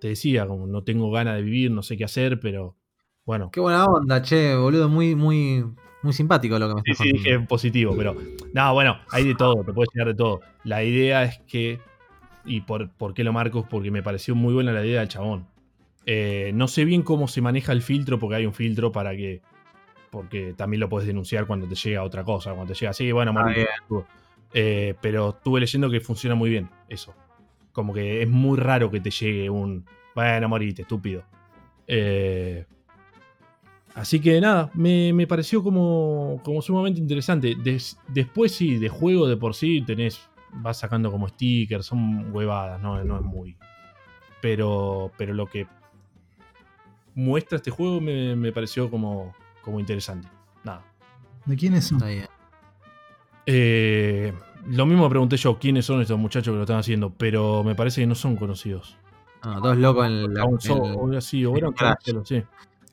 te 0.00 0.08
decía, 0.08 0.46
como 0.46 0.66
no 0.66 0.82
tengo 0.82 1.10
ganas 1.10 1.36
de 1.36 1.42
vivir, 1.42 1.70
no 1.70 1.82
sé 1.82 1.96
qué 1.96 2.04
hacer, 2.04 2.40
pero 2.40 2.76
bueno. 3.24 3.50
Qué 3.50 3.60
buena 3.60 3.84
onda, 3.84 4.22
che, 4.22 4.54
boludo. 4.56 4.88
Muy, 4.88 5.14
muy, 5.14 5.64
muy 6.02 6.12
simpático 6.12 6.58
lo 6.58 6.68
que 6.68 6.74
me 6.76 6.80
Sí, 6.84 6.90
estás 6.92 7.04
sí, 7.06 7.12
contando. 7.12 7.30
dije 7.36 7.46
positivo, 7.48 7.94
pero. 7.96 8.16
No, 8.52 8.74
bueno, 8.74 8.98
hay 9.10 9.24
de 9.26 9.34
todo, 9.34 9.64
te 9.64 9.72
puede 9.72 9.88
llegar 9.92 10.08
de 10.08 10.14
todo. 10.14 10.40
La 10.64 10.82
idea 10.84 11.24
es 11.24 11.38
que. 11.48 11.80
¿Y 12.44 12.60
por, 12.60 12.90
por 12.90 13.12
qué 13.14 13.24
lo 13.24 13.32
marco? 13.32 13.66
Porque 13.68 13.90
me 13.90 14.02
pareció 14.02 14.34
muy 14.36 14.54
buena 14.54 14.72
la 14.72 14.84
idea 14.86 15.00
del 15.00 15.08
chabón. 15.08 15.46
Eh, 16.06 16.52
no 16.54 16.68
sé 16.68 16.84
bien 16.84 17.02
cómo 17.02 17.26
se 17.26 17.40
maneja 17.40 17.72
el 17.72 17.82
filtro, 17.82 18.18
porque 18.20 18.36
hay 18.36 18.46
un 18.46 18.54
filtro 18.54 18.92
para 18.92 19.16
que. 19.16 19.42
Porque 20.10 20.54
también 20.56 20.80
lo 20.80 20.88
puedes 20.88 21.06
denunciar 21.08 21.46
cuando 21.46 21.66
te 21.66 21.74
llega 21.74 22.02
otra 22.04 22.22
cosa. 22.22 22.52
Cuando 22.54 22.72
te 22.72 22.78
llega 22.78 22.90
así, 22.90 23.10
bueno, 23.10 23.34
Ah. 23.36 23.52
Eh, 24.54 24.94
pero 25.02 25.30
estuve 25.30 25.60
leyendo 25.60 25.90
que 25.90 26.00
funciona 26.00 26.34
muy 26.36 26.48
bien 26.50 26.70
eso. 26.88 27.14
Como 27.72 27.92
que 27.92 28.22
es 28.22 28.28
muy 28.28 28.56
raro 28.58 28.90
que 28.90 29.00
te 29.00 29.10
llegue 29.10 29.50
un. 29.50 29.84
Bueno, 30.14 30.48
morite, 30.48 30.82
estúpido. 30.82 31.24
Eh, 31.88 32.64
Así 33.96 34.20
que 34.20 34.38
nada, 34.42 34.70
me, 34.74 35.12
me 35.14 35.26
pareció 35.26 35.62
como, 35.62 36.38
como 36.44 36.60
sumamente 36.60 37.00
interesante. 37.00 37.54
Des- 37.60 37.98
después 38.08 38.52
sí, 38.54 38.76
de 38.76 38.90
juego 38.90 39.26
de 39.26 39.38
por 39.38 39.54
sí 39.54 39.82
tenés, 39.86 40.28
vas 40.52 40.78
sacando 40.78 41.10
como 41.10 41.26
stickers, 41.28 41.86
son 41.86 42.30
huevadas, 42.32 42.80
no, 42.80 43.02
no 43.02 43.16
es 43.16 43.22
muy... 43.22 43.56
Pero, 44.42 45.10
pero 45.16 45.32
lo 45.32 45.46
que 45.46 45.66
muestra 47.14 47.56
este 47.56 47.70
juego 47.70 48.00
me, 48.02 48.36
me 48.36 48.52
pareció 48.52 48.90
como, 48.90 49.34
como 49.62 49.80
interesante. 49.80 50.28
Nada. 50.62 50.84
¿De 51.46 51.56
quiénes 51.56 51.86
son? 51.86 51.98
Eh, 53.46 54.34
lo 54.68 54.84
mismo 54.84 55.08
pregunté 55.08 55.38
yo, 55.38 55.58
quiénes 55.58 55.86
son 55.86 56.02
estos 56.02 56.18
muchachos 56.18 56.52
que 56.52 56.56
lo 56.56 56.62
están 56.64 56.78
haciendo, 56.78 57.10
pero 57.10 57.64
me 57.64 57.74
parece 57.74 58.02
que 58.02 58.06
no 58.06 58.14
son 58.14 58.36
conocidos. 58.36 58.98
Ah, 59.40 59.58
dos 59.62 59.78
locos 59.78 60.06
en 60.06 60.34
la. 60.34 60.42
Aún 60.42 60.60
son- 60.60 61.22
sí, 61.22 61.46
o 61.46 61.56
eran 61.56 61.72
sí. 62.24 62.42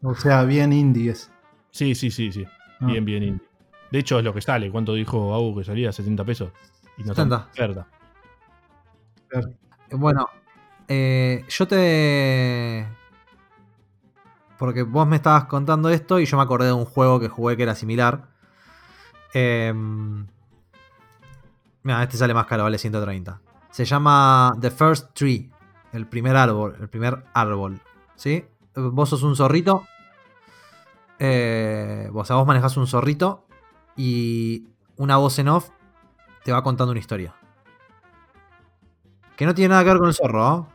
O 0.03 0.15
sea, 0.15 0.43
bien 0.43 0.73
indies. 0.73 1.31
Sí, 1.71 1.95
sí, 1.95 2.11
sí, 2.11 2.31
sí. 2.31 2.45
Ah. 2.79 2.85
Bien, 2.85 3.03
bien 3.05 3.23
indie. 3.23 3.47
De 3.91 3.99
hecho, 3.99 4.19
es 4.19 4.25
lo 4.25 4.33
que 4.33 4.41
sale. 4.41 4.71
¿Cuánto 4.71 4.93
dijo 4.93 5.33
Agu 5.33 5.55
que 5.55 5.63
salía? 5.63 5.91
70 5.91 6.25
pesos. 6.25 6.51
Y 6.97 7.03
no 7.03 7.11
está 7.11 7.23
en 7.23 7.29
70. 7.29 7.49
oferta. 7.51 7.87
Bueno, 9.91 10.27
eh, 10.87 11.45
yo 11.47 11.67
te. 11.67 12.87
Porque 14.57 14.83
vos 14.83 15.07
me 15.07 15.15
estabas 15.15 15.45
contando 15.45 15.89
esto 15.89 16.19
y 16.19 16.25
yo 16.25 16.37
me 16.37 16.43
acordé 16.43 16.67
de 16.67 16.73
un 16.73 16.85
juego 16.85 17.19
que 17.19 17.27
jugué 17.27 17.57
que 17.57 17.63
era 17.63 17.75
similar. 17.75 18.29
Em, 19.33 20.27
Mira, 21.83 22.01
este 22.01 22.17
sale 22.17 22.33
más 22.33 22.45
caro, 22.45 22.63
vale 22.63 22.77
130. 22.77 23.41
Se 23.69 23.85
llama 23.85 24.55
The 24.59 24.71
First 24.71 25.13
Tree. 25.13 25.51
El 25.91 26.07
primer 26.07 26.35
árbol. 26.35 26.75
El 26.79 26.87
primer 26.87 27.23
árbol. 27.33 27.79
¿Sí? 28.15 28.45
Vos 28.73 29.09
sos 29.09 29.23
un 29.23 29.35
zorrito. 29.35 29.83
Eh, 31.19 32.09
o 32.13 32.25
sea, 32.25 32.35
vos 32.35 32.47
manejás 32.47 32.77
un 32.77 32.87
zorrito. 32.87 33.45
Y 33.95 34.67
una 34.97 35.17
voz 35.17 35.37
en 35.39 35.49
off 35.49 35.69
te 36.43 36.51
va 36.51 36.63
contando 36.63 36.91
una 36.91 36.99
historia. 36.99 37.35
Que 39.35 39.45
no 39.45 39.53
tiene 39.53 39.69
nada 39.69 39.83
que 39.83 39.89
ver 39.89 39.99
con 39.99 40.07
el 40.07 40.13
zorro, 40.13 40.45
¿ah? 40.45 40.67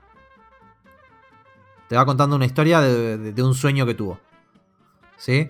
Te 1.88 1.96
va 1.96 2.04
contando 2.04 2.36
una 2.36 2.44
historia 2.44 2.80
de, 2.80 3.42
un 3.42 3.54
sueño 3.54 3.86
que 3.86 3.94
tuvo. 3.94 4.20
¿Sí? 5.16 5.48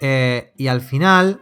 Eh, 0.00 0.52
y 0.56 0.66
al 0.66 0.80
final, 0.80 1.40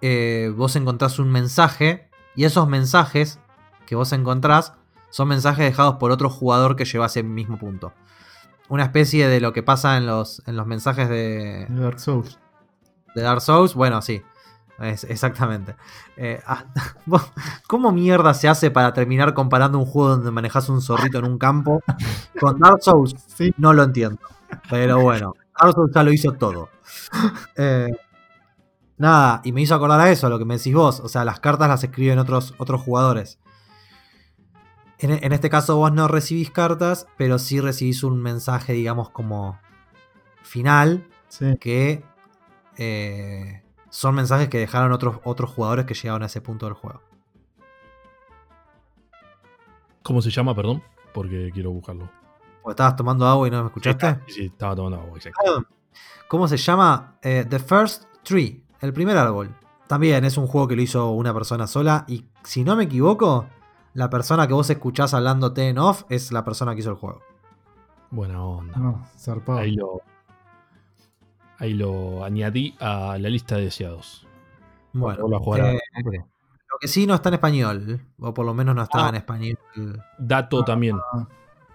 eh, 0.00 0.52
vos 0.54 0.76
encontrás 0.76 1.18
un 1.18 1.30
mensaje. 1.30 2.10
Y 2.36 2.44
esos 2.44 2.68
mensajes 2.68 3.40
que 3.86 3.96
vos 3.96 4.12
encontrás 4.12 4.74
son 5.10 5.28
mensajes 5.28 5.64
dejados 5.64 5.96
por 5.96 6.10
otro 6.10 6.28
jugador 6.28 6.76
que 6.76 6.84
lleva 6.84 7.06
ese 7.06 7.22
mismo 7.22 7.58
punto. 7.58 7.92
Una 8.68 8.84
especie 8.84 9.28
de 9.28 9.40
lo 9.40 9.52
que 9.52 9.62
pasa 9.62 9.96
en 9.96 10.06
los, 10.06 10.42
en 10.46 10.56
los 10.56 10.66
mensajes 10.66 11.08
de, 11.08 11.66
Dark 11.70 12.00
Souls. 12.00 12.38
de 13.14 13.22
Dark 13.22 13.40
Souls, 13.40 13.74
bueno, 13.74 14.02
sí. 14.02 14.22
Es, 14.78 15.04
exactamente. 15.04 15.74
Eh, 16.16 16.40
ah, 16.46 16.64
¿Cómo 17.66 17.90
mierda 17.90 18.32
se 18.34 18.48
hace 18.48 18.70
para 18.70 18.92
terminar 18.92 19.34
comparando 19.34 19.78
un 19.78 19.86
juego 19.86 20.10
donde 20.10 20.30
manejas 20.30 20.68
un 20.68 20.80
zorrito 20.80 21.18
en 21.18 21.24
un 21.24 21.38
campo 21.38 21.82
con 22.38 22.58
Dark 22.58 22.82
Souls? 22.82 23.14
Sí. 23.36 23.54
No 23.56 23.72
lo 23.72 23.84
entiendo. 23.84 24.20
Pero 24.70 25.00
bueno, 25.00 25.34
Dark 25.60 25.74
Souls 25.74 25.92
ya 25.94 26.02
lo 26.02 26.12
hizo 26.12 26.32
todo. 26.32 26.68
Eh, 27.56 27.88
nada, 28.96 29.40
y 29.44 29.52
me 29.52 29.60
hizo 29.60 29.74
acordar 29.74 30.00
a 30.00 30.10
eso, 30.10 30.26
a 30.26 30.30
lo 30.30 30.38
que 30.38 30.44
me 30.44 30.56
decís 30.56 30.74
vos. 30.74 31.00
O 31.00 31.08
sea, 31.08 31.24
las 31.24 31.40
cartas 31.40 31.68
las 31.68 31.82
escriben 31.82 32.18
otros, 32.18 32.54
otros 32.58 32.80
jugadores. 32.80 33.38
En, 34.98 35.12
en 35.22 35.32
este 35.32 35.48
caso 35.50 35.76
vos 35.76 35.92
no 35.92 36.08
recibís 36.08 36.50
cartas, 36.50 37.06
pero 37.16 37.38
sí 37.38 37.60
recibís 37.60 38.02
un 38.02 38.20
mensaje, 38.20 38.72
digamos, 38.72 39.10
como 39.10 39.58
final 40.42 41.06
Sí. 41.28 41.56
que 41.60 42.02
eh, 42.78 43.62
son 43.90 44.14
mensajes 44.14 44.48
que 44.48 44.58
dejaron 44.58 44.92
otros, 44.92 45.18
otros 45.24 45.50
jugadores 45.50 45.84
que 45.84 45.94
llegaron 45.94 46.22
a 46.22 46.26
ese 46.26 46.40
punto 46.40 46.66
del 46.66 46.74
juego. 46.74 47.02
¿Cómo 50.02 50.22
se 50.22 50.30
llama, 50.30 50.54
perdón? 50.54 50.82
Porque 51.12 51.50
quiero 51.52 51.70
buscarlo. 51.70 52.10
¿O 52.62 52.70
estabas 52.70 52.96
tomando 52.96 53.26
agua 53.26 53.46
y 53.48 53.50
no 53.50 53.60
me 53.62 53.66
escuchaste? 53.68 54.20
Sí, 54.26 54.32
sí, 54.32 54.44
estaba 54.46 54.74
tomando 54.74 55.00
agua, 55.00 55.16
exacto. 55.16 55.66
¿Cómo 56.28 56.48
se 56.48 56.56
llama? 56.56 57.18
Eh, 57.22 57.44
The 57.48 57.58
First 57.58 58.04
Tree, 58.22 58.62
el 58.80 58.92
primer 58.92 59.16
árbol. 59.16 59.54
También 59.86 60.24
es 60.24 60.36
un 60.36 60.46
juego 60.46 60.68
que 60.68 60.76
lo 60.76 60.82
hizo 60.82 61.10
una 61.10 61.32
persona 61.32 61.66
sola 61.66 62.04
y 62.08 62.26
si 62.42 62.64
no 62.64 62.76
me 62.76 62.84
equivoco, 62.84 63.46
la 63.98 64.08
persona 64.10 64.46
que 64.46 64.54
vos 64.54 64.70
escuchás 64.70 65.12
hablándote 65.12 65.68
en 65.68 65.78
off 65.78 66.04
es 66.08 66.30
la 66.30 66.44
persona 66.44 66.72
que 66.74 66.80
hizo 66.80 66.90
el 66.90 66.96
juego. 66.96 67.20
Buena 68.10 68.42
onda. 68.44 68.76
No, 68.78 69.06
zarpado. 69.16 69.58
Ahí 69.58 69.72
lo. 69.72 70.00
Ahí 71.58 71.74
lo 71.74 72.24
añadí 72.24 72.76
a 72.78 73.18
la 73.18 73.28
lista 73.28 73.56
de 73.56 73.62
deseados. 73.64 74.24
Bueno, 74.92 75.36
a 75.36 75.38
jugar 75.40 75.60
a- 75.62 75.72
eh, 75.74 75.80
lo 76.04 76.78
que 76.80 76.86
sí 76.86 77.06
no 77.06 77.14
está 77.14 77.30
en 77.30 77.34
español, 77.34 78.00
o 78.20 78.32
por 78.32 78.46
lo 78.46 78.54
menos 78.54 78.74
no 78.76 78.82
estaba 78.82 79.06
Ah. 79.06 79.08
en 79.10 79.14
español. 79.16 79.58
Dato 80.18 80.64
también. 80.64 80.96
Ah. 81.12 81.26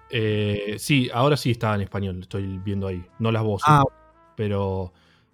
Eh, 0.09 0.75
sí, 0.79 1.09
ahora 1.13 1.35
sí 1.35 1.51
está 1.51 1.75
en 1.75 1.81
español, 1.81 2.19
estoy 2.21 2.57
viendo 2.59 2.87
ahí. 2.87 3.05
No 3.19 3.31
las 3.31 3.43
voces. 3.43 3.67
Ah, 3.67 3.83
Pero 4.35 4.93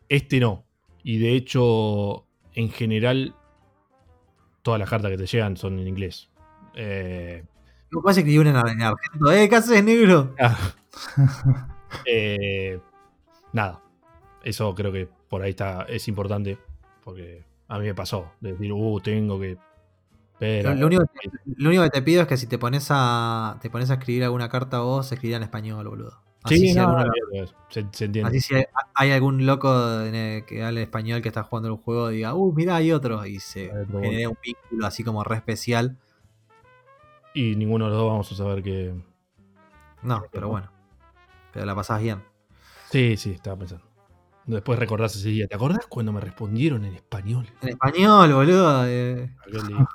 este 0.10 0.40
no. 0.40 0.66
Y 1.04 1.20
de 1.20 1.34
hecho, 1.36 2.26
en 2.54 2.70
general, 2.70 3.36
todas 4.64 4.80
las 4.80 4.90
cartas 4.90 5.12
que 5.12 5.18
te 5.18 5.26
llegan 5.28 5.56
son 5.56 5.78
en 5.80 5.88
inglés. 5.88 6.30
Eh, 6.76 7.44
me 7.92 8.02
parece 8.02 8.24
que 8.24 8.40
una 8.40 8.50
en, 8.52 8.56
en 8.58 8.82
argento. 8.82 9.32
¿Eh? 9.32 9.50
¿Qué 9.50 9.56
haces, 9.56 9.84
negro? 9.84 10.36
Eh, 12.06 12.80
nada. 13.54 13.82
Eso 14.44 14.74
creo 14.76 14.92
que 14.92 15.08
por 15.28 15.42
ahí 15.42 15.52
está, 15.52 15.84
es 15.84 16.08
importante. 16.08 16.58
Porque 17.04 17.44
a 17.68 17.80
mí 17.80 17.86
me 17.86 17.96
pasó. 17.96 18.32
De 18.40 18.52
decir, 18.54 18.72
uh, 18.72 19.00
tengo 19.02 19.40
que. 19.40 19.58
ver 20.40 20.78
Lo, 20.78 20.86
único 20.88 21.04
que, 21.06 21.30
lo 21.58 21.70
único 21.70 21.84
que 21.84 21.90
te 21.90 22.02
pido 22.02 22.22
es 22.22 22.28
que 22.28 22.38
si 22.38 22.48
te 22.48 22.58
pones 22.58 22.88
a 22.92 23.58
te 23.62 23.70
pones 23.70 23.90
a 23.90 23.96
escribir 23.96 24.24
alguna 24.24 24.50
carta 24.50 24.80
vos, 24.80 25.12
escribirá 25.12 25.38
en 25.38 25.44
español, 25.44 25.88
boludo. 25.88 26.22
Así 26.44 26.58
Sí, 26.58 26.68
si 26.70 26.76
no, 26.76 26.96
no, 26.98 27.12
se, 27.70 27.86
se 27.92 28.06
entiende. 28.06 28.30
así 28.30 28.40
si 28.40 28.56
hay, 28.56 28.64
hay 28.96 29.12
algún 29.12 29.46
loco 29.46 30.00
el- 30.02 30.46
que 30.46 30.64
hable 30.64 30.84
español 30.84 31.22
que 31.22 31.28
está 31.28 31.44
jugando 31.44 31.68
el 31.70 31.76
juego 31.76 32.08
diga, 32.10 32.34
uh, 32.34 32.54
mirá, 32.54 32.78
hay 32.78 32.92
otro. 32.94 33.26
Y 33.26 33.40
se 33.40 33.70
genera 34.02 34.30
un 34.30 34.38
vínculo 34.44 34.86
así 34.86 35.04
como 35.04 35.24
re 35.24 35.36
especial. 35.36 35.98
Y 37.34 37.56
ninguno 37.56 37.86
de 37.86 37.92
los 37.92 38.00
dos 38.00 38.10
vamos 38.10 38.32
a 38.32 38.36
saber 38.36 38.64
que. 38.64 38.94
No, 40.02 40.24
pero 40.32 40.50
bueno. 40.50 40.72
Pero 41.54 41.66
la 41.66 41.76
pasás 41.76 42.02
bien. 42.02 42.24
Sí, 42.92 43.18
sí, 43.18 43.32
estaba 43.32 43.58
pensando. 43.58 43.86
Después 44.46 44.80
recordás 44.80 45.16
ese 45.16 45.30
día. 45.30 45.48
¿Te 45.48 45.56
acordás 45.56 45.86
cuando 45.88 46.12
me 46.12 46.22
respondieron 46.22 46.84
en 46.86 46.96
español? 46.96 47.48
En 47.62 47.70
español, 47.70 48.34
boludo. 48.34 48.86
eh, 48.88 49.36
pero 49.46 49.64
bueno. 49.64 49.88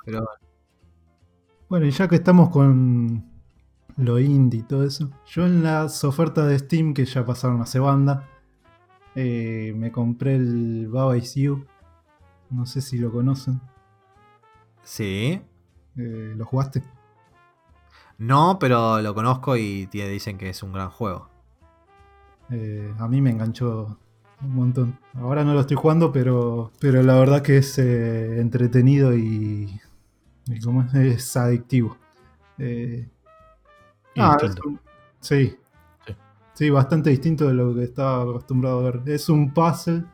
Bueno, 1.67 1.85
y 1.87 1.91
ya 1.91 2.07
que 2.07 2.15
estamos 2.15 2.49
con 2.49 3.25
lo 3.97 4.19
indie 4.19 4.59
y 4.59 4.63
todo 4.63 4.85
eso, 4.85 5.09
yo 5.25 5.45
en 5.45 5.63
las 5.63 6.03
ofertas 6.03 6.47
de 6.47 6.59
Steam 6.59 6.93
que 6.93 7.05
ya 7.05 7.25
pasaron 7.25 7.61
hace 7.61 7.79
banda, 7.79 8.27
eh, 9.15 9.73
me 9.75 9.91
compré 9.91 10.35
el 10.35 10.87
Baba 10.89 11.17
Is 11.17 11.35
You. 11.35 11.65
No 12.49 12.65
sé 12.65 12.81
si 12.81 12.97
lo 12.97 13.11
conocen. 13.11 13.59
Sí. 14.83 15.41
Eh, 15.97 16.33
¿Lo 16.37 16.45
jugaste? 16.45 16.83
No, 18.17 18.57
pero 18.59 19.01
lo 19.01 19.13
conozco 19.13 19.55
y 19.57 19.87
te 19.87 20.07
dicen 20.09 20.37
que 20.37 20.49
es 20.49 20.63
un 20.63 20.73
gran 20.73 20.89
juego. 20.89 21.29
Eh, 22.51 22.93
a 22.99 23.07
mí 23.07 23.21
me 23.21 23.31
enganchó 23.31 23.97
un 24.41 24.55
montón. 24.55 24.99
Ahora 25.15 25.43
no 25.43 25.53
lo 25.53 25.61
estoy 25.61 25.77
jugando, 25.77 26.11
pero, 26.11 26.71
pero 26.79 27.01
la 27.03 27.15
verdad 27.15 27.41
que 27.41 27.57
es 27.57 27.77
eh, 27.79 28.39
entretenido 28.39 29.15
y, 29.15 29.79
y 30.47 30.59
como 30.61 30.83
es, 30.83 30.93
es 30.95 31.37
adictivo. 31.37 31.97
Eh, 32.57 33.09
Y 34.15 34.19
ah, 34.21 34.37
distinto. 34.41 34.61
es 34.61 34.65
un- 34.65 34.79
sí. 35.19 35.55
Sí. 36.07 36.15
Sí, 36.53 36.69
bastante 36.69 37.09
distinto 37.09 37.47
de 37.47 37.53
lo 37.53 37.73
que 37.75 37.83
estaba 37.83 38.23
acostumbrado 38.23 38.79
a 38.79 38.91
ver. 38.91 39.01
Es 39.07 39.29
un 39.29 39.53
puzzle 39.53 40.05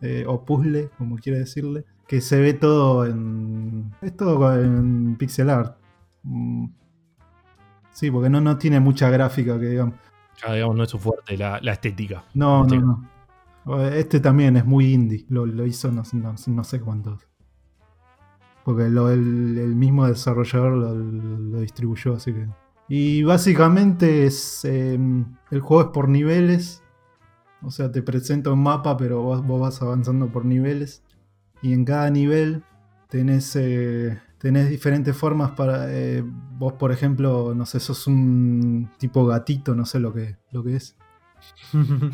eh, 0.00 0.24
o 0.26 0.44
puzzle, 0.44 0.90
como 0.98 1.16
quiera 1.16 1.38
decirle, 1.38 1.84
que 2.06 2.20
se 2.20 2.40
ve 2.40 2.54
todo 2.54 3.06
en. 3.06 3.92
Es 4.02 4.16
todo 4.16 4.54
en 4.60 5.16
pixel 5.16 5.50
art. 5.50 5.76
Mm. 6.24 6.66
Sí, 7.92 8.10
porque 8.10 8.30
no, 8.30 8.40
no 8.40 8.56
tiene 8.58 8.80
mucha 8.80 9.10
gráfica 9.10 9.58
que 9.60 9.66
digamos. 9.66 9.94
Ya, 10.44 10.54
digamos, 10.54 10.76
no 10.76 10.82
es 10.84 10.90
su 10.90 10.98
fuerte 10.98 11.36
la, 11.36 11.60
la 11.60 11.72
estética. 11.72 12.24
No, 12.34 12.64
no, 12.64 13.08
no. 13.66 13.82
Este 13.90 14.18
también 14.18 14.56
es 14.56 14.64
muy 14.64 14.92
indie. 14.92 15.24
Lo, 15.28 15.46
lo 15.46 15.66
hizo 15.66 15.92
no, 15.92 16.02
no- 16.14 16.34
no 16.46 16.64
sé 16.64 16.80
cuántos. 16.80 17.28
Porque 18.64 18.88
lo- 18.88 19.10
el, 19.10 19.58
el 19.58 19.74
mismo 19.74 20.06
desarrollador 20.06 20.72
lo, 20.72 20.94
lo 20.94 21.60
distribuyó, 21.60 22.14
así 22.14 22.32
que. 22.32 22.48
Y 22.88 23.22
básicamente 23.22 24.26
es. 24.26 24.64
eh, 24.64 24.98
el 25.50 25.60
juego 25.60 25.82
es 25.82 25.88
por 25.88 26.08
niveles. 26.08 26.82
O 27.62 27.70
sea, 27.70 27.92
te 27.92 28.02
presenta 28.02 28.50
un 28.50 28.62
mapa, 28.62 28.96
pero 28.96 29.22
vos, 29.22 29.44
vos 29.46 29.60
vas 29.60 29.80
avanzando 29.82 30.28
por 30.28 30.44
niveles. 30.44 31.02
Y 31.60 31.72
en 31.72 31.84
cada 31.84 32.10
nivel 32.10 32.64
tenés, 33.08 33.54
eh, 33.56 34.18
tenés 34.42 34.68
diferentes 34.68 35.16
formas 35.16 35.52
para. 35.52 35.86
eh, 35.88 36.24
vos, 36.58 36.72
por 36.72 36.90
ejemplo, 36.90 37.54
no 37.54 37.64
sé, 37.64 37.78
sos 37.78 38.08
un 38.08 38.90
tipo 38.98 39.24
gatito, 39.24 39.76
no 39.76 39.86
sé 39.86 40.00
lo 40.00 40.12
que, 40.12 40.36
lo 40.50 40.64
que 40.64 40.76
es. 40.76 40.96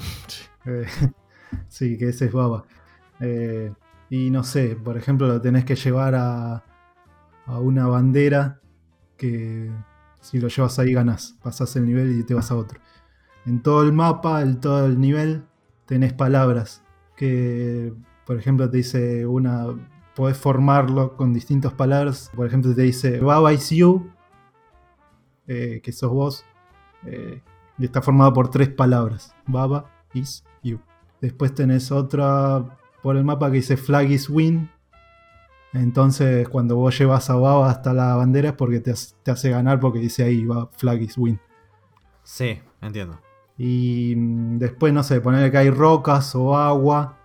Eh, 0.66 0.84
sí, 1.68 1.96
que 1.96 2.10
ese 2.10 2.26
es 2.26 2.32
baba. 2.32 2.64
Eh, 3.20 3.72
y 4.10 4.28
no 4.28 4.44
sé, 4.44 4.76
por 4.76 4.98
ejemplo, 4.98 5.26
lo 5.26 5.40
tenés 5.40 5.64
que 5.64 5.76
llevar 5.76 6.14
a, 6.14 6.62
a 7.46 7.58
una 7.60 7.86
bandera 7.86 8.60
que 9.16 9.70
si 10.20 10.38
lo 10.40 10.48
llevas 10.48 10.78
ahí 10.78 10.92
ganás. 10.92 11.38
Pasás 11.42 11.74
el 11.76 11.86
nivel 11.86 12.18
y 12.20 12.24
te 12.24 12.34
vas 12.34 12.50
a 12.50 12.56
otro. 12.56 12.80
En 13.46 13.62
todo 13.62 13.82
el 13.82 13.94
mapa, 13.94 14.42
en 14.42 14.60
todo 14.60 14.84
el 14.84 15.00
nivel, 15.00 15.46
tenés 15.86 16.12
palabras 16.12 16.82
que, 17.16 17.94
por 18.26 18.36
ejemplo, 18.36 18.68
te 18.68 18.78
dice 18.78 19.24
una 19.26 19.68
podés 20.18 20.36
formarlo 20.36 21.16
con 21.16 21.32
distintas 21.32 21.72
palabras. 21.72 22.30
Por 22.34 22.46
ejemplo, 22.48 22.74
te 22.74 22.82
dice 22.82 23.20
Baba 23.20 23.52
is 23.52 23.70
you, 23.70 24.10
eh, 25.46 25.80
que 25.82 25.92
sos 25.92 26.10
vos. 26.10 26.44
eh, 27.06 27.40
y 27.78 27.84
está 27.84 28.02
formado 28.02 28.32
por 28.32 28.50
tres 28.50 28.68
palabras. 28.68 29.32
Baba 29.46 29.84
is 30.12 30.44
you. 30.64 30.80
Después 31.20 31.54
tenés 31.54 31.92
otra 31.92 32.76
por 33.04 33.16
el 33.16 33.22
mapa 33.24 33.46
que 33.50 33.58
dice 33.58 33.76
Flag 33.76 34.10
is 34.10 34.28
win. 34.28 34.68
Entonces, 35.72 36.48
cuando 36.48 36.74
vos 36.76 36.98
llevas 36.98 37.30
a 37.30 37.36
Baba 37.36 37.70
hasta 37.70 37.92
la 37.94 38.16
bandera 38.16 38.48
es 38.48 38.54
porque 38.56 38.80
te, 38.80 38.90
hace- 38.90 39.14
te 39.22 39.30
hace 39.30 39.50
ganar, 39.50 39.78
porque 39.78 40.00
dice 40.00 40.24
ahí 40.24 40.44
va, 40.44 40.68
Flag 40.76 41.02
is 41.02 41.16
win. 41.16 41.38
Sí, 42.24 42.58
entiendo. 42.80 43.20
Y 43.56 44.14
mm, 44.16 44.58
después, 44.58 44.92
no 44.92 45.02
sé, 45.04 45.20
ponerle 45.20 45.50
que 45.52 45.58
hay 45.58 45.70
rocas 45.70 46.34
o 46.34 46.56
agua. 46.56 47.17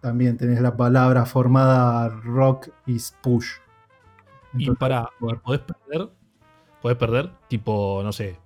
También 0.00 0.36
tenés 0.36 0.60
la 0.60 0.76
palabra 0.76 1.26
formada 1.26 2.08
rock 2.08 2.68
is 2.86 3.14
push. 3.22 3.48
Y 4.54 4.70
para, 4.72 5.08
podés 5.42 5.60
perder. 5.60 6.10
Podés 6.82 6.96
perder, 6.96 7.30
tipo, 7.48 8.00
no 8.02 8.12
sé. 8.12 8.38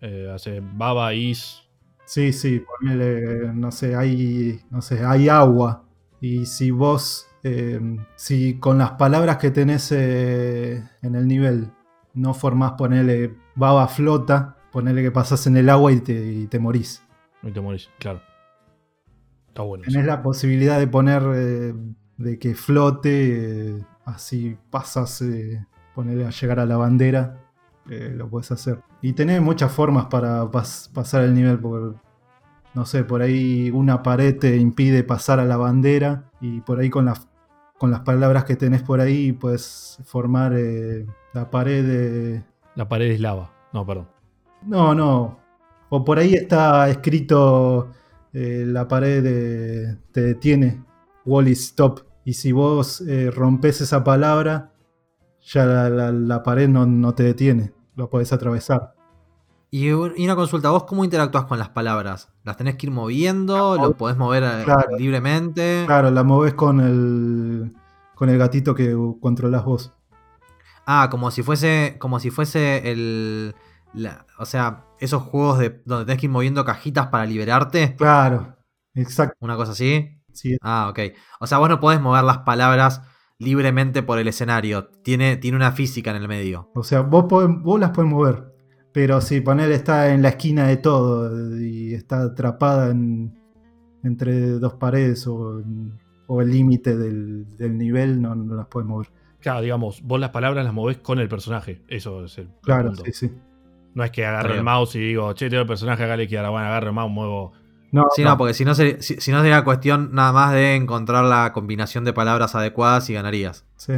eh, 0.00 0.30
hace 0.32 0.60
Baba 0.60 1.14
is. 1.14 1.62
Sí, 2.04 2.32
sí, 2.32 2.60
ponele, 2.80 3.52
no 3.52 3.70
sé, 3.70 3.94
hay, 3.96 4.60
no 4.70 4.80
sé, 4.82 5.04
hay 5.04 5.28
agua. 5.28 5.84
Y 6.20 6.46
si 6.46 6.70
vos, 6.70 7.26
eh, 7.42 7.80
si 8.16 8.58
con 8.58 8.78
las 8.78 8.92
palabras 8.92 9.36
que 9.38 9.50
tenés 9.50 9.92
eh, 9.92 10.82
en 11.02 11.14
el 11.14 11.26
nivel 11.26 11.70
no 12.14 12.34
formás, 12.34 12.72
ponele 12.72 13.34
baba 13.54 13.86
flota, 13.88 14.56
ponele 14.72 15.02
que 15.02 15.10
pasás 15.10 15.46
en 15.46 15.56
el 15.56 15.68
agua 15.68 15.92
y 15.92 16.00
te, 16.00 16.32
y 16.32 16.46
te 16.46 16.58
morís. 16.58 17.02
Y 17.42 17.50
te 17.52 17.60
morís, 17.60 17.90
claro. 17.98 18.22
Está 19.58 19.66
bueno. 19.66 19.82
Tenés 19.84 20.06
la 20.06 20.22
posibilidad 20.22 20.78
de 20.78 20.86
poner 20.86 21.20
eh, 21.34 21.74
de 22.16 22.38
que 22.38 22.54
flote, 22.54 23.70
eh, 23.70 23.84
así 24.04 24.56
pasas, 24.70 25.20
eh, 25.22 25.66
ponerle 25.96 26.24
a 26.26 26.30
llegar 26.30 26.60
a 26.60 26.64
la 26.64 26.76
bandera, 26.76 27.40
eh, 27.90 28.14
lo 28.16 28.28
puedes 28.28 28.52
hacer. 28.52 28.78
Y 29.02 29.14
tenés 29.14 29.42
muchas 29.42 29.72
formas 29.72 30.06
para 30.06 30.44
pas- 30.44 30.88
pasar 30.92 31.24
el 31.24 31.34
nivel, 31.34 31.58
porque, 31.58 31.98
no 32.72 32.86
sé, 32.86 33.02
por 33.02 33.20
ahí 33.20 33.68
una 33.72 34.00
pared 34.04 34.38
te 34.38 34.56
impide 34.58 35.02
pasar 35.02 35.40
a 35.40 35.44
la 35.44 35.56
bandera, 35.56 36.30
y 36.40 36.60
por 36.60 36.78
ahí 36.78 36.88
con 36.88 37.06
las, 37.06 37.26
con 37.78 37.90
las 37.90 38.02
palabras 38.02 38.44
que 38.44 38.54
tenés 38.54 38.84
por 38.84 39.00
ahí 39.00 39.32
puedes 39.32 39.98
formar 40.04 40.52
eh, 40.56 41.04
la 41.34 41.50
pared 41.50 41.84
de... 41.84 42.44
La 42.76 42.88
pared 42.88 43.10
es 43.10 43.18
lava. 43.18 43.50
No, 43.72 43.84
perdón. 43.84 44.06
No, 44.62 44.94
no. 44.94 45.36
O 45.88 46.04
por 46.04 46.20
ahí 46.20 46.34
está 46.34 46.88
escrito 46.88 47.90
eh, 48.32 48.64
la 48.66 48.86
pared 48.88 49.22
de- 49.22 49.96
te 50.12 50.20
detiene, 50.22 50.84
wall 51.24 51.48
is 51.48 51.60
stop. 51.60 52.00
Y 52.24 52.34
si 52.34 52.52
vos 52.52 53.00
eh, 53.02 53.30
rompes 53.30 53.80
esa 53.80 54.04
palabra, 54.04 54.72
ya 55.40 55.64
la, 55.64 55.88
la- 55.88 56.12
la 56.12 56.42
pared 56.42 56.68
no, 56.68 56.84
no 56.86 57.14
te 57.14 57.22
detiene, 57.22 57.72
lo 57.96 58.10
podés 58.10 58.32
atravesar. 58.32 58.94
Y, 59.70 59.90
un- 59.90 60.12
y 60.16 60.24
una 60.24 60.36
consulta, 60.36 60.70
¿vos 60.70 60.84
cómo 60.84 61.04
interactúas 61.04 61.44
con 61.44 61.58
las 61.58 61.68
palabras? 61.70 62.30
¿Las 62.44 62.56
tenés 62.56 62.76
que 62.76 62.86
ir 62.86 62.92
moviendo? 62.92 63.76
¿Lo 63.76 63.92
podés 63.96 64.16
mover 64.16 64.42
eh, 64.42 64.62
Claro. 64.64 64.96
libremente? 64.98 65.84
Claro, 65.86 66.10
la 66.10 66.22
movés 66.24 66.54
con 66.54 66.80
el, 66.80 67.72
con 68.14 68.30
el 68.30 68.38
gatito 68.38 68.74
que 68.74 68.96
controlás 69.20 69.64
vos. 69.64 69.92
Ah, 70.86 71.08
como 71.10 71.30
si 71.30 71.42
fuese. 71.42 71.96
Como 71.98 72.18
si 72.18 72.30
fuese 72.30 72.90
el. 72.90 73.54
La- 73.94 74.26
o 74.38 74.44
sea, 74.46 74.84
esos 75.00 75.22
juegos 75.22 75.58
de 75.58 75.82
donde 75.84 76.04
tenés 76.06 76.20
que 76.20 76.26
ir 76.26 76.32
moviendo 76.32 76.64
cajitas 76.64 77.06
para 77.08 77.26
liberarte. 77.26 77.96
Claro, 77.96 78.56
exacto. 78.94 79.36
Una 79.40 79.56
cosa 79.56 79.72
así. 79.72 80.20
sí. 80.32 80.56
Ah, 80.62 80.88
ok. 80.90 80.98
O 81.40 81.46
sea, 81.46 81.58
vos 81.58 81.68
no 81.68 81.80
podés 81.80 82.00
mover 82.00 82.24
las 82.24 82.38
palabras 82.38 83.02
libremente 83.38 84.02
por 84.02 84.18
el 84.18 84.28
escenario. 84.28 84.88
Tiene, 85.02 85.36
tiene 85.36 85.56
una 85.56 85.72
física 85.72 86.10
en 86.10 86.16
el 86.16 86.28
medio. 86.28 86.70
O 86.74 86.82
sea, 86.82 87.00
vos, 87.02 87.24
podés- 87.24 87.62
vos 87.62 87.78
las 87.80 87.90
podés 87.90 88.10
mover. 88.10 88.44
Pero 88.92 89.20
si 89.20 89.40
poner 89.40 89.70
está 89.70 90.12
en 90.12 90.22
la 90.22 90.30
esquina 90.30 90.66
de 90.66 90.76
todo 90.78 91.56
y 91.60 91.94
está 91.94 92.22
atrapada 92.22 92.90
en- 92.90 93.38
entre 94.04 94.50
dos 94.58 94.74
paredes 94.74 95.26
o, 95.26 95.62
o 96.26 96.42
el 96.42 96.50
límite 96.50 96.96
del, 96.96 97.56
del 97.56 97.76
nivel, 97.78 98.20
no, 98.20 98.34
no 98.34 98.54
las 98.54 98.66
podés 98.66 98.88
mover. 98.88 99.08
Claro, 99.40 99.60
digamos, 99.60 100.02
vos 100.02 100.18
las 100.18 100.30
palabras 100.30 100.64
las 100.64 100.74
movés 100.74 100.98
con 100.98 101.18
el 101.20 101.28
personaje. 101.28 101.82
Eso 101.88 102.24
es 102.24 102.38
el, 102.38 102.48
Claro, 102.62 102.88
punto. 102.88 103.04
sí, 103.04 103.12
sí. 103.12 103.32
No 103.98 104.04
es 104.04 104.12
que 104.12 104.24
agarro 104.24 104.54
el 104.54 104.62
mouse 104.62 104.94
y 104.94 105.00
digo, 105.00 105.32
che, 105.32 105.50
tengo 105.50 105.62
el 105.62 105.66
personaje 105.66 106.04
acá 106.04 106.14
a 106.14 106.16
la 106.16 106.22
izquierda. 106.22 106.50
Bueno, 106.50 106.68
agarro 106.68 106.86
el 106.86 106.92
mouse, 106.94 107.10
muevo. 107.10 107.52
No, 107.90 108.04
Sí, 108.14 108.22
no, 108.22 108.38
porque 108.38 108.54
si 108.54 108.64
no, 108.64 108.72
sería, 108.76 109.02
si, 109.02 109.20
si 109.20 109.32
no 109.32 109.40
sería 109.40 109.64
cuestión 109.64 110.10
nada 110.12 110.30
más 110.32 110.52
de 110.52 110.76
encontrar 110.76 111.24
la 111.24 111.52
combinación 111.52 112.04
de 112.04 112.12
palabras 112.12 112.54
adecuadas 112.54 113.10
y 113.10 113.14
ganarías. 113.14 113.64
sí. 113.76 113.94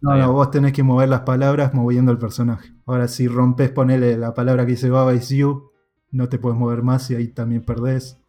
No, 0.00 0.14
no, 0.16 0.32
vos 0.32 0.50
tenés 0.50 0.72
que 0.74 0.82
mover 0.84 1.08
las 1.08 1.22
palabras 1.22 1.72
moviendo 1.74 2.12
el 2.12 2.18
personaje. 2.18 2.72
Ahora, 2.86 3.08
si 3.08 3.26
rompes, 3.26 3.70
ponele 3.70 4.16
la 4.18 4.32
palabra 4.34 4.64
que 4.66 4.72
dice 4.72 4.90
Baba 4.90 5.12
is 5.14 5.30
you, 5.30 5.70
no 6.12 6.28
te 6.28 6.38
puedes 6.38 6.56
mover 6.58 6.82
más 6.82 7.10
y 7.10 7.16
ahí 7.16 7.28
también 7.28 7.64
perdés. 7.64 8.20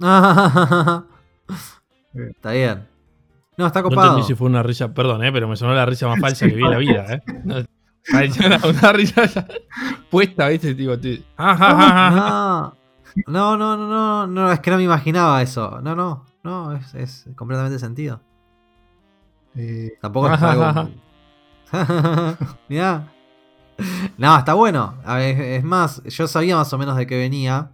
está 2.14 2.50
bien. 2.52 2.88
No, 3.56 3.66
está 3.66 3.80
No 3.82 3.88
copado. 3.90 4.08
entendí 4.08 4.26
si 4.26 4.34
fue 4.34 4.48
una 4.48 4.62
risa, 4.64 4.92
perdón, 4.92 5.22
eh, 5.24 5.30
pero 5.32 5.46
me 5.48 5.54
sonó 5.56 5.72
la 5.72 5.86
risa 5.86 6.08
más 6.08 6.18
falsa 6.20 6.46
que 6.48 6.54
vi 6.56 6.64
en 6.64 6.70
la 6.70 6.78
vida, 6.78 7.06
¿eh? 7.14 7.22
Una, 8.12 8.92
risa 8.92 9.24
ya 9.26 9.46
puesta, 10.10 10.48
¿viste? 10.48 10.74
Tipo, 10.74 10.98
te- 10.98 11.22
ah. 11.38 12.72
No, 13.26 13.56
no, 13.56 13.76
no, 13.76 13.86
no, 13.86 13.86
no, 13.86 14.26
no, 14.26 14.52
es 14.52 14.60
que 14.60 14.70
no 14.70 14.76
me 14.76 14.82
imaginaba 14.82 15.40
eso. 15.42 15.80
No, 15.82 15.94
no, 15.94 16.26
no, 16.42 16.72
es, 16.74 16.94
es 16.94 17.26
completamente 17.36 17.78
sentido. 17.78 18.20
Eh, 19.54 19.92
Tampoco 20.00 20.30
es 20.34 20.42
algo. 20.42 20.90
Mirá. 22.68 23.08
No, 24.18 24.36
está 24.38 24.54
bueno. 24.54 24.96
A 25.04 25.16
ver, 25.16 25.40
es 25.40 25.64
más, 25.64 26.02
yo 26.04 26.28
sabía 26.28 26.56
más 26.56 26.72
o 26.72 26.78
menos 26.78 26.96
de 26.96 27.06
qué 27.06 27.16
venía. 27.16 27.70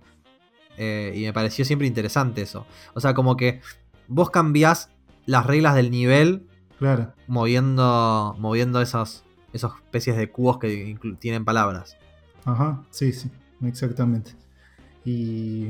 eh, 0.78 1.12
y 1.16 1.22
me 1.24 1.32
pareció 1.32 1.64
siempre 1.64 1.86
interesante 1.86 2.42
eso. 2.42 2.66
O 2.94 3.00
sea, 3.00 3.14
como 3.14 3.36
que 3.36 3.60
vos 4.08 4.30
cambiás 4.30 4.90
las 5.26 5.44
reglas 5.46 5.74
del 5.74 5.90
nivel 5.90 6.46
claro. 6.78 7.12
moviendo, 7.26 8.34
moviendo 8.38 8.80
esos, 8.80 9.24
esas 9.52 9.72
especies 9.76 10.16
de 10.16 10.30
cubos 10.30 10.58
que 10.58 10.96
tienen 11.18 11.44
palabras. 11.44 11.96
Ajá, 12.44 12.82
sí, 12.90 13.12
sí, 13.12 13.30
exactamente. 13.64 14.32
Y 15.04 15.68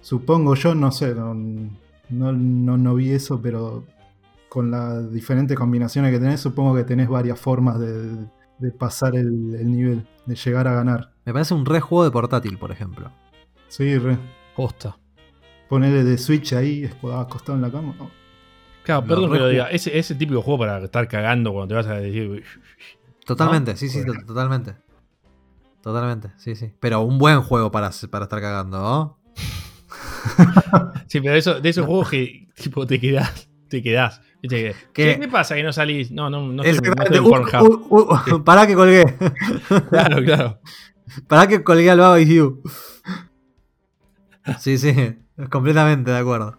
supongo 0.00 0.54
yo, 0.54 0.74
no 0.74 0.90
sé, 0.92 1.14
no, 1.14 1.34
no, 1.34 2.32
no- 2.32 2.76
no 2.76 2.94
vi 2.94 3.10
eso, 3.10 3.40
pero 3.40 3.84
con 4.48 4.70
las 4.70 5.12
diferentes 5.12 5.56
combinaciones 5.56 6.12
que 6.12 6.18
tenés, 6.18 6.40
supongo 6.40 6.74
que 6.74 6.84
tenés 6.84 7.08
varias 7.08 7.38
formas 7.38 7.78
de, 7.78 8.16
de 8.58 8.70
pasar 8.70 9.14
el, 9.16 9.54
el 9.54 9.70
nivel, 9.70 10.06
de 10.24 10.34
llegar 10.34 10.66
a 10.68 10.74
ganar. 10.74 11.12
Me 11.24 11.32
parece 11.32 11.54
un 11.54 11.66
re 11.66 11.80
juego 11.80 12.04
de 12.04 12.10
portátil, 12.10 12.56
por 12.58 12.70
ejemplo. 12.72 13.10
Sí, 13.68 13.98
re. 13.98 14.16
Posta. 14.54 14.96
Ponerle 15.68 16.04
de 16.04 16.16
Switch 16.16 16.52
ahí, 16.52 16.82
escu- 16.84 17.12
acostado 17.20 17.54
en 17.56 17.62
la 17.62 17.70
cama. 17.70 17.94
no. 17.98 18.08
Claro, 18.86 19.00
Lo 19.00 19.06
perdón 19.08 19.32
que 19.32 19.38
lo 19.40 19.48
diga. 19.48 19.66
Ese, 19.66 19.98
ese 19.98 20.14
típico 20.14 20.40
juego 20.42 20.60
para 20.60 20.78
estar 20.78 21.08
cagando 21.08 21.52
cuando 21.52 21.66
te 21.66 21.74
vas 21.74 21.88
a 21.88 21.94
decir. 21.94 22.44
Totalmente, 23.24 23.72
¿No? 23.72 23.76
sí, 23.76 23.88
sí, 23.88 24.02
Bueno. 24.06 24.22
totalmente. 24.24 24.76
Totalmente, 25.82 26.30
sí, 26.36 26.54
sí. 26.54 26.72
Pero 26.78 27.00
un 27.00 27.18
buen 27.18 27.42
juego 27.42 27.72
para, 27.72 27.90
para 28.10 28.24
estar 28.26 28.40
cagando, 28.40 28.78
¿no? 28.78 29.18
Sí, 31.08 31.20
pero 31.20 31.34
eso, 31.34 31.60
de 31.60 31.68
esos 31.68 31.84
juegos 31.84 32.10
que 32.10 32.46
tipo 32.54 32.86
te 32.86 33.00
quedás. 33.00 33.48
Te 33.68 33.82
quedás. 33.82 34.20
¿Viste 34.40 34.62
que, 34.62 34.74
¿Qué? 34.92 35.14
"Che, 35.14 35.20
¿Qué 35.20 35.28
pasa 35.28 35.56
que 35.56 35.64
no 35.64 35.72
salís? 35.72 36.12
No, 36.12 36.30
no, 36.30 36.46
no 36.52 36.62
estoy, 36.62 36.90
estoy 36.90 37.18
Uh, 37.18 37.86
uh, 37.90 38.34
uh, 38.36 38.44
pará 38.44 38.68
que 38.68 38.74
colgué. 38.76 39.04
Claro, 39.90 40.22
claro. 40.24 40.60
Pará 41.26 41.48
que 41.48 41.64
colgué 41.64 41.90
al 41.90 41.98
Baba 41.98 42.20
y 42.20 42.32
You. 42.36 42.62
Sí, 44.60 44.78
sí, 44.78 44.94
completamente 45.50 46.12
de 46.12 46.18
acuerdo. 46.18 46.56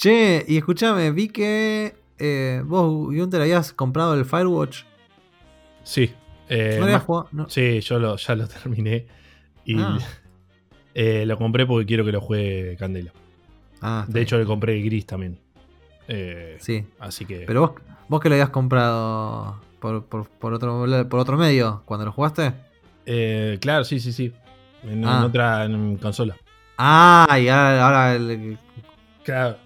Che, 0.00 0.44
y 0.48 0.56
escúchame, 0.56 1.10
vi 1.10 1.28
que 1.28 1.94
eh, 2.18 2.62
vos, 2.64 3.14
Gunter, 3.14 3.42
habías 3.42 3.72
comprado 3.74 4.14
el 4.14 4.24
Firewatch. 4.24 4.84
Sí. 5.82 6.14
eh, 6.48 6.76
¿No 6.78 6.84
habías 6.86 7.02
jugado? 7.02 7.28
No. 7.32 7.48
Sí, 7.50 7.80
yo 7.80 7.98
lo, 7.98 8.16
ya 8.16 8.34
lo 8.34 8.48
terminé. 8.62 9.06
Y 9.64 9.78
Ah. 9.78 9.98
eh, 10.94 11.24
lo 11.26 11.36
compré 11.36 11.66
porque 11.66 11.84
quiero 11.86 12.04
que 12.04 12.12
lo 12.12 12.20
juegue 12.22 12.76
Candela. 12.78 13.12
Ah, 13.82 14.04
De 14.08 14.22
hecho, 14.22 14.36
bien. 14.36 14.46
le 14.46 14.50
compré 14.50 14.76
el 14.78 14.84
gris 14.84 15.04
también. 15.06 15.38
Eh, 16.08 16.56
Sí. 16.60 16.86
Así 16.98 17.26
que. 17.26 17.40
Pero 17.46 17.60
vos, 17.60 17.70
vos 18.08 18.20
que 18.20 18.28
lo 18.30 18.36
habías 18.36 18.50
comprado 18.50 19.60
por, 19.80 20.04
por, 20.06 20.28
por 20.28 20.54
otro, 20.54 20.86
por 21.10 21.20
otro 21.20 21.36
medio, 21.36 21.82
cuando 21.84 22.06
lo 22.06 22.12
jugaste. 22.12 22.52
eh, 23.06 23.58
claro, 23.60 23.84
sí, 23.84 24.00
sí, 24.00 24.12
sí. 24.14 24.32
En, 24.82 24.90
en 25.00 25.04
Ah. 25.04 25.26
otra 25.26 25.64
en 25.66 25.96
consola. 25.98 26.36
Ah, 26.78 27.38
y 27.38 27.48
ahora, 27.48 27.86
ahora 27.86 28.14
el- 28.14 28.58
Claro. 29.24 29.58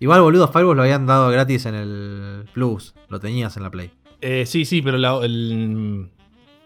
Igual, 0.00 0.20
boludo, 0.22 0.48
Firewatch 0.48 0.76
lo 0.76 0.82
habían 0.82 1.06
dado 1.06 1.30
gratis 1.30 1.66
en 1.66 1.74
el 1.74 2.44
Plus. 2.52 2.94
Lo 3.08 3.20
tenías 3.20 3.56
en 3.56 3.62
la 3.62 3.70
Play. 3.70 3.90
Eh, 4.20 4.46
sí, 4.46 4.64
sí, 4.64 4.82
pero 4.82 4.96
la, 4.98 5.16
el- 5.24 6.10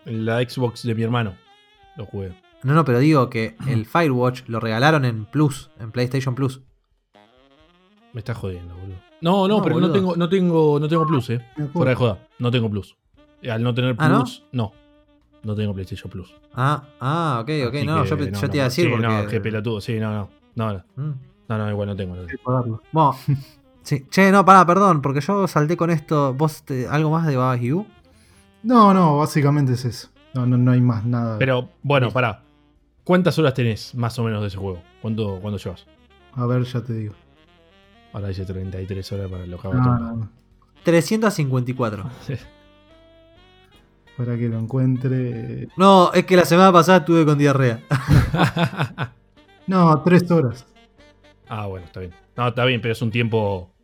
la 0.05 0.40
Xbox 0.40 0.82
de 0.85 0.94
mi 0.94 1.02
hermano 1.02 1.35
lo 1.97 2.07
jugué. 2.07 2.32
No, 2.62 2.74
no, 2.74 2.85
pero 2.85 2.98
digo 2.98 3.31
que 3.31 3.57
el 3.66 3.86
Firewatch 3.86 4.43
lo 4.48 4.61
regalaron 4.61 5.05
en 5.05 5.24
Plus, 5.24 5.70
en 5.81 5.90
PlayStation 5.93 6.35
Plus. 6.35 6.61
Me 8.12 8.19
está 8.20 8.35
jodiendo, 8.35 8.74
boludo. 8.74 8.97
No, 9.20 9.47
no, 9.48 9.59
No, 9.59 9.62
pero 9.62 9.78
no 9.81 9.90
tengo, 9.93 10.16
no 10.16 10.28
tengo, 10.28 10.81
no 10.81 10.89
tengo 10.89 11.07
plus, 11.07 11.31
eh. 11.31 11.44
Fuera 11.73 11.90
de 11.90 11.94
joda. 11.94 12.27
No 12.39 12.51
tengo 12.51 12.70
plus. 12.70 12.97
Al 13.48 13.62
no 13.62 13.73
tener 13.74 13.94
¿Ah, 13.98 14.09
no? 14.09 14.19
plus, 14.20 14.44
no? 14.52 14.73
no. 15.43 15.55
tengo 15.55 15.73
PlayStation 15.74 16.11
Plus. 16.11 16.35
Ah, 16.55 16.85
ah, 17.01 17.39
ok, 17.43 17.51
ok. 17.69 17.74
Así 17.74 17.86
No, 17.86 18.02
que 18.02 18.09
yo, 18.09 18.16
te 18.51 18.57
iba 18.57 18.65
a 18.65 18.69
decir 18.69 18.85
sí, 18.86 18.90
porque. 18.90 19.07
No, 19.07 19.27
qué 19.27 19.40
pelotudo. 19.40 19.81
Sí, 19.81 19.98
no, 20.01 20.12
no. 20.12 20.31
No, 20.57 20.73
no, 20.73 20.85
Mm. 20.97 21.12
No, 21.51 21.59
no, 21.59 21.71
igual 21.71 21.89
no 21.89 21.97
tengo. 21.97 22.17
no 22.17 22.23
tengo. 22.63 22.81
Bueno, 22.93 23.15
sí. 23.83 24.07
Che, 24.11 24.33
no, 24.33 24.45
pará, 24.45 24.65
perdón, 24.65 25.03
porque 25.03 25.21
yo 25.21 25.47
salté 25.47 25.77
con 25.77 25.91
esto. 25.91 26.33
¿Vos 26.35 26.63
te- 26.63 26.89
algo 26.89 27.11
más 27.11 27.27
de 27.27 27.37
Wagyu? 27.37 27.87
No, 28.63 28.95
no, 28.95 29.19
básicamente 29.19 29.75
es 29.75 29.85
eso. 29.85 30.09
No, 30.35 30.47
no, 30.47 30.57
no 30.57 30.71
hay 30.73 30.81
más 30.81 31.05
nada. 31.05 31.39
Pero, 31.39 31.69
bueno, 31.83 32.11
pará. 32.11 32.43
¿Cuántas 33.05 33.39
horas 33.39 33.55
tenés 33.55 33.95
más 33.95 34.19
o 34.19 34.25
menos 34.25 34.41
de 34.43 34.49
ese 34.49 34.57
juego? 34.59 34.81
¿Cuánto, 35.03 35.39
cuánto 35.41 35.59
llevas? 35.59 35.87
A 36.35 36.47
ver, 36.47 36.63
ya 36.65 36.81
te 36.83 36.93
digo. 36.93 37.15
Ahora 38.13 38.29
dice 38.29 38.45
33 38.45 39.13
horas 39.13 39.31
para 39.31 39.47
los 39.47 39.65
No, 39.65 39.71
caballos. 39.71 40.01
no, 40.01 40.17
no. 40.17 40.29
354. 40.85 42.05
Para 44.17 44.37
que 44.37 44.49
lo 44.49 44.59
encuentre. 44.59 45.69
No, 45.77 46.13
es 46.13 46.27
que 46.27 46.37
la 46.37 46.45
semana 46.45 46.73
pasada 46.73 46.99
estuve 46.99 47.25
con 47.25 47.39
diarrea. 47.39 47.81
No, 49.67 50.03
tres 50.03 50.29
horas. 50.31 50.67
Ah, 51.51 51.67
bueno, 51.67 51.87
está 51.87 52.01
bien. 52.01 52.13
No, 52.37 52.49
está 52.49 52.65
bien, 52.65 52.81
pero 52.81 52.93
es 52.93 53.03
un 53.03 53.11
tiempo 53.11 53.75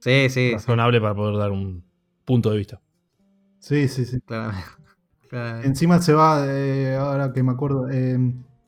Sí, 0.00 0.28
sí, 0.28 0.30
sí, 0.30 0.52
razonable 0.52 1.00
para 1.00 1.14
poder 1.14 1.36
dar 1.36 1.50
un 1.50 1.84
punto 2.24 2.50
de 2.50 2.58
vista. 2.58 2.80
Sí, 3.58 3.88
sí, 3.88 4.04
sí. 4.04 4.20
claramente. 4.20 4.64
Claramente. 5.28 5.68
Encima 5.68 6.00
se 6.00 6.14
va, 6.14 6.46
eh, 6.46 6.96
ahora 6.96 7.32
que 7.32 7.42
me 7.42 7.52
acuerdo, 7.52 7.90
eh, 7.90 8.18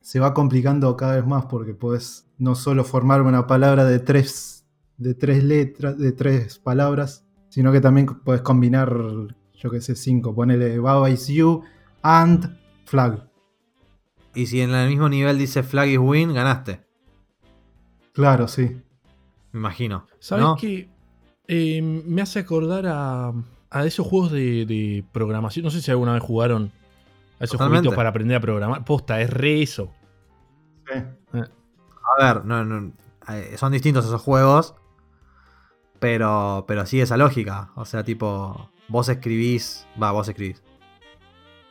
se 0.01 0.21
va 0.21 0.35
complicando 0.35 0.95
cada 0.97 1.17
vez 1.17 1.27
más 1.27 1.47
porque 1.47 1.75
podés 1.75 2.27
no 2.39 2.55
solo 2.55 2.85
formar 2.85 3.23
una 3.23 3.47
palabra 3.47 3.85
de 3.85 3.99
tres, 3.99 4.67
de 4.99 5.15
tres 5.15 5.43
letras, 5.45 5.97
de 5.97 6.13
tres 6.13 6.59
palabras, 6.59 7.25
sino 7.49 7.73
que 7.73 7.81
también 7.81 8.07
podés 8.07 8.43
combinar, 8.43 8.95
yo 9.55 9.71
que 9.71 9.81
sé, 9.81 9.95
cinco. 9.95 10.35
Ponele 10.35 10.79
Baba 10.79 11.09
is 11.09 11.29
you 11.29 11.63
and 12.03 12.59
flag. 12.85 13.27
Y 14.35 14.47
si 14.47 14.61
en 14.61 14.75
el 14.75 14.89
mismo 14.89 15.09
nivel 15.09 15.39
dice 15.39 15.63
flag 15.63 15.89
is 15.89 15.99
win, 15.99 16.35
ganaste. 16.35 16.90
Claro, 18.13 18.49
sí. 18.49 18.81
Me 19.53 19.61
imagino. 19.61 20.07
¿Sabes 20.19 20.45
¿no? 20.45 20.57
qué? 20.57 20.89
Eh, 21.49 21.83
me 21.83 22.23
hace 22.23 22.39
acordar 22.41 22.87
a, 22.87 23.33
a 23.71 23.85
esos 23.87 24.07
juegos 24.07 24.33
de, 24.33 24.67
de 24.67 25.05
programación. 25.13 25.65
No 25.65 25.71
sé 25.71 25.81
si 25.83 25.91
alguna 25.91 26.13
vez 26.15 26.23
jugaron 26.23 26.73
a 27.41 27.45
esos 27.45 27.53
Totalmente. 27.53 27.81
jueguitos 27.81 27.97
para 27.97 28.09
aprender 28.11 28.37
a 28.37 28.41
programar. 28.41 28.85
Posta, 28.85 29.21
es 29.21 29.31
re 29.31 29.63
eso. 29.63 29.93
Sí. 30.93 30.99
A 32.19 32.25
ver, 32.25 32.45
no, 32.45 32.65
no, 32.65 32.93
eh, 33.29 33.57
son 33.57 33.73
distintos 33.73 34.05
esos 34.05 34.23
juegos. 34.23 34.75
Pero, 35.99 36.65
pero 36.67 36.87
sí 36.87 37.01
esa 37.01 37.17
lógica. 37.17 37.71
O 37.75 37.85
sea, 37.85 38.05
tipo, 38.05 38.71
vos 38.89 39.09
escribís. 39.09 39.87
Va, 40.03 40.13
vos 40.13 40.29
escribís. 40.29 40.63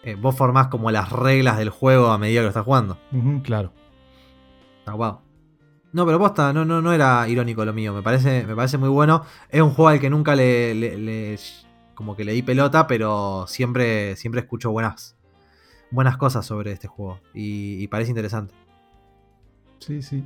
Eh, 0.04 0.16
vos 0.16 0.36
formás 0.36 0.68
como 0.68 0.92
las 0.92 1.12
reglas 1.12 1.58
del 1.58 1.70
juego 1.72 2.08
a 2.12 2.18
medida 2.18 2.40
que 2.40 2.44
lo 2.44 2.50
estás 2.50 2.64
jugando. 2.64 2.98
Claro. 3.44 3.74
Ah, 4.86 4.94
wow. 4.94 5.20
No, 5.92 6.06
pero 6.06 6.20
posta, 6.20 6.54
no, 6.54 6.66
no, 6.66 6.82
no 6.82 6.94
era 6.94 7.28
irónico 7.28 7.66
lo 7.66 7.74
mío. 7.74 7.94
Me 7.94 8.04
parece, 8.04 8.46
me 8.46 8.56
parece 8.56 8.78
muy 8.78 8.90
bueno. 8.90 9.24
Es 9.50 9.62
un 9.62 9.72
juego 9.72 9.90
al 9.90 10.00
que 10.00 10.10
nunca 10.10 10.36
le, 10.36 10.76
le- 10.76 10.98
le- 10.98 11.40
como 11.96 12.16
que 12.16 12.24
le 12.24 12.32
di 12.34 12.42
pelota, 12.44 12.86
pero 12.88 13.46
siempre, 13.48 14.16
siempre 14.16 14.42
escucho 14.42 14.72
buenas, 14.72 15.18
buenas 15.92 16.16
cosas 16.18 16.46
sobre 16.46 16.72
este 16.72 16.88
juego. 16.88 17.20
Y, 17.34 17.82
y 17.84 17.88
parece 17.88 18.12
interesante. 18.12 18.54
Sí, 19.80 20.02
sí. 20.02 20.24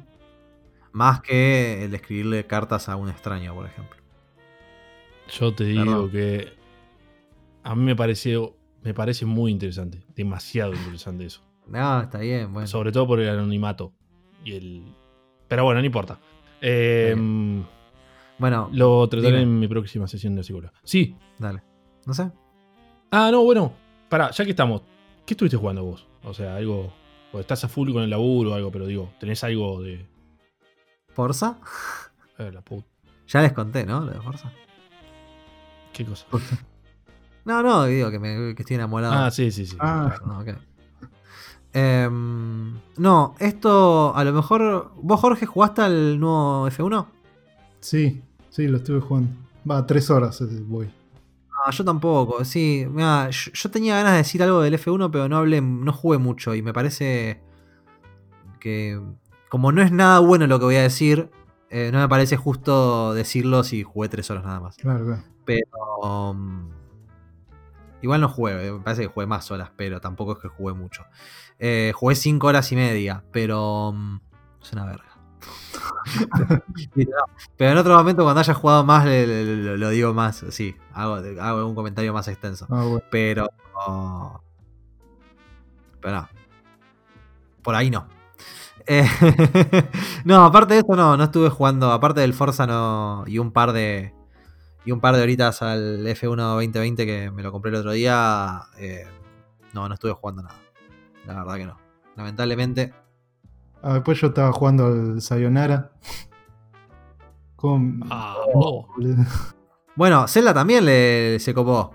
Más 0.91 1.21
que 1.21 1.85
el 1.85 1.91
de 1.91 1.97
escribirle 1.97 2.45
cartas 2.45 2.89
a 2.89 2.95
un 2.97 3.09
extraño, 3.09 3.53
por 3.55 3.65
ejemplo. 3.65 3.97
Yo 5.31 5.53
te 5.55 5.63
digo 5.63 5.85
Perdón. 5.85 6.11
que 6.11 6.53
a 7.63 7.73
mí 7.75 7.83
me 7.83 7.95
pareció, 7.95 8.55
me 8.83 8.93
parece 8.93 9.25
muy 9.25 9.51
interesante. 9.51 10.03
Demasiado 10.15 10.73
interesante 10.73 11.25
eso. 11.25 11.41
No, 11.67 12.01
está 12.01 12.19
bien, 12.19 12.51
bueno. 12.51 12.67
Sobre 12.67 12.91
todo 12.91 13.07
por 13.07 13.19
el 13.21 13.29
anonimato. 13.29 13.93
Y 14.43 14.53
el. 14.53 14.95
Pero 15.53 15.65
bueno, 15.65 15.81
no 15.81 15.85
importa. 15.85 16.17
Eh, 16.59 17.13
Bueno, 18.39 18.69
lo 18.73 19.07
trataré 19.07 19.33
dime. 19.37 19.43
en 19.43 19.59
mi 19.59 19.67
próxima 19.67 20.07
sesión 20.07 20.35
de 20.35 20.43
psicóloga. 20.43 20.73
Sí. 20.83 21.15
dale. 21.37 21.61
No 22.07 22.15
sé. 22.15 22.31
Ah, 23.11 23.29
no, 23.31 23.43
bueno. 23.43 23.71
Pará, 24.09 24.31
ya 24.31 24.45
que 24.45 24.49
estamos. 24.49 24.81
¿Qué 25.27 25.35
estuviste 25.35 25.55
jugando 25.55 25.83
vos? 25.83 26.07
O 26.23 26.33
sea, 26.33 26.55
algo. 26.55 26.91
O 27.31 27.39
estás 27.39 27.63
a 27.65 27.67
full 27.69 27.91
con 27.93 28.01
el 28.01 28.09
laburo 28.09 28.49
o 28.49 28.53
algo, 28.55 28.71
pero 28.71 28.87
digo, 28.87 29.13
¿tenés 29.19 29.43
algo 29.43 29.83
de. 29.83 30.07
¿Forza? 31.09 31.59
eh, 32.39 32.49
la 32.51 32.61
puta. 32.61 32.87
Ya 33.27 33.43
les 33.43 33.53
conté, 33.53 33.85
¿no? 33.85 33.99
Lo 34.05 34.11
de 34.11 34.21
Forza. 34.21 34.51
¿Qué 35.93 36.03
cosa? 36.03 36.25
No, 37.45 37.61
no, 37.61 37.83
digo 37.83 38.09
que, 38.09 38.19
me, 38.19 38.55
que 38.55 38.61
estoy 38.63 38.75
enamorado. 38.77 39.13
Ah, 39.13 39.29
sí, 39.29 39.51
sí, 39.51 39.65
sí. 39.67 39.75
Ah. 39.77 40.15
No, 40.25 40.39
ok. 40.39 40.47
Em, 41.73 42.75
no, 42.97 43.35
esto 43.39 44.15
a 44.15 44.23
lo 44.23 44.31
mejor. 44.31 44.91
¿Vos, 45.01 45.19
Jorge, 45.19 45.45
jugaste 45.45 45.81
al 45.81 46.19
nuevo 46.19 46.67
F1? 46.67 47.05
Sí, 47.79 48.21
sí, 48.49 48.67
lo 48.67 48.77
estuve 48.77 49.01
jugando. 49.01 49.31
Va, 49.69 49.85
tres 49.85 50.09
horas 50.09 50.39
eh, 50.41 50.45
voy. 50.67 50.89
Ah, 51.65 51.71
yo 51.71 51.83
tampoco. 51.83 52.45
Sí, 52.45 52.85
mirá, 52.89 53.29
yo, 53.29 53.51
yo 53.51 53.71
tenía 53.71 53.95
ganas 53.95 54.13
de 54.13 54.17
decir 54.19 54.43
algo 54.43 54.61
del 54.61 54.75
F1, 54.75 55.09
pero 55.11 55.27
no 55.27 55.37
hablé, 55.37 55.61
no 55.61 55.91
jugué 55.91 56.19
mucho. 56.19 56.53
Y 56.53 56.61
me 56.61 56.73
parece 56.73 57.41
que. 58.59 59.01
Como 59.49 59.71
no 59.71 59.81
es 59.81 59.91
nada 59.91 60.19
bueno 60.19 60.47
lo 60.47 60.57
que 60.57 60.65
voy 60.65 60.75
a 60.75 60.81
decir, 60.81 61.29
eh, 61.69 61.91
no 61.91 61.99
me 61.99 62.09
parece 62.09 62.37
justo 62.37 63.13
decirlo 63.13 63.63
si 63.63 63.83
jugué 63.83 64.09
tres 64.09 64.29
horas 64.31 64.43
nada 64.43 64.59
más. 64.59 64.77
Claro, 64.77 65.05
claro. 65.05 65.23
Pero. 65.45 65.67
um, 66.03 66.72
igual 68.03 68.21
no 68.21 68.29
jugué, 68.29 68.67
eh, 68.67 68.71
me 68.71 68.79
parece 68.81 69.03
que 69.03 69.07
jugué 69.07 69.25
más 69.25 69.49
horas, 69.49 69.71
pero 69.75 69.99
tampoco 69.99 70.33
es 70.33 70.39
que 70.39 70.49
jugué 70.49 70.73
mucho. 70.73 71.05
Eh, 71.57 71.91
jugué 71.95 72.15
5 72.15 72.45
horas 72.45 72.71
y 72.71 72.75
media, 72.75 73.23
pero. 73.31 73.89
um, 73.89 74.19
es 74.61 74.71
una 74.73 74.85
verga. 74.85 75.05
pero 77.57 77.71
en 77.71 77.77
otro 77.77 77.95
momento, 77.95 78.23
cuando 78.23 78.41
haya 78.41 78.53
jugado 78.53 78.83
más, 78.83 79.05
lo 79.05 79.89
digo 79.89 80.13
más. 80.13 80.45
Sí, 80.49 80.75
hago, 80.93 81.15
hago 81.41 81.65
un 81.67 81.75
comentario 81.75 82.13
más 82.13 82.27
extenso. 82.27 82.67
Ah, 82.69 82.83
bueno. 82.83 83.01
Pero. 83.09 83.47
Pero 86.01 86.15
no. 86.15 86.29
Por 87.61 87.75
ahí 87.75 87.89
no. 87.89 88.07
Eh, 88.85 89.07
no, 90.25 90.43
aparte 90.43 90.73
de 90.73 90.81
esto, 90.81 90.95
no, 90.95 91.15
no 91.15 91.23
estuve 91.23 91.49
jugando. 91.49 91.91
Aparte 91.91 92.21
del 92.21 92.33
Forza, 92.33 92.67
no. 92.67 93.23
Y 93.27 93.39
un 93.39 93.51
par 93.51 93.71
de. 93.73 94.13
Y 94.85 94.91
un 94.91 94.99
par 94.99 95.15
de 95.15 95.21
horitas 95.23 95.61
al 95.61 96.05
F1 96.05 96.35
2020 96.35 97.05
que 97.05 97.31
me 97.31 97.41
lo 97.43 97.51
compré 97.51 97.69
el 97.69 97.75
otro 97.77 97.91
día. 97.91 98.63
eh, 98.77 99.05
no, 99.73 99.87
no 99.87 99.93
estuve 99.95 100.11
jugando 100.13 100.43
nada. 100.43 100.55
La 101.25 101.35
verdad 101.35 101.55
que 101.55 101.65
no. 101.65 101.77
Lamentablemente. 102.15 102.93
Ah, 103.81 103.95
después 103.95 104.19
yo 104.21 104.27
estaba 104.27 104.51
jugando 104.51 104.87
al 104.87 105.21
Sayonara. 105.21 105.91
Con. 107.55 108.01
Ah, 108.09 108.35
no. 108.53 108.87
Bueno, 109.95 110.27
Zelda 110.27 110.53
también 110.53 110.85
le, 110.85 111.39
se 111.39 111.53
copó. 111.53 111.93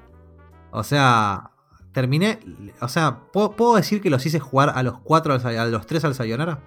O 0.71 0.83
sea, 0.83 1.51
terminé. 1.93 2.41
O 2.81 2.89
sea, 2.89 3.21
¿puedo, 3.33 3.53
puedo 3.53 3.77
decir 3.77 4.01
que 4.01 4.11
los 4.11 4.25
hice 4.25 4.39
jugar 4.41 4.71
a 4.75 4.83
los 4.83 4.99
cuatro 5.01 5.35
a 5.35 5.67
los 5.67 5.87
tres 5.87 6.05
al 6.05 6.15
Sayonara? 6.15 6.61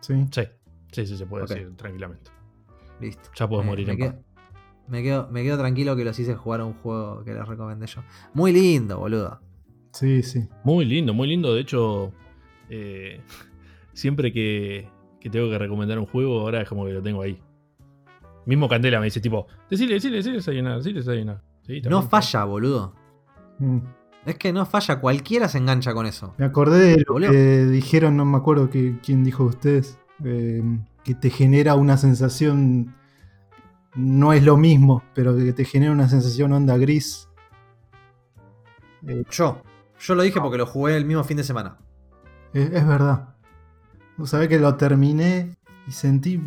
Sí. 0.00 0.14
Sí, 0.32 0.42
sí, 0.92 1.06
sí, 1.06 1.16
se 1.16 1.26
puede 1.26 1.46
decir 1.46 1.76
tranquilamente. 1.76 2.30
Listo. 3.00 3.30
Ya 3.36 3.48
puedo 3.48 3.62
Me- 3.62 3.68
morir 3.68 3.90
en 3.90 3.98
paz. 3.98 4.14
Me, 4.90 5.02
quedo, 5.02 5.28
me 5.30 5.42
quedo 5.42 5.58
tranquilo 5.58 5.96
que 5.96 6.04
los 6.04 6.18
hice 6.18 6.34
jugar 6.34 6.60
a 6.60 6.64
un 6.64 6.74
juego 6.74 7.24
que 7.24 7.32
les 7.32 7.46
recomendé 7.46 7.86
yo. 7.86 8.02
Muy 8.34 8.52
lindo, 8.52 8.98
boludo. 8.98 9.40
Sí, 9.92 10.22
sí. 10.22 10.48
Muy 10.64 10.84
lindo, 10.84 11.14
muy 11.14 11.28
lindo. 11.28 11.54
De 11.54 11.60
hecho, 11.60 12.12
eh, 12.68 13.20
siempre 13.92 14.32
que, 14.32 14.88
que 15.20 15.30
tengo 15.30 15.48
que 15.48 15.58
recomendar 15.58 15.98
un 15.98 16.06
juego, 16.06 16.40
ahora 16.40 16.60
es 16.62 16.68
como 16.68 16.84
que 16.84 16.92
lo 16.92 17.02
tengo 17.02 17.22
ahí. 17.22 17.40
Mismo 18.46 18.68
Candela 18.68 18.98
me 18.98 19.06
dice, 19.06 19.20
tipo, 19.20 19.46
decile, 19.68 19.94
decile, 19.94 20.16
decile, 20.18 20.40
Sayonara, 20.40 20.76
decile, 20.76 21.02
Sayonara. 21.02 21.42
Sí, 21.62 21.80
No 21.82 22.02
falla, 22.02 22.44
boludo. 22.44 22.94
Mm. 23.58 23.78
Es 24.26 24.36
que 24.36 24.52
no 24.52 24.66
falla, 24.66 25.00
cualquiera 25.00 25.48
se 25.48 25.58
engancha 25.58 25.94
con 25.94 26.06
eso. 26.06 26.34
Me 26.36 26.44
acordé 26.44 26.96
de 26.96 27.04
lo 27.06 27.14
Boludo. 27.14 27.30
que 27.30 27.64
dijeron, 27.66 28.16
no 28.16 28.24
me 28.24 28.36
acuerdo 28.36 28.68
que, 28.68 28.98
quién 29.02 29.24
dijo 29.24 29.44
ustedes, 29.44 29.98
eh, 30.24 30.62
que 31.04 31.14
te 31.14 31.30
genera 31.30 31.74
una 31.74 31.96
sensación, 31.96 32.94
no 33.94 34.32
es 34.32 34.42
lo 34.44 34.56
mismo, 34.56 35.02
pero 35.14 35.36
que 35.36 35.52
te 35.52 35.64
genera 35.64 35.92
una 35.92 36.08
sensación 36.08 36.52
onda 36.52 36.76
gris. 36.76 37.28
Eh, 39.06 39.24
Yo, 39.30 39.62
yo 39.98 40.14
lo 40.14 40.22
dije 40.22 40.40
porque 40.40 40.58
lo 40.58 40.66
jugué 40.66 40.96
el 40.96 41.04
mismo 41.04 41.24
fin 41.24 41.36
de 41.36 41.44
semana. 41.44 41.78
es, 42.52 42.70
es 42.72 42.86
verdad. 42.86 43.34
Vos 44.16 44.30
sabés 44.30 44.48
que 44.48 44.58
lo 44.58 44.74
terminé 44.76 45.56
y 45.86 45.92
sentí, 45.92 46.40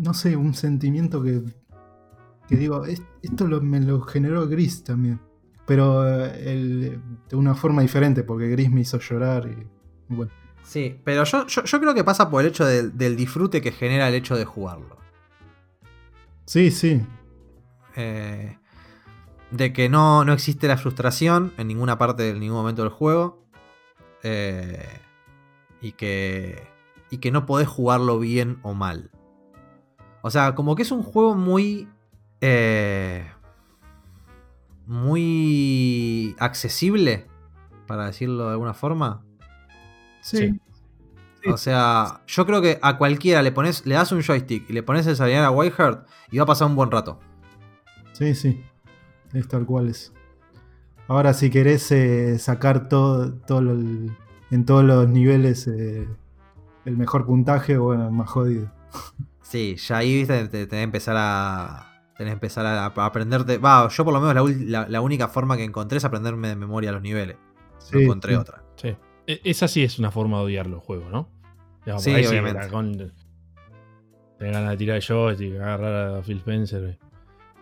no 0.00 0.14
sé, 0.14 0.36
un 0.36 0.54
sentimiento 0.54 1.22
que, 1.22 1.42
que 2.48 2.56
digo, 2.56 2.84
"Es- 2.86 3.02
esto 3.22 3.46
lo- 3.46 3.60
me 3.60 3.80
lo 3.80 4.00
generó 4.00 4.48
gris 4.48 4.82
también. 4.84 5.20
Pero 5.66 6.08
eh, 6.08 6.50
el- 6.52 7.00
de 7.28 7.36
una 7.36 7.54
forma 7.54 7.82
diferente, 7.82 8.24
porque 8.24 8.48
gris 8.48 8.70
me 8.70 8.80
hizo 8.80 8.98
llorar 8.98 9.46
y 9.48 9.66
bueno. 10.12 10.32
Sí, 10.64 11.00
pero 11.04 11.24
yo, 11.24 11.46
yo, 11.46 11.64
yo 11.64 11.80
creo 11.80 11.94
que 11.94 12.04
pasa 12.04 12.28
por 12.30 12.42
el 12.42 12.48
hecho 12.48 12.64
del- 12.64 12.96
del 12.96 13.16
disfrute 13.16 13.60
que 13.62 13.70
genera 13.72 14.08
el 14.08 14.14
hecho 14.14 14.36
de 14.36 14.44
jugarlo. 14.44 14.96
Sí, 16.46 16.70
sí. 16.70 17.02
eh, 17.96 18.58
de 19.50 19.72
que 19.72 19.88
no, 19.88 20.24
no 20.24 20.32
existe 20.32 20.68
la 20.68 20.76
frustración 20.78 21.52
en 21.58 21.68
ninguna 21.68 21.98
parte, 21.98 22.30
en 22.30 22.40
ningún 22.40 22.56
momento 22.58 22.82
del 22.82 22.90
juego. 22.92 23.44
eh, 24.22 25.00
y 25.80 25.92
que. 25.92 26.68
Y 27.10 27.18
que 27.18 27.30
no 27.30 27.46
podés 27.46 27.68
jugarlo 27.68 28.18
bien 28.18 28.58
o 28.62 28.74
mal. 28.74 29.10
O 30.22 30.30
sea, 30.30 30.54
como 30.54 30.76
que 30.76 30.82
es 30.82 30.92
un 30.92 31.02
juego 31.02 31.34
muy. 31.34 31.88
eh, 32.40 33.26
muy 34.86 36.34
accesible, 36.38 37.26
para 37.86 38.06
decirlo 38.06 38.46
de 38.46 38.52
alguna 38.52 38.74
forma. 38.74 39.24
Sí. 40.20 40.38
Sí. 40.38 40.60
O 41.50 41.56
sea, 41.56 42.20
yo 42.26 42.46
creo 42.46 42.60
que 42.62 42.78
a 42.82 42.98
cualquiera 42.98 43.42
le 43.42 43.52
pones, 43.52 43.84
le 43.86 43.94
das 43.94 44.12
un 44.12 44.22
joystick 44.22 44.68
y 44.70 44.72
le 44.72 44.82
pones 44.82 45.06
el 45.06 45.16
salidar 45.16 45.44
a 45.44 45.50
Whiteheart 45.50 46.06
y 46.30 46.38
va 46.38 46.44
a 46.44 46.46
pasar 46.46 46.68
un 46.68 46.76
buen 46.76 46.90
rato. 46.90 47.18
Sí, 48.12 48.34
sí. 48.34 48.62
Es 49.32 49.48
tal 49.48 49.64
cual 49.66 49.88
es. 49.88 50.12
Ahora, 51.08 51.34
si 51.34 51.50
querés 51.50 51.90
eh, 51.92 52.38
sacar 52.38 52.88
todo, 52.88 53.32
todo 53.34 53.60
lo- 53.62 53.72
el- 53.72 54.12
en 54.50 54.64
todos 54.66 54.84
los 54.84 55.08
niveles 55.08 55.66
eh, 55.66 56.06
el 56.84 56.96
mejor 56.96 57.26
puntaje, 57.26 57.76
bueno, 57.78 58.10
más 58.10 58.28
jodido. 58.30 58.70
Sí, 59.42 59.76
ya 59.76 59.98
ahí 59.98 60.14
viste, 60.14 60.44
te, 60.44 60.48
te 60.48 60.66
tenés 60.66 60.68
que 60.80 60.82
empezar 60.84 61.14
a. 61.18 62.02
Tenés 62.16 62.30
que 62.30 62.34
empezar 62.34 62.64
a, 62.64 62.86
a 62.86 63.04
aprenderte. 63.04 63.58
Va, 63.58 63.86
yo 63.88 64.02
por 64.04 64.14
lo 64.14 64.20
menos 64.20 64.34
la, 64.34 64.42
ul- 64.42 64.64
la- 64.66 64.88
la 64.88 65.00
única 65.02 65.28
forma 65.28 65.58
que 65.58 65.64
encontré 65.64 65.98
es 65.98 66.04
aprenderme 66.06 66.48
de 66.48 66.56
memoria 66.56 66.90
los 66.90 67.02
niveles. 67.02 67.36
No 67.36 67.80
Sí, 67.98 68.04
encontré 68.04 68.32
sí. 68.32 68.38
otra. 68.38 68.62
Sí. 68.76 68.96
E- 69.26 69.40
Esa 69.44 69.68
sí 69.68 69.82
es 69.82 69.98
una 69.98 70.10
forma 70.10 70.38
de 70.38 70.44
odiar 70.44 70.66
los 70.66 70.82
juegos, 70.82 71.10
¿no? 71.12 71.28
Digamos, 71.84 72.02
Sí, 72.02 72.10
por 72.10 72.18
ahí 72.18 72.26
obviamente. 72.26 72.68
con- 72.68 73.12
Tenés 74.38 74.54
ganas 74.56 74.70
de 74.70 74.76
tirar 74.76 74.96
el 74.96 75.02
joystick, 75.04 75.54
agarrar 75.54 76.16
a 76.18 76.22
Phil 76.22 76.38
Spencer. 76.38 76.98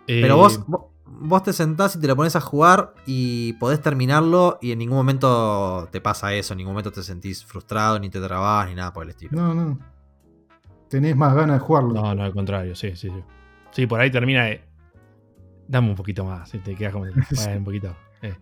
Eh, 0.06 0.20
Pero 0.22 0.36
vos, 0.36 0.60
vos, 1.06 1.42
te 1.42 1.52
sentás 1.52 1.94
y 1.96 2.00
te 2.00 2.06
lo 2.06 2.16
pones 2.16 2.34
a 2.36 2.40
jugar 2.40 2.94
y 3.04 3.52
podés 3.54 3.80
terminarlo 3.82 4.58
y 4.62 4.72
en 4.72 4.78
ningún 4.78 4.96
momento 4.96 5.88
te 5.92 6.00
pasa 6.00 6.32
eso, 6.34 6.54
en 6.54 6.58
ningún 6.58 6.72
momento 6.72 6.90
te 6.90 7.02
sentís 7.02 7.44
frustrado, 7.44 7.98
ni 7.98 8.08
te 8.08 8.20
trabas, 8.20 8.68
ni 8.68 8.74
nada 8.74 8.92
por 8.92 9.04
el 9.04 9.10
estilo. 9.10 9.30
No, 9.32 9.52
no. 9.54 9.78
Tenés 10.88 11.14
más 11.16 11.34
ganas 11.34 11.60
de 11.60 11.66
jugarlo. 11.66 11.92
No, 11.92 12.14
no, 12.14 12.22
al 12.24 12.32
contrario, 12.32 12.74
sí, 12.74 12.96
sí, 12.96 13.08
sí. 13.10 13.22
Sí, 13.72 13.86
por 13.86 14.00
ahí 14.00 14.10
termina 14.10 14.46
de. 14.46 14.64
Dame 15.68 15.90
un 15.90 15.94
poquito 15.94 16.24
más, 16.24 16.52
y 16.54 16.58
te 16.58 16.74
quedas 16.74 16.92
como. 16.92 17.04
Un 17.58 17.64
poquito. 17.64 17.94
eh. 18.22 18.34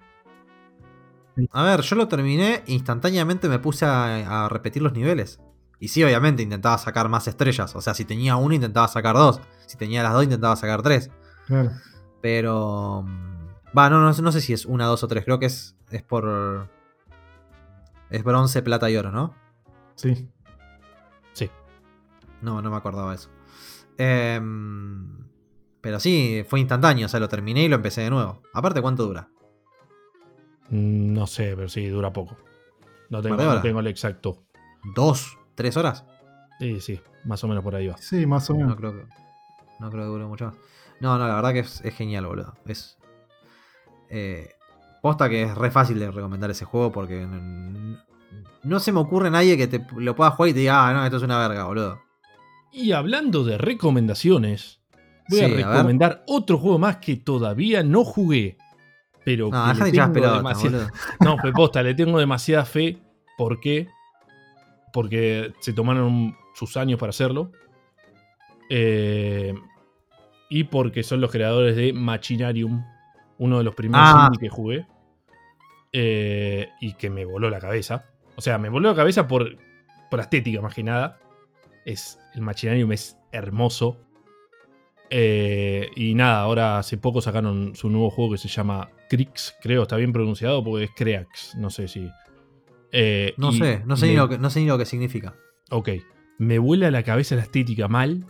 A 1.52 1.62
ver, 1.62 1.82
yo 1.82 1.96
lo 1.96 2.08
terminé, 2.08 2.62
instantáneamente 2.66 3.48
me 3.48 3.58
puse 3.58 3.84
a, 3.86 4.44
a 4.44 4.48
repetir 4.48 4.82
los 4.82 4.92
niveles. 4.92 5.40
Y 5.80 5.88
sí, 5.88 6.02
obviamente 6.02 6.42
intentaba 6.42 6.76
sacar 6.78 7.08
más 7.08 7.28
estrellas. 7.28 7.76
O 7.76 7.80
sea, 7.80 7.94
si 7.94 8.04
tenía 8.04 8.36
uno, 8.36 8.54
intentaba 8.54 8.88
sacar 8.88 9.14
dos. 9.14 9.40
Si 9.66 9.76
tenía 9.76 10.02
las 10.02 10.12
dos, 10.12 10.24
intentaba 10.24 10.56
sacar 10.56 10.82
tres. 10.82 11.10
Claro. 11.46 11.70
Pero. 12.20 13.02
mm, 13.06 13.38
Va, 13.76 13.88
no, 13.90 14.00
no, 14.00 14.12
sé- 14.14 14.22
no 14.22 14.32
sé 14.32 14.40
si 14.40 14.52
es 14.52 14.66
una, 14.66 14.86
dos 14.86 15.04
o 15.04 15.08
tres. 15.08 15.24
Creo 15.24 15.38
que 15.38 15.46
es, 15.46 15.76
es 15.90 16.02
por. 16.02 16.68
Es 18.10 18.24
bronce, 18.24 18.62
plata 18.62 18.90
y 18.90 18.96
oro, 18.96 19.12
¿no? 19.12 19.34
Sí. 19.94 20.28
Sí. 21.34 21.50
No, 22.40 22.60
no 22.62 22.70
me 22.70 22.76
acordaba 22.76 23.14
eso. 23.14 23.28
Em, 23.98 25.18
pero 25.80 26.00
sí, 26.00 26.44
fue 26.48 26.58
instantáneo. 26.60 27.06
O 27.06 27.08
sea, 27.08 27.20
lo 27.20 27.28
terminé 27.28 27.62
y 27.64 27.68
lo 27.68 27.76
empecé 27.76 28.00
de 28.00 28.10
nuevo. 28.10 28.42
Aparte, 28.54 28.80
¿cuánto 28.80 29.04
dura? 29.06 29.28
Mm, 30.70 31.12
No 31.12 31.26
sé, 31.26 31.54
pero 31.56 31.68
sí, 31.68 31.86
dura 31.88 32.12
poco. 32.12 32.36
No 33.10 33.22
tengo, 33.22 33.36
¿Par 33.36 33.62
de 33.62 33.72
no 33.72 33.80
el 33.80 33.86
exacto. 33.86 34.44
¿Dos? 34.94 35.36
¿Tres 35.54 35.76
horas? 35.76 36.04
Sí, 36.58 36.80
sí, 36.80 37.00
más 37.24 37.42
o 37.44 37.48
menos 37.48 37.64
por 37.64 37.74
ahí 37.74 37.86
va. 37.88 37.96
Sí, 37.98 38.26
más 38.26 38.48
o 38.50 38.54
No 38.54 38.60
menos. 38.60 38.76
creo 38.76 38.92
que. 38.92 39.04
No 39.80 39.90
creo 39.90 40.04
que 40.04 40.08
dure 40.10 40.24
mucho 40.26 40.46
más. 40.46 40.54
No, 41.00 41.16
no, 41.18 41.26
la 41.26 41.36
verdad 41.36 41.52
que 41.52 41.60
es, 41.60 41.80
es 41.84 41.94
genial, 41.94 42.26
boludo. 42.26 42.54
Es. 42.66 42.98
eh, 44.10 44.50
posta 45.02 45.28
que 45.28 45.44
es 45.44 45.54
re 45.54 45.70
fácil 45.70 45.98
de 45.98 46.10
recomendar 46.10 46.50
ese 46.50 46.64
juego 46.64 46.92
porque. 46.92 47.26
No 48.64 48.80
se 48.80 48.92
me 48.92 49.00
ocurre 49.00 49.30
nadie 49.30 49.56
que 49.56 49.68
te 49.68 49.84
lo 49.96 50.14
pueda 50.16 50.30
jugar 50.32 50.50
y 50.50 50.52
te 50.52 50.58
diga, 50.60 50.88
ah, 50.88 50.92
no, 50.92 51.04
esto 51.04 51.16
es 51.18 51.22
una 51.22 51.38
verga, 51.38 51.64
boludo. 51.64 52.00
Y 52.72 52.92
hablando 52.92 53.44
de 53.44 53.56
recomendaciones, 53.56 54.80
voy 55.30 55.38
Sí, 55.38 55.44
a 55.44 55.48
recomendar 55.48 56.24
otro 56.26 56.58
juego 56.58 56.78
más 56.78 56.96
que 56.98 57.16
todavía 57.16 57.82
no 57.82 58.04
jugué. 58.04 58.58
Pero 59.28 59.50
No, 59.50 59.68
deja 59.68 59.84
de 59.84 59.90
echar. 59.90 60.10
No, 61.20 61.36
fue 61.36 61.52
posta, 61.52 61.82
le 61.82 61.92
tengo 61.94 62.18
demasiada 62.18 62.64
fe. 62.64 62.96
¿Por 63.36 63.60
qué? 63.60 63.86
Porque 64.90 65.52
se 65.60 65.74
tomaron 65.74 66.34
sus 66.54 66.78
años 66.78 66.98
para 66.98 67.10
hacerlo. 67.10 67.52
Eh, 68.70 69.52
y 70.48 70.64
porque 70.64 71.02
son 71.02 71.20
los 71.20 71.30
creadores 71.30 71.76
de 71.76 71.92
Machinarium, 71.92 72.82
uno 73.36 73.58
de 73.58 73.64
los 73.64 73.74
primeros 73.74 74.06
Ah. 74.08 74.30
que 74.40 74.48
jugué. 74.48 74.86
Eh, 75.92 76.70
y 76.80 76.94
que 76.94 77.10
me 77.10 77.26
voló 77.26 77.50
la 77.50 77.58
cabeza. 77.58 78.06
O 78.36 78.40
sea, 78.40 78.56
me 78.56 78.70
voló 78.70 78.88
la 78.88 78.94
cabeza 78.96 79.28
por, 79.28 79.58
por 80.10 80.20
estética, 80.20 80.62
más 80.62 80.74
que 80.74 80.82
nada. 80.84 81.18
Es, 81.84 82.18
el 82.34 82.40
Machinarium 82.40 82.92
es 82.92 83.18
hermoso. 83.30 83.98
Eh, 85.10 85.90
y 85.96 86.14
nada, 86.14 86.40
ahora 86.40 86.78
hace 86.78 86.96
poco 86.96 87.20
sacaron 87.20 87.74
su 87.76 87.90
nuevo 87.90 88.08
juego 88.08 88.32
que 88.32 88.38
se 88.38 88.48
llama 88.48 88.88
Crix, 89.08 89.54
creo, 89.62 89.82
está 89.82 89.96
bien 89.96 90.12
pronunciado 90.12 90.62
porque 90.62 90.84
es 90.84 90.90
Creax, 90.96 91.56
no 91.56 91.70
sé 91.70 91.88
si. 91.88 92.10
Eh, 92.92 93.34
No 93.36 93.52
sé, 93.52 93.82
no 93.86 93.96
sé, 93.96 94.06
me- 94.06 94.12
ni 94.12 94.16
lo 94.18 94.28
que, 94.28 94.38
no 94.38 94.50
sé 94.50 94.60
ni 94.60 94.66
lo 94.66 94.78
que 94.78 94.84
significa. 94.86 95.34
Ok, 95.70 95.90
me 96.38 96.58
vuela 96.58 96.90
la 96.90 97.02
cabeza 97.02 97.34
la 97.36 97.42
estética 97.42 97.88
mal. 97.88 98.26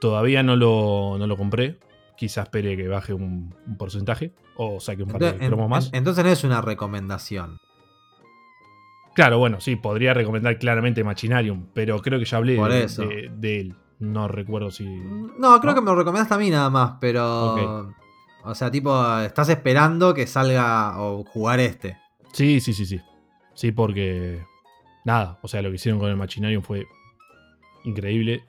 Todavía 0.00 0.42
no 0.42 0.56
lo, 0.56 1.16
no 1.18 1.26
lo 1.26 1.36
compré. 1.36 1.78
Quizás 2.16 2.44
espere 2.46 2.76
que 2.76 2.86
baje 2.88 3.12
un, 3.12 3.54
un 3.66 3.76
porcentaje 3.76 4.32
o 4.56 4.78
saque 4.80 5.02
un 5.02 5.10
par 5.10 5.20
de 5.20 5.28
en- 5.30 5.48
cromos 5.48 5.68
más. 5.68 5.88
en- 5.88 5.96
entonces 5.96 6.24
no 6.24 6.30
es 6.30 6.44
una 6.44 6.60
recomendación. 6.60 7.58
Claro, 9.14 9.38
bueno, 9.38 9.60
sí, 9.60 9.76
podría 9.76 10.12
recomendar 10.12 10.58
claramente 10.58 11.04
Machinarium, 11.04 11.66
pero 11.72 12.00
creo 12.00 12.18
que 12.18 12.24
ya 12.24 12.36
hablé 12.38 12.54
de, 12.56 12.86
de- 12.86 13.30
de 13.36 13.60
él. 13.60 13.74
No 14.00 14.26
recuerdo 14.26 14.70
si. 14.72 14.84
No, 14.84 15.60
creo 15.60 15.72
¿No? 15.72 15.74
que 15.76 15.80
me 15.80 15.86
lo 15.86 15.94
recomendaste 15.96 16.34
a 16.34 16.38
mí 16.38 16.50
nada 16.50 16.68
más, 16.68 16.94
pero. 17.00 17.92
O 18.44 18.54
sea, 18.54 18.70
tipo, 18.70 18.92
estás 19.20 19.48
esperando 19.48 20.12
que 20.14 20.26
salga 20.26 21.00
o 21.00 21.24
jugar 21.24 21.60
este. 21.60 21.96
Sí, 22.32 22.60
sí, 22.60 22.72
sí, 22.72 22.86
sí. 22.86 23.00
Sí, 23.54 23.72
porque. 23.72 24.42
Nada, 25.04 25.38
o 25.42 25.48
sea, 25.48 25.62
lo 25.62 25.70
que 25.70 25.76
hicieron 25.76 26.00
con 26.00 26.10
el 26.10 26.16
Machinarium 26.16 26.62
fue 26.62 26.84
increíble. 27.84 28.44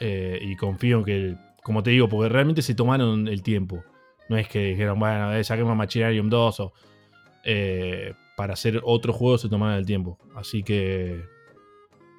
eh, 0.00 0.38
y 0.42 0.56
confío 0.56 0.98
en 0.98 1.04
que, 1.04 1.36
como 1.62 1.82
te 1.82 1.90
digo, 1.90 2.08
porque 2.08 2.28
realmente 2.28 2.62
se 2.62 2.74
tomaron 2.74 3.28
el 3.28 3.42
tiempo. 3.42 3.82
No 4.28 4.36
es 4.36 4.48
que 4.48 4.64
dijeron, 4.70 4.98
bueno, 4.98 5.32
eh, 5.34 5.44
saquemos 5.44 5.76
Machinarium 5.76 6.28
2 6.28 6.60
o. 6.60 6.72
eh, 7.44 8.14
para 8.36 8.54
hacer 8.54 8.80
otro 8.82 9.12
juego 9.12 9.38
se 9.38 9.48
tomaron 9.48 9.76
el 9.76 9.86
tiempo. 9.86 10.18
Así 10.34 10.62
que. 10.62 11.22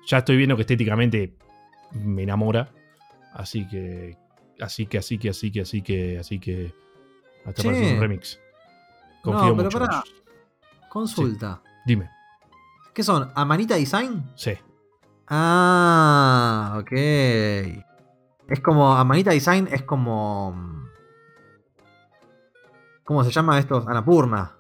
Ya 0.08 0.20
estoy 0.20 0.38
viendo 0.38 0.56
que 0.56 0.62
estéticamente 0.62 1.34
me 1.94 2.24
enamora. 2.24 2.72
Así 3.34 3.68
que. 3.68 4.16
Así 4.60 4.86
que, 4.86 5.00
así 5.00 5.18
que, 5.18 5.30
así 5.30 5.52
que, 5.52 5.62
así 5.62 5.82
que, 5.82 6.18
así 6.20 6.40
que. 6.40 6.74
Hasta 7.46 7.62
Che. 7.62 7.68
parece 7.70 7.94
un 7.94 8.00
remix. 8.02 8.40
Confío 9.22 9.46
No, 9.50 9.56
pero 9.58 9.64
mucho. 9.70 9.80
pará. 9.80 10.04
Consulta. 10.90 11.62
Dime. 11.86 12.10
¿Qué 12.94 13.04
son? 13.04 13.32
¿Amanita 13.36 13.76
Design? 13.76 14.24
Sí. 14.36 14.52
Ah, 15.28 16.78
ok. 16.80 16.92
Es 16.92 18.60
como. 18.64 18.94
Amanita 18.96 19.32
Design 19.32 19.68
es 19.72 19.84
como. 19.84 20.86
¿Cómo 23.04 23.24
se 23.24 23.32
llama 23.32 23.60
estos? 23.60 23.86
Anapurna. 23.88 24.56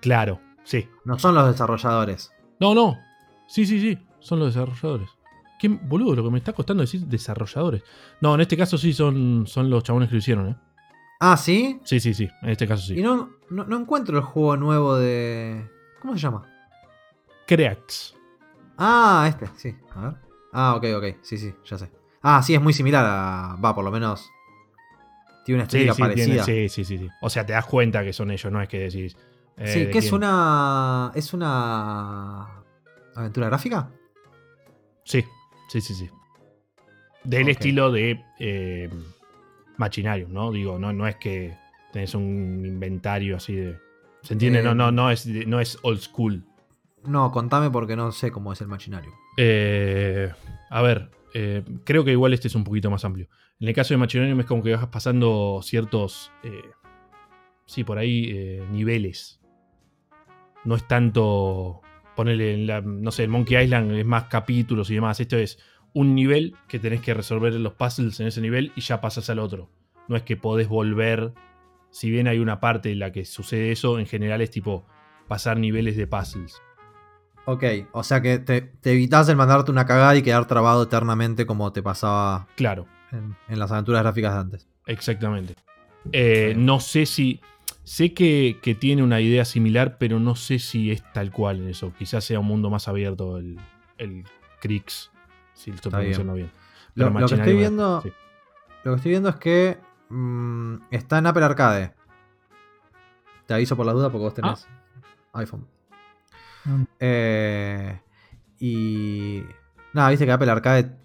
Claro, 0.00 0.40
sí. 0.64 0.88
No 1.04 1.18
son 1.18 1.34
los 1.34 1.48
desarrolladores. 1.48 2.32
No, 2.60 2.74
no. 2.74 2.96
Sí, 3.48 3.66
sí, 3.66 3.80
sí. 3.80 3.98
Son 4.20 4.38
los 4.38 4.54
desarrolladores. 4.54 5.10
¿Qué 5.58 5.68
boludo? 5.68 6.14
Lo 6.14 6.22
que 6.24 6.30
me 6.30 6.38
está 6.38 6.52
costando 6.52 6.82
decir 6.82 7.00
desarrolladores. 7.06 7.82
No, 8.20 8.34
en 8.34 8.42
este 8.42 8.56
caso 8.56 8.76
sí 8.78 8.92
son, 8.92 9.44
son 9.46 9.70
los 9.70 9.82
chabones 9.82 10.08
que 10.08 10.14
lo 10.16 10.18
hicieron, 10.18 10.48
¿eh? 10.48 10.56
Ah, 11.18 11.36
¿sí? 11.36 11.80
Sí, 11.84 12.00
sí, 12.00 12.12
sí. 12.14 12.28
En 12.42 12.50
este 12.50 12.66
caso 12.68 12.92
Y 12.92 12.96
sí. 12.96 13.02
no, 13.02 13.30
no, 13.50 13.64
no 13.64 13.76
encuentro 13.78 14.16
el 14.18 14.24
juego 14.24 14.56
nuevo 14.56 14.96
de. 14.96 15.68
¿Cómo 16.00 16.14
se 16.14 16.20
llama? 16.20 16.42
Creax. 17.46 18.14
Ah, 18.76 19.26
este, 19.28 19.46
sí. 19.56 19.76
A 19.94 20.00
ver. 20.00 20.14
Ah, 20.52 20.74
ok, 20.74 20.84
ok. 20.96 21.04
Sí, 21.22 21.38
sí, 21.38 21.54
ya 21.64 21.78
sé. 21.78 21.90
Ah, 22.22 22.42
sí, 22.42 22.54
es 22.54 22.60
muy 22.60 22.72
similar 22.72 23.04
a. 23.06 23.56
Va, 23.64 23.74
por 23.74 23.84
lo 23.84 23.90
menos. 23.90 24.28
Tiene 25.44 25.56
una 25.58 25.64
estética 25.64 25.94
sí, 25.94 26.00
parecida. 26.02 26.44
sí, 26.44 26.68
sí, 26.68 26.84
sí, 26.84 26.98
sí. 26.98 27.08
O 27.22 27.30
sea, 27.30 27.46
te 27.46 27.52
das 27.52 27.66
cuenta 27.66 28.02
que 28.02 28.12
son 28.12 28.30
ellos, 28.30 28.52
no 28.52 28.60
es 28.60 28.68
que 28.68 28.80
decís. 28.80 29.16
eh, 29.56 29.66
Sí, 29.72 29.84
¿de 29.84 29.90
que 29.90 29.98
es 29.98 30.12
una. 30.12 31.12
Es 31.14 31.32
una. 31.32 32.46
¿Aventura 33.14 33.46
gráfica? 33.46 33.88
Sí, 35.04 35.24
sí, 35.68 35.80
sí, 35.80 35.94
sí. 35.94 36.10
Del 37.24 37.48
estilo 37.48 37.90
de 37.90 38.22
eh, 38.38 38.90
Machinarium, 39.78 40.32
¿no? 40.32 40.50
Digo, 40.52 40.78
no, 40.78 40.92
no 40.92 41.06
es 41.06 41.16
que 41.16 41.56
tenés 41.92 42.14
un 42.14 42.62
inventario 42.64 43.36
así 43.36 43.54
de. 43.54 43.78
¿Se 44.22 44.32
entiende? 44.34 44.60
Eh, 44.60 44.62
no, 44.62 44.74
no, 44.74 44.90
no 44.90 45.10
es, 45.10 45.26
no 45.26 45.60
es 45.60 45.78
old 45.82 46.00
school. 46.00 46.44
No, 47.04 47.30
contame 47.30 47.70
porque 47.70 47.94
no 47.96 48.10
sé 48.12 48.30
cómo 48.32 48.52
es 48.52 48.60
el 48.60 48.68
Machinarium. 48.68 49.14
Eh, 49.36 50.32
A 50.70 50.82
ver, 50.82 51.10
eh, 51.34 51.62
creo 51.84 52.04
que 52.04 52.10
igual 52.12 52.32
este 52.34 52.48
es 52.48 52.54
un 52.54 52.64
poquito 52.64 52.90
más 52.90 53.04
amplio. 53.04 53.28
En 53.60 53.68
el 53.68 53.74
caso 53.74 53.94
de 53.94 53.98
Machinarium 53.98 54.40
es 54.40 54.46
como 54.46 54.62
que 54.62 54.74
vas 54.74 54.86
pasando 54.88 55.60
ciertos. 55.62 56.32
sí, 57.66 57.84
por 57.84 57.98
ahí, 57.98 58.60
niveles. 58.70 59.40
No 60.64 60.74
es 60.74 60.86
tanto. 60.88 61.80
Ponerle 62.16 62.54
en 62.54 62.66
la. 62.66 62.80
No 62.80 63.10
sé, 63.12 63.24
en 63.24 63.30
Monkey 63.30 63.62
Island 63.62 63.92
es 63.92 64.04
más 64.06 64.24
capítulos 64.24 64.90
y 64.90 64.94
demás. 64.94 65.20
Esto 65.20 65.36
es 65.36 65.58
un 65.96 66.14
nivel 66.14 66.54
que 66.68 66.78
tenés 66.78 67.00
que 67.00 67.14
resolver 67.14 67.54
los 67.54 67.72
puzzles 67.72 68.20
en 68.20 68.26
ese 68.26 68.42
nivel 68.42 68.70
y 68.76 68.82
ya 68.82 69.00
pasas 69.00 69.30
al 69.30 69.38
otro. 69.38 69.70
No 70.08 70.16
es 70.16 70.24
que 70.24 70.36
podés 70.36 70.68
volver. 70.68 71.32
Si 71.88 72.10
bien 72.10 72.28
hay 72.28 72.38
una 72.38 72.60
parte 72.60 72.92
en 72.92 72.98
la 72.98 73.12
que 73.12 73.24
sucede 73.24 73.72
eso, 73.72 73.98
en 73.98 74.04
general 74.04 74.42
es 74.42 74.50
tipo 74.50 74.84
pasar 75.26 75.56
niveles 75.56 75.96
de 75.96 76.06
puzzles. 76.06 76.60
Ok, 77.46 77.64
o 77.92 78.02
sea 78.02 78.20
que 78.20 78.38
te, 78.38 78.60
te 78.60 78.92
evitas 78.92 79.26
el 79.30 79.36
mandarte 79.36 79.70
una 79.70 79.86
cagada 79.86 80.14
y 80.14 80.20
quedar 80.22 80.46
trabado 80.46 80.82
eternamente 80.82 81.46
como 81.46 81.72
te 81.72 81.82
pasaba 81.82 82.46
Claro, 82.56 82.86
en, 83.10 83.34
en 83.48 83.58
las 83.58 83.72
aventuras 83.72 84.02
gráficas 84.02 84.34
de 84.34 84.38
antes. 84.40 84.68
Exactamente. 84.84 85.54
Eh, 86.12 86.52
no 86.58 86.78
sé 86.78 87.06
si. 87.06 87.40
Sé 87.84 88.12
que, 88.12 88.58
que 88.60 88.74
tiene 88.74 89.02
una 89.02 89.22
idea 89.22 89.46
similar, 89.46 89.96
pero 89.96 90.20
no 90.20 90.34
sé 90.34 90.58
si 90.58 90.90
es 90.90 91.02
tal 91.14 91.30
cual 91.32 91.62
en 91.62 91.68
eso. 91.68 91.94
Quizás 91.98 92.22
sea 92.22 92.38
un 92.40 92.46
mundo 92.46 92.68
más 92.68 92.86
abierto 92.86 93.38
el, 93.38 93.56
el 93.96 94.24
Crix, 94.60 95.10
si 95.56 95.70
lo 95.70 95.76
estoy 95.76 95.90
bien. 95.90 96.00
pronunciando 96.14 96.34
bien. 96.34 96.50
Lo, 96.94 97.12
que 97.12 97.24
estoy 97.24 97.50
es- 97.52 97.56
viendo, 97.58 98.00
sí. 98.02 98.12
lo 98.84 98.92
que 98.92 98.96
estoy 98.96 99.10
viendo 99.10 99.28
es 99.28 99.36
que 99.36 99.78
mm, 100.08 100.74
está 100.92 101.18
en 101.18 101.26
Apple 101.26 101.44
Arcade. 101.44 101.92
Te 103.46 103.54
aviso 103.54 103.76
por 103.76 103.84
la 103.86 103.92
duda 103.92 104.10
porque 104.10 104.24
vos 104.24 104.34
tenés 104.34 104.68
iPhone. 105.34 105.66
Mm. 106.64 106.82
Eh, 107.00 108.00
y 108.58 109.42
nada, 109.92 110.10
viste 110.10 110.24
que 110.26 110.32
Apple 110.32 110.50
Arcade 110.50 110.96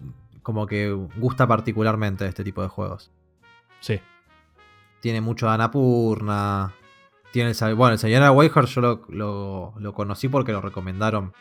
como 0.42 0.66
que 0.66 0.90
gusta 0.90 1.46
particularmente 1.46 2.26
este 2.26 2.42
tipo 2.44 2.62
de 2.62 2.68
juegos. 2.68 3.10
Sí. 3.80 4.00
Tiene 5.00 5.20
mucho 5.20 5.46
de 5.46 5.52
Anapurna. 5.52 6.72
Tiene 7.32 7.52
el, 7.58 7.74
bueno, 7.74 7.92
el 7.94 7.98
señor 7.98 8.28
Waker 8.30 8.64
yo 8.66 8.80
lo, 8.80 9.02
lo- 9.08 9.74
lo 9.78 9.92
conocí 9.94 10.28
porque 10.28 10.52
lo 10.52 10.60
recomendaron. 10.60 11.32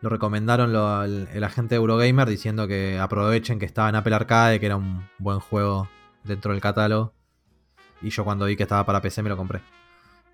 Lo 0.00 0.08
recomendaron 0.08 0.72
lo- 0.72 1.02
el, 1.04 1.28
el 1.32 1.44
agente 1.44 1.74
de 1.74 1.80
Eurogamer 1.80 2.28
diciendo 2.28 2.68
que 2.68 2.98
aprovechen 2.98 3.58
que 3.58 3.66
estaba 3.66 3.88
en 3.88 3.96
Apple 3.96 4.14
Arcade, 4.14 4.60
que 4.60 4.66
era 4.66 4.76
un 4.76 5.08
buen 5.18 5.40
juego 5.40 5.88
dentro 6.24 6.52
del 6.52 6.60
catálogo. 6.60 7.12
Y 8.00 8.10
yo 8.10 8.24
cuando 8.24 8.44
vi 8.46 8.56
que 8.56 8.62
estaba 8.62 8.86
para 8.86 9.00
PC 9.00 9.22
me 9.24 9.28
lo 9.28 9.36
compré. 9.36 9.60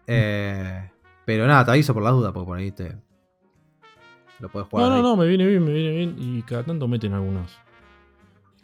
Eh, 0.06 0.90
pero 1.24 1.46
nada, 1.46 1.64
te 1.64 1.70
aviso 1.70 1.94
por 1.94 2.02
la 2.02 2.10
duda, 2.10 2.32
porque 2.32 2.46
por 2.46 2.58
ahí 2.58 2.70
te. 2.72 2.94
Lo 4.38 4.50
puedes 4.50 4.68
jugar. 4.68 4.84
No, 4.86 4.90
no, 4.90 4.96
ahí. 4.96 5.02
no, 5.02 5.16
me 5.16 5.26
viene 5.26 5.46
bien, 5.46 5.64
me 5.64 5.72
viene 5.72 5.96
bien. 5.96 6.16
Y 6.18 6.42
cada 6.42 6.62
tanto 6.64 6.86
meten 6.88 7.14
algunas 7.14 7.56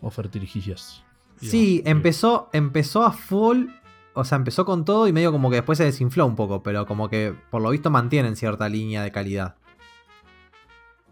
ofertirijillas. 0.00 1.02
Sí, 1.40 1.82
empezó, 1.86 2.50
empezó 2.52 3.04
a 3.04 3.12
full. 3.12 3.66
O 4.12 4.24
sea, 4.24 4.36
empezó 4.36 4.64
con 4.66 4.84
todo 4.84 5.06
y 5.08 5.12
medio 5.12 5.32
como 5.32 5.48
que 5.48 5.56
después 5.56 5.78
se 5.78 5.84
desinfló 5.84 6.26
un 6.26 6.36
poco, 6.36 6.62
pero 6.62 6.84
como 6.84 7.08
que 7.08 7.34
por 7.50 7.62
lo 7.62 7.70
visto 7.70 7.90
mantienen 7.90 8.36
cierta 8.36 8.68
línea 8.68 9.02
de 9.02 9.12
calidad. 9.12 9.54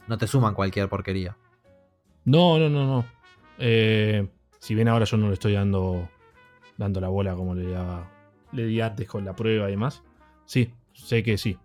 No 0.09 0.19
te 0.19 0.27
suman 0.27 0.55
cualquier 0.55 0.89
porquería. 0.89 1.37
No, 2.25 2.59
no, 2.59 2.69
no, 2.69 2.87
no. 2.87 3.05
Eh, 3.59 4.27
si 4.59 4.75
bien 4.75 4.89
ahora 4.89 5.05
yo 5.05 5.17
no 5.17 5.29
le 5.29 5.35
estoy 5.35 5.53
dando, 5.53 6.09
dando 6.77 7.01
la 7.01 7.09
bola 7.09 7.35
como 7.35 7.55
le 7.55 7.71
daba, 7.71 8.11
le 8.53 8.65
di 8.67 8.81
antes 8.81 9.07
con 9.09 9.25
la 9.25 9.35
prueba 9.37 9.69
y 9.69 9.73
demás. 9.73 10.03
Sí, 10.47 10.73
sé 10.93 11.23
que 11.23 11.39
sí. 11.39 11.59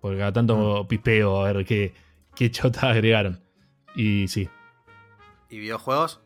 Porque 0.00 0.18
cada 0.18 0.32
tanto 0.32 0.86
pispeo 0.88 1.44
a 1.44 1.52
ver 1.52 1.64
qué, 1.66 1.92
qué 2.34 2.50
chota 2.50 2.90
agregaron. 2.90 3.40
Y 3.94 4.28
sí. 4.28 4.48
¿Y 5.50 5.58
videojuegos? 5.58 6.20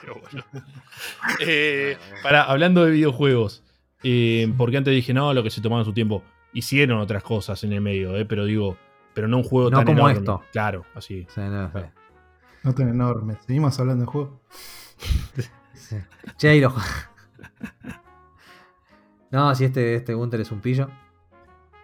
Pero 0.00 0.20
bueno. 0.20 0.44
Eh, 1.40 1.96
para, 2.22 2.42
hablando 2.44 2.84
de 2.84 2.92
videojuegos. 2.92 3.62
eh, 4.02 4.52
porque 4.56 4.76
antes 4.78 4.94
dije, 4.94 5.12
no, 5.14 5.32
lo 5.34 5.42
que 5.42 5.50
se 5.50 5.60
tomaron 5.60 5.84
su 5.84 5.92
tiempo. 5.92 6.22
Hicieron 6.54 6.98
otras 6.98 7.22
cosas 7.22 7.62
en 7.64 7.72
el 7.72 7.80
medio, 7.80 8.16
eh, 8.16 8.24
pero 8.24 8.44
digo, 8.44 8.76
pero 9.14 9.28
no 9.28 9.38
un 9.38 9.42
juego 9.44 9.70
No 9.70 9.78
tan 9.78 9.86
como 9.86 9.98
enorme. 10.00 10.18
esto. 10.18 10.42
Claro, 10.52 10.84
así. 10.94 11.26
Sea, 11.30 11.48
no, 11.48 11.70
Claro. 11.70 11.90
No 12.64 12.74
tan 12.74 12.88
enorme. 12.88 13.36
Seguimos 13.46 13.78
hablando 13.80 14.04
de 14.04 14.10
juego. 14.10 14.40
sí. 15.74 15.96
Che, 16.36 16.56
y 16.56 16.60
lo- 16.60 16.74
No, 19.30 19.54
si 19.54 19.64
este, 19.64 19.94
este 19.94 20.14
Gunter 20.14 20.40
es 20.40 20.52
un 20.52 20.60
pillo. 20.60 20.88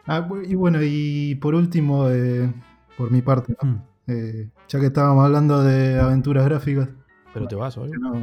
Ah, 0.06 0.26
y 0.44 0.54
bueno, 0.54 0.78
y 0.82 1.34
por 1.36 1.54
último, 1.54 2.08
eh, 2.10 2.52
por 2.96 3.10
mi 3.10 3.22
parte, 3.22 3.54
¿no? 3.62 3.68
Mm. 3.70 3.82
Eh, 4.06 4.50
ya 4.68 4.80
que 4.80 4.86
estábamos 4.86 5.24
hablando 5.24 5.62
de 5.62 6.00
aventuras 6.00 6.44
gráficas, 6.46 6.88
Pero 7.34 7.46
te 7.46 7.54
vas, 7.56 7.76
¿o 7.76 7.82
que 7.84 7.92
algo? 7.92 8.18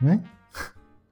no- 0.00 0.12
¿eh? 0.12 0.20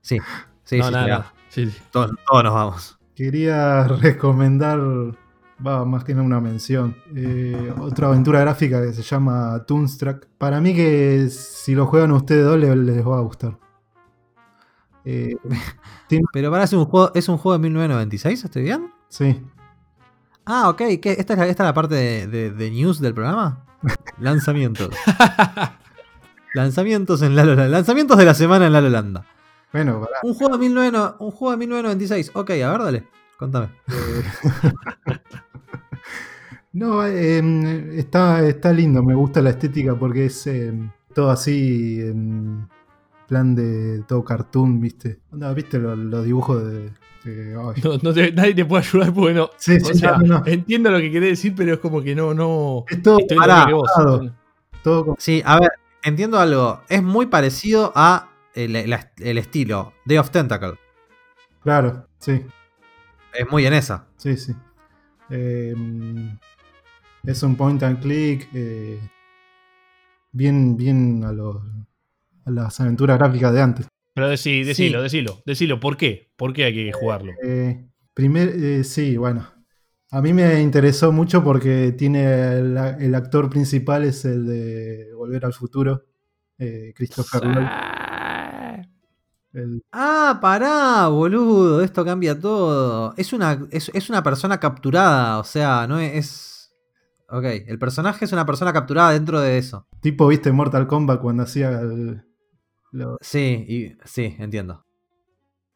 Sí, 0.01 0.19
sí, 0.63 0.79
no, 0.79 0.85
sí, 0.87 0.91
nada, 0.93 1.05
sí, 1.05 1.11
nada. 1.11 1.33
Sí, 1.49 1.71
sí. 1.71 1.83
Todos, 1.91 2.13
todos 2.27 2.45
nos 2.45 2.55
vamos. 2.55 2.99
Quería 3.15 3.85
recomendar, 4.01 4.79
va, 5.67 5.85
más 5.85 6.05
que 6.05 6.13
nada 6.15 6.27
una 6.27 6.41
mención, 6.41 6.97
eh, 7.15 7.73
otra 7.81 8.09
aventura 8.09 8.41
gráfica 8.41 8.81
que 8.83 8.93
se 8.93 9.03
llama 9.03 9.65
Toonstruck. 9.67 10.27
Para 10.39 10.61
mí 10.61 10.75
que 10.75 11.29
si 11.31 11.75
lo 11.75 11.87
juegan 11.87 12.13
ustedes 12.13 12.45
dos 12.45 12.59
les, 12.59 12.77
les 12.77 13.07
va 13.07 13.19
a 13.19 13.21
gustar. 13.21 13.59
Eh, 15.05 15.37
Pero 16.33 16.51
para 16.51 16.65
es 16.65 16.73
un 16.73 16.85
juego, 16.85 17.11
¿es 17.15 17.29
un 17.29 17.39
juego 17.39 17.55
de 17.59 17.63
1996? 17.63 18.45
¿Estoy 18.45 18.63
bien? 18.65 18.93
sí, 19.09 19.41
Ah, 20.45 20.69
ok. 20.71 20.79
¿qué? 21.01 21.17
¿Esta, 21.19 21.35
es 21.35 21.39
la, 21.39 21.47
¿Esta 21.47 21.63
es 21.63 21.67
la 21.69 21.75
parte 21.75 21.95
de, 21.95 22.27
de- 22.27 22.51
de 22.51 22.71
news 22.73 22.99
del 23.01 23.15
programa? 23.15 23.65
Lanzamientos. 24.19 24.91
Lanzamientos 26.55 27.23
en 27.23 27.37
Lalo 27.37 27.55
Lanzamientos 27.55 28.19
de 28.19 28.25
la 28.25 28.35
semana 28.35 28.67
en 28.67 28.73
La 28.73 28.81
Lolanda. 28.81 29.25
bueno, 29.73 30.01
pará. 30.01 30.19
Un 30.25 30.35
juego, 30.35 30.59
de 30.59 30.67
19, 30.69 30.99
un 31.21 31.31
juego 31.31 31.53
de 31.53 31.57
1996. 31.59 32.33
Ok, 32.35 32.51
a 32.51 32.71
ver, 32.73 32.83
dale. 32.83 33.09
Contame. 33.39 33.69
Eh, 33.89 34.23
no, 36.73 37.05
eh, 37.07 37.99
está, 37.99 38.47
está 38.47 38.73
lindo, 38.73 39.03
me 39.03 39.15
gusta 39.15 39.41
la 39.43 39.51
estética 39.51 39.95
porque 39.95 40.27
es 40.27 40.47
eh, 40.47 40.73
todo 41.15 41.31
así 41.31 42.01
en 42.01 42.69
plan 43.29 43.55
de 43.55 44.03
todo 44.07 44.25
cartoon, 44.25 44.81
¿viste? 44.81 45.21
¿Viste 45.55 45.79
los, 45.79 45.97
los 45.99 46.25
dibujos 46.25 46.67
de... 46.67 46.91
No, 47.25 47.73
no 48.03 48.13
te- 48.13 48.33
nadie 48.33 48.53
te 48.55 48.65
puede 48.65 48.83
ayudar 48.85 49.15
porque 49.15 49.33
no. 49.35 49.51
Sí, 49.57 49.77
o 49.81 49.85
sí, 49.87 49.95
sea, 49.95 50.17
no, 50.19 50.41
no. 50.41 50.43
entiendo 50.47 50.91
lo 50.91 50.99
que 50.99 51.11
querés 51.13 51.31
decir, 51.31 51.55
pero 51.57 51.75
es 51.75 51.79
como 51.79 52.03
que 52.03 52.17
no, 52.17 52.35
no. 52.35 52.85
Es 52.89 53.01
todo 53.01 53.19
parado. 53.39 53.83
todo 54.83 55.07
con- 55.07 55.17
Sí, 55.19 55.41
a 55.45 55.61
ver, 55.61 55.71
entiendo 56.03 56.41
algo. 56.41 56.81
Es 56.89 57.01
muy 57.01 57.27
parecido 57.27 57.93
a 57.95 58.29
el, 58.55 58.75
el- 58.75 58.93
el 59.21 59.39
estilo 59.39 59.93
Day 60.05 60.19
of 60.19 60.31
Tentacle. 60.31 60.75
Claro, 61.63 62.09
sí, 62.19 62.45
Es 63.33 63.49
muy 63.49 63.67
en 63.67 63.75
esa. 63.75 64.05
sí, 64.17 64.37
sí. 64.37 64.53
Eh, 65.31 65.75
es 67.25 67.43
un 67.43 67.57
point 67.57 67.83
and 67.83 68.01
click. 68.01 68.49
eh, 68.55 68.99
bien, 70.33 70.77
bien 70.77 71.25
a, 71.25 71.33
los, 71.33 71.57
a 72.45 72.51
las 72.51 72.81
aventuras 72.81 73.19
gráficas 73.19 73.53
de 73.53 73.61
antes. 73.63 73.87
Pero 74.15 74.29
decí, 74.29 74.63
decilo, 74.65 74.99
Sí. 74.99 75.03
decilo, 75.05 75.43
decilo. 75.47 75.81
¿Por 75.81 75.97
qué? 75.97 76.31
¿Por 76.37 76.53
qué 76.53 76.65
hay 76.65 76.75
que 76.75 76.93
jugarlo? 76.93 77.33
Eh, 77.43 77.87
primer, 78.15 78.49
eh, 78.51 78.85
sí, 78.85 79.17
bueno. 79.17 79.47
A 80.11 80.21
mí 80.21 80.35
me 80.35 80.61
interesó 80.61 81.11
mucho 81.13 81.43
porque 81.43 81.93
tiene 81.93 82.25
el, 82.59 82.77
el 82.77 83.15
actor 83.15 83.49
principal 83.49 84.05
es 84.05 84.27
el 84.27 84.47
de 84.47 85.09
Volver 85.17 85.47
al 85.47 85.55
Futuro, 85.55 86.05
eh, 86.59 86.93
Christopher 86.95 87.45
Lloyd. 87.47 87.67
El- 89.55 89.83
Ah, 89.93 90.39
pará, 90.41 91.09
boludo. 91.09 91.83
Esto 91.83 92.05
cambia 92.05 92.39
todo. 92.39 93.15
Es 93.17 93.33
una, 93.33 93.67
es, 93.71 93.91
es 93.95 94.11
una 94.11 94.23
persona 94.23 94.59
capturada. 94.61 95.39
O 95.39 95.45
sea, 95.45 95.87
no 95.87 95.99
es. 95.99 96.51
Ok, 97.35 97.45
el 97.67 97.79
personaje 97.79 98.25
es 98.27 98.33
una 98.33 98.45
persona 98.45 98.73
capturada 98.73 99.13
dentro 99.13 99.41
de 99.41 99.57
eso. 99.59 99.87
tipo, 100.01 100.27
viste, 100.29 100.53
Mortal 100.53 100.87
Kombat 100.87 101.21
cuando 101.21 101.45
hacía 101.45 101.81
el- 101.81 102.23
lo- 102.93 103.17
Sí, 103.21 103.65
y, 103.69 103.97
sí, 104.05 104.35
entiendo. 104.39 104.85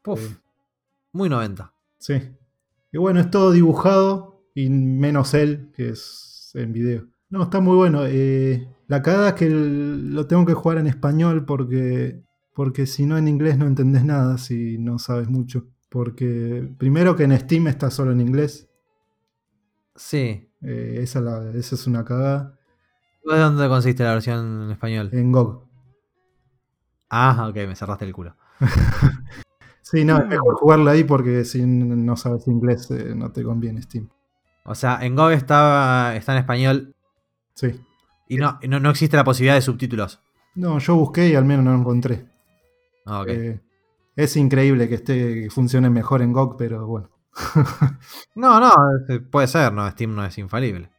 Puf, 0.02 0.38
muy 1.12 1.28
90. 1.28 1.72
sí. 1.98 2.14
Y 2.92 2.98
bueno, 2.98 3.20
es 3.20 3.30
todo 3.30 3.50
dibujado 3.52 4.42
y 4.54 4.70
menos 4.70 5.34
él, 5.34 5.70
que 5.74 5.90
es 5.90 6.50
en 6.54 6.72
video. 6.72 7.06
No, 7.28 7.42
está 7.42 7.60
muy 7.60 7.76
bueno. 7.76 8.02
eh, 8.06 8.68
la 8.86 9.02
cagada 9.02 9.28
es 9.30 9.34
que 9.34 9.46
el- 9.46 10.14
lo 10.14 10.26
tengo 10.26 10.46
que 10.46 10.54
jugar 10.54 10.78
en 10.78 10.86
español 10.86 11.44
porque, 11.44 12.22
porque 12.54 12.86
si 12.86 13.04
no 13.06 13.18
en 13.18 13.28
inglés 13.28 13.58
no 13.58 13.66
entendés 13.66 14.04
nada 14.04 14.38
si 14.38 14.78
no 14.78 14.98
sabes 14.98 15.28
mucho. 15.28 15.66
Porque 15.90 16.68
primero 16.78 17.16
que 17.16 17.24
en 17.24 17.38
Steam 17.38 17.66
está 17.68 17.90
solo 17.90 18.12
en 18.12 18.20
inglés. 18.20 18.68
Sí. 19.94 20.48
Eh, 20.66 20.98
esa, 21.02 21.20
la- 21.20 21.50
esa 21.54 21.74
es 21.74 21.86
una 21.86 22.04
cagada. 22.04 22.58
¿Vos 23.24 23.34
¿De 23.34 23.40
dónde 23.40 23.68
consiste 23.68 24.04
la 24.04 24.12
versión 24.14 24.64
en 24.64 24.70
español? 24.70 25.10
En 25.12 25.32
GOG. 25.32 25.64
Ah, 27.10 27.46
ok, 27.48 27.56
me 27.68 27.76
cerraste 27.76 28.04
el 28.04 28.12
culo. 28.12 28.34
Sí, 29.82 30.04
no, 30.04 30.18
es 30.18 30.26
mejor 30.26 30.54
jugarla 30.58 30.90
ahí 30.90 31.04
porque 31.04 31.44
si 31.44 31.64
no 31.64 32.16
sabes 32.16 32.48
inglés 32.48 32.90
eh, 32.90 33.14
no 33.14 33.30
te 33.30 33.44
conviene 33.44 33.80
Steam. 33.82 34.08
O 34.64 34.74
sea, 34.74 34.98
en 35.00 35.14
GOG 35.14 35.30
está, 35.30 36.16
está 36.16 36.32
en 36.32 36.38
español 36.38 36.92
Sí. 37.54 37.80
Y 38.26 38.36
no, 38.36 38.58
no, 38.68 38.80
no 38.80 38.90
existe 38.90 39.16
la 39.16 39.22
posibilidad 39.22 39.54
de 39.54 39.62
subtítulos. 39.62 40.20
No, 40.56 40.80
yo 40.80 40.96
busqué 40.96 41.28
y 41.28 41.36
al 41.36 41.44
menos 41.44 41.64
no 41.64 41.70
lo 41.72 41.78
encontré. 41.78 42.26
Ah, 43.04 43.20
ok. 43.20 43.28
Eh, 43.28 43.60
es 44.16 44.36
increíble 44.36 44.88
que 44.88 44.96
esté 44.96 45.42
que 45.44 45.50
funcione 45.50 45.88
mejor 45.88 46.20
en 46.20 46.32
GOG, 46.32 46.56
pero 46.56 46.84
bueno. 46.84 47.08
No, 48.34 48.60
no, 48.60 48.70
eh, 49.08 49.20
puede 49.20 49.46
ser, 49.46 49.72
no, 49.72 49.88
Steam 49.90 50.14
no 50.14 50.24
es 50.24 50.36
infalible. 50.38 50.90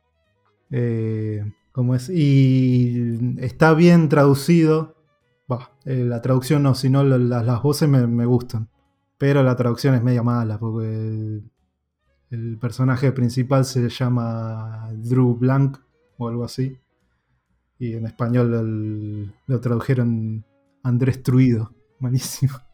Eh, 0.72 1.44
¿cómo 1.72 1.96
es? 1.96 2.10
Y 2.10 3.38
está 3.40 3.74
bien 3.74 4.10
traducido. 4.10 4.96
Bah, 5.48 5.72
eh, 5.86 6.04
la 6.04 6.22
traducción 6.22 6.64
no, 6.64 6.76
sino 6.76 7.04
las, 7.04 7.46
las 7.46 7.62
voces 7.62 7.88
me, 7.90 8.26
gustan. 8.26 8.70
Pero 9.18 9.44
la 9.44 9.56
traducción 9.56 9.96
es 9.96 10.04
media 10.04 10.24
mala, 10.24 10.60
porque 10.60 11.42
el, 12.30 12.58
personaje 12.60 13.12
principal 13.12 13.66
se 13.66 13.90
llama 13.90 14.90
Drew 14.94 15.36
Blank 15.36 15.78
o 16.18 16.28
algo 16.28 16.44
así. 16.44 16.78
Y 17.80 17.94
en 17.94 18.06
español 18.06 19.34
lo 19.46 19.62
tradujeron 19.62 20.44
Andrés 20.84 21.24
Truido. 21.24 21.72
Malísimo. 22.00 22.67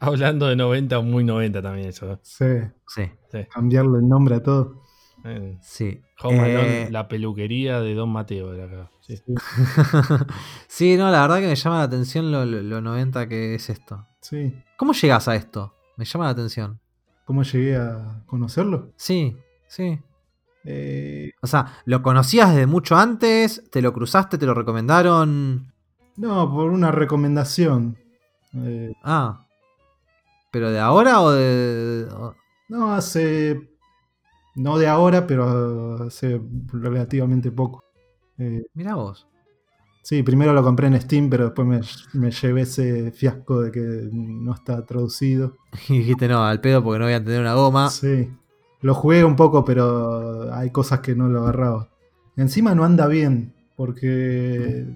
Hablando 0.00 0.46
de 0.46 0.56
90, 0.56 1.00
muy 1.00 1.24
90 1.24 1.60
también 1.62 1.88
eso. 1.88 2.12
¿eh? 2.12 2.18
Sí, 2.22 2.44
Sí, 2.86 3.38
cambiarle 3.52 3.98
el 3.98 4.08
nombre 4.08 4.36
a 4.36 4.42
todo. 4.42 4.82
Eh, 5.24 5.58
sí. 5.60 6.00
Home 6.22 6.38
Alone, 6.40 6.82
Eh, 6.84 6.88
la 6.90 7.08
peluquería 7.08 7.80
de 7.80 7.94
Don 7.94 8.08
Mateo 8.10 8.54
era 8.54 8.64
acá. 8.64 8.90
Sí. 9.00 9.20
sí, 10.68 10.96
no, 10.96 11.10
la 11.10 11.22
verdad 11.22 11.40
que 11.40 11.46
me 11.48 11.54
llama 11.56 11.78
la 11.78 11.84
atención 11.84 12.30
lo, 12.30 12.44
lo- 12.44 12.62
lo 12.62 12.80
90 12.80 13.28
que 13.28 13.54
es 13.54 13.70
esto. 13.70 14.06
Sí. 14.20 14.54
¿Cómo 14.76 14.92
llegas 14.92 15.26
a 15.28 15.34
esto? 15.36 15.74
Me 15.96 16.04
llama 16.04 16.26
la 16.26 16.30
atención. 16.30 16.80
¿Cómo 17.24 17.42
llegué 17.42 17.76
a 17.76 18.22
conocerlo? 18.26 18.92
Sí, 18.96 19.36
sí. 19.66 19.98
Eh, 20.64 21.32
O 21.42 21.46
sea, 21.46 21.66
¿lo 21.84 22.02
conocías 22.02 22.50
desde 22.50 22.66
mucho 22.66 22.96
antes? 22.96 23.62
¿Te 23.70 23.82
lo 23.82 23.92
cruzaste? 23.92 24.38
¿Te 24.38 24.46
lo 24.46 24.54
recomendaron? 24.54 25.72
no, 26.16 26.52
por 26.52 26.70
una 26.70 26.90
recomendación. 26.90 27.96
Eh, 28.54 28.92
Ah. 29.04 29.44
¿Pero 30.50 30.70
de 30.70 30.78
ahora 30.78 31.20
o 31.20 31.30
de.? 31.32 32.06
no, 32.68 32.92
hace. 32.92 33.70
No 34.54 34.76
de 34.78 34.88
ahora, 34.88 35.26
pero 35.26 36.02
hace 36.06 36.40
relativamente 36.72 37.52
poco. 37.52 37.84
Eh, 38.38 38.64
Mirá 38.74 38.94
vos. 38.96 39.28
sí, 40.02 40.22
primero 40.22 40.52
lo 40.52 40.62
compré 40.64 40.88
en 40.88 41.00
Steam, 41.00 41.28
pero 41.30 41.44
después 41.44 41.66
me, 41.68 41.80
me 42.20 42.30
llevé 42.30 42.62
ese 42.62 43.12
fiasco 43.12 43.60
de 43.60 43.70
que 43.70 44.08
no 44.12 44.54
está 44.54 44.84
traducido. 44.84 45.56
Y 45.88 45.98
dijiste, 45.98 46.26
no, 46.28 46.42
al 46.44 46.60
pedo 46.60 46.82
porque 46.82 46.98
no 46.98 47.04
voy 47.04 47.14
a 47.14 47.22
tener 47.24 47.40
una 47.40 47.54
goma. 47.54 47.88
Sí. 47.90 48.30
Lo 48.80 48.94
jugué 48.94 49.24
un 49.24 49.36
poco, 49.36 49.64
pero 49.64 50.52
hay 50.54 50.70
cosas 50.70 51.00
que 51.00 51.14
no 51.14 51.28
lo 51.28 51.42
agarraba. 51.42 51.88
Encima 52.36 52.74
no 52.74 52.84
anda 52.84 53.06
bien, 53.08 53.54
porque. 53.76 54.86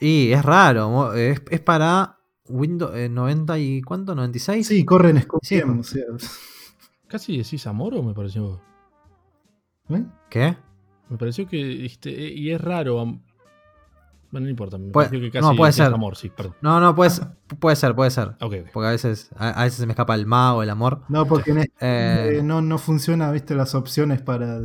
Y 0.00 0.32
es 0.32 0.44
raro. 0.44 1.12
es 1.14 1.60
para 1.60 2.18
Windows 2.48 2.94
eh, 2.96 3.08
90 3.08 3.58
y. 3.58 3.82
¿Cuánto? 3.82 4.14
¿96? 4.14 4.62
Sí, 4.64 4.84
corre 4.84 5.10
en 5.10 5.24
Sí, 5.42 5.60
o 5.62 5.82
sea, 5.82 6.04
Casi 7.08 7.36
decís 7.38 7.66
Amoro, 7.66 8.02
me 8.02 8.14
pareció. 8.14 8.60
¿eh? 9.90 10.04
¿Qué? 10.30 10.56
Me 11.08 11.18
pareció 11.18 11.46
que. 11.46 11.56
dijiste, 11.64 12.10
eh, 12.10 12.32
y 12.32 12.50
es 12.50 12.60
raro. 12.60 12.96
Bueno, 14.30 14.46
no 14.46 14.48
importa. 14.48 14.78
Me 14.78 14.90
Puede- 14.90 15.08
pareció 15.08 15.30
que 15.30 15.40
no, 15.40 15.48
casi 15.48 15.56
puede 15.58 15.68
decías 15.70 15.86
ser. 15.88 15.94
Amor, 15.94 16.16
sí, 16.16 16.30
perdón. 16.30 16.54
No, 16.62 16.80
no, 16.80 16.94
puede, 16.94 17.10
ser- 17.10 17.28
puede 17.60 17.76
ser, 17.76 17.94
puede 17.94 18.10
ser. 18.10 18.34
Porque 18.38 18.88
a 18.88 18.90
veces, 18.90 19.30
a, 19.36 19.50
a 19.50 19.64
veces 19.64 19.78
se 19.80 19.86
me 19.86 19.92
escapa 19.92 20.14
el 20.14 20.24
ma 20.26 20.54
o 20.54 20.62
el 20.62 20.70
amor. 20.70 21.02
No, 21.10 21.26
porque 21.26 21.50
en 21.50 21.58
este 21.58 21.74
Eh, 21.80 22.38
eh, 22.38 22.42
no, 22.42 22.62
no 22.62 22.78
funciona, 22.78 23.30
viste, 23.30 23.54
las 23.54 23.74
opciones 23.74 24.22
para, 24.22 24.58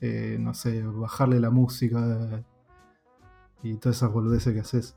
eh, 0.00 0.36
no 0.38 0.54
sé, 0.54 0.82
bajarle 0.84 1.40
la 1.40 1.50
música 1.50 2.44
y 3.64 3.74
todas 3.78 3.96
esas 3.96 4.12
boludeces 4.12 4.54
que 4.54 4.60
haces. 4.60 4.96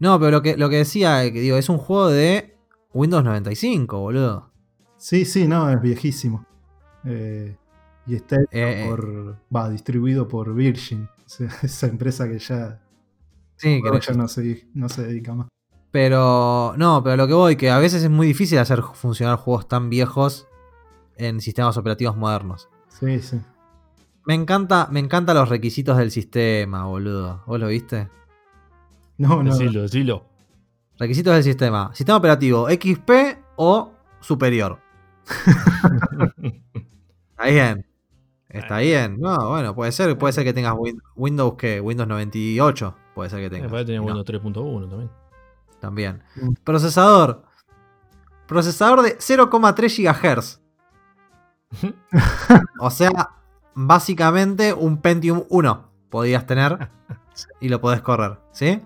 No, 0.00 0.18
pero 0.18 0.30
lo 0.30 0.42
que, 0.42 0.56
lo 0.56 0.68
que 0.68 0.76
decía, 0.76 1.24
eh, 1.24 1.32
que 1.32 1.40
digo, 1.40 1.56
es 1.56 1.68
un 1.68 1.78
juego 1.78 2.08
de 2.08 2.56
Windows 2.92 3.24
95, 3.24 3.98
boludo. 3.98 4.50
Sí, 4.96 5.24
sí, 5.24 5.46
no, 5.48 5.68
es 5.70 5.80
viejísimo. 5.80 6.46
Eh, 7.04 7.56
y 8.06 8.14
está 8.14 8.36
Eh, 8.50 8.86
por, 8.88 9.36
va, 9.54 9.68
distribuido 9.68 10.26
por 10.28 10.54
Virgin, 10.54 11.08
o 11.26 11.28
sea, 11.28 11.48
esa 11.62 11.86
empresa 11.86 12.28
que 12.28 12.38
ya, 12.38 12.80
Sí, 13.56 13.82
que 13.82 13.90
no 13.90 13.98
ya 13.98 14.12
no, 14.14 14.28
se, 14.28 14.68
no 14.74 14.88
se 14.88 15.02
dedica 15.06 15.34
más. 15.34 15.48
Pero 15.90 16.74
no, 16.76 17.02
pero 17.02 17.16
lo 17.16 17.26
que 17.26 17.32
voy, 17.34 17.56
que 17.56 17.70
a 17.70 17.78
veces 17.78 18.04
es 18.04 18.10
muy 18.10 18.26
difícil 18.26 18.58
hacer 18.58 18.82
funcionar 18.82 19.36
juegos 19.36 19.68
tan 19.68 19.90
viejos 19.90 20.46
en 21.16 21.40
sistemas 21.40 21.76
operativos 21.76 22.16
modernos. 22.16 22.68
Sí, 22.88 23.18
sí. 23.20 23.40
Me 24.26 24.34
encanta, 24.34 24.88
me 24.92 25.00
encantan 25.00 25.36
los 25.36 25.48
requisitos 25.48 25.96
del 25.96 26.10
sistema, 26.10 26.84
boludo. 26.84 27.42
¿Vos 27.46 27.58
lo 27.58 27.68
viste? 27.68 28.08
No, 29.28 29.42
no, 29.42 29.50
Decilo, 29.52 29.82
decilo. 29.82 30.24
Requisitos 30.98 31.34
del 31.34 31.42
sistema. 31.42 31.90
Sistema 31.94 32.18
operativo 32.18 32.68
XP 32.68 33.10
o 33.56 33.92
superior. 34.20 34.78
Está 37.30 37.44
bien. 37.46 37.86
Está 38.48 38.78
bien. 38.78 39.18
No, 39.20 39.48
bueno, 39.50 39.74
puede 39.74 39.92
ser, 39.92 40.16
puede 40.16 40.32
ser 40.32 40.44
que 40.44 40.52
tengas 40.52 40.74
Win- 40.74 41.00
Windows 41.16 41.54
que 41.56 41.80
Windows 41.80 42.08
98, 42.08 42.94
puede 43.14 43.30
ser 43.30 43.40
que 43.40 43.50
tengas. 43.50 43.88
Y 43.88 43.96
no, 43.96 44.02
Windows 44.04 44.26
3.1 44.26 44.88
también. 44.88 45.10
también. 45.80 46.22
Mm. 46.36 46.54
Procesador. 46.64 47.44
Procesador 48.46 49.02
de 49.02 49.18
0,3 49.18 50.02
GHz. 50.02 50.60
O 52.80 52.90
sea, 52.90 53.10
básicamente 53.74 54.72
un 54.72 54.96
Pentium 55.02 55.44
1 55.50 55.90
podías 56.08 56.46
tener 56.46 56.90
y 57.60 57.68
lo 57.68 57.80
podés 57.80 58.00
correr, 58.02 58.38
¿sí? 58.52 58.80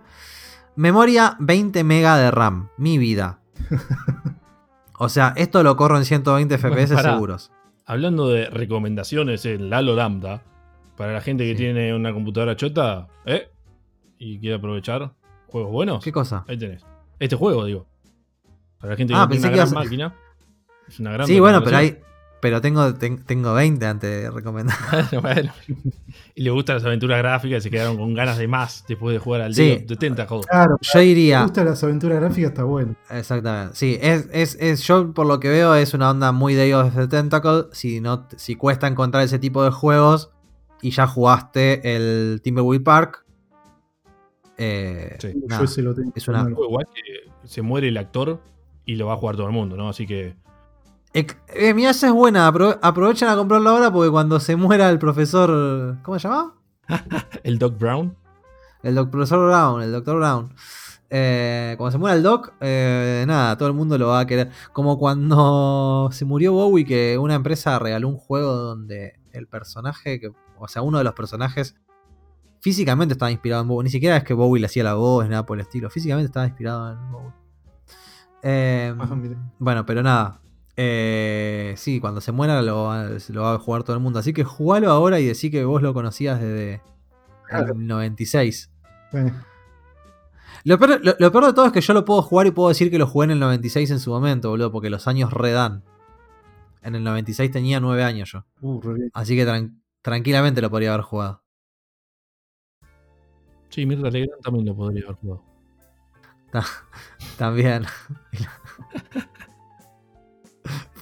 Memoria 0.76 1.36
20 1.40 1.84
MB 1.84 1.90
de 2.16 2.30
RAM, 2.30 2.68
mi 2.76 2.98
vida. 2.98 3.40
O 4.98 5.08
sea, 5.08 5.32
esto 5.36 5.64
lo 5.64 5.76
corro 5.76 5.96
en 5.98 6.04
120 6.04 6.56
Bueno, 6.58 6.76
FPS 6.76 7.00
seguros. 7.02 7.50
Hablando 7.86 8.28
de 8.28 8.48
recomendaciones 8.50 9.44
en 9.46 9.68
Lalo 9.68 9.96
Lambda, 9.96 10.42
para 10.96 11.12
la 11.12 11.20
gente 11.20 11.44
que 11.44 11.52
Sí. 11.52 11.56
tiene 11.56 11.92
una 11.92 12.12
computadora 12.12 12.54
chota, 12.54 13.08
¿eh? 13.24 13.50
Y 14.18 14.38
quiere 14.38 14.56
aprovechar 14.56 15.12
juegos 15.48 15.72
buenos, 15.72 16.04
¿Qué 16.04 16.12
cosa? 16.12 16.44
ahí 16.46 16.56
tenés. 16.56 16.84
Este 17.18 17.34
juego, 17.34 17.64
digo. 17.64 17.86
Para 18.78 18.92
la 18.92 18.96
gente 18.96 19.12
que 19.12 19.18
Ah, 19.18 19.22
no 19.24 19.28
tiene 19.30 19.46
una 19.48 19.56
gran 19.56 19.72
máquina. 19.74 20.14
Es 20.86 21.00
una 21.00 21.12
gran 21.12 21.26
Sí, 21.26 21.40
bueno, 21.40 21.64
pero 21.64 21.76
hay. 21.78 21.98
Pero 22.42 22.60
tengo, 22.60 22.92
ten- 22.94 23.22
tengo 23.24 23.54
20 23.54 23.86
antes 23.86 24.10
de 24.24 24.28
recomendar. 24.30 24.76
Bueno, 25.22 25.52
y 26.34 26.42
le 26.42 26.50
gustan 26.50 26.76
las 26.76 26.84
aventuras 26.84 27.18
gráficas 27.18 27.58
y 27.58 27.60
se 27.62 27.70
quedaron 27.70 27.96
con 27.96 28.14
ganas 28.14 28.36
de 28.36 28.48
más 28.48 28.84
después 28.88 29.12
de 29.14 29.20
jugar 29.20 29.42
al 29.42 29.54
Sí. 29.54 29.62
Day 29.68 29.76
of 29.76 29.86
the 29.86 29.94
Tentacle. 29.96 30.40
Claro, 30.50 30.76
Yo 30.80 30.90
si 30.90 30.98
te 30.98 31.04
diría. 31.04 31.42
gustan 31.44 31.66
las 31.66 31.84
aventuras 31.84 32.18
gráficas, 32.18 32.50
está 32.50 32.64
bueno. 32.64 32.96
Exactamente. 33.10 33.76
Sí, 33.76 33.96
es, 34.02 34.28
es, 34.32 34.56
es- 34.60 34.82
yo 34.82 35.12
por 35.14 35.26
lo 35.26 35.38
que 35.38 35.50
veo 35.50 35.76
es 35.76 35.94
una 35.94 36.10
onda 36.10 36.32
muy 36.32 36.56
Day 36.56 36.72
of 36.72 36.92
the 36.96 37.06
Tentacle. 37.06 37.66
Si, 37.70 38.00
no, 38.00 38.26
si 38.36 38.56
cuesta 38.56 38.88
encontrar 38.88 39.22
ese 39.22 39.38
tipo 39.38 39.62
de 39.62 39.70
juegos 39.70 40.32
y 40.82 40.90
ya 40.90 41.06
jugaste 41.06 41.94
el 41.94 42.40
Timberwolf 42.42 42.82
Park. 42.82 43.24
eh, 44.58 45.16
Sí. 45.20 45.32
Yo 45.48 45.62
ese 45.64 45.82
lo 45.82 45.94
tengo. 45.94 46.10
es 46.14 46.26
una- 46.28 46.42
Un 46.42 46.54
juego 46.54 46.70
igual 46.70 46.86
que 46.92 47.48
se 47.48 47.62
muere 47.62 47.86
el 47.88 47.96
actor 47.96 48.40
y 48.84 48.96
lo 48.96 49.06
va 49.06 49.14
a 49.14 49.16
jugar 49.16 49.36
todo 49.36 49.46
el 49.46 49.52
mundo, 49.52 49.76
¿no? 49.76 49.88
Así 49.88 50.06
que 50.08 50.34
Eh, 51.14 51.74
mira, 51.74 51.90
esa 51.90 52.06
es 52.08 52.12
buena. 52.12 52.48
apro- 52.50 52.78
aprovechen 52.80 53.28
a 53.28 53.36
comprarlo 53.36 53.70
ahora 53.70 53.92
porque 53.92 54.10
cuando 54.10 54.40
se 54.40 54.56
muera 54.56 54.88
el 54.90 54.98
profesor. 54.98 55.98
¿Cómo 56.02 56.18
se 56.18 56.28
llama? 56.28 56.54
el 57.44 57.58
Doc 57.58 57.78
Brown. 57.78 58.16
El 58.82 58.94
doc- 58.94 59.10
profesor 59.10 59.46
Brown, 59.48 59.82
el 59.82 59.92
doctor 59.92 60.16
Brown. 60.16 60.52
Eh, 61.14 61.74
cuando 61.76 61.92
se 61.92 61.98
muera 61.98 62.16
el 62.16 62.22
doc, 62.22 62.54
eh, 62.60 63.24
nada, 63.28 63.56
todo 63.58 63.68
el 63.68 63.74
mundo 63.74 63.98
lo 63.98 64.08
va 64.08 64.20
a 64.20 64.26
querer. 64.26 64.50
Como 64.72 64.98
cuando 64.98 66.08
se 66.12 66.24
murió 66.24 66.52
Bowie, 66.54 66.86
que 66.86 67.18
una 67.18 67.34
empresa 67.34 67.78
regaló 67.78 68.08
un 68.08 68.16
juego 68.16 68.54
donde 68.54 69.20
el 69.32 69.46
personaje, 69.46 70.18
que, 70.18 70.32
o 70.58 70.68
sea, 70.68 70.80
uno 70.82 70.96
de 70.98 71.04
los 71.04 71.12
personajes 71.14 71.76
físicamente 72.60 73.12
estaba 73.12 73.30
inspirado 73.30 73.62
en 73.62 73.68
Bowie. 73.68 73.84
Ni 73.84 73.90
siquiera 73.90 74.16
es 74.16 74.24
que 74.24 74.32
Bowie 74.34 74.60
le 74.60 74.66
hacía 74.66 74.84
la 74.84 74.94
voz, 74.94 75.24
ni 75.24 75.30
nada 75.30 75.44
por 75.44 75.58
el 75.58 75.62
estilo. 75.62 75.90
Físicamente 75.90 76.26
estaba 76.26 76.46
inspirado 76.46 76.92
en 76.92 77.12
Bowie. 77.12 77.32
Eh, 78.42 78.94
Ah, 78.98 79.16
bueno, 79.58 79.84
pero 79.86 80.02
nada. 80.02 80.40
Eh, 80.76 81.74
sí, 81.76 82.00
cuando 82.00 82.20
se 82.20 82.32
muera 82.32 82.62
lo, 82.62 82.84
va- 82.84 83.18
se 83.20 83.32
lo 83.32 83.42
va 83.42 83.54
a 83.54 83.58
jugar 83.58 83.82
todo 83.82 83.94
el 83.96 84.02
mundo. 84.02 84.18
Así 84.18 84.32
que 84.32 84.42
jugalo 84.44 84.90
ahora 84.90 85.20
y 85.20 85.26
decí 85.26 85.50
que 85.50 85.64
vos 85.64 85.82
lo 85.82 85.92
conocías 85.94 86.40
desde 86.40 86.80
Claro. 87.48 87.74
el 87.74 87.86
96. 87.86 88.70
Eh, 89.12 89.30
Lo 90.64 90.78
peor, 90.78 91.00
lo- 91.04 91.14
lo 91.18 91.32
peor 91.32 91.46
de 91.46 91.52
todo 91.52 91.66
es 91.66 91.72
que 91.72 91.80
yo 91.80 91.92
lo 91.92 92.04
puedo 92.04 92.22
jugar 92.22 92.46
y 92.46 92.50
puedo 92.52 92.68
decir 92.68 92.90
que 92.90 92.98
lo 92.98 93.06
jugué 93.06 93.24
en 93.24 93.30
el 93.32 93.40
96 93.40 93.90
en 93.90 93.98
su 94.00 94.10
momento, 94.10 94.48
boludo, 94.50 94.70
porque 94.72 94.90
los 94.90 95.06
años 95.08 95.32
redan. 95.32 95.82
En 96.82 96.94
el 96.94 97.04
96 97.04 97.50
tenía 97.50 97.78
9 97.80 98.04
años 98.04 98.30
yo. 98.32 98.44
uh. 98.60 98.80
Así 99.12 99.36
que 99.36 99.46
tran- 99.46 99.80
tranquilamente 100.02 100.60
lo 100.62 100.70
podría 100.70 100.94
haber 100.94 101.04
jugado. 101.04 101.42
Sí, 103.70 103.86
Mirta 103.86 104.10
Legrand 104.10 104.42
también 104.42 104.66
lo 104.66 104.74
podría 104.76 105.04
haber 105.04 105.16
jugado. 105.16 105.42
También. 107.38 107.84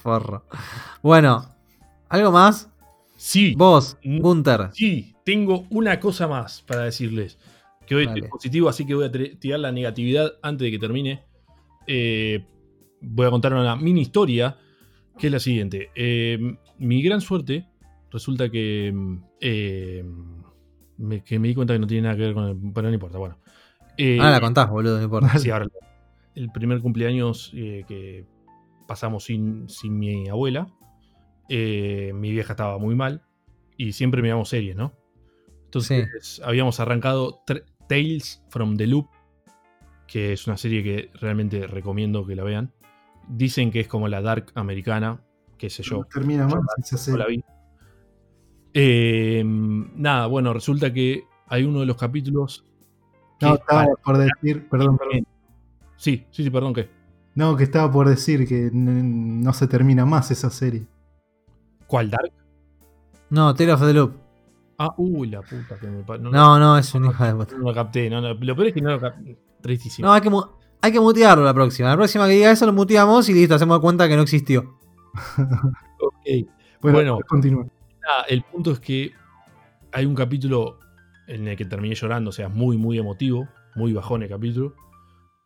Forro. 0.01 0.45
Bueno, 1.01 1.45
¿algo 2.09 2.31
más? 2.31 2.69
Sí, 3.15 3.53
Vos, 3.55 3.97
Mm. 4.03 4.19
Gunter. 4.19 4.69
sí, 4.73 5.15
tengo 5.23 5.65
una 5.69 5.99
cosa 5.99 6.27
más 6.27 6.61
para 6.63 6.83
decirles. 6.83 7.37
Que 7.85 7.95
hoy 7.95 8.03
estoy 8.03 8.21
Dale. 8.21 8.29
positivo, 8.31 8.69
así 8.69 8.85
que 8.85 8.95
voy 8.95 9.05
a 9.05 9.11
tirar 9.11 9.59
la 9.59 9.71
negatividad 9.71 10.31
antes 10.41 10.65
de 10.65 10.71
que 10.71 10.79
termine. 10.79 11.23
Eh, 11.87 12.45
voy 13.01 13.27
a 13.27 13.29
contar 13.29 13.53
una 13.53 13.75
mini 13.75 14.01
historia, 14.01 14.57
que 15.17 15.27
es 15.27 15.33
la 15.33 15.39
siguiente. 15.39 15.89
Eh, 15.95 16.39
mi 16.79 17.01
gran 17.03 17.21
suerte, 17.21 17.67
resulta 18.11 18.49
que, 18.49 18.93
eh, 19.39 20.03
me, 20.97 21.23
que 21.23 21.37
me 21.37 21.47
di 21.49 21.55
cuenta 21.55 21.73
que 21.73 21.79
no 21.79 21.87
tiene 21.87 22.03
nada 22.03 22.15
que 22.15 22.21
ver 22.23 22.33
con 22.33 22.45
el... 22.47 22.57
Pero 22.73 22.87
no 22.87 22.93
importa, 22.93 23.17
bueno. 23.17 23.37
Eh, 23.97 24.17
Ahora 24.19 24.31
la 24.31 24.41
contás, 24.41 24.69
boludo, 24.69 24.97
no 24.97 25.03
importa. 25.03 25.37
Sí, 25.37 25.49
ahora 25.49 25.67
el 26.33 26.49
primer 26.51 26.79
cumpleaños 26.81 27.51
eh, 27.53 27.83
que 27.87 28.25
pasamos 28.91 29.23
sin, 29.23 29.69
sin 29.69 29.97
mi 29.97 30.27
abuela, 30.27 30.67
eh, 31.47 32.11
mi 32.13 32.29
vieja 32.29 32.51
estaba 32.51 32.77
muy 32.77 32.93
mal 32.93 33.21
y 33.77 33.93
siempre 33.93 34.21
miramos 34.21 34.49
series, 34.49 34.75
¿no? 34.75 34.91
Entonces 35.63 36.41
habíamos 36.43 36.81
arrancado 36.81 37.41
Tales 37.87 38.43
from 38.49 38.75
the 38.75 38.87
Loop, 38.87 39.07
que 40.07 40.33
es 40.33 40.45
una 40.45 40.57
serie 40.57 40.83
que 40.83 41.09
realmente 41.21 41.67
recomiendo 41.67 42.25
que 42.25 42.35
la 42.35 42.43
vean. 42.43 42.73
Dicen 43.29 43.71
que 43.71 43.79
es 43.79 43.87
como 43.87 44.09
la 44.09 44.21
Dark 44.21 44.51
americana, 44.55 45.21
qué 45.57 45.69
sé 45.69 45.83
yo, 45.83 45.99
No 45.99 46.03
termina 46.03 46.45
más 46.49 46.59
esa 46.91 47.11
no 47.11 47.17
la 47.19 47.25
serie. 47.27 47.37
vi. 47.37 47.43
Eh, 48.73 49.41
nada, 49.45 50.27
bueno, 50.27 50.51
resulta 50.51 50.91
que 50.91 51.23
hay 51.47 51.63
uno 51.63 51.79
de 51.79 51.85
los 51.85 51.95
capítulos. 51.95 52.65
No, 53.39 53.55
estaba 53.55 53.85
por 54.03 54.17
decir, 54.17 54.67
perdón, 54.67 54.97
perdón. 54.97 55.25
Sí, 55.95 56.25
sí, 56.29 56.43
sí, 56.43 56.49
perdón, 56.49 56.73
¿qué? 56.73 56.89
No, 57.35 57.55
que 57.55 57.63
estaba 57.63 57.91
por 57.91 58.09
decir 58.09 58.47
que 58.47 58.69
no 58.73 59.53
se 59.53 59.67
termina 59.67 60.05
más 60.05 60.31
esa 60.31 60.49
serie. 60.49 60.85
¿Cuál 61.87 62.09
Dark? 62.09 62.31
No, 63.29 63.53
Tale 63.55 63.71
of 63.73 63.81
the 63.81 63.93
Loop. 63.93 64.13
Ah, 64.77 64.93
uy, 64.97 65.29
la 65.29 65.41
puta 65.41 65.77
que 65.79 65.87
me 65.87 66.03
no, 66.19 66.31
No, 66.31 66.59
no, 66.59 66.77
es 66.77 66.93
un 66.95 67.05
hijo 67.05 67.23
de 67.23 67.33
puta. 67.35 67.55
no 67.57 67.63
lo 67.69 67.73
capté. 67.73 68.09
No, 68.09 68.19
no, 68.19 68.33
Lo 68.33 68.55
peor 68.55 68.67
es 68.67 68.73
que 68.73 68.81
no 68.81 68.89
lo 68.91 68.99
capté. 68.99 69.37
Tristísimo. 69.61 70.07
No, 70.07 70.13
hay 70.13 70.21
que, 70.21 70.29
mu- 70.29 70.43
hay 70.81 70.91
que 70.91 70.99
mutearlo 70.99 71.43
la 71.45 71.53
próxima. 71.53 71.89
La 71.89 71.95
próxima 71.95 72.25
que 72.27 72.33
diga 72.33 72.51
eso 72.51 72.65
lo 72.65 72.73
muteamos 72.73 73.29
y 73.29 73.33
listo, 73.33 73.55
hacemos 73.55 73.79
cuenta 73.79 74.07
que 74.07 74.15
no 74.15 74.23
existió. 74.23 74.77
Ok. 76.03 76.13
Bueno, 76.81 76.97
Bueno. 76.97 77.19
continúa. 77.27 77.65
Nada, 78.01 78.23
el 78.27 78.41
punto 78.43 78.71
es 78.71 78.79
que 78.79 79.11
hay 79.91 80.05
un 80.05 80.15
capítulo 80.15 80.79
en 81.27 81.47
el 81.47 81.55
que 81.55 81.65
terminé 81.65 81.93
llorando, 81.93 82.29
o 82.29 82.33
sea, 82.33 82.49
muy, 82.49 82.75
muy 82.77 82.97
emotivo, 82.97 83.47
muy 83.75 83.93
bajón 83.93 84.23
el 84.23 84.29
capítulo. 84.29 84.73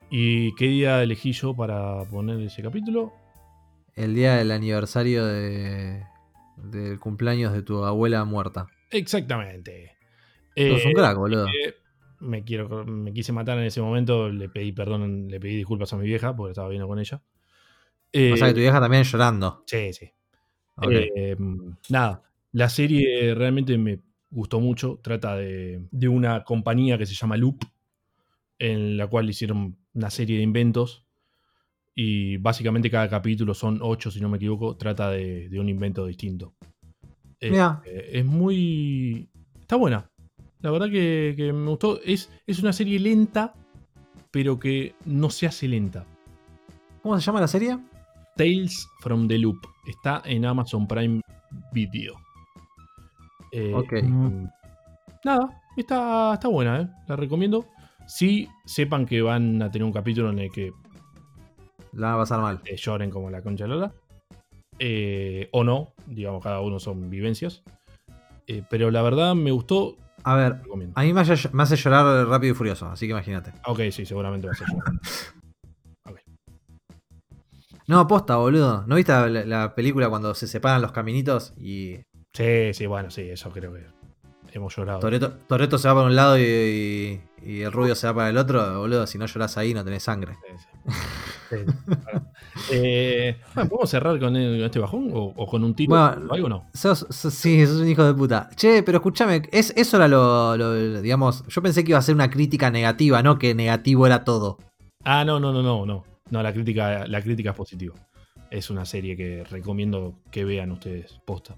¿Y 0.09 0.53
qué 0.55 0.65
día 0.65 1.01
elegí 1.03 1.31
yo 1.33 1.55
para 1.55 2.03
poner 2.05 2.39
ese 2.41 2.61
capítulo? 2.61 3.13
El 3.95 4.13
día 4.15 4.35
del 4.35 4.51
aniversario 4.51 5.25
de, 5.25 6.03
del 6.57 6.99
cumpleaños 6.99 7.53
de 7.53 7.61
tu 7.63 7.83
abuela 7.85 8.23
muerta. 8.25 8.67
Exactamente. 8.91 9.97
Sos 10.67 10.85
un 10.85 10.91
Eh, 10.91 10.93
crack, 10.93 11.17
boludo. 11.17 11.47
eh, 11.47 11.73
me, 12.19 12.43
quiero, 12.43 12.85
me 12.85 13.13
quise 13.13 13.31
matar 13.33 13.57
en 13.57 13.65
ese 13.65 13.81
momento, 13.81 14.29
le 14.29 14.49
pedí 14.49 14.71
perdón, 14.71 15.27
le 15.29 15.39
pedí 15.39 15.55
disculpas 15.57 15.91
a 15.93 15.97
mi 15.97 16.05
vieja 16.05 16.35
porque 16.35 16.51
estaba 16.51 16.69
viendo 16.69 16.87
con 16.87 16.99
ella. 16.99 17.21
Eh, 18.13 18.33
o 18.33 18.37
sea 18.37 18.47
que 18.47 18.53
tu 18.53 18.59
vieja 18.61 18.79
también 18.79 19.03
llorando. 19.03 19.63
sí, 19.65 19.93
sí. 19.93 20.11
Eh, 20.81 21.35
nada, 21.89 22.23
la 22.51 22.69
serie 22.69 23.33
realmente 23.35 23.77
me 23.77 24.01
gustó 24.29 24.59
mucho. 24.59 24.99
Trata 25.01 25.35
de, 25.35 25.87
de 25.91 26.07
una 26.07 26.43
compañía 26.43 26.97
que 26.97 27.05
se 27.05 27.13
llama 27.15 27.37
Loop, 27.37 27.63
en 28.59 28.97
la 28.97 29.07
cual 29.07 29.29
hicieron 29.29 29.77
una 29.95 30.09
serie 30.11 30.37
de 30.37 30.43
inventos. 30.43 31.05
Y 31.95 32.37
básicamente 32.37 32.91
cada 32.91 33.09
capítulo 33.09 33.53
son 33.53 33.79
ocho, 33.81 34.11
si 34.11 34.19
no 34.19 34.29
me 34.29 34.37
equivoco. 34.37 34.75
Trata 34.75 35.09
de, 35.09 35.49
de 35.49 35.59
un 35.59 35.69
invento 35.69 36.05
distinto. 36.05 36.53
Eh, 37.39 37.51
eh, 37.85 38.09
es 38.13 38.25
muy. 38.25 39.29
Está 39.61 39.77
buena. 39.77 40.11
La 40.59 40.71
verdad 40.71 40.89
que, 40.89 41.33
que 41.37 41.53
me 41.53 41.69
gustó. 41.69 42.01
Es, 42.03 42.29
es 42.45 42.59
una 42.59 42.73
serie 42.73 42.99
lenta, 42.99 43.53
pero 44.31 44.59
que 44.59 44.93
no 45.05 45.29
se 45.29 45.47
hace 45.47 45.67
lenta. 45.67 46.05
¿Cómo 47.01 47.17
se 47.19 47.25
llama 47.25 47.39
la 47.41 47.47
serie? 47.47 47.79
Tales 48.35 48.87
from 48.99 49.27
the 49.27 49.37
Loop. 49.39 49.59
Está 49.87 50.21
en 50.25 50.45
Amazon 50.45 50.87
Prime 50.87 51.21
Video. 51.71 52.15
Eh, 53.53 53.73
Ok. 53.73 53.93
mm, 54.03 54.45
Nada, 55.23 55.61
está, 55.77 56.33
está 56.33 56.47
buena, 56.49 56.81
¿eh? 56.81 56.89
La 57.07 57.15
recomiendo. 57.15 57.65
Sí, 58.07 58.49
sepan 58.65 59.05
que 59.05 59.21
van 59.21 59.61
a 59.61 59.71
tener 59.71 59.85
un 59.85 59.91
capítulo 59.91 60.29
en 60.29 60.39
el 60.39 60.51
que 60.51 60.71
La 61.91 62.09
va 62.09 62.13
a 62.15 62.17
pasar 62.17 62.41
mal. 62.41 62.61
eh, 62.65 62.75
lloren 62.75 63.09
como 63.09 63.29
la 63.29 63.41
concha 63.41 63.67
Lola. 63.67 63.93
Eh, 64.79 65.49
o 65.51 65.63
no, 65.63 65.93
digamos, 66.05 66.43
cada 66.43 66.59
uno 66.61 66.79
son 66.79 67.09
vivencias. 67.09 67.63
Eh, 68.47 68.63
pero 68.69 68.91
la 68.91 69.01
verdad 69.01 69.33
me 69.33 69.51
gustó, 69.51 69.97
A 70.23 70.35
ver, 70.35 70.61
a 70.95 71.03
mí 71.03 71.13
me 71.13 71.21
hace, 71.21 71.49
me 71.53 71.63
hace 71.63 71.75
llorar 71.75 72.27
rápido 72.27 72.53
y 72.53 72.55
furioso, 72.55 72.87
así 72.87 73.05
que 73.07 73.11
imagínate. 73.11 73.53
Ok, 73.65 73.79
sí, 73.91 74.05
seguramente 74.05 74.49
a 74.49 74.53
ser 74.53 74.67
llorar. 74.67 74.93
No, 77.87 77.99
aposta, 77.99 78.37
boludo. 78.37 78.83
¿No 78.87 78.95
viste 78.95 79.11
la, 79.11 79.27
la 79.29 79.75
película 79.75 80.09
cuando 80.09 80.33
se 80.33 80.47
separan 80.47 80.81
los 80.81 80.91
caminitos 80.91 81.53
y 81.55 81.97
Sí, 82.33 82.73
sí, 82.73 82.85
bueno, 82.87 83.11
sí, 83.11 83.29
eso 83.29 83.51
creo 83.51 83.71
que 83.73 83.85
hemos 84.57 84.75
llorado. 84.75 84.99
Toreto, 84.99 85.77
se 85.77 85.87
va 85.87 85.93
para 85.95 86.07
un 86.07 86.15
lado 86.15 86.37
y, 86.39 86.41
y- 86.43 87.21
y 87.45 87.61
el 87.61 87.71
rubio 87.71 87.93
se 87.95 88.07
va 88.07 88.13
para 88.15 88.29
el 88.29 88.37
otro? 88.37 88.79
Boludo, 88.79 89.05
si 89.07 89.17
no 89.17 89.25
llorás 89.25 89.57
ahí 89.57 89.73
no 89.73 89.83
tenés 89.83 90.03
sangre. 90.03 90.35
Sí, 90.47 91.55
sí. 91.57 91.65
Eh, 92.71 93.37
bueno, 93.53 93.69
¿Podemos 93.69 93.89
cerrar 93.89 94.19
con, 94.19 94.35
el- 94.35 94.57
con 94.57 94.65
este 94.65 94.79
bajón 94.79 95.11
o, 95.13 95.33
o 95.35 95.47
con 95.47 95.63
un 95.63 95.75
tiro 95.75 95.89
Bueno, 95.89 96.27
o 96.29 96.33
algo 96.33 96.49
no? 96.49 96.69
Sos, 96.73 97.05
sos- 97.09 97.33
sí, 97.33 97.65
sos 97.65 97.81
un 97.81 97.87
hijo 97.87 98.03
de 98.03 98.13
puta. 98.13 98.49
Che, 98.55 98.81
pero 98.83 98.97
escúchame, 98.99 99.43
es, 99.51 99.73
eso 99.75 99.97
era 99.97 100.07
lo, 100.07 100.55
lo- 100.57 101.01
digamos, 101.01 101.43
yo 101.47 101.61
pensé 101.61 101.83
que 101.83 101.91
iba 101.91 101.99
a 101.99 102.01
ser 102.01 102.15
una 102.15 102.29
crítica 102.29 102.71
negativa, 102.71 103.21
no 103.21 103.37
que 103.37 103.53
negativo 103.53 104.05
era 104.07 104.23
todo. 104.23 104.57
Ah, 105.03 105.23
no, 105.25 105.39
no, 105.39 105.51
no, 105.51 105.61
no, 105.61 105.85
no. 105.85 106.03
No, 106.31 106.41
la 106.41 106.51
crítica, 106.53 107.05
la 107.07 107.21
crítica 107.21 107.51
es 107.51 107.55
positiva. 107.55 107.93
Es 108.49 108.69
una 108.69 108.85
serie 108.85 109.15
que 109.15 109.43
recomiendo 109.43 110.15
que 110.31 110.45
vean 110.45 110.71
ustedes. 110.71 111.19
Posta. 111.25 111.55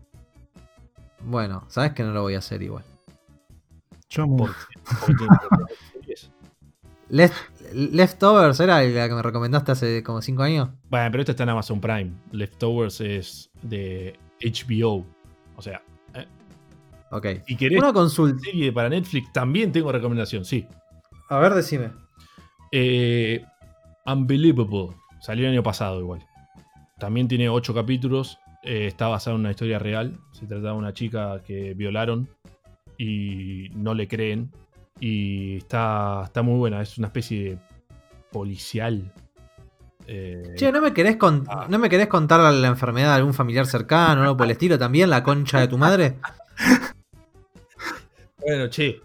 Bueno, 1.29 1.65
sabes 1.67 1.91
que 1.91 2.03
no 2.03 2.11
lo 2.13 2.21
voy 2.21 2.35
a 2.35 2.39
hacer 2.39 2.61
igual. 2.61 2.85
Yo 4.09 4.25
series. 5.93 6.31
Left- 7.09 7.71
Leftovers 7.73 8.59
era 8.61 8.81
la 8.81 9.09
que 9.09 9.13
me 9.15 9.21
recomendaste 9.21 9.73
hace 9.73 10.03
como 10.03 10.21
5 10.21 10.41
años. 10.43 10.69
Bueno, 10.89 11.11
pero 11.11 11.21
esto 11.21 11.31
está 11.33 11.43
en 11.43 11.49
Amazon 11.49 11.81
Prime. 11.81 12.11
Leftovers 12.31 13.01
es 13.01 13.49
de 13.61 14.17
HBO. 14.41 15.05
O 15.57 15.61
sea, 15.61 15.81
eh, 16.13 16.25
Ok. 17.11 17.25
si 17.45 17.57
querés 17.57 17.77
Una 17.79 17.89
una 17.89 17.93
consulta. 17.93 18.39
serie 18.45 18.71
para 18.71 18.87
Netflix, 18.87 19.33
también 19.33 19.73
tengo 19.73 19.91
recomendación, 19.91 20.45
sí. 20.45 20.65
A 21.29 21.39
ver, 21.39 21.53
decime. 21.53 21.91
Eh, 22.71 23.43
Unbelievable. 24.05 24.95
Salió 25.19 25.45
el 25.47 25.51
año 25.51 25.63
pasado 25.63 25.99
igual. 25.99 26.25
También 26.97 27.27
tiene 27.27 27.49
ocho 27.49 27.73
capítulos. 27.73 28.39
Eh, 28.63 28.88
está 28.88 29.07
basado 29.07 29.35
en 29.35 29.41
una 29.41 29.51
historia 29.51 29.79
real. 29.79 30.17
Se 30.31 30.45
trata 30.45 30.67
de 30.67 30.73
una 30.73 30.93
chica 30.93 31.41
que 31.45 31.73
violaron 31.73 32.27
y 32.97 33.69
no 33.75 33.93
le 33.93 34.07
creen. 34.07 34.51
Y 34.99 35.57
está, 35.57 36.23
está 36.25 36.41
muy 36.41 36.57
buena. 36.57 36.81
Es 36.81 36.97
una 36.97 37.07
especie 37.07 37.43
de 37.43 37.57
policial. 38.31 39.11
Eh, 40.07 40.53
Che, 40.55 40.71
¿no 40.71 40.81
me, 40.81 40.93
querés 40.93 41.17
con- 41.17 41.43
Ah. 41.49 41.67
¿no 41.69 41.77
me 41.79 41.89
querés 41.89 42.07
contar 42.07 42.39
la, 42.39 42.51
la 42.51 42.67
enfermedad 42.67 43.09
de 43.09 43.15
algún 43.15 43.34
familiar 43.34 43.65
cercano 43.65 44.21
o 44.21 44.23
algo 44.23 44.38
por 44.38 44.45
el 44.45 44.51
estilo 44.51 44.77
también? 44.79 45.09
¿La 45.09 45.21
concha 45.23 45.59
de 45.59 45.67
tu 45.67 45.77
madre? 45.77 46.15
bueno, 48.39 48.67
che. 48.69 49.01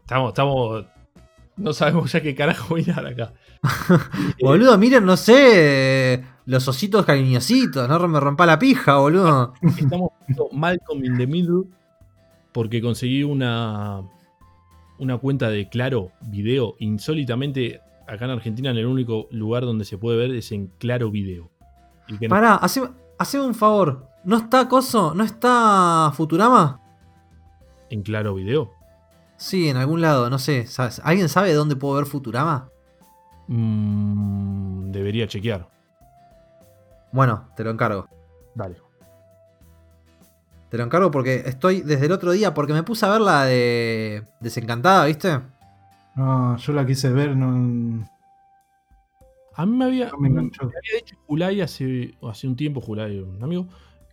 Estamos, 0.00 0.28
estamos. 0.30 0.84
No 1.56 1.72
sabemos 1.72 2.10
ya 2.12 2.20
qué 2.22 2.34
carajo 2.34 2.74
mirar 2.74 3.06
acá. 3.06 3.32
Boludo, 4.40 4.76
miren, 4.78 5.04
no 5.04 5.16
sé, 5.16 6.24
los 6.46 6.66
ositos 6.68 7.04
cariñositos, 7.06 7.88
no 7.88 8.08
me 8.08 8.20
rompa 8.20 8.46
la 8.46 8.58
pija, 8.58 8.96
boludo. 8.96 9.54
Estamos 9.62 10.10
viendo 10.26 10.48
Malcolm 10.52 11.04
in 11.04 11.16
the 11.16 11.26
Middle 11.26 11.64
porque 12.52 12.82
conseguí 12.82 13.22
una, 13.22 14.02
una 14.98 15.18
cuenta 15.18 15.48
de 15.50 15.68
Claro 15.68 16.10
Video. 16.22 16.74
Insólitamente, 16.80 17.80
acá 18.08 18.24
en 18.24 18.32
Argentina, 18.32 18.70
en 18.70 18.78
el 18.78 18.86
único 18.86 19.28
lugar 19.30 19.64
donde 19.64 19.84
se 19.84 19.98
puede 19.98 20.18
ver 20.18 20.32
es 20.32 20.50
en 20.52 20.66
Claro 20.78 21.10
Video. 21.10 21.50
Y 22.08 22.18
que 22.18 22.28
no- 22.28 22.34
Pará, 22.34 22.56
haceme, 22.56 22.88
haceme 23.18 23.44
un 23.46 23.54
favor. 23.54 24.08
¿No 24.24 24.36
está 24.36 24.68
Coso? 24.68 25.14
¿No 25.14 25.24
está 25.24 26.12
Futurama? 26.14 26.80
en 27.90 28.02
Claro 28.02 28.34
Video. 28.34 28.70
Sí, 29.36 29.68
en 29.68 29.76
algún 29.76 30.00
lado, 30.00 30.30
no 30.30 30.38
sé. 30.38 30.66
¿sabes? 30.66 31.00
¿Alguien 31.04 31.28
sabe 31.28 31.52
dónde 31.52 31.76
puedo 31.76 31.96
ver 31.96 32.06
Futurama? 32.06 32.68
Mm, 33.48 34.90
debería 34.92 35.26
chequear. 35.26 35.68
Bueno, 37.12 37.48
te 37.56 37.64
lo 37.64 37.70
encargo. 37.70 38.08
Dale. 38.54 38.76
Te 40.70 40.78
lo 40.78 40.84
encargo 40.84 41.10
porque 41.10 41.42
estoy 41.46 41.82
desde 41.82 42.06
el 42.06 42.12
otro 42.12 42.32
día, 42.32 42.54
porque 42.54 42.72
me 42.72 42.82
puse 42.82 43.04
a 43.04 43.10
ver 43.10 43.20
la 43.20 43.44
de 43.44 44.24
Desencantada, 44.40 45.04
¿viste? 45.04 45.38
No, 46.16 46.56
yo 46.56 46.72
la 46.72 46.86
quise 46.86 47.10
ver, 47.10 47.36
no, 47.36 48.08
A 49.54 49.66
mí 49.66 49.76
me 49.76 49.84
había, 49.84 50.10
no 50.10 50.18
me 50.18 50.28
enganchó. 50.28 50.64
me 50.64 50.72
había 50.78 50.96
dicho 50.96 51.16
Julay 51.26 51.60
hace, 51.60 52.14
hace 52.22 52.46
un 52.46 52.56
tiempo, 52.56 52.80
Julay, 52.80 53.18
un 53.18 53.42
amigo, 53.42 53.66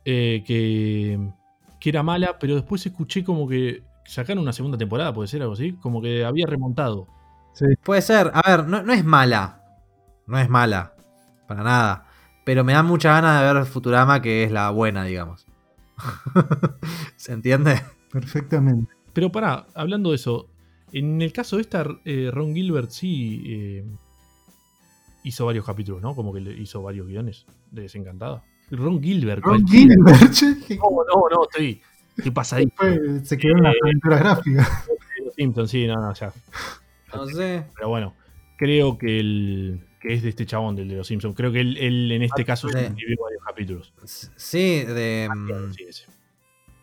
eh, 0.03 0.43
que, 0.45 1.31
que 1.79 1.89
era 1.89 2.03
mala, 2.03 2.37
pero 2.39 2.55
después 2.55 2.85
escuché 2.85 3.23
como 3.23 3.47
que 3.47 3.83
sacaron 4.05 4.43
una 4.43 4.53
segunda 4.53 4.77
temporada, 4.77 5.13
puede 5.13 5.27
ser 5.29 5.41
algo 5.41 5.53
así, 5.53 5.73
como 5.73 6.01
que 6.01 6.25
había 6.25 6.45
remontado. 6.45 7.07
Sí. 7.53 7.65
Puede 7.83 8.01
ser, 8.01 8.31
a 8.33 8.41
ver, 8.49 8.67
no, 8.67 8.83
no 8.83 8.91
es 8.91 9.05
mala. 9.05 9.61
No 10.27 10.37
es 10.37 10.49
mala. 10.49 10.93
Para 11.47 11.63
nada. 11.63 12.05
Pero 12.49 12.63
me 12.63 12.73
da 12.73 12.81
mucha 12.81 13.11
ganas 13.11 13.39
de 13.47 13.53
ver 13.53 13.65
Futurama, 13.67 14.23
que 14.23 14.43
es 14.43 14.51
la 14.51 14.71
buena, 14.71 15.03
digamos. 15.03 15.45
¿Se 17.15 17.31
entiende? 17.31 17.79
Perfectamente. 18.11 18.91
Pero 19.13 19.31
pará, 19.31 19.67
hablando 19.75 20.09
de 20.09 20.15
eso, 20.15 20.47
en 20.91 21.21
el 21.21 21.31
caso 21.31 21.57
de 21.57 21.61
esta, 21.61 21.85
eh, 22.05 22.31
Ron 22.33 22.55
Gilbert 22.55 22.89
sí 22.89 23.43
eh, 23.45 23.83
hizo 25.23 25.45
varios 25.45 25.63
capítulos, 25.63 26.01
¿no? 26.01 26.15
Como 26.15 26.33
que 26.33 26.39
le 26.41 26.59
hizo 26.59 26.81
varios 26.81 27.05
guiones 27.05 27.45
de 27.69 27.83
Desencantada. 27.83 28.43
Ron 28.71 28.99
Gilbert, 28.99 29.43
Ron 29.43 29.61
cualquiera. 29.61 29.93
Gilbert, 29.93 30.31
che, 30.33 30.45
No, 30.77 30.89
no, 30.89 31.29
no, 31.35 31.43
estoy. 31.43 31.79
Estoy 32.17 32.31
pasadito. 32.31 32.73
fue- 32.77 33.23
se 33.25 33.37
quedó 33.37 33.57
en 33.57 33.63
las 33.63 33.75
Eh, 33.75 33.79
aventuras 33.83 34.19
gráficas. 34.21 34.87
Simpsons, 35.35 35.69
sí, 35.69 35.85
no, 35.85 36.01
no, 36.01 36.13
ya. 36.15 36.33
No 37.13 37.27
sé. 37.27 37.63
Pero 37.75 37.89
bueno, 37.89 38.15
creo 38.57 38.97
que 38.97 39.19
el 39.19 39.85
que 39.99 40.13
es 40.13 40.21
de 40.23 40.29
este 40.29 40.45
chabón, 40.45 40.75
del 40.75 40.87
de 40.87 40.95
los 40.95 41.07
Simpsons. 41.07 41.35
Creo 41.35 41.51
que 41.51 41.61
él, 41.61 41.77
él 41.77 42.11
en 42.11 42.23
este 42.23 42.45
caso 42.45 42.69
sí. 42.69 42.77
escribió 42.77 43.17
varios 43.23 43.43
capítulos. 43.43 43.93
Sí, 44.35 44.83
de, 44.83 45.29
mm, 45.33 45.73
Sí, 45.73 45.83
ese. 45.83 46.05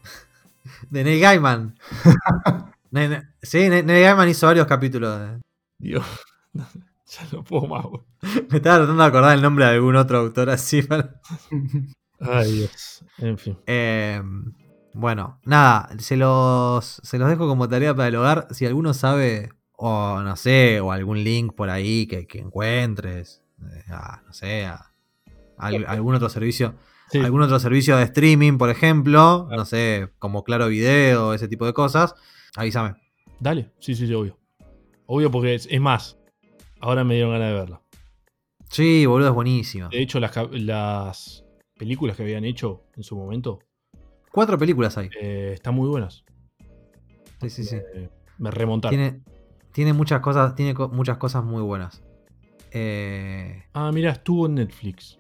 de 0.90 1.04
Neil 1.04 1.20
Gaiman. 1.20 1.78
Sí, 3.42 3.68
Ne- 3.68 3.82
Neil 3.82 4.02
Gaiman 4.04 4.28
hizo 4.28 4.46
varios 4.46 4.66
capítulos. 4.66 5.18
de- 5.20 5.40
Dios, 5.78 6.04
ya 6.54 7.26
no 7.32 7.44
puedo 7.44 7.66
más. 7.66 7.84
Me 8.48 8.56
estaba 8.56 8.78
tratando 8.78 9.02
de 9.02 9.08
acordar 9.08 9.34
el 9.34 9.42
nombre 9.42 9.64
de 9.66 9.72
algún 9.72 9.96
otro 9.96 10.18
autor 10.18 10.48
así. 10.50 10.82
para- 10.82 11.20
Ay, 12.20 12.52
Dios. 12.52 13.04
En 13.18 13.36
fin. 13.36 13.58
Eh, 13.66 14.22
bueno, 14.94 15.38
nada, 15.44 15.90
se 15.98 16.16
los, 16.16 17.00
se 17.02 17.18
los 17.18 17.28
dejo 17.28 17.46
como 17.46 17.68
tarea 17.68 17.94
para 17.94 18.08
el 18.08 18.16
hogar. 18.16 18.48
Si 18.52 18.64
alguno 18.64 18.94
sabe, 18.94 19.50
o 19.76 20.20
no 20.22 20.36
sé, 20.36 20.80
o 20.80 20.92
algún 20.92 21.22
link 21.24 21.54
por 21.54 21.70
ahí 21.70 22.06
que, 22.06 22.26
que 22.26 22.38
encuentres, 22.38 23.42
eh, 23.62 23.82
a, 23.90 24.22
no 24.26 24.32
sé, 24.32 24.64
a, 24.66 24.92
al- 25.58 25.84
algún 25.86 26.14
otro 26.14 26.28
servicio, 26.28 26.74
Sí, 27.10 27.20
algún 27.20 27.40
otro 27.42 27.60
servicio 27.60 27.96
de 27.96 28.02
streaming, 28.04 28.58
por 28.58 28.68
ejemplo, 28.68 29.46
no 29.50 29.64
sé, 29.64 30.08
como 30.18 30.42
Claro 30.42 30.66
Video, 30.68 31.34
ese 31.34 31.46
tipo 31.46 31.64
de 31.64 31.72
cosas, 31.72 32.14
avísame. 32.56 32.94
Dale, 33.38 33.70
sí, 33.78 33.94
sí, 33.94 34.06
sí, 34.08 34.14
obvio. 34.14 34.38
Obvio 35.06 35.30
porque 35.30 35.54
es, 35.54 35.68
es 35.70 35.80
más. 35.80 36.18
Ahora 36.80 37.04
me 37.04 37.14
dieron 37.14 37.32
ganas 37.32 37.48
de 37.48 37.54
verla. 37.54 37.80
Sí, 38.70 39.06
boludo, 39.06 39.28
es 39.28 39.34
buenísimo. 39.34 39.88
De 39.88 40.02
hecho, 40.02 40.18
las, 40.18 40.32
las 40.50 41.44
películas 41.78 42.16
que 42.16 42.24
habían 42.24 42.44
hecho 42.44 42.82
en 42.96 43.04
su 43.04 43.16
momento 43.16 43.60
Cuatro 44.32 44.58
películas 44.58 44.98
hay. 44.98 45.08
eh, 45.20 45.52
están 45.54 45.74
muy 45.76 45.88
buenas. 45.88 46.24
Sí, 47.40 47.50
sí, 47.50 47.64
sí. 47.64 47.76
Eh, 47.76 48.08
me 48.38 48.50
remontaron. 48.50 48.98
Tiene, 48.98 49.20
tiene 49.76 49.92
muchas 49.92 50.20
cosas, 50.20 50.54
tiene 50.54 50.72
co- 50.72 50.88
muchas 50.88 51.18
cosas 51.18 51.44
muy 51.44 51.60
buenas. 51.60 52.02
Eh, 52.72 53.62
Ah, 53.74 53.90
mira, 53.92 54.10
estuvo 54.10 54.46
en 54.46 54.54
Netflix. 54.54 55.18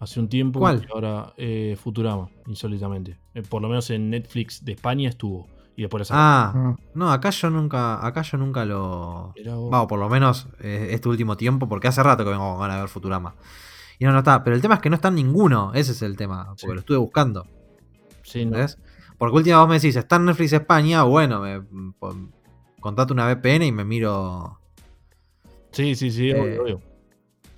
Hace 0.00 0.18
un 0.18 0.28
tiempo. 0.28 0.58
¿Cuál? 0.58 0.84
Y 0.88 0.92
ahora 0.92 1.32
eh, 1.36 1.76
Futurama, 1.80 2.28
insólitamente. 2.48 3.20
Eh, 3.34 3.42
por 3.48 3.62
lo 3.62 3.68
menos 3.68 3.88
en 3.90 4.10
Netflix 4.10 4.64
de 4.64 4.72
España 4.72 5.08
estuvo. 5.08 5.46
Y 5.76 5.82
después 5.82 6.08
ah, 6.10 6.74
no, 6.94 7.12
acá 7.12 7.30
yo 7.30 7.50
nunca, 7.50 8.04
acá 8.04 8.22
yo 8.22 8.36
nunca 8.36 8.64
lo. 8.64 9.32
Vamos, 9.70 9.86
por 9.86 10.00
lo 10.00 10.08
menos 10.08 10.48
este 10.60 11.08
último 11.08 11.36
tiempo, 11.36 11.68
porque 11.68 11.86
hace 11.86 12.02
rato 12.02 12.24
que 12.24 12.30
vengo 12.30 12.50
con 12.50 12.60
ganas 12.62 12.76
de 12.78 12.82
ver 12.82 12.88
Futurama. 12.88 13.34
Y 14.00 14.04
no, 14.06 14.10
no 14.12 14.18
está. 14.18 14.42
Pero 14.42 14.56
el 14.56 14.62
tema 14.62 14.74
es 14.74 14.80
que 14.80 14.90
no 14.90 14.96
está 14.96 15.08
en 15.08 15.14
ninguno. 15.14 15.72
Ese 15.72 15.92
es 15.92 16.02
el 16.02 16.16
tema. 16.16 16.46
Porque 16.46 16.60
Sí. 16.62 16.66
lo 16.74 16.80
estuve 16.80 16.96
buscando. 16.98 17.46
Sí, 18.22 18.38
no. 18.44 18.56
¿Entendés? 18.56 18.76
Porque 19.18 19.36
última 19.36 19.60
vos 19.60 19.68
me 19.68 19.74
decís, 19.76 19.94
está 19.94 20.16
en 20.16 20.24
Netflix 20.24 20.52
España. 20.52 21.04
Bueno, 21.04 21.40
me 21.40 21.60
pon- 22.00 22.32
contrato 22.84 23.14
una 23.14 23.26
VPN 23.34 23.64
y 23.66 23.72
me 23.72 23.82
miro. 23.84 24.58
sí, 25.72 25.94
sí, 25.94 26.10
sí, 26.10 26.30
Eh, 26.30 26.38
obvio, 26.38 26.62
obvio. 26.62 26.80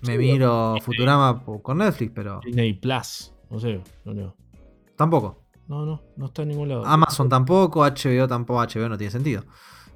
Me 0.02 0.12
Sí, 0.12 0.18
miro. 0.18 0.76
Futurama 0.82 1.42
con 1.62 1.78
Netflix, 1.78 2.12
pero 2.14 2.40
Disney 2.44 2.74
Plus. 2.74 3.32
No 3.50 3.58
sé. 3.58 3.80
No, 4.04 4.14
no. 4.14 4.34
tampoco. 4.94 5.42
No, 5.66 5.84
no, 5.84 6.00
no 6.16 6.26
está 6.26 6.42
en 6.42 6.48
ningún 6.50 6.68
lado. 6.68 6.86
Amazon 6.86 7.28
tampoco, 7.28 7.82
HBO 7.84 8.28
tampoco, 8.28 8.60
HBO 8.62 8.88
no 8.88 8.96
tiene 8.96 9.10
sentido. 9.10 9.42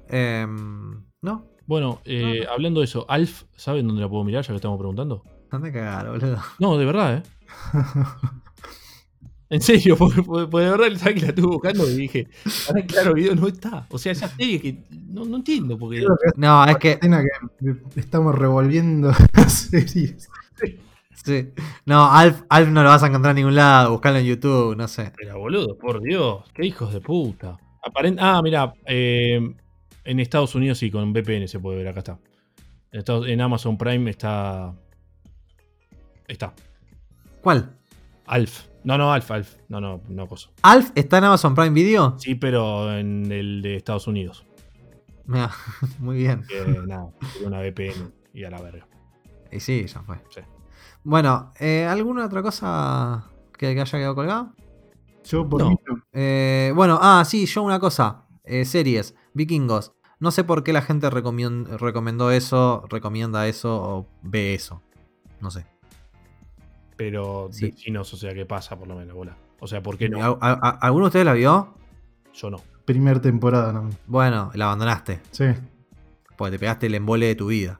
Em, 0.09 1.01
¿No? 1.21 1.45
Bueno, 1.65 2.01
eh, 2.03 2.45
hablando 2.51 2.81
de 2.81 2.85
eso, 2.85 3.05
Alf, 3.07 3.43
¿saben 3.55 3.87
dónde 3.87 4.01
la 4.01 4.09
puedo 4.09 4.25
mirar 4.25 4.43
ya 4.43 4.49
que 4.49 4.55
estamos 4.57 4.77
preguntando? 4.77 5.23
Anda 5.49 5.69
a 5.69 5.71
cagar, 5.71 6.09
boludo. 6.09 6.37
No, 6.59 6.77
de 6.77 6.85
verdad, 6.85 7.17
¿eh? 7.17 7.23
En 9.51 9.61
serio, 9.61 9.95
porque, 9.97 10.23
porque- 10.23 10.57
de 10.57 10.69
verdad 10.71 10.97
¿sabes 10.97 11.15
que 11.15 11.21
la 11.21 11.27
estuve 11.27 11.47
buscando 11.47 11.87
y 11.89 11.95
dije, 11.95 12.27
ahora 12.67 12.85
claro, 12.85 13.13
video 13.13 13.35
no 13.35 13.47
está. 13.47 13.85
O 13.89 13.97
sea, 13.99 14.13
ya 14.13 14.27
sé 14.29 14.35
que 14.37 14.77
no, 15.09 15.25
no 15.25 15.35
entiendo 15.37 15.77
porque. 15.77 15.97
creo 15.97 16.17
que 16.21 16.29
es 16.29 16.37
No, 16.37 16.65
es 16.65 16.77
que. 16.77 16.97
estamos 17.95 18.33
revolviendo 18.33 19.11
series. 19.47 20.29
sí. 21.23 21.49
No, 21.85 22.09
Alf, 22.11 22.43
Alf 22.49 22.69
no 22.69 22.81
lo 22.81 22.89
vas 22.89 23.03
a 23.03 23.07
encontrar 23.07 23.31
en 23.31 23.35
ningún 23.43 23.55
lado. 23.55 23.91
Buscalo 23.91 24.17
en 24.19 24.25
YouTube, 24.25 24.75
no 24.77 24.87
sé. 24.87 25.11
Pero 25.17 25.37
boludo, 25.37 25.77
por 25.77 26.01
Dios, 26.01 26.43
qué 26.53 26.65
hijos 26.65 26.93
de 26.93 27.01
puta. 27.01 27.57
Aparent- 27.83 28.17
ah, 28.21 28.41
mira, 28.41 28.73
eh, 28.85 29.53
en 30.05 30.19
Estados 30.19 30.55
Unidos 30.55 30.77
sí, 30.77 30.89
con 30.89 31.11
VPN 31.11 31.47
se 31.49 31.59
puede 31.59 31.77
ver, 31.77 31.89
acá 31.89 31.99
está. 31.99 32.19
En, 32.91 32.99
Estados- 32.99 33.27
en 33.27 33.41
Amazon 33.41 33.77
Prime 33.77 34.09
está. 34.09 34.73
Está. 36.27 36.53
¿Cuál? 37.41 37.75
Alf. 38.27 38.70
No, 38.83 38.97
no, 38.97 39.13
Alf, 39.13 39.29
Alf. 39.31 39.55
No, 39.69 39.79
no, 39.79 40.01
no 40.09 40.27
cosa. 40.27 40.49
¿Alf 40.63 40.91
está 40.95 41.19
en 41.19 41.25
Amazon 41.25 41.53
Prime 41.53 41.71
Video? 41.71 42.15
Sí, 42.17 42.35
pero 42.35 42.95
en 42.97 43.31
el 43.31 43.61
de 43.61 43.75
Estados 43.75 44.07
Unidos. 44.07 44.45
Mira, 45.25 45.51
muy 45.99 46.17
bien. 46.17 46.43
Que 46.47 46.65
nada, 46.87 47.11
una 47.45 47.59
VPN 47.59 48.11
y 48.33 48.43
a 48.43 48.49
la 48.49 48.61
verga. 48.61 48.87
Y 49.51 49.59
sí, 49.59 49.85
ya 49.85 50.01
fue. 50.01 50.17
Sí. 50.29 50.41
Bueno, 51.03 51.51
eh, 51.59 51.85
¿alguna 51.85 52.25
otra 52.25 52.41
cosa 52.41 53.29
que, 53.57 53.73
que 53.73 53.81
haya 53.81 53.97
quedado 53.97 54.15
colgada? 54.15 54.53
Yo 55.23 55.47
por 55.47 55.61
No. 55.61 55.77
Eh, 56.13 56.71
bueno, 56.75 56.97
ah, 57.01 57.23
sí, 57.25 57.45
yo 57.45 57.63
una 57.63 57.79
cosa. 57.79 58.25
Eh, 58.43 58.65
series, 58.65 59.15
vikingos. 59.33 59.93
No 60.19 60.31
sé 60.31 60.43
por 60.43 60.63
qué 60.63 60.73
la 60.73 60.81
gente 60.81 61.09
recomendó 61.09 62.31
eso, 62.31 62.83
recomienda 62.89 63.47
eso 63.47 63.81
o 63.81 64.07
ve 64.21 64.53
eso. 64.53 64.81
No 65.39 65.49
sé. 65.49 65.65
Pero 66.97 67.49
Sí. 67.51 67.71
vecinos, 67.71 68.13
o 68.13 68.17
sea, 68.17 68.33
¿qué 68.33 68.45
pasa 68.45 68.77
por 68.77 68.87
lo 68.87 68.95
menos, 68.95 69.15
bola? 69.15 69.35
O 69.59 69.67
sea, 69.67 69.81
¿por 69.81 69.97
qué 69.97 70.09
no? 70.09 70.23
¿Al- 70.23 70.37
a- 70.41 70.59
a- 70.61 70.69
¿Alguno 70.87 71.05
de 71.05 71.07
ustedes 71.09 71.25
la 71.25 71.33
vio? 71.33 71.73
Yo 72.33 72.49
no. 72.49 72.61
Primer 72.85 73.19
temporada, 73.19 73.71
no. 73.73 73.89
Bueno, 74.07 74.51
la 74.55 74.65
abandonaste. 74.65 75.21
Sí. 75.31 75.45
Porque 76.35 76.51
te 76.51 76.59
pegaste 76.59 76.87
el 76.87 76.95
embole 76.95 77.27
de 77.27 77.35
tu 77.35 77.47
vida. 77.47 77.79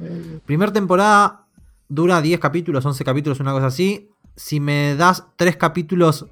Eh, 0.00 0.40
Primer 0.46 0.70
temporada 0.72 1.46
dura 1.88 2.20
10 2.20 2.38
capítulos, 2.40 2.84
11 2.84 3.04
capítulos, 3.04 3.40
una 3.40 3.52
cosa 3.52 3.66
así. 3.66 4.10
Si 4.36 4.60
me 4.60 4.94
das 4.96 5.26
3 5.36 5.56
capítulos 5.56 6.26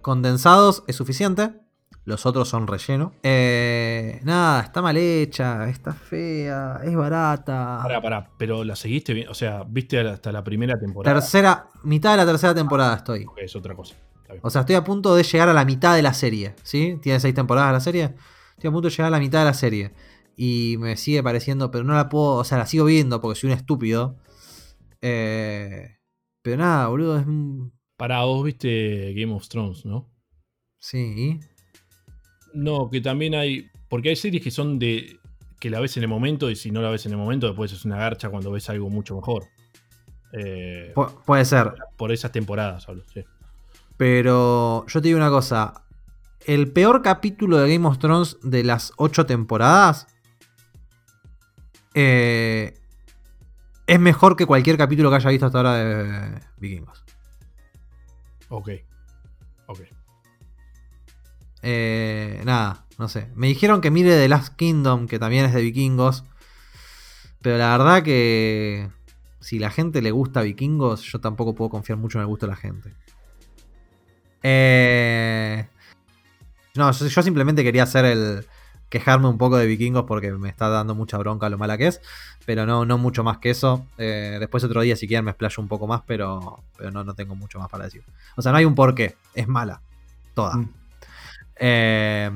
condensados 0.00 0.84
es 0.86 0.96
suficiente. 0.96 1.52
Los 2.06 2.26
otros 2.26 2.48
son 2.48 2.66
relleno. 2.66 3.14
Eh, 3.22 4.20
nada, 4.24 4.62
está 4.62 4.82
mal 4.82 4.96
hecha, 4.96 5.68
está 5.70 5.92
fea, 5.94 6.80
es 6.84 6.94
barata. 6.94 7.80
Pará, 7.82 8.02
pará, 8.02 8.30
pero 8.38 8.62
la 8.62 8.76
seguiste 8.76 9.14
bien. 9.14 9.28
O 9.28 9.34
sea, 9.34 9.64
viste 9.66 9.98
hasta 10.00 10.30
la 10.30 10.44
primera 10.44 10.78
temporada. 10.78 11.18
Tercera, 11.18 11.68
mitad 11.82 12.10
de 12.10 12.16
la 12.18 12.26
tercera 12.26 12.54
temporada 12.54 12.96
estoy. 12.96 13.24
Ok, 13.24 13.38
es 13.38 13.56
otra 13.56 13.74
cosa. 13.74 13.94
O 14.42 14.50
sea, 14.50 14.62
estoy 14.62 14.74
a 14.76 14.84
punto 14.84 15.14
de 15.14 15.22
llegar 15.22 15.48
a 15.48 15.54
la 15.54 15.64
mitad 15.64 15.94
de 15.96 16.02
la 16.02 16.12
serie. 16.12 16.54
¿Sí? 16.62 16.98
Tiene 17.00 17.20
6 17.20 17.34
temporadas 17.34 17.72
la 17.72 17.80
serie. 17.80 18.14
Estoy 18.50 18.68
a 18.68 18.72
punto 18.72 18.88
de 18.88 18.90
llegar 18.90 19.06
a 19.06 19.10
la 19.10 19.18
mitad 19.20 19.38
de 19.38 19.44
la 19.46 19.54
serie. 19.54 19.92
Y 20.36 20.76
me 20.80 20.96
sigue 20.96 21.22
pareciendo, 21.22 21.70
pero 21.70 21.84
no 21.84 21.94
la 21.94 22.08
puedo. 22.08 22.34
O 22.34 22.44
sea, 22.44 22.58
la 22.58 22.66
sigo 22.66 22.84
viendo 22.84 23.20
porque 23.20 23.38
soy 23.40 23.50
un 23.50 23.56
estúpido. 23.56 24.18
Eh, 25.00 25.96
pero 26.42 26.56
nada, 26.58 26.88
boludo, 26.88 27.18
es. 27.18 27.26
un- 27.26 27.72
Pará, 27.96 28.24
vos 28.24 28.44
viste 28.44 29.14
Game 29.14 29.32
of 29.32 29.48
Thrones, 29.48 29.84
¿no? 29.86 30.10
Sí. 30.80 31.38
No, 32.54 32.88
que 32.90 33.00
también 33.00 33.34
hay. 33.34 33.68
Porque 33.88 34.08
hay 34.10 34.16
series 34.16 34.42
que 34.42 34.50
son 34.50 34.78
de. 34.78 35.18
que 35.60 35.70
la 35.70 35.80
ves 35.80 35.96
en 35.96 36.02
el 36.04 36.08
momento 36.08 36.50
y 36.50 36.56
si 36.56 36.70
no 36.70 36.80
la 36.82 36.90
ves 36.90 37.04
en 37.06 37.12
el 37.12 37.18
momento, 37.18 37.46
después 37.46 37.72
es 37.72 37.84
una 37.84 37.96
garcha 37.96 38.28
cuando 38.30 38.50
ves 38.50 38.68
algo 38.70 38.88
mucho 38.90 39.16
mejor. 39.16 39.44
Eh, 40.32 40.92
Pu- 40.94 41.22
puede 41.24 41.44
ser. 41.44 41.74
por 41.96 42.10
esas 42.12 42.32
temporadas 42.32 42.88
hablo, 42.88 43.02
sí. 43.12 43.24
Pero 43.96 44.84
yo 44.86 45.00
te 45.02 45.08
digo 45.08 45.18
una 45.18 45.30
cosa. 45.30 45.82
El 46.46 46.72
peor 46.72 47.00
capítulo 47.02 47.56
de 47.58 47.72
Game 47.72 47.86
of 47.88 47.98
Thrones 47.98 48.36
de 48.42 48.64
las 48.64 48.92
8 48.96 49.24
temporadas. 49.26 50.06
eh, 51.94 52.74
es 53.86 54.00
mejor 54.00 54.34
que 54.36 54.46
cualquier 54.46 54.76
capítulo 54.76 55.10
que 55.10 55.16
haya 55.16 55.30
visto 55.30 55.46
hasta 55.46 55.58
ahora 55.58 55.74
de 55.74 56.40
Vikingos. 56.58 57.04
Ok. 58.48 58.70
Eh, 61.66 62.42
nada, 62.44 62.84
no 62.98 63.08
sé. 63.08 63.28
Me 63.34 63.46
dijeron 63.48 63.80
que 63.80 63.90
mire 63.90 64.10
The 64.10 64.28
Last 64.28 64.54
Kingdom, 64.54 65.06
que 65.08 65.18
también 65.18 65.46
es 65.46 65.54
de 65.54 65.62
vikingos. 65.62 66.24
Pero 67.40 67.58
la 67.58 67.76
verdad 67.76 68.02
que 68.02 68.90
si 69.40 69.58
la 69.58 69.70
gente 69.70 70.02
le 70.02 70.10
gusta 70.10 70.42
vikingos, 70.42 71.02
yo 71.02 71.20
tampoco 71.20 71.54
puedo 71.54 71.70
confiar 71.70 71.98
mucho 71.98 72.18
en 72.18 72.22
el 72.22 72.26
gusto 72.26 72.46
de 72.46 72.50
la 72.50 72.56
gente. 72.56 72.94
Eh, 74.42 75.66
no, 76.74 76.92
yo, 76.92 77.22
simplemente 77.22 77.64
quería 77.64 77.84
hacer 77.84 78.04
el. 78.04 78.46
quejarme 78.90 79.28
un 79.28 79.38
poco 79.38 79.56
de 79.56 79.66
vikingos 79.66 80.04
porque 80.04 80.32
me 80.32 80.50
está 80.50 80.68
dando 80.68 80.94
mucha 80.94 81.16
bronca 81.16 81.48
lo 81.48 81.56
mala 81.56 81.78
que 81.78 81.86
es. 81.86 82.00
Pero 82.44 82.66
no, 82.66 82.84
no 82.84 82.98
mucho 82.98 83.24
más 83.24 83.38
que 83.38 83.50
eso. 83.50 83.86
Eh, 83.96 84.36
después 84.38 84.62
otro 84.64 84.82
día, 84.82 84.96
si 84.96 85.08
quieren, 85.08 85.24
me 85.24 85.30
explayo 85.30 85.62
un 85.62 85.68
poco 85.68 85.86
más, 85.86 86.02
pero, 86.06 86.62
pero 86.76 86.90
no, 86.90 87.04
no 87.04 87.14
tengo 87.14 87.34
mucho 87.34 87.58
más 87.58 87.70
para 87.70 87.84
decir. 87.84 88.04
O 88.36 88.42
sea, 88.42 88.52
no 88.52 88.58
hay 88.58 88.66
un 88.66 88.74
porqué. 88.74 89.16
Es 89.34 89.48
mala. 89.48 89.80
Toda. 90.34 90.56
Mm. 90.56 90.83
Eh, 91.56 92.30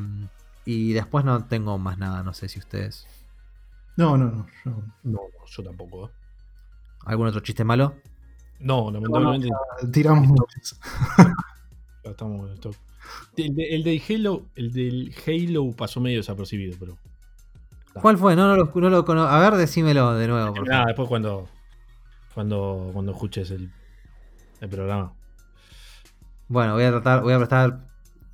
y 0.65 0.93
después 0.93 1.25
no 1.25 1.45
tengo 1.47 1.79
más 1.79 1.99
nada. 1.99 2.23
No 2.23 2.33
sé 2.35 2.49
si 2.49 2.59
ustedes. 2.59 3.07
No, 3.97 4.17
no, 4.17 4.27
no. 4.27 4.47
yo- 4.65 4.71
No, 5.03 5.13
no, 5.13 5.47
yo 5.47 5.63
tampoco. 5.63 6.07
¿eh? 6.07 6.11
¿Algún 7.07 7.27
otro 7.27 7.41
chiste 7.41 7.65
malo? 7.65 7.95
No, 8.61 8.91
lamentablemente 8.91 9.49
tiramos 9.93 10.27
muchos. 10.27 10.79
ya 12.05 12.11
estamos 12.11 12.49
en 12.49 12.55
stock. 12.55 12.77
El, 13.37 13.55
de- 13.55 13.75
el 13.75 13.83
del 13.85 14.03
Halo, 14.09 14.47
el 14.57 14.73
del 14.73 15.15
Halo 15.27 15.73
pasó 15.73 16.01
medio 16.01 16.19
desapercibido, 16.19 16.77
pero. 16.79 16.99
¿Cuál 17.95 18.19
fue? 18.19 18.37
No, 18.37 18.47
no 18.49 18.57
lo, 18.57 18.71
no 18.75 18.91
lo 18.91 19.05
cono- 19.05 19.27
A 19.27 19.41
ver, 19.41 19.55
decímelo 19.59 20.15
de 20.15 20.29
nuevo, 20.29 20.53
por 20.55 20.67
Nada, 20.69 20.79
favor. 20.81 20.87
después 20.89 21.09
cuando. 21.09 21.49
Cuando, 22.35 22.91
cuando 22.93 23.13
escuches 23.13 23.51
el, 23.51 23.73
el 24.61 24.69
programa. 24.69 25.13
Bueno, 26.47 26.75
voy 26.75 26.85
a 26.85 26.91
tratar, 26.91 27.23
voy 27.23 27.33
a 27.33 27.39
prestar. 27.39 27.88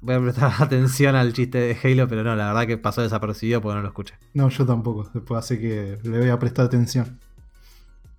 Voy 0.05 0.15
a 0.17 0.21
prestar 0.21 0.53
atención 0.63 1.17
al 1.17 1.33
chiste 1.33 1.59
de 1.59 1.79
Halo, 1.83 2.07
pero 2.07 2.23
no, 2.23 2.37
la 2.37 2.49
verdad 2.49 2.67
que 2.67 2.77
pasó 2.77 3.01
desapercibido 3.01 3.63
porque 3.63 3.77
no 3.77 3.83
lo 3.83 3.89
escuché. 3.89 4.15
No, 4.35 4.51
yo 4.51 4.67
tampoco. 4.67 5.09
Después 5.15 5.39
así 5.43 5.59
que 5.59 5.99
le 6.03 6.19
voy 6.19 6.29
a 6.29 6.39
prestar 6.39 6.67
atención. 6.67 7.19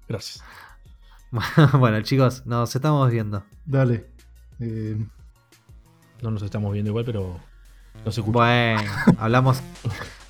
Gracias. 0.10 0.44
bueno, 1.80 2.02
chicos, 2.02 2.44
nos 2.48 2.76
estamos 2.76 3.12
viendo. 3.12 3.44
Dale. 3.66 4.08
Eh, 4.60 4.98
No 6.24 6.32
nos 6.32 6.42
estamos 6.42 6.74
viendo 6.74 6.90
igual, 6.90 7.06
pero. 7.06 7.40
No 8.04 8.12
se 8.12 8.22
escucha. 8.22 8.34
Bueno, 8.40 8.82
hablamos. 9.20 9.62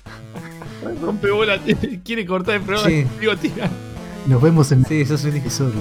Rompe 1.00 1.30
bola, 1.30 1.58
quiere 2.04 2.26
cortar 2.26 2.56
el 2.56 2.62
programa. 2.62 2.88
Sí. 2.88 3.06
Digo, 3.18 3.34
tira. 3.36 3.68
nos 4.26 4.40
vemos 4.42 4.70
en 4.72 4.80
el 4.80 4.86
Sí, 4.86 5.00
eso 5.00 5.14
es 5.14 5.24
un 5.24 5.36
episodio. 5.36 5.80